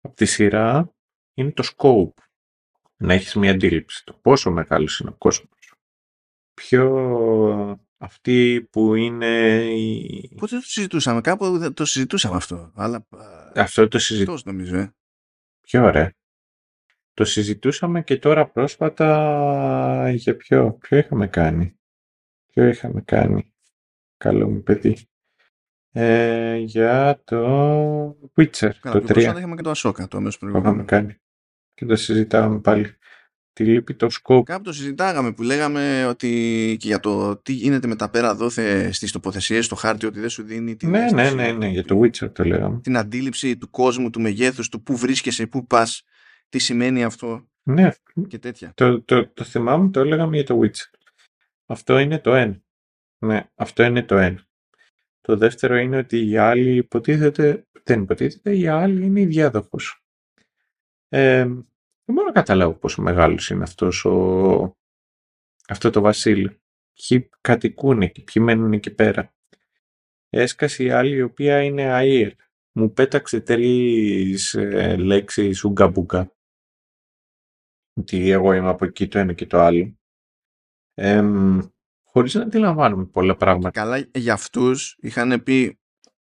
[0.00, 0.94] από τη σειρά
[1.34, 2.21] είναι το scope.
[3.02, 5.74] Να έχεις μια αντίληψη το πόσο μεγάλος είναι ο κόσμος.
[6.54, 9.62] Ποιο αυτοί που είναι...
[10.36, 12.72] Πότε το συζητούσαμε, κάπου το συζητούσαμε αυτό.
[12.74, 13.06] Αλλά...
[13.54, 14.52] Αυτό το συζητούσαμε.
[14.52, 14.94] νομίζω, ε.
[15.60, 16.12] Πιο ωραία.
[17.14, 21.76] Το συζητούσαμε και τώρα πρόσφατα για ποιο, ποιο είχαμε κάνει.
[22.46, 23.52] Ποιο είχαμε κάνει.
[24.16, 25.06] Καλό μου παιδί.
[25.92, 29.06] Ε, για το Witcher, Καλά, το 3.
[29.06, 30.68] Πρόσφατα είχαμε και το Ashoka, το αμέσως προηγούμενο.
[30.68, 31.16] Το είχαμε κάνει.
[31.82, 32.96] Και το συζητάμε πάλι.
[33.52, 34.46] Τι λείπει το σκόπ.
[34.46, 36.28] Κάπου το συζητάγαμε που λέγαμε ότι
[36.80, 40.28] και για το τι γίνεται με τα πέρα δόθε στις τοποθεσίες στο χάρτη ότι δεν
[40.28, 42.80] σου δίνει την ναι, ναι, ναι, ναι, για το Witcher το λέγαμε.
[42.80, 46.02] Την αντίληψη του κόσμου, του μεγέθους, του πού βρίσκεσαι, πού πας
[46.48, 47.90] τι σημαίνει αυτό ναι.
[48.28, 48.72] και τέτοια.
[48.74, 50.98] Το, το, το θυμάμαι, το έλεγαμε για το Witcher.
[51.66, 52.62] Αυτό είναι το ένα.
[53.18, 54.46] Ναι, αυτό είναι το ένα.
[55.20, 60.02] Το δεύτερο είναι ότι οι άλλοι υποτίθεται, δεν υποτίθεται, οι άλλοι είναι η διάδοχος.
[61.08, 61.48] Ε,
[62.12, 64.76] δεν μπορώ να καταλάβω πόσο μεγάλος είναι αυτός ο,
[65.68, 66.56] αυτό το βασίλειο.
[66.92, 69.34] Ποιοι κατοικούν εκεί, ποιοι μένουν εκεί πέρα.
[70.28, 72.30] Έσκασε η άλλη η οποία είναι αΐρ.
[72.72, 75.92] Μου πέταξε τρεις ε, λέξεις ουγκα
[77.94, 79.98] ότι εγώ είμαι από εκεί το ένα και το άλλο.
[80.94, 81.22] Ε,
[82.02, 83.70] χωρίς να αντιλαμβάνομαι πολλά πράγματα.
[83.70, 85.80] Καλά για αυτούς είχαν πει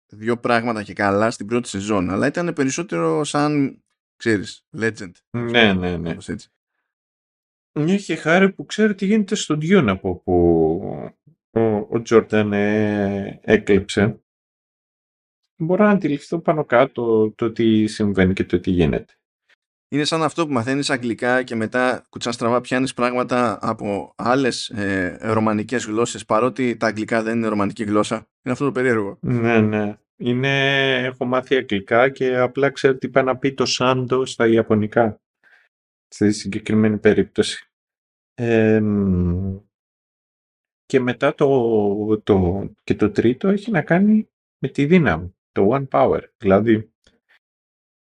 [0.06, 3.82] δύο πράγματα και καλά στην πρώτη σεζόν, αλλά ήταν περισσότερο σαν,
[4.16, 5.10] ξέρεις, legend.
[5.30, 6.16] Ναι, ναι, ναι.
[7.72, 14.20] Είχε χάρη που ξέρει τι γίνεται στο Dune από που ο Τζόρνταν ε, έκλεψε.
[15.58, 19.14] Μπορώ να αντιληφθώ πάνω κάτω το τι συμβαίνει και το τι γίνεται
[19.88, 25.18] είναι σαν αυτό που μαθαίνεις αγγλικά και μετά κουτσά στραβά πιάνεις πράγματα από άλλες ε,
[25.20, 28.14] ρωμανικές γλώσσες παρότι τα αγγλικά δεν είναι ρωμανική γλώσσα.
[28.14, 29.18] Είναι αυτό το περίεργο.
[29.20, 29.98] Ναι, ναι.
[30.18, 30.94] Είναι...
[31.04, 35.20] Έχω μάθει αγγλικά και απλά ξέρω τι πάει να πει το σάντο στα ιαπωνικά.
[36.08, 37.70] Στη συγκεκριμένη περίπτωση.
[40.84, 44.28] και μετά το, το, και το τρίτο έχει να κάνει
[44.58, 45.34] με τη δύναμη.
[45.52, 46.22] Το One Power.
[46.36, 46.92] Δηλαδή,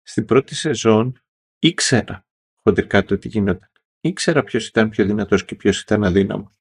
[0.01, 1.21] στην πρώτη σεζόν
[1.59, 2.25] ήξερα
[2.63, 3.71] χοντρικά το τι γινόταν.
[3.99, 6.51] ήξερα ποιος ήταν πιο δυνατός και ποιος ήταν αδύναμος.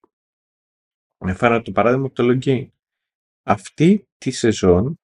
[1.18, 2.68] Έφερα το παράδειγμα από το Login.
[3.42, 5.00] Αυτή τη σεζόν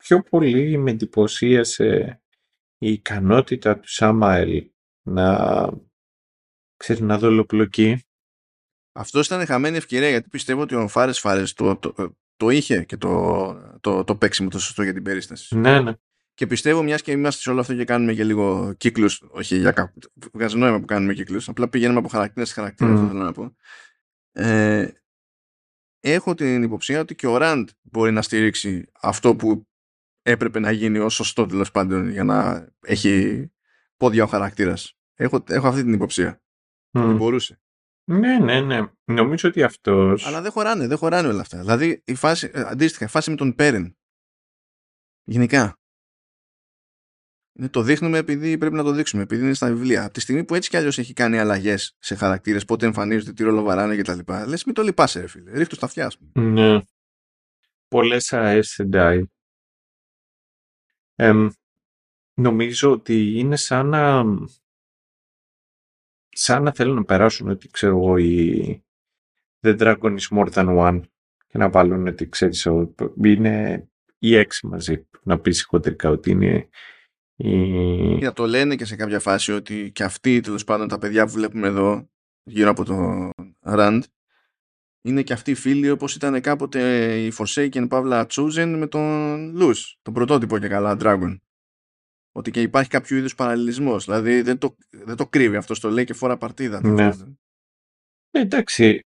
[0.00, 2.20] πιο πολύ με εντυπωσίασε
[2.78, 4.70] η ικανότητα του Σάμαελ
[5.02, 5.68] να
[6.76, 8.04] ξέρεις να δολοπλοκεί.
[8.92, 12.96] Αυτός ήταν χαμένη ευκαιρία γιατί πιστεύω ότι ο Φάρες Φάρες το, το, το, είχε και
[12.96, 15.56] το, το, το παίξιμο το σωστό για την περίσταση.
[15.56, 15.92] Ναι, ναι.
[16.34, 19.72] Και πιστεύω, μιας και είμαστε σε όλο αυτό και κάνουμε και λίγο κύκλους, όχι για
[19.72, 19.98] κάπου.
[20.32, 21.48] Βγάζει νόημα που κάνουμε κύκλους.
[21.48, 22.94] Απλά πηγαίνουμε από χαρακτήρα σε χαρακτήρα, Mm.
[22.94, 23.56] αυτό θέλω να πω.
[24.32, 24.88] Ε,
[26.00, 29.68] έχω την υποψία ότι και ο Ραντ μπορεί να στηρίξει αυτό που
[30.30, 33.46] έπρεπε να γίνει ως σωστό τέλος πάντων για να έχει
[33.96, 34.94] πόδια ο χαρακτήρας.
[35.14, 36.42] Έχω, έχω αυτή την υποψία.
[36.90, 37.16] Μμ.
[37.16, 37.60] Μπορούσε.
[38.04, 38.80] Ναι, ναι, ναι.
[39.04, 40.26] Νομίζω ότι αυτός...
[40.26, 41.58] Αλλά δεν χωράνε, δεν χωράνε όλα αυτά.
[41.58, 43.96] Δηλαδή, η φάση, ε, αντίστοιχα, η φάση με τον Πέρεν.
[45.24, 45.78] Γενικά.
[47.52, 50.04] Είναι, το δείχνουμε επειδή πρέπει να το δείξουμε, επειδή είναι στα βιβλία.
[50.04, 53.42] Από τη στιγμή που έτσι κι αλλιώς έχει κάνει αλλαγές σε χαρακτήρες, πότε εμφανίζονται, τι
[53.42, 54.18] ρόλο βαράνε κτλ.
[54.46, 55.50] Λες, μην το λυπάσαι, ρε φίλε.
[55.52, 56.50] Ρίχτω στα αυτιά, ας πούμε.
[56.50, 56.80] Ναι.
[57.88, 59.22] Πολλές ΑΕΣ Sedai.
[61.22, 61.48] Εμ,
[62.34, 64.24] νομίζω ότι είναι σαν να...
[66.28, 68.82] σαν να θέλουν να περάσουν ότι ξέρω εγώ η
[69.66, 71.00] The Dragon is more than one
[71.46, 76.68] και να βάλουν ότι ξέρεις ο- είναι οι έξι μαζί να πεις χοντρικά ότι είναι
[77.36, 78.14] η...
[78.18, 81.32] Κοίτα, το λένε και σε κάποια φάση ότι και αυτοί τέλος πάντων τα παιδιά που
[81.32, 82.08] βλέπουμε εδώ
[82.42, 83.30] γύρω από το
[83.66, 84.00] Rand
[85.02, 89.76] είναι και αυτοί οι φίλοι όπως ήταν κάποτε η Forsaken Παύλα Chosen με τον Luz,
[90.02, 91.36] τον πρωτότυπο και καλά Dragon.
[92.32, 94.04] Ότι και υπάρχει κάποιο είδους παραλληλισμός.
[94.04, 96.86] Δηλαδή δεν το, δεν το κρύβει αυτός, το λέει και φορά παρτίδα.
[96.88, 97.10] Ναι.
[98.30, 99.00] Ε, εντάξει,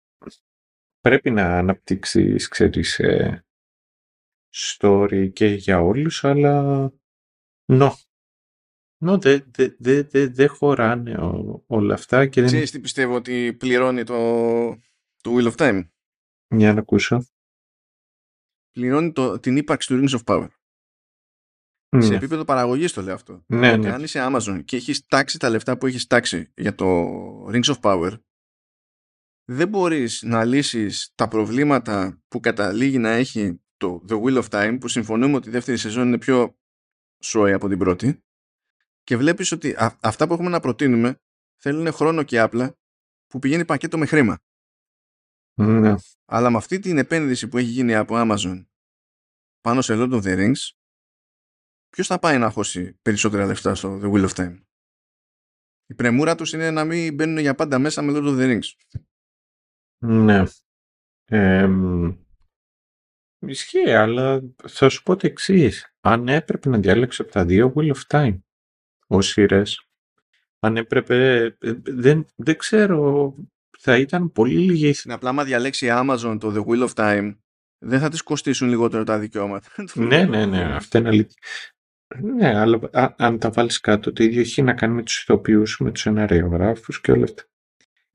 [1.00, 3.44] πρέπει να αναπτύξεις, ξέρεις, ε,
[4.54, 6.86] story και για όλους, αλλά
[7.72, 7.90] no.
[9.04, 12.50] No, δεν δε, δε, δε, δε χωράνε ο- όλα αυτά και δεν...
[12.50, 14.16] Ξέρεις τι πιστεύω ότι πληρώνει το,
[15.20, 15.88] το Wheel of Time.
[16.54, 17.24] Για να ακούσω.
[18.70, 20.48] Πληρώνει το, την ύπαρξη του Rings of Power.
[21.98, 23.44] Σε Ναι, επίπεδο παραγωγής το λέω αυτό.
[23.46, 23.92] ναι, ότι ναι.
[23.92, 26.86] αν είσαι Amazon και έχεις τάξει τα λεφτά που έχεις τάξει για το
[27.46, 28.20] Rings of Power
[29.44, 34.76] δεν μπορείς να λύσεις τα προβλήματα που καταλήγει να έχει το The Wheel of Time
[34.80, 36.58] που συμφωνούμε ότι η δεύτερη σεζόν είναι πιο
[37.22, 38.22] σόη από την πρώτη
[39.02, 41.20] και βλέπεις ότι α- αυτά που έχουμε να προτείνουμε
[41.62, 42.78] θέλουν χρόνο και άπλα
[43.26, 44.38] που πηγαίνει πακέτο με χρήμα.
[45.64, 45.94] Ναι.
[46.24, 48.64] Αλλά με αυτή την επένδυση που έχει γίνει από Amazon
[49.60, 50.70] πάνω σε Lord of the Rings
[51.88, 54.58] ποιος θα πάει να χώσει περισσότερα λεφτά στο The Wheel of Time;
[55.86, 58.98] Η πρεμούρα τους είναι να μην μπαίνουν για πάντα μέσα με Lord of the Rings.
[59.98, 60.42] Ναι.
[61.24, 62.16] Εμ,
[63.38, 65.94] ισχύει, αλλά θα σου πω το εξής.
[66.00, 68.38] Αν έπρεπε να διάλεξω από τα δύο Wheel of Time
[69.06, 69.88] ως σειρές,
[70.58, 73.34] αν έπρεπε, ε, δεν, δεν ξέρω,
[73.82, 77.36] θα ήταν πολύ λίγη Είναι απλά άμα διαλέξει η Amazon το The Wheel of Time
[77.78, 79.68] δεν θα τις κοστίσουν λιγότερο τα δικαιώματα.
[79.94, 81.40] Ναι, ναι, ναι, αυτό είναι αλήθεια.
[82.20, 85.80] Ναι, αλλά α- αν τα βάλεις κάτω, το ίδιο έχει να κάνει με τους ηθοποιούς,
[85.80, 87.42] με τους σεναριογράφους και όλα αυτά.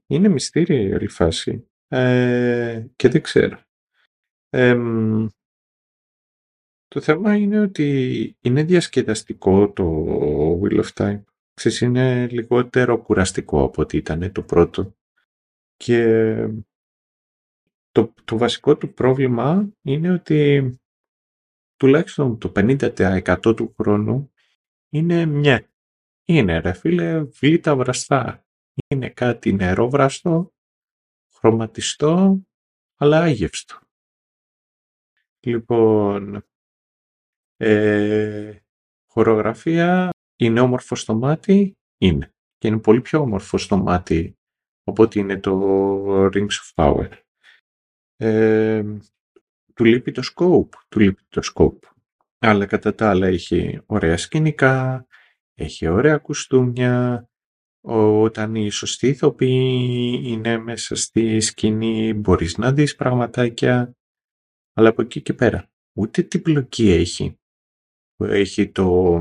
[0.07, 1.67] Είναι μυστήρια η όλη φάση.
[1.87, 3.59] Ε, και δεν ξέρω.
[4.49, 5.27] Εμ,
[6.87, 10.05] το θέμα είναι ότι είναι διασκεδαστικό το
[10.61, 11.23] Wheel of Time.
[11.53, 14.95] Ξέρεις, είναι λιγότερο κουραστικό από ό,τι ήταν το πρώτο.
[15.77, 16.35] Και
[17.91, 20.69] το, το βασικό του πρόβλημα είναι ότι
[21.75, 24.31] τουλάχιστον το 50% του χρόνου
[24.89, 25.69] είναι μια.
[26.25, 28.45] Είναι ρε φίλε βλήτα βραστά.
[28.87, 30.53] Είναι κάτι νερόβραστο,
[31.33, 32.41] χρωματιστό,
[32.95, 33.79] αλλά άγευστο.
[35.39, 36.45] Λοιπόν,
[37.57, 38.59] ε,
[39.05, 42.33] χορογραφία είναι όμορφο στο μάτι, είναι.
[42.57, 44.37] Και είναι πολύ πιο όμορφο στο μάτι
[44.85, 47.09] από ότι είναι το Rings of Power.
[48.15, 48.83] Ε,
[49.73, 51.89] του λείπει το scope, του λείπει το scope.
[52.39, 55.07] Αλλά κατά τα άλλα έχει ωραία σκηνικά,
[55.53, 57.27] έχει ωραία κουστούμια,
[57.87, 63.95] όταν οι σωστοί ηθοποιοί είναι μέσα στη σκηνή μπορείς να δεις πραγματάκια,
[64.73, 67.39] αλλά από εκεί και πέρα ούτε την πλοκή έχει.
[68.17, 69.19] Έχει το...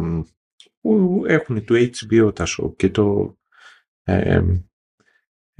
[0.81, 3.37] που έχουν το HBO τα show και το
[4.03, 4.65] ε, ε,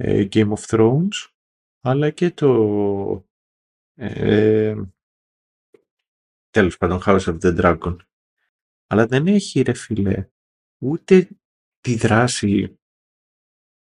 [0.03, 1.27] Game of Thrones,
[1.81, 3.25] αλλά και το
[3.95, 4.75] ε,
[6.49, 7.95] τέλος πάντων House of the Dragon.
[8.87, 10.29] Αλλά δεν έχει ρε φίλε
[10.77, 11.29] ούτε
[11.79, 12.79] τη δράση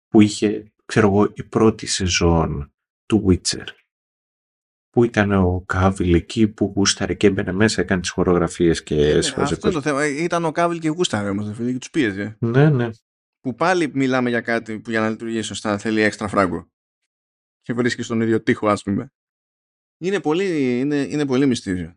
[0.09, 2.73] που είχε, ξέρω εγώ, η πρώτη σεζόν
[3.07, 3.67] του Witcher.
[4.91, 9.55] Που ήταν ο Κάβιλ εκεί που γούσταρε και έμπαινε μέσα, έκανε τις χορογραφίες και έσφαζε
[9.55, 10.07] Αυτό είναι το θέμα.
[10.07, 12.37] Ήταν ο Κάβιλ και γούσταρε όμως, φίλε, και τους πίεζε.
[12.41, 12.91] Ναι, ναι.
[13.47, 16.71] Που πάλι μιλάμε για κάτι που για να λειτουργήσει σωστά θέλει έξτρα φράγκο
[17.61, 19.13] και βρίσκει στον ίδιο τοίχο ας πούμε
[19.99, 21.95] είναι πολύ, είναι, είναι πολύ μυστήριο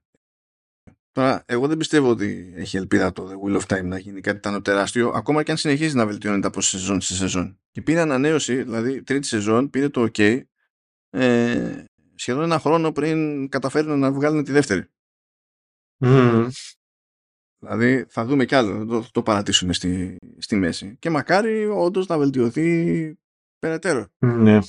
[1.12, 4.40] Τώρα, εγώ δεν πιστεύω ότι έχει ελπίδα το The Wheel of Time να γίνει κάτι
[4.44, 7.60] tan τεράστιο, ακόμα και αν συνεχίζει να βελτιώνεται από σεζόν σε σεζόν.
[7.72, 10.42] Και πήρε ανανέωση, δηλαδή τρίτη σεζόν, πήρε το OK,
[11.10, 11.84] ε,
[12.16, 14.86] σχεδόν ένα χρόνο πριν καταφέρουν να βγάλουν τη δεύτερη.
[16.00, 16.50] Mm.
[17.60, 20.98] Δηλαδή θα δούμε κι άλλο, το, το παρατήσουμε στη, στη μέση.
[21.00, 23.16] Και μακάρι όντως να βελτιωθεί
[23.60, 24.08] περαιτέρω.
[24.18, 24.60] Ναι.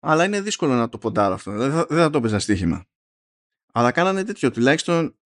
[0.00, 1.52] Αλλά είναι δύσκολο να το ποντάρω αυτό.
[1.52, 2.84] Δεν θα, δεν θα το έπαιζα στοίχημα.
[3.72, 4.50] Αλλά κάνανε τέτοιο.
[4.50, 5.18] Τουλάχιστον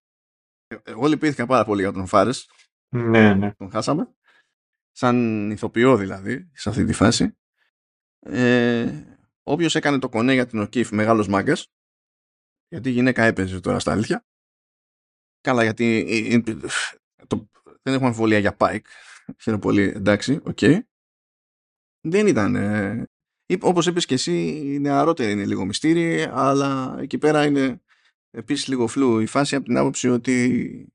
[0.83, 2.51] εγώ λυπήθηκα πάρα πολύ για τον Φάρες.
[2.89, 3.55] Ναι, ναι.
[3.55, 4.15] Τον χάσαμε.
[4.91, 7.37] Σαν ηθοποιό δηλαδή, σε αυτή τη φάση.
[8.21, 9.05] Ε,
[9.43, 11.73] όποιος έκανε το κονέ για την Οκίφ μεγάλος μάγκας,
[12.69, 14.27] γιατί η γυναίκα έπαιζε τώρα στα αλήθεια.
[15.41, 16.43] Καλά, γιατί
[17.27, 17.49] το,
[17.83, 18.87] δεν έχουμε αμφιβολία για Πάικ.
[19.41, 20.59] Χαίρομαι πολύ, εντάξει, OK.
[20.61, 20.79] Okay.
[22.01, 22.55] Δεν ήταν...
[22.57, 23.09] Ε,
[23.61, 27.81] όπως είπες και εσύ, η νεαρότερη είναι λίγο μυστήρι, αλλά εκεί πέρα είναι
[28.31, 30.93] επίσης λίγο φλου η φάση από την άποψη ότι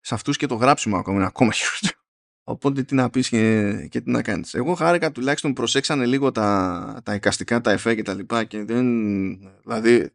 [0.00, 2.00] σε αυτούς και το γράψιμο ακόμα είναι ακόμα χειρότερο.
[2.44, 4.54] Οπότε τι να πεις και, και τι να κάνεις.
[4.54, 8.86] Εγώ χάρηκα τουλάχιστον προσέξανε λίγο τα, τα εικαστικά, τα εφέ και τα λοιπά και δεν,
[9.62, 10.10] δηλαδή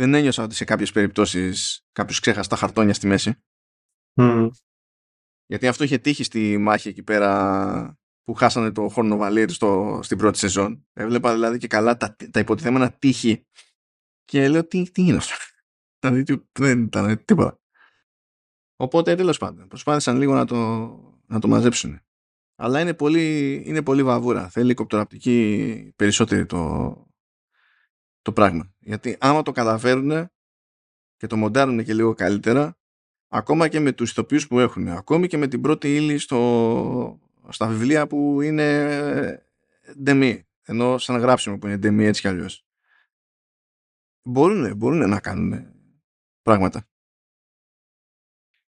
[0.00, 3.34] δεν ένιωσα ότι σε κάποιες περιπτώσεις κάποιος ξέχασε τα χαρτόνια στη μέση.
[4.14, 4.48] Mm.
[5.46, 10.38] Γιατί αυτό είχε τύχει στη μάχη εκεί πέρα που χάσανε το Χορνοβαλίρ στο, στην πρώτη
[10.38, 10.86] σεζόν.
[10.92, 13.46] Έβλεπα δηλαδή και καλά τα, τα υποτιθέμενα τύχη
[14.24, 15.34] και λέω τι, τι είναι αυτό;
[16.00, 17.60] Δηλαδή δεν ήταν τίποτα.
[18.76, 20.56] Οπότε τέλος πάντων προσπάθησαν λίγο να το,
[21.26, 22.00] να το μαζέψουν.
[22.56, 24.48] Αλλά είναι πολύ, είναι πολύ βαβούρα.
[24.48, 26.94] Θέλει κοπτοραπτική περισσότερη το,
[28.22, 28.74] το πράγμα.
[28.90, 30.30] Γιατί άμα το καταφέρουν
[31.16, 32.78] και το μοντάρουν και λίγο καλύτερα,
[33.28, 37.66] ακόμα και με τους ηθοποιούς που έχουν, ακόμη και με την πρώτη ύλη στο, στα
[37.66, 39.46] βιβλία που είναι
[40.02, 42.66] ντεμή, ενώ σαν γράψιμο που είναι ντεμή έτσι κι αλλιώς.
[44.22, 45.74] Μπορούν, μπορούν να κάνουν
[46.42, 46.88] πράγματα.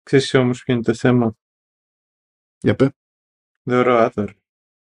[0.03, 1.37] Ξέρεις όμως ποιο είναι το θέμα;
[2.61, 2.93] Για πέ.
[3.69, 4.33] The Roadrunner.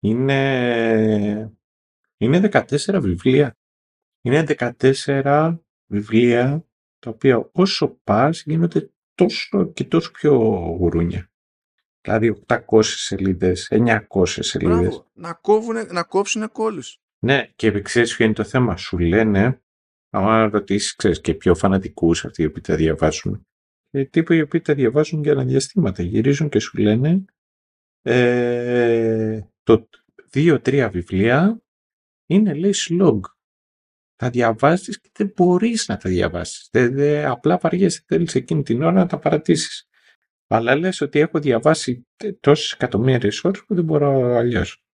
[0.01, 1.53] Είναι...
[2.17, 3.60] Είναι 14 βιβλία.
[4.23, 4.45] Είναι
[4.81, 6.65] 14 βιβλία
[6.99, 10.35] τα οποία όσο πας γίνονται τόσο και τόσο πιο
[10.79, 11.31] γουρούνια.
[12.01, 14.79] Δηλαδή 800 σελίδες, 900 σελίδες.
[14.79, 15.11] Μπράβο.
[15.13, 17.01] Να, κόβουνε, να κόψουν κόλλους.
[17.19, 19.63] Ναι, και ξέρεις ποιο είναι το θέμα; Σου λένε
[20.11, 23.47] άμα ρωτήσεις, ξέρεις και πιο φανατικούς αυτοί οι οποίοι τα διαβάζουν.
[23.91, 26.03] Και τύποι οι οποίοι τα διαβάζουν για διαστήματα.
[26.03, 27.25] Γυρίζουν και σου λένε
[28.03, 29.89] ε, το
[30.31, 31.63] δύο-τρία βιβλία
[32.27, 33.21] είναι λέει slog.
[34.23, 36.69] Θα διαβάσεις και δεν μπορείς να τα διαβάσεις.
[36.73, 39.89] Δε, απλά βαριέσαι, θέλεις εκείνη την ώρα να τα παρατήσεις.
[40.47, 42.07] Αλλά λες ότι έχω διαβάσει
[42.41, 44.85] τόσες εκατομμύριες ώρες που δεν μπορώ αλλιώς.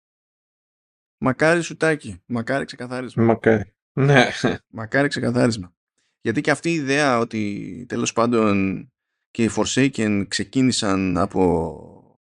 [1.18, 2.22] Μακάρι σουτάκι.
[2.26, 3.24] Μακάρι ξεκαθάρισμα.
[3.24, 3.74] Μακάρι.
[3.92, 4.28] Ναι.
[4.68, 5.74] Μακάρι ξεκαθάρισμα.
[6.20, 8.86] Γιατί και αυτή η ιδέα ότι τέλος πάντων
[9.30, 12.20] και οι Forsaken ξεκίνησαν από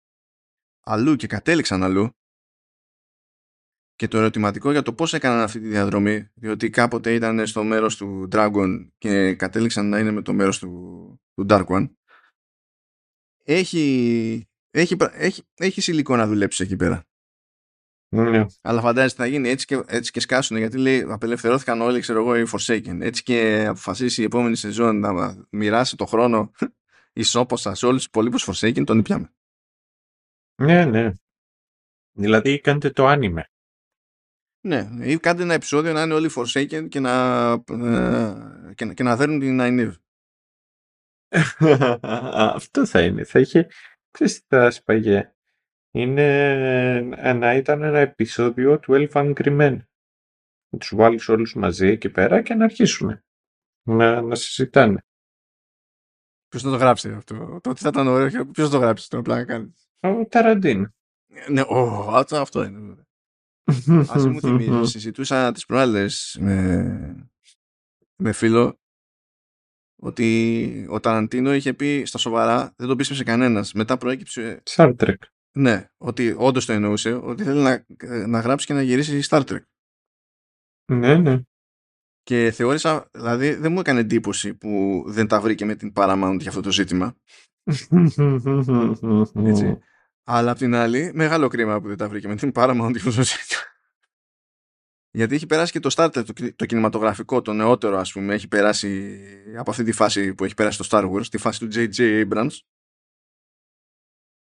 [0.82, 2.16] αλλού και κατέληξαν αλλού
[4.02, 7.98] και το ερωτηματικό για το πώς έκαναν αυτή τη διαδρομή διότι κάποτε ήταν στο μέρος
[7.98, 10.70] του Dragon και κατέληξαν να είναι με το μέρος του,
[11.34, 11.90] του Dark One
[13.44, 17.04] έχει, έχει, έχει, έχει υλικό να δουλέψει εκεί πέρα.
[18.10, 18.46] Ναι.
[18.62, 22.38] Αλλά φαντάζεσαι θα γίνει έτσι και, έτσι και σκάσουν γιατί λέει απελευθερώθηκαν όλοι ξέρω εγώ
[22.38, 22.98] οι Forsaken.
[23.02, 26.52] Έτσι και αποφασίσει η επόμενη σεζόν να μοιράσει το χρόνο
[27.14, 29.34] ισόποσα σε όλους τους υπολείπους Forsaken τον ήπιαμε.
[30.56, 31.14] Ναι, ναι.
[32.12, 33.51] Δηλαδή κάντε το άνιμε.
[34.64, 39.16] Ναι, ή κάντε ένα επεισόδιο να είναι όλοι Forsaken και να, ε, και, και να
[39.16, 39.94] δέρνουν την Nynaeve.
[42.56, 43.24] Αυτό θα είναι.
[43.24, 43.68] Θα είχε...
[44.12, 45.34] Ξέρεις τι θα σπαγέ
[45.92, 49.80] είναι να ήταν ένα επεισόδιο του Elf Angry Men.
[50.70, 53.24] Να τους βάλεις όλους μαζί εκεί πέρα και να αρχίσουν
[53.88, 55.04] να, να συζητάνε.
[56.48, 58.46] Ποιος θα το γράψει αυτό; Το ότι θα ήταν ωραίο.
[58.46, 60.94] Ποιος θα το γράψει το απλά να κάνεις; Ο Ταραντίν.
[61.50, 63.06] Ναι, ο, αυτό είναι.
[63.66, 67.30] Α μου θυμίζει, συζητούσα τις προάλλες με,
[68.16, 68.80] με φίλο
[70.02, 73.74] ότι ο Ταραντίνο είχε πει στα σοβαρά, δεν το πίστεψε κανένας.
[73.74, 74.64] Μετά προέκυψε.
[74.70, 75.16] Star Trek.
[75.58, 77.86] Ναι, ότι όντως το εννοούσε, ότι θέλει να,
[78.28, 79.62] να γράψει και να γυρίσει Star Trek.
[80.92, 81.42] Ναι, ναι.
[82.24, 86.50] Και θεώρησα, δηλαδή δεν μου έκανε εντύπωση που δεν τα βρήκε με την Paramount για
[86.50, 87.16] αυτό το ζήτημα.
[89.46, 89.80] Έτσι.
[90.24, 93.16] Αλλά απ' την άλλη, μεγάλο κρίμα που δεν τα βρήκε με την Paramount για αυτό
[93.16, 93.62] το ζήτημα.
[95.14, 98.48] Γιατί έχει περάσει και το Star Trek, το, το κινηματογραφικό, το νεότερο ας πούμε, έχει
[98.48, 99.20] περάσει
[99.58, 102.30] από αυτή τη φάση που έχει περάσει το Star Wars, τη φάση του J.J.
[102.30, 102.58] Abrams,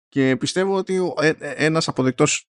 [0.09, 2.49] και πιστεύω ότι ε, ε, ένας αποδεκτός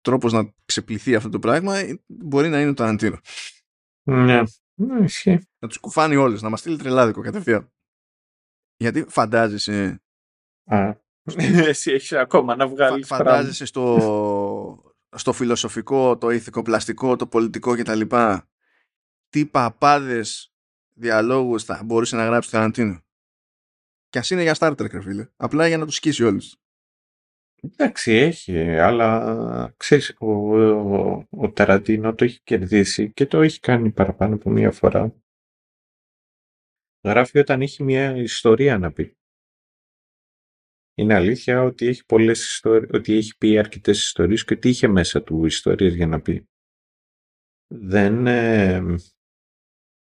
[0.00, 3.20] τρόπος να ξεπληθεί αυτό το πράγμα ε, μπορεί να είναι το Ταραντίνο.
[4.02, 4.42] Ναι.
[4.74, 5.40] Ναι, ισχύει.
[5.58, 7.72] Να τους κουφάνει όλους, να μας στείλει τρελάδικο κατευθείαν.
[8.76, 10.02] Γιατί φαντάζεσαι
[10.64, 11.04] Α.
[11.68, 18.00] Εσύ έχεις ακόμα να βγάλεις Φα- φαντάζεσαι στο, στο φιλοσοφικό, το ηθικοπλαστικό, το πολιτικό κτλ.
[19.28, 20.52] Τι παπάδες
[20.98, 23.00] διαλόγους θα μπορούσε να γράψει το Ταραντίνο;
[24.08, 25.28] Και ας είναι για Star Trek, ρε φίλε.
[25.36, 26.56] Απλά για να τους σκίσει όλους.
[27.62, 33.90] Εντάξει, έχει, αλλά ξέρεις, ο, ο, ο Ταραντίνο το έχει κερδίσει και το έχει κάνει
[33.90, 35.14] παραπάνω από μία φορά.
[37.06, 39.16] Γράφει όταν έχει μια ιστορία να πει.
[40.98, 45.22] Είναι αλήθεια ότι έχει πολλές ιστορίες, ότι έχει πει αρκετές ιστορίες και ότι είχε μέσα
[45.22, 46.48] του ιστορίες για να πει.
[47.66, 48.82] Δεν, ε,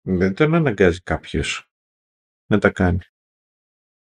[0.01, 1.71] δεν τον αναγκάζει κάποιος
[2.47, 2.99] να τα κάνει.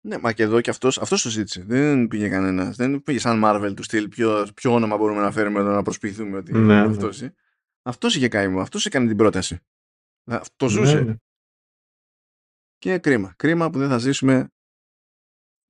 [0.06, 1.62] Ναι, μα και εδώ και αυτός, αυτός το ζήτησε.
[1.62, 2.76] Δεν πήγε κανένας.
[2.76, 6.36] Δεν πήγε σαν Marvel του στυλ ποιο, ποιο όνομα μπορούμε να φέρουμε εδώ να προσποιηθούμε
[6.36, 6.80] ότι Ναι, είναι ναι.
[6.80, 7.22] αυτός.
[7.22, 7.34] ε.
[7.82, 8.60] Αυτός είχε καημό.
[8.60, 9.58] Αυτός έκανε την πρόταση.
[10.24, 10.94] Αυτό ζούσε.
[10.94, 11.14] Ναι, ναι.
[12.78, 13.34] Και κρίμα.
[13.36, 14.48] Κρίμα που δεν θα ζήσουμε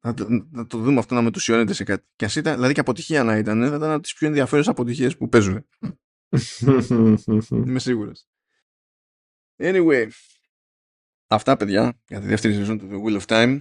[0.01, 2.07] να το, να το δούμε αυτό να μετουσιώνεται σε κάτι.
[2.17, 5.17] Και ας ήταν, δηλαδή και αποτυχία να ήταν, θα ήταν από τις πιο ενδιαφέρουσες αποτυχίες
[5.17, 5.67] που παίζουν.
[7.51, 8.27] Είμαι σίγουρος.
[9.57, 10.09] Anyway,
[11.27, 13.61] αυτά παιδιά για τη δεύτερη σεζόν του The Wheel of Time.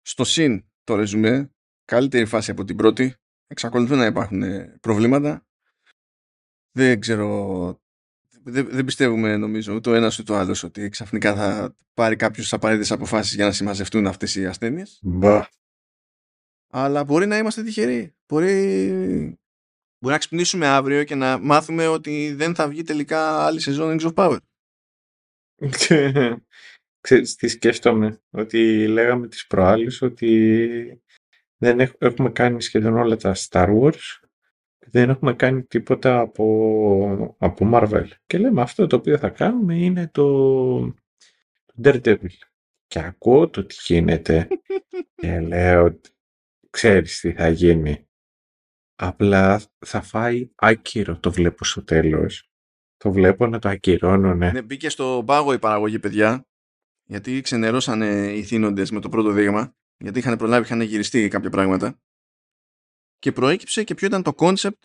[0.00, 1.54] Στο συν το ρεζουμέ,
[1.84, 3.14] καλύτερη φάση από την πρώτη.
[3.46, 5.46] Εξακολουθούν να υπάρχουν ε, προβλήματα.
[6.70, 7.81] Δεν ξέρω,
[8.44, 12.42] δεν, δεν πιστεύουμε νομίζω ούτε ο ένας ούτε ο άλλος ότι ξαφνικά θα πάρει κάποιος
[12.42, 14.98] τις απαραίτητες αποφάσεις για να συμμαζευτούν αυτές οι ασθένειες.
[15.02, 15.46] Μπα.
[16.72, 18.14] Αλλά μπορεί να είμαστε τυχεροί.
[18.28, 18.86] Μπορεί,
[19.98, 24.12] μπορεί να ξυπνήσουμε αύριο και να μάθουμε ότι δεν θα βγει τελικά άλλη σεζόν Rings
[24.12, 24.36] of Power.
[27.00, 31.02] Ξέρεις τι σκέφτομαι, ότι λέγαμε τις προάλλες ότι
[31.56, 34.31] δεν έχ- έχουμε κάνει σχεδόν όλα τα Star Wars και
[34.92, 38.06] δεν έχουμε κάνει τίποτα από, από Marvel.
[38.26, 40.80] Και λέμε αυτό το οποίο θα κάνουμε είναι το,
[41.64, 42.36] το Daredevil.
[42.86, 44.48] Και ακούω το τι γίνεται
[45.14, 46.00] και λέω
[46.70, 48.06] ξέρεις τι θα γίνει.
[48.94, 52.50] Απλά θα φάει άκυρο το βλέπω στο τέλος.
[52.96, 54.50] Το βλέπω να το ακυρώνουνε.
[54.50, 56.46] Ναι, μπήκε στο πάγο η παραγωγή, παιδιά,
[57.04, 62.00] γιατί ξενερώσανε οι θύνοντες με το πρώτο δείγμα, γιατί είχαν προλάβει, είχαν γυριστεί κάποια πράγματα.
[63.22, 64.84] Και προέκυψε και ποιο ήταν το concept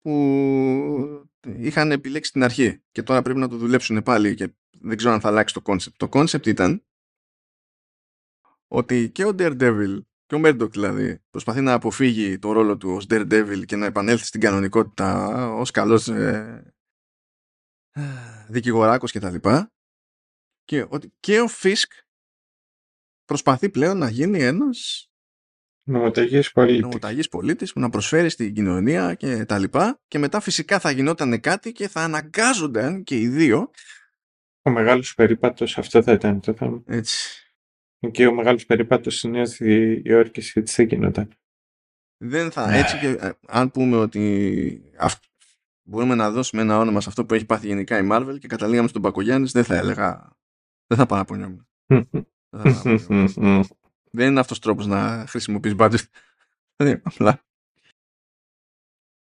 [0.00, 2.82] που είχαν επιλέξει στην αρχή.
[2.90, 5.96] Και τώρα πρέπει να το δουλέψουν πάλι και δεν ξέρω αν θα αλλάξει το concept.
[5.96, 6.84] Το concept ήταν
[8.66, 13.06] ότι και ο Daredevil και ο Murdoch δηλαδή προσπαθεί να αποφύγει το ρόλο του ως
[13.10, 16.74] Daredevil και να επανέλθει στην κανονικότητα ως καλός ε,
[18.48, 19.72] δικηγοράκος και τα λοιπά
[20.64, 21.92] και ότι και ο Φίσκ
[23.24, 25.09] προσπαθεί πλέον να γίνει ένας
[25.84, 26.80] Νομοταγής πολίτης.
[26.80, 30.00] νομοταγής πολίτης που να προσφέρει στην κοινωνία και τα λοιπά.
[30.08, 33.70] Και μετά φυσικά θα γινόταν κάτι και θα αναγκάζονταν και οι δύο.
[34.62, 36.82] Ο μεγάλος περίπατος, αυτό θα ήταν το θέμα.
[36.86, 37.44] έτσι.
[38.10, 39.44] Και ο μεγάλος περίπατος στη Νέα
[40.02, 41.28] Υόρκη έτσι δεν γινόταν.
[42.24, 45.24] δεν θα έτσι και ε, αν πούμε ότι αυ-
[45.88, 48.88] μπορούμε να δώσουμε ένα όνομα σε αυτό που έχει πάθει γενικά η Marvel και καταλήγαμε
[48.88, 50.36] στον Πακογιάννης δεν θα έλεγα
[50.86, 51.68] δεν θα παραπονιόμουν
[54.12, 54.26] Δεν θα παραπονιόμουν.
[54.26, 56.04] δεν είναι αυτός τρόπος να χρησιμοποιείς budget
[56.76, 57.44] Δηλαδή, απλά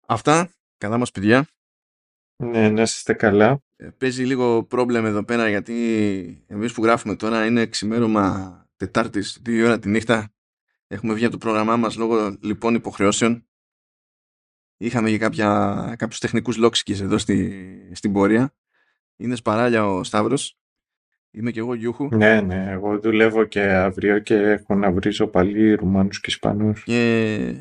[0.07, 1.47] αυτά καλά μας παιδιά
[2.43, 3.61] ναι, να είστε καλά.
[3.75, 9.65] Ε, παίζει λίγο πρόβλημα εδώ πέρα γιατί εμείς που γράφουμε τώρα είναι ξημέρωμα Τετάρτης, δύο
[9.65, 10.33] ώρα τη νύχτα.
[10.87, 13.47] Έχουμε βγει από το πρόγραμμά μας λόγω λοιπόν υποχρεώσεων.
[14.77, 18.53] Είχαμε και κάποια, κάποιους τεχνικούς λόξικες εδώ στη, στην πορεία.
[19.15, 20.59] Είναι σπαράλια ο Σταύρος.
[21.37, 22.07] Είμαι και εγώ Γιούχου.
[22.15, 26.83] Ναι, ναι, εγώ δουλεύω και αύριο και έχω να βρίζω πάλι Ρουμάνους και Ισπανούς.
[26.83, 27.55] Και,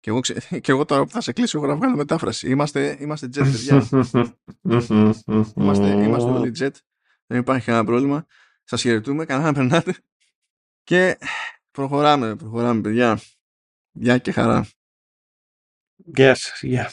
[0.00, 0.34] και, εγώ, ξε...
[0.62, 2.48] και εγώ τώρα που θα σε κλείσω έχω να βγάλω μετάφραση.
[2.48, 3.88] Είμαστε, είμαστε jet, παιδιά.
[5.56, 6.74] Είμαστε, είμαστε όλοι jet.
[7.26, 8.26] Δεν υπάρχει κανένα πρόβλημα.
[8.64, 9.24] Σας χαιρετούμε.
[9.24, 9.94] Καλά να περνάτε.
[10.82, 11.18] Και
[11.70, 13.20] προχωράμε, προχωράμε παιδιά.
[13.92, 14.66] Γεια και χαρά.
[15.96, 16.90] Γεια σας, γεια.